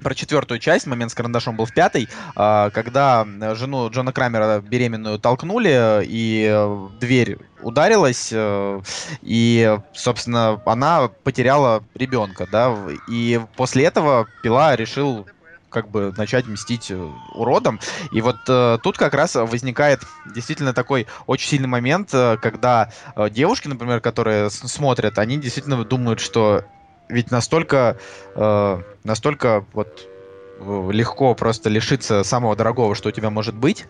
про 0.01 0.13
четвертую 0.13 0.59
часть, 0.59 0.85
момент 0.85 1.11
с 1.11 1.15
карандашом 1.15 1.55
был 1.55 1.65
в 1.65 1.73
пятой, 1.73 2.07
а, 2.35 2.69
когда 2.69 3.25
жену 3.55 3.89
Джона 3.89 4.11
Крамера 4.11 4.59
беременную 4.61 5.19
толкнули, 5.19 6.03
и 6.03 6.79
дверь 6.99 7.39
ударилась, 7.61 8.29
э, 8.31 8.81
и, 9.23 9.77
собственно, 9.93 10.61
она 10.65 11.07
потеряла 11.23 11.83
ребенка, 11.95 12.47
да, 12.51 12.75
и 13.09 13.41
после 13.55 13.85
этого 13.85 14.27
Пила 14.43 14.75
решил 14.75 15.27
как 15.69 15.89
бы 15.89 16.13
начать 16.17 16.47
мстить 16.47 16.91
э, 16.91 17.11
уродом. 17.33 17.79
И 18.11 18.21
вот 18.21 18.37
э, 18.47 18.77
тут 18.81 18.97
как 18.97 19.13
раз 19.13 19.35
возникает 19.35 20.01
действительно 20.25 20.73
такой 20.73 21.07
очень 21.25 21.49
сильный 21.49 21.67
момент, 21.67 22.13
э, 22.13 22.37
когда 22.41 22.91
э, 23.15 23.29
девушки, 23.29 23.67
например, 23.67 23.99
которые 23.99 24.49
смотрят, 24.49 25.19
они 25.19 25.37
действительно 25.37 25.83
думают, 25.83 26.19
что 26.19 26.63
ведь 27.09 27.31
настолько, 27.31 27.97
э, 28.35 28.81
настолько 29.03 29.65
вот 29.73 30.07
э, 30.59 30.89
легко 30.91 31.35
просто 31.35 31.69
лишиться 31.69 32.23
самого 32.23 32.55
дорогого, 32.55 32.95
что 32.95 33.09
у 33.09 33.11
тебя 33.11 33.29
может 33.29 33.55
быть. 33.55 33.85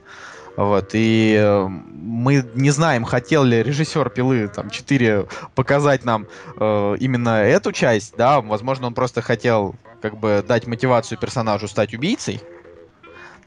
Вот, 0.57 0.89
и 0.93 1.37
э, 1.39 1.67
мы 1.67 2.43
не 2.55 2.71
знаем, 2.71 3.03
хотел 3.03 3.43
ли 3.43 3.61
режиссер 3.61 4.09
пилы 4.09 4.47
там 4.47 4.71
4 4.71 5.27
показать 5.53 6.03
нам 6.03 6.25
э, 6.59 6.95
именно 6.99 7.43
эту 7.43 7.71
часть, 7.71 8.15
да, 8.17 8.41
возможно, 8.41 8.87
он 8.87 8.95
просто 8.95 9.21
хотел 9.21 9.75
как 10.01 10.17
бы 10.17 10.43
дать 10.45 10.65
мотивацию 10.65 11.19
персонажу 11.19 11.67
стать 11.67 11.93
убийцей. 11.93 12.41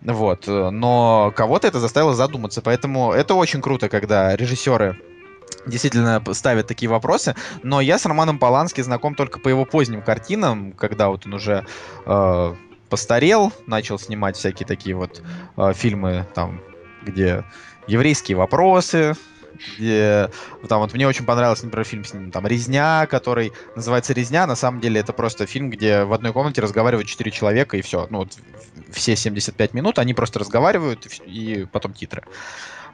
Вот, 0.03 0.47
э, 0.47 0.71
но 0.71 1.33
кого-то 1.35 1.67
это 1.67 1.81
заставило 1.81 2.15
задуматься, 2.15 2.63
поэтому 2.63 3.13
это 3.13 3.35
очень 3.35 3.61
круто, 3.61 3.89
когда 3.89 4.37
режиссеры 4.37 4.97
действительно 5.67 6.23
ставят 6.33 6.69
такие 6.69 6.89
вопросы, 6.89 7.35
но 7.65 7.81
я 7.81 7.99
с 7.99 8.07
Романом 8.07 8.39
Полански 8.39 8.83
знаком 8.83 9.17
только 9.17 9.41
по 9.41 9.49
его 9.49 9.65
поздним 9.65 10.03
картинам, 10.03 10.73
когда 10.73 11.09
вот 11.09 11.27
он 11.27 11.35
уже 11.35 11.67
э, 12.07 12.55
постарел, 12.89 13.53
начал 13.67 13.99
снимать 13.99 14.37
всякие 14.37 14.67
такие 14.67 14.95
вот 14.95 15.23
э, 15.57 15.73
фильмы, 15.75 16.25
там, 16.35 16.61
где 17.03 17.45
еврейские 17.87 18.37
вопросы 18.37 19.15
где 19.79 20.31
там 20.69 20.81
вот 20.81 20.95
мне 20.95 21.07
очень 21.07 21.25
понравился, 21.25 21.65
например, 21.65 21.85
фильм 21.85 22.05
с 22.05 22.15
ним, 22.15 22.31
там 22.31 22.47
«Резня», 22.47 23.07
который 23.07 23.53
называется 23.77 24.13
«Резня», 24.13 24.47
на 24.47 24.57
самом 24.57 24.81
деле 24.81 25.01
это 25.01 25.13
просто 25.13 25.47
фильм, 25.47 25.71
где 25.71 26.05
в 26.05 26.13
одной 26.13 26.33
комнате 26.33 26.61
разговаривают 26.61 27.09
четыре 27.09 27.31
человека, 27.31 27.77
и 27.77 27.83
все, 27.83 28.07
ну 28.11 28.19
вот 28.19 28.39
все 28.91 29.17
75 29.17 29.75
минут 29.75 29.99
они 29.99 30.15
просто 30.15 30.39
разговаривают, 30.39 31.07
и 31.27 31.67
потом 31.71 31.93
титры. 31.93 32.23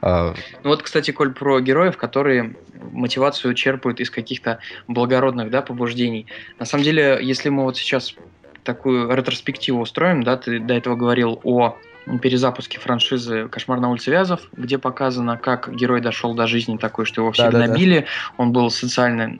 А, 0.01 0.35
ну 0.63 0.69
вот, 0.69 0.83
кстати, 0.83 1.11
Коль, 1.11 1.33
про 1.33 1.59
героев, 1.59 1.97
которые 1.97 2.55
мотивацию 2.91 3.53
черпают 3.53 3.99
из 3.99 4.09
каких-то 4.09 4.59
благородных 4.87 5.49
да, 5.49 5.61
побуждений. 5.61 6.27
На 6.59 6.65
самом 6.65 6.83
деле, 6.83 7.17
если 7.21 7.49
мы 7.49 7.63
вот 7.63 7.77
сейчас 7.77 8.13
такую 8.63 9.09
ретроспективу 9.15 9.81
устроим, 9.81 10.23
да, 10.23 10.37
ты 10.37 10.59
до 10.59 10.73
этого 10.73 10.95
говорил 10.95 11.39
о 11.43 11.77
перезапуске 12.19 12.79
франшизы 12.79 13.47
«Кошмар 13.49 13.79
на 13.79 13.89
улице 13.89 14.11
Вязов», 14.11 14.41
где 14.53 14.77
показано, 14.77 15.37
как 15.37 15.73
герой 15.73 16.01
дошел 16.01 16.33
до 16.33 16.47
жизни 16.47 16.77
такой, 16.77 17.05
что 17.05 17.21
его 17.21 17.31
все 17.31 17.49
да, 17.49 17.65
гнобили, 17.65 17.99
да, 17.99 18.01
да. 18.01 18.33
он 18.37 18.51
был 18.51 18.69
социально 18.69 19.37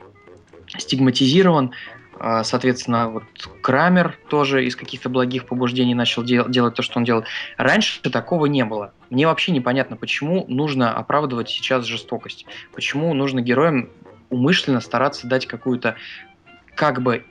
стигматизирован, 0.76 1.72
а, 2.20 2.42
соответственно, 2.42 3.08
вот 3.08 3.24
Крамер 3.62 4.18
тоже 4.28 4.66
из 4.66 4.74
каких-то 4.74 5.08
благих 5.08 5.46
побуждений 5.46 5.94
начал 5.94 6.24
дел- 6.24 6.48
делать 6.48 6.74
то, 6.74 6.82
что 6.82 6.98
он 6.98 7.04
делал. 7.04 7.24
Раньше 7.56 8.02
такого 8.02 8.46
не 8.46 8.64
было. 8.64 8.92
Мне 9.10 9.26
вообще 9.26 9.52
непонятно, 9.52 9.96
почему 9.96 10.44
нужно 10.48 10.92
оправдывать 10.92 11.48
сейчас 11.48 11.84
жестокость. 11.84 12.44
Почему 12.74 13.14
нужно 13.14 13.40
героям 13.40 13.90
умышленно 14.30 14.80
стараться 14.80 15.26
дать 15.26 15.46
какую-то 15.46 15.96
как 16.74 17.02
бы 17.02 17.24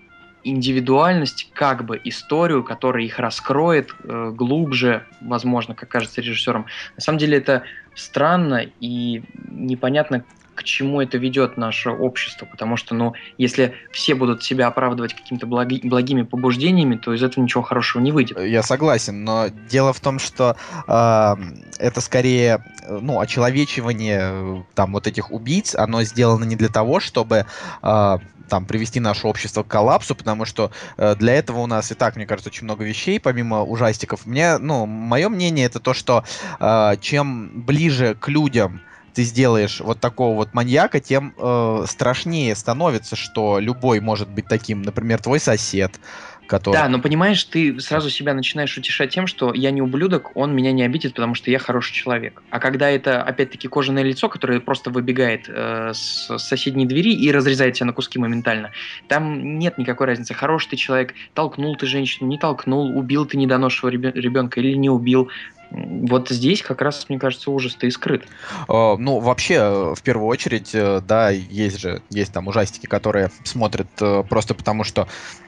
индивидуальность, 0.49 1.49
как 1.53 1.85
бы 1.85 1.99
историю, 2.03 2.63
которая 2.63 3.03
их 3.03 3.19
раскроет 3.19 3.93
э, 4.03 4.31
глубже, 4.33 5.05
возможно, 5.21 5.75
как 5.75 5.89
кажется 5.89 6.21
режиссером. 6.21 6.65
На 6.95 7.01
самом 7.01 7.19
деле 7.19 7.37
это 7.37 7.63
странно 7.95 8.65
и 8.79 9.23
непонятно, 9.49 10.23
к 10.57 10.63
чему 10.63 11.01
это 11.01 11.19
ведет 11.19 11.55
наше 11.55 11.91
общество, 11.91 12.47
потому 12.47 12.77
что, 12.77 12.95
ну, 12.95 13.13
если 13.37 13.75
все 13.91 14.15
будут 14.15 14.43
себя 14.43 14.67
оправдывать 14.67 15.13
какими-то 15.13 15.45
благи, 15.45 15.79
благими 15.83 16.23
побуждениями, 16.23 16.95
то 16.95 17.13
из 17.13 17.21
этого 17.21 17.43
ничего 17.43 17.61
хорошего 17.61 18.01
не 18.01 18.11
выйдет. 18.11 18.41
Я 18.41 18.63
согласен, 18.63 19.23
но 19.23 19.49
дело 19.69 19.93
в 19.93 19.99
том, 19.99 20.17
что 20.17 20.57
э, 20.87 21.35
это 21.77 22.01
скорее, 22.01 22.63
ну, 22.89 23.19
очеловечивание 23.19 24.65
там 24.73 24.93
вот 24.93 25.05
этих 25.05 25.31
убийц, 25.31 25.75
оно 25.75 26.01
сделано 26.01 26.43
не 26.43 26.55
для 26.55 26.69
того, 26.69 26.99
чтобы 26.99 27.45
э, 27.83 28.17
там 28.49 28.65
привести 28.65 28.99
наше 28.99 29.27
общество 29.27 29.61
к 29.61 29.67
коллапсу, 29.67 30.15
потому 30.15 30.45
что 30.45 30.71
э, 30.97 31.15
для 31.15 31.35
этого 31.35 31.59
у 31.59 31.67
нас 31.67 31.91
и 31.91 31.95
так, 31.95 32.15
мне 32.15 32.25
кажется, 32.25 32.49
очень 32.49 32.63
много 32.63 32.83
вещей, 32.83 33.19
помимо 33.19 33.63
ужастиков. 33.63 34.25
Мне, 34.25 34.57
ну, 34.57 34.87
мое 34.87 35.29
мнение 35.29 35.67
это 35.67 35.79
то, 35.79 35.93
что 35.93 36.23
э, 36.59 36.95
чем 36.99 37.61
ближе 37.61 38.15
к 38.15 38.27
людям 38.27 38.81
ты 39.17 39.23
сделаешь 39.23 39.79
вот 39.79 39.99
такого 39.99 40.35
вот 40.35 40.53
маньяка, 40.53 40.99
тем 40.99 41.33
э, 41.35 41.85
страшнее 41.87 42.55
становится, 42.55 43.15
что 43.15 43.57
любой 43.57 43.99
может 43.99 44.29
быть 44.29 44.47
таким, 44.47 44.83
например, 44.83 45.19
твой 45.19 45.39
сосед, 45.39 45.99
который... 46.47 46.75
Да, 46.75 46.89
но 46.89 46.99
понимаешь, 46.99 47.43
ты 47.43 47.79
сразу 47.79 48.09
себя 48.09 48.33
начинаешь 48.33 48.75
утешать 48.77 49.11
тем, 49.11 49.27
что 49.27 49.53
я 49.53 49.71
не 49.71 49.81
ублюдок, 49.81 50.35
он 50.35 50.55
меня 50.55 50.71
не 50.71 50.83
обидит, 50.83 51.13
потому 51.13 51.35
что 51.35 51.51
я 51.51 51.59
хороший 51.59 51.93
человек. 51.93 52.41
А 52.49 52.59
когда 52.59 52.89
это, 52.89 53.21
опять-таки, 53.21 53.67
кожаное 53.67 54.03
лицо, 54.03 54.29
которое 54.29 54.59
просто 54.59 54.89
выбегает 54.89 55.45
э, 55.47 55.91
с 55.93 56.37
соседней 56.37 56.85
двери 56.85 57.13
и 57.13 57.31
разрезает 57.31 57.75
тебя 57.75 57.87
на 57.87 57.93
куски 57.93 58.17
моментально, 58.19 58.71
там 59.07 59.59
нет 59.59 59.77
никакой 59.77 60.07
разницы, 60.07 60.33
хороший 60.33 60.69
ты 60.69 60.75
человек, 60.77 61.13
толкнул 61.33 61.75
ты 61.75 61.85
женщину, 61.85 62.29
не 62.29 62.37
толкнул, 62.37 62.97
убил 62.97 63.25
ты 63.25 63.37
недоношего 63.37 63.89
ребенка 63.89 64.59
или 64.59 64.73
не 64.73 64.89
убил, 64.89 65.29
вот 65.69 66.29
здесь 66.29 66.61
как 66.61 66.81
раз, 66.81 67.07
мне 67.09 67.19
кажется, 67.19 67.51
ужас-то 67.51 67.87
и 67.87 67.91
скрыт. 67.91 68.23
Ну, 68.67 69.19
вообще, 69.19 69.93
в 69.95 70.01
первую 70.01 70.27
очередь, 70.27 70.71
э, 70.73 71.01
да, 71.05 71.29
есть 71.29 71.79
же, 71.79 72.01
есть 72.09 72.31
там 72.31 72.47
ужастики, 72.47 72.85
которые 72.85 73.31
смотрят 73.43 73.87
э, 73.99 74.23
просто 74.27 74.53
потому, 74.53 74.83
что 74.83 75.03
э, 75.03 75.46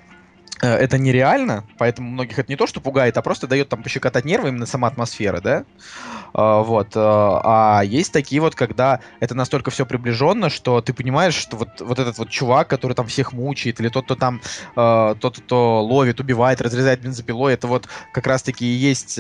это 0.62 0.98
нереально, 0.98 1.64
поэтому 1.78 2.10
многих 2.10 2.40
это 2.40 2.52
не 2.52 2.56
то, 2.56 2.68
что 2.68 2.82
пугает, 2.82 3.18
а 3.18 3.22
просто 3.22 3.48
дает 3.48 3.70
там 3.70 3.84
пощекотать 3.84 4.26
нервы 4.26 4.50
именно 4.50 4.66
сама 4.66 4.88
атмосфера, 4.88 5.42
да? 5.42 5.66
Вот. 6.34 6.92
А 6.96 7.82
есть 7.84 8.14
такие 8.14 8.42
вот, 8.42 8.56
когда 8.56 9.00
это 9.20 9.36
настолько 9.36 9.72
все 9.72 9.86
приближенно, 9.86 10.50
что 10.50 10.82
ты 10.82 10.94
понимаешь, 10.94 11.34
что 11.34 11.58
вот, 11.58 11.82
вот 11.82 11.98
этот 11.98 12.18
вот 12.18 12.30
чувак, 12.30 12.68
который 12.68 12.94
там 12.94 13.08
всех 13.08 13.34
мучает, 13.34 13.80
или 13.80 13.90
тот, 13.90 14.06
кто 14.06 14.16
там, 14.16 14.42
тот, 14.76 15.40
кто 15.40 15.84
ловит, 15.84 16.20
убивает, 16.20 16.62
разрезает 16.62 17.02
бензопилой, 17.02 17.54
это 17.54 17.68
вот 17.68 17.88
как 18.14 18.28
раз-таки 18.28 18.66
и 18.66 18.76
есть 18.76 19.20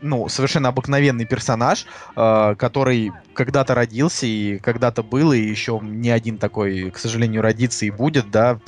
ну, 0.00 0.28
совершенно 0.28 0.68
обыкновенный 0.68 1.24
персонаж, 1.24 1.86
э, 2.16 2.54
который 2.56 3.12
когда-то 3.34 3.74
родился 3.74 4.26
и 4.26 4.58
когда-то 4.58 5.02
был, 5.02 5.32
и 5.32 5.38
еще 5.38 5.80
не 5.82 6.10
один 6.10 6.38
такой, 6.38 6.90
к 6.90 6.98
сожалению, 6.98 7.42
родится 7.42 7.86
и 7.86 7.90
будет, 7.90 8.30
да, 8.30 8.58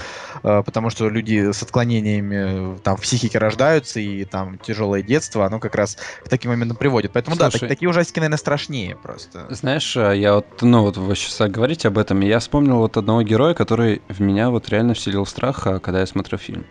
э, 0.43 0.63
потому 0.65 0.91
что 0.91 1.09
люди 1.09 1.53
с 1.53 1.63
отклонениями 1.63 2.79
там 2.79 2.97
в 2.97 3.03
психике 3.03 3.39
рождаются, 3.39 4.01
и 4.01 4.25
там 4.25 4.59
тяжелое 4.59 5.03
детство, 5.03 5.47
оно 5.47 5.59
как 5.59 5.75
раз 5.75 5.97
к 6.25 6.29
таким 6.29 6.51
моментам 6.51 6.77
приводит. 6.77 7.13
Поэтому 7.13 7.37
Слушай, 7.37 7.53
да, 7.53 7.59
так, 7.59 7.69
такие 7.69 7.89
ужастики, 7.89 8.19
наверное, 8.19 8.39
страшнее 8.39 8.97
просто. 8.97 9.47
Знаешь, 9.51 9.97
э, 9.97 10.17
я 10.17 10.35
вот, 10.35 10.47
ну 10.63 10.83
вот 10.83 10.97
вы 10.97 11.15
сейчас 11.15 11.51
говорите 11.51 11.89
об 11.89 11.99
этом, 11.99 12.23
и 12.23 12.27
я 12.27 12.39
вспомнил 12.39 12.79
вот 12.79 12.97
одного 12.97 13.23
героя, 13.23 13.55
который 13.55 14.03
в 14.09 14.21
меня 14.21 14.51
вот 14.51 14.69
реально 14.69 14.95
вселил 14.95 15.27
страх, 15.27 15.67
э, 15.67 15.79
когда 15.81 16.01
я 16.01 16.07
смотрел 16.07 16.39
фильм. 16.39 16.67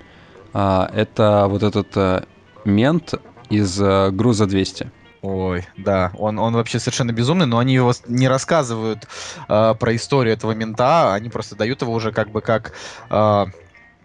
А, 0.53 0.89
это 0.93 1.45
вот 1.47 1.63
этот 1.63 1.95
э, 1.95 2.23
мент, 2.65 3.13
из 3.49 3.79
э, 3.81 4.11
груза 4.11 4.45
200. 4.45 4.91
Ой, 5.21 5.65
да, 5.77 6.11
он, 6.17 6.39
он 6.39 6.53
вообще 6.53 6.79
совершенно 6.79 7.11
безумный, 7.11 7.45
но 7.45 7.57
они 7.57 7.73
его 7.73 7.91
не 8.07 8.27
рассказывают 8.29 9.07
э, 9.49 9.75
про 9.77 9.95
историю 9.95 10.33
этого 10.33 10.53
мента, 10.53 11.13
они 11.13 11.29
просто 11.29 11.55
дают 11.55 11.81
его 11.81 11.93
уже 11.93 12.13
как 12.13 12.31
бы 12.31 12.39
как, 12.41 12.73
э, 13.09 13.45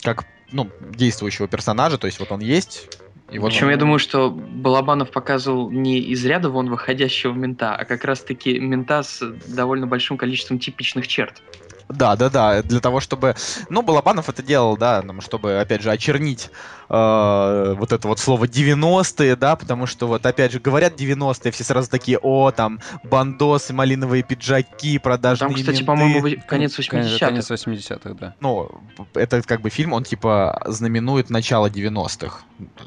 как 0.02 0.24
ну, 0.50 0.70
действующего 0.80 1.46
персонажа, 1.46 1.98
то 1.98 2.06
есть 2.06 2.18
вот 2.18 2.32
он 2.32 2.40
есть, 2.40 2.88
и 3.30 3.38
вот 3.38 3.50
Причем 3.50 3.66
он... 3.66 3.72
я 3.72 3.76
думаю, 3.76 3.98
что 3.98 4.30
Балабанов 4.30 5.10
показывал 5.10 5.70
не 5.70 5.98
из 5.98 6.24
ряда 6.24 6.50
вон 6.50 6.68
выходящего 6.68 7.32
мента, 7.32 7.74
а 7.74 7.84
как 7.84 8.04
раз-таки 8.04 8.58
мента 8.58 9.02
с 9.02 9.20
довольно 9.46 9.86
большим 9.86 10.16
количеством 10.16 10.58
типичных 10.58 11.08
черт. 11.08 11.42
Да, 11.88 12.16
да, 12.16 12.30
да, 12.30 12.62
для 12.62 12.80
того, 12.80 13.00
чтобы... 13.00 13.34
Ну, 13.68 13.82
Балабанов 13.82 14.28
это 14.28 14.42
делал, 14.42 14.76
да, 14.76 15.04
чтобы, 15.20 15.60
опять 15.60 15.82
же, 15.82 15.90
очернить 15.90 16.50
э, 16.88 17.74
вот 17.78 17.92
это 17.92 18.08
вот 18.08 18.18
слово 18.18 18.44
90-е, 18.44 19.36
да, 19.36 19.56
потому 19.56 19.86
что 19.86 20.06
вот, 20.06 20.24
опять 20.26 20.52
же, 20.52 20.60
говорят 20.60 21.00
90-е, 21.00 21.50
все 21.50 21.64
сразу 21.64 21.90
такие, 21.90 22.18
о, 22.18 22.50
там, 22.50 22.80
бандосы, 23.02 23.72
малиновые 23.72 24.22
пиджаки, 24.22 24.98
продажные 24.98 25.48
Там, 25.48 25.56
кстати, 25.56 25.82
по-моему, 25.82 26.40
конец 26.46 26.78
80-х. 26.78 27.26
Конец 27.26 27.50
80-х, 27.50 28.14
да. 28.14 28.34
Ну, 28.40 28.70
это 29.14 29.42
как 29.42 29.60
бы 29.60 29.70
фильм, 29.70 29.92
он, 29.92 30.04
типа, 30.04 30.62
знаменует 30.66 31.30
начало 31.30 31.68
90-х, 31.68 32.40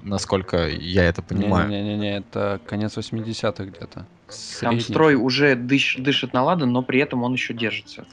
насколько 0.04 0.68
я 0.68 1.04
это 1.04 1.22
понимаю. 1.22 1.70
Не-не-не, 1.70 2.18
это 2.18 2.60
конец 2.66 2.98
80-х 2.98 3.64
где-то. 3.64 4.06
Средний. 4.30 4.80
Там 4.80 4.90
строй 4.90 5.16
уже 5.16 5.56
дыш, 5.56 5.96
дышит 6.00 6.34
наладан, 6.34 6.72
но 6.72 6.82
при 6.82 7.00
этом 7.00 7.24
он 7.24 7.34
еще 7.34 7.54
держится. 7.54 8.06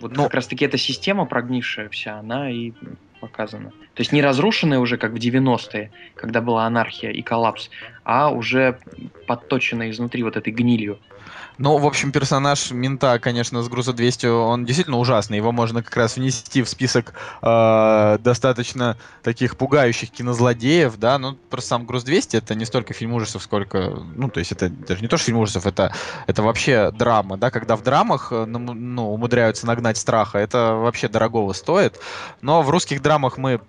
Вот 0.00 0.16
но... 0.16 0.24
как 0.24 0.34
раз-таки 0.34 0.64
эта 0.64 0.78
система 0.78 1.26
прогнившая 1.26 1.88
вся, 1.88 2.18
она 2.18 2.50
и 2.50 2.72
показана. 3.20 3.70
То 3.70 4.00
есть 4.00 4.12
не 4.12 4.22
разрушенная 4.22 4.78
уже, 4.78 4.96
как 4.96 5.12
в 5.12 5.16
90-е, 5.16 5.90
когда 6.14 6.40
была 6.40 6.66
анархия 6.66 7.10
и 7.10 7.22
коллапс, 7.22 7.70
а 8.10 8.28
уже 8.28 8.76
подточенная 9.28 9.92
изнутри 9.92 10.24
вот 10.24 10.36
этой 10.36 10.52
гнилью. 10.52 10.98
Ну, 11.58 11.78
в 11.78 11.86
общем, 11.86 12.10
персонаж 12.10 12.72
мента, 12.72 13.20
конечно, 13.20 13.62
с 13.62 13.68
груза 13.68 13.92
200, 13.92 14.26
он 14.26 14.64
действительно 14.64 14.98
ужасный. 14.98 15.36
Его 15.36 15.52
можно 15.52 15.80
как 15.80 15.94
раз 15.96 16.16
внести 16.16 16.62
в 16.62 16.68
список 16.68 17.14
э, 17.40 18.18
достаточно 18.18 18.96
таких 19.22 19.56
пугающих 19.56 20.10
кинозлодеев, 20.10 20.96
да. 20.96 21.18
Ну, 21.18 21.36
просто 21.50 21.68
сам 21.68 21.86
груз 21.86 22.02
200 22.02 22.38
это 22.38 22.56
не 22.56 22.64
столько 22.64 22.94
фильм 22.94 23.12
ужасов, 23.12 23.44
сколько, 23.44 24.02
ну, 24.16 24.28
то 24.28 24.40
есть 24.40 24.50
это 24.50 24.70
даже 24.70 25.02
не 25.02 25.08
то, 25.08 25.16
что 25.16 25.26
фильм 25.26 25.38
ужасов, 25.38 25.66
это, 25.66 25.94
это 26.26 26.42
вообще 26.42 26.90
драма, 26.90 27.36
да. 27.36 27.52
Когда 27.52 27.76
в 27.76 27.84
драмах, 27.84 28.32
э, 28.32 28.44
ну, 28.44 29.14
умудряются 29.14 29.68
нагнать 29.68 29.98
страха, 29.98 30.38
это 30.38 30.74
вообще 30.74 31.06
дорогого 31.06 31.52
стоит. 31.52 32.00
Но 32.42 32.62
в 32.62 32.70
русских 32.70 33.02
драмах 33.02 33.38
мы 33.38 33.60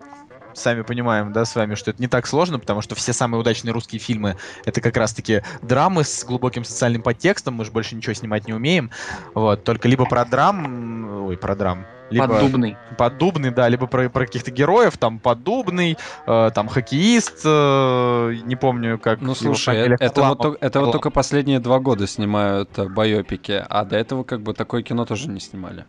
сами 0.53 0.81
понимаем, 0.81 1.33
да, 1.33 1.45
с 1.45 1.55
вами, 1.55 1.75
что 1.75 1.91
это 1.91 2.01
не 2.01 2.07
так 2.07 2.27
сложно, 2.27 2.59
потому 2.59 2.81
что 2.81 2.95
все 2.95 3.13
самые 3.13 3.39
удачные 3.39 3.71
русские 3.71 3.99
фильмы 3.99 4.37
это 4.65 4.81
как 4.81 4.97
раз-таки 4.97 5.43
драмы 5.61 6.03
с 6.03 6.23
глубоким 6.23 6.63
социальным 6.63 7.01
подтекстом, 7.01 7.55
мы 7.55 7.65
же 7.65 7.71
больше 7.71 7.95
ничего 7.95 8.13
снимать 8.13 8.47
не 8.47 8.53
умеем. 8.53 8.91
Вот, 9.33 9.63
только 9.63 9.87
либо 9.87 10.05
про 10.05 10.25
драм, 10.25 11.25
ой, 11.25 11.37
про 11.37 11.55
драм, 11.55 11.85
либо 12.11 12.27
поддубный. 12.27 12.77
Поддубный, 12.97 13.51
да, 13.51 13.69
либо 13.69 13.87
про, 13.87 14.09
про 14.09 14.25
каких-то 14.25 14.51
героев, 14.51 14.97
там 14.97 15.19
поддубный, 15.19 15.97
э, 16.27 16.51
там 16.53 16.67
хоккеист, 16.67 17.41
э, 17.45 18.35
не 18.43 18.55
помню 18.55 18.99
как. 18.99 19.21
Ну 19.21 19.33
слушай, 19.33 19.85
его 19.85 19.95
это, 19.99 20.21
вот, 20.23 20.57
это 20.61 20.81
вот 20.81 20.91
только 20.91 21.09
последние 21.09 21.59
два 21.59 21.79
года 21.79 22.07
снимают 22.07 22.77
э, 22.77 22.87
байопики, 22.87 23.63
а 23.67 23.85
до 23.85 23.95
этого 23.95 24.23
как 24.23 24.41
бы 24.41 24.53
такое 24.53 24.83
кино 24.83 25.05
тоже 25.05 25.29
не 25.29 25.39
снимали. 25.39 25.85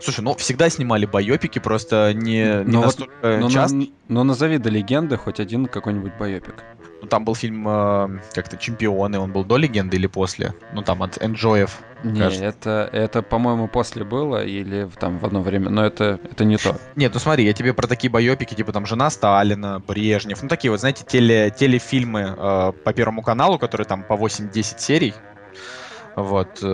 Слушай, 0.00 0.20
ну 0.22 0.34
всегда 0.34 0.68
снимали 0.70 1.06
байопики, 1.06 1.58
просто 1.58 2.12
не, 2.14 2.42
не 2.42 2.64
Ну 2.64 2.78
вот, 2.78 2.86
настолько 2.86 3.38
Ну, 3.40 3.50
часто. 3.50 3.76
на- 3.76 3.86
ну, 4.08 4.24
назови 4.24 4.58
до 4.58 4.70
легенды 4.70 5.16
хоть 5.16 5.40
один 5.40 5.66
какой-нибудь 5.66 6.12
байопик. 6.18 6.64
Ну, 7.02 7.08
там 7.08 7.24
был 7.24 7.34
фильм 7.34 7.66
э, 7.66 8.20
как-то 8.34 8.58
«Чемпионы», 8.58 9.18
он 9.18 9.32
был 9.32 9.42
до 9.42 9.56
легенды 9.56 9.96
или 9.96 10.06
после? 10.06 10.52
Ну, 10.74 10.82
там 10.82 11.02
от 11.02 11.16
Энджоев. 11.22 11.78
Не, 12.04 12.18
Кажется. 12.20 12.44
это, 12.44 12.90
это, 12.92 13.22
по-моему, 13.22 13.68
после 13.68 14.04
было 14.04 14.44
или 14.44 14.86
там 14.98 15.18
в 15.18 15.24
одно 15.24 15.40
время, 15.40 15.70
но 15.70 15.82
это, 15.84 16.18
это 16.30 16.44
не 16.44 16.58
то. 16.58 16.76
Нет, 16.96 17.12
ну 17.14 17.20
смотри, 17.20 17.44
я 17.46 17.54
тебе 17.54 17.72
про 17.72 17.86
такие 17.86 18.10
байопики, 18.10 18.54
типа 18.54 18.72
там 18.72 18.84
«Жена 18.84 19.08
Сталина», 19.08 19.80
«Брежнев», 19.86 20.42
ну, 20.42 20.48
такие 20.48 20.70
вот, 20.70 20.80
знаете, 20.80 21.04
теле, 21.06 21.50
телефильмы 21.50 22.34
э, 22.36 22.72
по 22.84 22.92
Первому 22.92 23.22
каналу, 23.22 23.58
которые 23.58 23.86
там 23.86 24.02
по 24.02 24.14
8-10 24.14 24.78
серий, 24.78 25.14
вот, 26.16 26.58
э, 26.62 26.66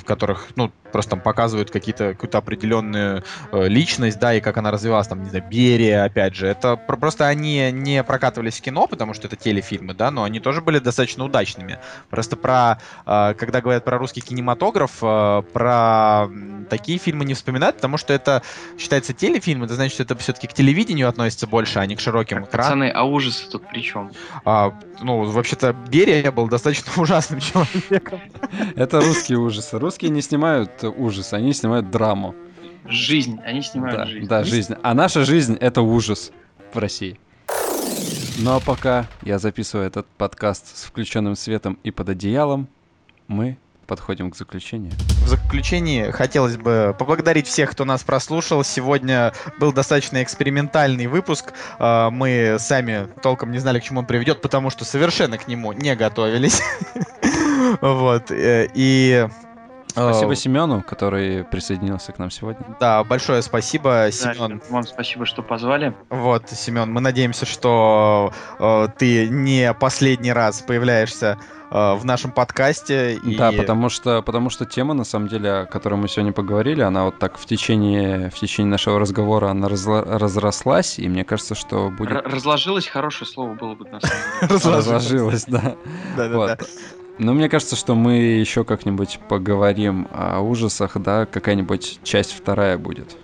в 0.00 0.04
которых, 0.04 0.48
ну, 0.56 0.70
просто 0.94 1.10
там 1.10 1.20
показывают 1.20 1.72
какие-то, 1.72 2.12
какую-то 2.12 2.38
определенную 2.38 3.24
э, 3.50 3.66
личность, 3.66 4.20
да, 4.20 4.32
и 4.32 4.40
как 4.40 4.58
она 4.58 4.70
развивалась, 4.70 5.08
там, 5.08 5.24
не 5.24 5.28
знаю, 5.28 5.44
Берия, 5.50 6.04
опять 6.04 6.36
же. 6.36 6.46
Это 6.46 6.76
про- 6.76 6.96
просто 6.96 7.26
они 7.26 7.72
не 7.72 8.04
прокатывались 8.04 8.60
в 8.60 8.62
кино, 8.62 8.86
потому 8.86 9.12
что 9.12 9.26
это 9.26 9.34
телефильмы, 9.34 9.92
да, 9.94 10.12
но 10.12 10.22
они 10.22 10.38
тоже 10.38 10.60
были 10.60 10.78
достаточно 10.78 11.24
удачными. 11.24 11.80
Просто 12.10 12.36
про, 12.36 12.78
э, 13.06 13.34
когда 13.36 13.60
говорят 13.60 13.84
про 13.84 13.98
русский 13.98 14.20
кинематограф, 14.20 14.92
э, 15.02 15.42
про 15.52 16.28
такие 16.70 16.98
фильмы 16.98 17.24
не 17.24 17.34
вспоминают, 17.34 17.76
потому 17.76 17.96
что 17.96 18.12
это 18.12 18.44
считается 18.78 19.12
телефильм, 19.12 19.64
это 19.64 19.74
значит, 19.74 19.94
что 19.94 20.04
это 20.04 20.16
все-таки 20.16 20.46
к 20.46 20.52
телевидению 20.52 21.08
относится 21.08 21.48
больше, 21.48 21.80
а 21.80 21.86
не 21.86 21.96
к 21.96 22.00
широким 22.00 22.44
экранам. 22.44 22.66
Пацаны, 22.66 22.90
а 22.94 23.02
ужасы 23.02 23.50
тут 23.50 23.66
при 23.66 23.80
чем? 23.80 24.12
А, 24.44 24.72
ну, 25.02 25.24
вообще-то 25.24 25.72
Берия 25.72 26.30
был 26.30 26.46
достаточно 26.46 26.92
ужасным 27.02 27.40
человеком. 27.40 28.20
Это 28.76 29.00
русские 29.00 29.38
ужасы. 29.38 29.80
Русские 29.80 30.12
не 30.12 30.22
снимают 30.22 30.83
ужасы, 30.90 31.34
они 31.34 31.52
снимают 31.52 31.90
драму. 31.90 32.34
Жизнь. 32.86 33.40
Они 33.44 33.62
снимают 33.62 33.96
Да, 33.96 34.06
жизнь. 34.06 34.26
да, 34.28 34.44
жизнь. 34.44 34.74
А 34.82 34.94
наша 34.94 35.24
жизнь— 35.24 35.56
это 35.60 35.80
ужас 35.82 36.30
в 36.72 36.78
России. 36.78 37.18
Ну 38.38 38.56
а 38.56 38.60
пока 38.60 39.06
я 39.22 39.38
записываю 39.38 39.86
этот 39.86 40.06
подкаст 40.18 40.76
с 40.76 40.84
включенным 40.84 41.36
светом 41.36 41.78
и 41.84 41.90
под 41.90 42.08
одеялом, 42.10 42.68
мы 43.28 43.56
подходим 43.86 44.30
к 44.30 44.36
заключению. 44.36 44.92
В 45.24 45.28
заключении 45.28 46.10
хотелось 46.10 46.56
бы 46.56 46.96
поблагодарить 46.98 47.46
всех, 47.46 47.70
кто 47.70 47.84
нас 47.84 48.02
прослушал. 48.02 48.64
Сегодня 48.64 49.32
был 49.60 49.72
достаточно 49.72 50.22
экспериментальный 50.22 51.06
выпуск. 51.06 51.52
А, 51.78 52.10
Мы 52.10 52.56
сами 52.58 53.08
толком 53.22 53.52
не 53.52 53.58
знали, 53.58 53.78
к 53.80 53.84
чему 53.84 54.00
он 54.00 54.06
приведет, 54.06 54.40
потому 54.40 54.70
что 54.70 54.84
совершенно 54.86 55.36
к 55.38 55.46
нему 55.48 55.72
не 55.72 55.94
готовились. 55.96 56.60
Вот. 57.80 58.30
э, 58.30 58.68
И... 58.74 59.26
Спасибо 59.94 60.34
Семену, 60.34 60.82
который 60.82 61.44
присоединился 61.44 62.12
к 62.12 62.18
нам 62.18 62.30
сегодня. 62.30 62.64
Да, 62.80 63.04
большое 63.04 63.42
спасибо, 63.42 64.06
Да, 64.06 64.10
Семен. 64.10 64.60
Вам 64.68 64.82
спасибо, 64.82 65.24
что 65.24 65.42
позвали. 65.42 65.94
Вот, 66.10 66.48
Семен, 66.50 66.92
мы 66.92 67.00
надеемся, 67.00 67.46
что 67.46 68.32
э, 68.58 68.88
ты 68.98 69.28
не 69.28 69.72
последний 69.74 70.32
раз 70.32 70.62
появляешься 70.62 71.38
э, 71.70 71.94
в 71.94 72.04
нашем 72.04 72.32
подкасте. 72.32 73.14
И... 73.14 73.36
Да, 73.36 73.52
потому 73.52 73.88
что, 73.88 74.20
потому 74.22 74.50
что 74.50 74.64
тема, 74.64 74.94
на 74.94 75.04
самом 75.04 75.28
деле, 75.28 75.50
о 75.52 75.66
которой 75.66 75.94
мы 75.94 76.08
сегодня 76.08 76.32
поговорили, 76.32 76.82
она 76.82 77.04
вот 77.04 77.18
так 77.20 77.38
в 77.38 77.46
течение, 77.46 78.30
в 78.30 78.34
течение 78.34 78.70
нашего 78.70 78.98
разговора 78.98 79.50
она 79.50 79.68
разла- 79.68 80.18
разрослась, 80.18 80.98
и 80.98 81.08
мне 81.08 81.24
кажется, 81.24 81.54
что 81.54 81.90
будет... 81.90 82.10
Р- 82.10 82.24
разложилось 82.24 82.88
хорошее 82.88 83.30
слово 83.30 83.54
было 83.54 83.74
бы 83.76 83.88
на 83.88 84.00
самом 84.00 84.16
деле. 84.48 84.60
Разложилась, 84.76 85.44
да. 85.46 85.76
Да-да-да. 86.16 86.58
Но 87.18 87.32
мне 87.32 87.48
кажется, 87.48 87.76
что 87.76 87.94
мы 87.94 88.14
еще 88.16 88.64
как-нибудь 88.64 89.20
поговорим 89.28 90.08
о 90.10 90.40
ужасах, 90.40 90.96
да, 90.96 91.26
какая-нибудь 91.26 92.00
часть 92.02 92.32
вторая 92.32 92.76
будет. 92.76 93.16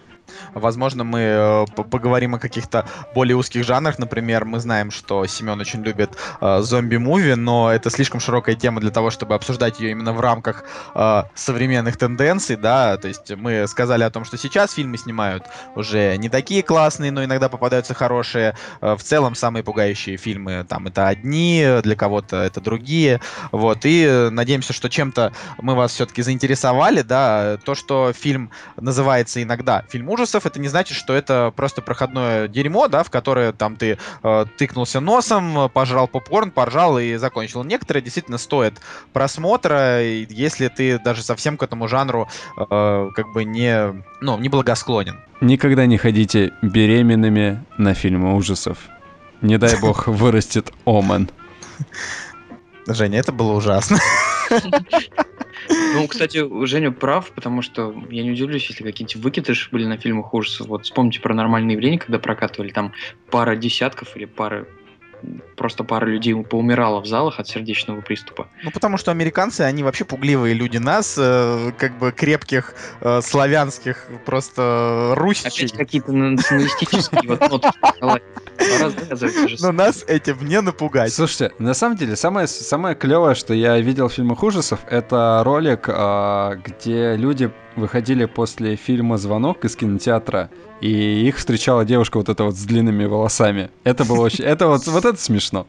Возможно, 0.55 1.05
мы 1.05 1.21
э, 1.21 1.67
поговорим 1.91 2.35
о 2.35 2.39
каких-то 2.39 2.87
более 3.15 3.37
узких 3.37 3.65
жанрах. 3.65 3.99
Например, 3.99 4.45
мы 4.45 4.61
знаем, 4.61 4.91
что 4.91 5.27
Семен 5.27 5.61
очень 5.61 5.83
любит 5.83 6.17
э, 6.41 6.61
зомби-муви, 6.61 7.35
но 7.35 7.71
это 7.73 7.91
слишком 7.91 8.21
широкая 8.21 8.55
тема 8.55 8.81
для 8.81 8.91
того, 8.91 9.11
чтобы 9.11 9.35
обсуждать 9.35 9.81
ее 9.81 9.91
именно 9.91 10.13
в 10.13 10.21
рамках 10.21 10.65
э, 10.95 11.23
современных 11.35 11.97
тенденций, 11.97 12.57
да. 12.57 12.97
То 12.97 13.09
есть 13.09 13.31
мы 13.37 13.67
сказали 13.67 14.05
о 14.05 14.11
том, 14.11 14.25
что 14.25 14.37
сейчас 14.37 14.73
фильмы 14.75 14.99
снимают 14.99 15.45
уже 15.75 16.17
не 16.17 16.29
такие 16.29 16.63
классные, 16.63 17.11
но 17.11 17.25
иногда 17.25 17.49
попадаются 17.49 17.95
хорошие. 17.95 18.57
Э, 18.81 18.97
в 18.97 19.03
целом, 19.03 19.35
самые 19.35 19.63
пугающие 19.63 20.17
фильмы 20.17 20.65
там 20.69 20.87
это 20.87 21.09
одни, 21.09 21.67
для 21.83 21.97
кого-то 21.97 22.37
это 22.37 22.61
другие. 22.61 23.21
Вот. 23.53 23.81
И 23.85 24.29
надеемся, 24.31 24.73
что 24.73 24.89
чем-то 24.89 25.33
мы 25.59 25.75
вас 25.75 25.93
все-таки 25.93 26.23
заинтересовали, 26.23 27.03
да. 27.03 27.59
То, 27.65 27.75
что 27.75 28.13
фильм 28.13 28.51
называется 28.77 29.43
иногда 29.43 29.85
фильм 29.89 30.09
ужасов, 30.09 30.20
это 30.25 30.61
не 30.61 30.69
значит, 30.69 30.97
что 30.97 31.15
это 31.15 31.53
просто 31.55 31.83
проходное 31.83 32.49
дерьмо, 32.49 32.89
да, 32.89 33.03
в 33.03 33.11
которое 33.11 33.53
там 33.53 33.77
ты 33.77 33.99
э, 34.23 34.45
тыкнулся 34.57 35.01
носом, 35.01 35.71
пожрал 35.71 36.09
попкорн, 36.09 36.51
поржал 36.51 36.99
и 36.99 37.17
закончил. 37.17 37.65
Некоторые 37.65 38.03
действительно 38.03 38.39
стоят 38.39 38.75
просмотра, 39.13 40.03
если 40.03 40.69
ты 40.69 40.99
даже 40.99 41.23
совсем 41.23 41.57
к 41.57 41.63
этому 41.63 41.89
жанру 41.89 42.29
э, 42.57 43.09
как 43.15 43.33
бы 43.33 43.45
не, 43.45 44.03
ну, 44.21 44.39
не 44.39 44.49
благосклонен. 44.49 45.21
Никогда 45.41 45.87
не 45.87 45.97
ходите 45.97 46.53
беременными 46.63 47.65
на 47.79 47.95
фильмы 47.95 48.35
ужасов. 48.35 48.79
Не 49.41 49.59
дай 49.59 49.79
бог 49.81 50.07
вырастет 50.07 50.73
Омен. 50.85 51.31
Женя, 52.87 53.19
это 53.19 53.33
было 53.33 53.53
ужасно. 53.53 53.99
Ну, 55.95 56.07
кстати, 56.09 56.67
Женя 56.67 56.91
прав, 56.91 57.33
потому 57.33 57.63
что 57.63 57.95
я 58.11 58.23
не 58.23 58.33
удивлюсь, 58.33 58.69
если 58.69 58.83
какие-нибудь 58.83 59.17
выкидыши 59.17 59.71
были 59.71 59.87
на 59.87 59.97
фильмах 59.97 60.33
ужасов. 60.35 60.69
Вот 60.69 60.85
вспомните 60.85 61.21
про 61.21 61.35
«Нормальные 61.35 61.75
явления», 61.75 61.99
когда 61.99 62.19
прокатывали, 62.19 62.71
там 62.71 62.93
пара 63.31 63.57
десятков 63.57 64.17
или 64.17 64.25
пара 64.25 64.67
просто 65.57 65.85
пара 65.85 66.07
людей 66.07 66.35
поумирала 66.45 67.01
в 67.01 67.07
залах 67.07 67.41
от 67.41 67.49
сердечного 67.49 68.01
приступа. 68.01 68.49
Ну, 68.63 68.71
потому 68.71 68.97
что 68.97 69.11
американцы, 69.11 69.63
они 69.63 69.83
вообще 69.83 70.05
пугливые 70.05 70.55
люди. 70.55 70.79
Нас, 70.79 71.17
э, 71.19 71.73
как 71.79 71.99
бы 71.99 72.13
крепких, 72.13 72.75
э, 73.01 73.21
славянских, 73.23 74.07
просто 74.25 75.15
русичей. 75.17 75.67
Опять 75.67 75.73
какие-то 75.79 76.13
националистические 76.13 77.39
вот. 78.01 78.21
Но 79.61 79.73
нас 79.73 80.05
этим 80.07 80.47
не 80.47 80.61
напугать. 80.61 81.13
Слушайте, 81.13 81.53
на 81.59 81.75
самом 81.75 81.97
деле, 81.97 82.17
самое, 82.17 82.47
самое 82.47 82.95
клевое, 82.95 83.35
что 83.35 83.55
я 83.55 83.79
видел 83.81 84.09
в 84.09 84.13
фильмах 84.13 84.43
ужасов, 84.43 84.81
это 84.89 85.43
ролик, 85.45 85.89
а, 85.89 86.57
где 86.57 87.17
люди 87.17 87.51
выходили 87.77 88.25
после 88.25 88.77
фильма 88.77 89.17
«Звонок» 89.17 89.65
из 89.65 89.77
кинотеатра, 89.77 90.51
и 90.81 91.27
их 91.27 91.37
встречала 91.37 91.85
девушка 91.85 92.17
вот 92.17 92.29
эта 92.29 92.45
вот 92.45 92.57
с 92.57 92.65
длинными 92.65 93.05
волосами. 93.05 93.71
Это 93.85 94.05
было 94.05 94.23
очень... 94.23 94.45
Это 94.45 94.69
вот, 94.69 94.87
вот 94.87 95.05
это 95.05 95.21
смешно. 95.21 95.67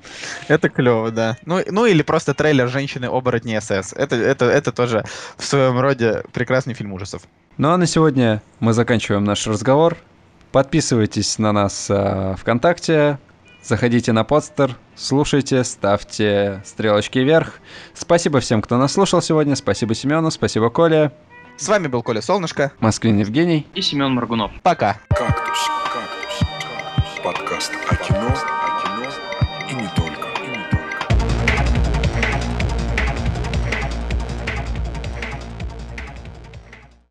Это 0.48 0.70
клево, 0.70 1.12
да. 1.12 1.38
Ну, 1.46 1.60
ну 1.70 1.86
или 1.86 2.02
просто 2.02 2.34
трейлер 2.34 2.70
женщины-оборотни 2.70 3.60
СС. 3.60 3.94
Это, 3.94 4.16
это, 4.16 4.46
это 4.46 4.72
тоже 4.72 5.04
в 5.38 5.46
своем 5.46 5.80
роде 5.80 6.24
прекрасный 6.34 6.74
фильм 6.74 6.94
ужасов. 6.94 7.24
Ну 7.58 7.70
а 7.70 7.78
на 7.78 7.86
сегодня 7.86 8.42
мы 8.60 8.74
заканчиваем 8.74 9.24
наш 9.24 9.46
разговор. 9.48 9.98
Подписывайтесь 10.52 11.38
на 11.40 11.54
нас 11.54 11.88
а, 11.90 12.36
ВКонтакте, 12.38 13.20
заходите 13.64 14.12
на 14.12 14.26
подстер, 14.26 14.76
слушайте, 14.96 15.64
ставьте 15.64 16.62
стрелочки 16.66 17.20
вверх. 17.20 17.60
Спасибо 17.94 18.42
всем, 18.42 18.62
кто 18.62 18.78
нас 18.78 18.94
слушал 18.94 19.22
сегодня. 19.22 19.56
Спасибо 19.56 19.96
Семену, 19.96 20.30
спасибо 20.30 20.70
Коле, 20.70 21.12
С 21.62 21.68
вами 21.68 21.86
был 21.86 22.02
Коля 22.02 22.24
Солнышко. 22.24 22.72
Москвин 22.80 23.20
Евгений. 23.20 23.68
И 23.76 23.84
Семен 23.84 24.16
Маргунов. 24.16 24.52
Пока. 24.64 24.98
Кактус. 25.10 25.41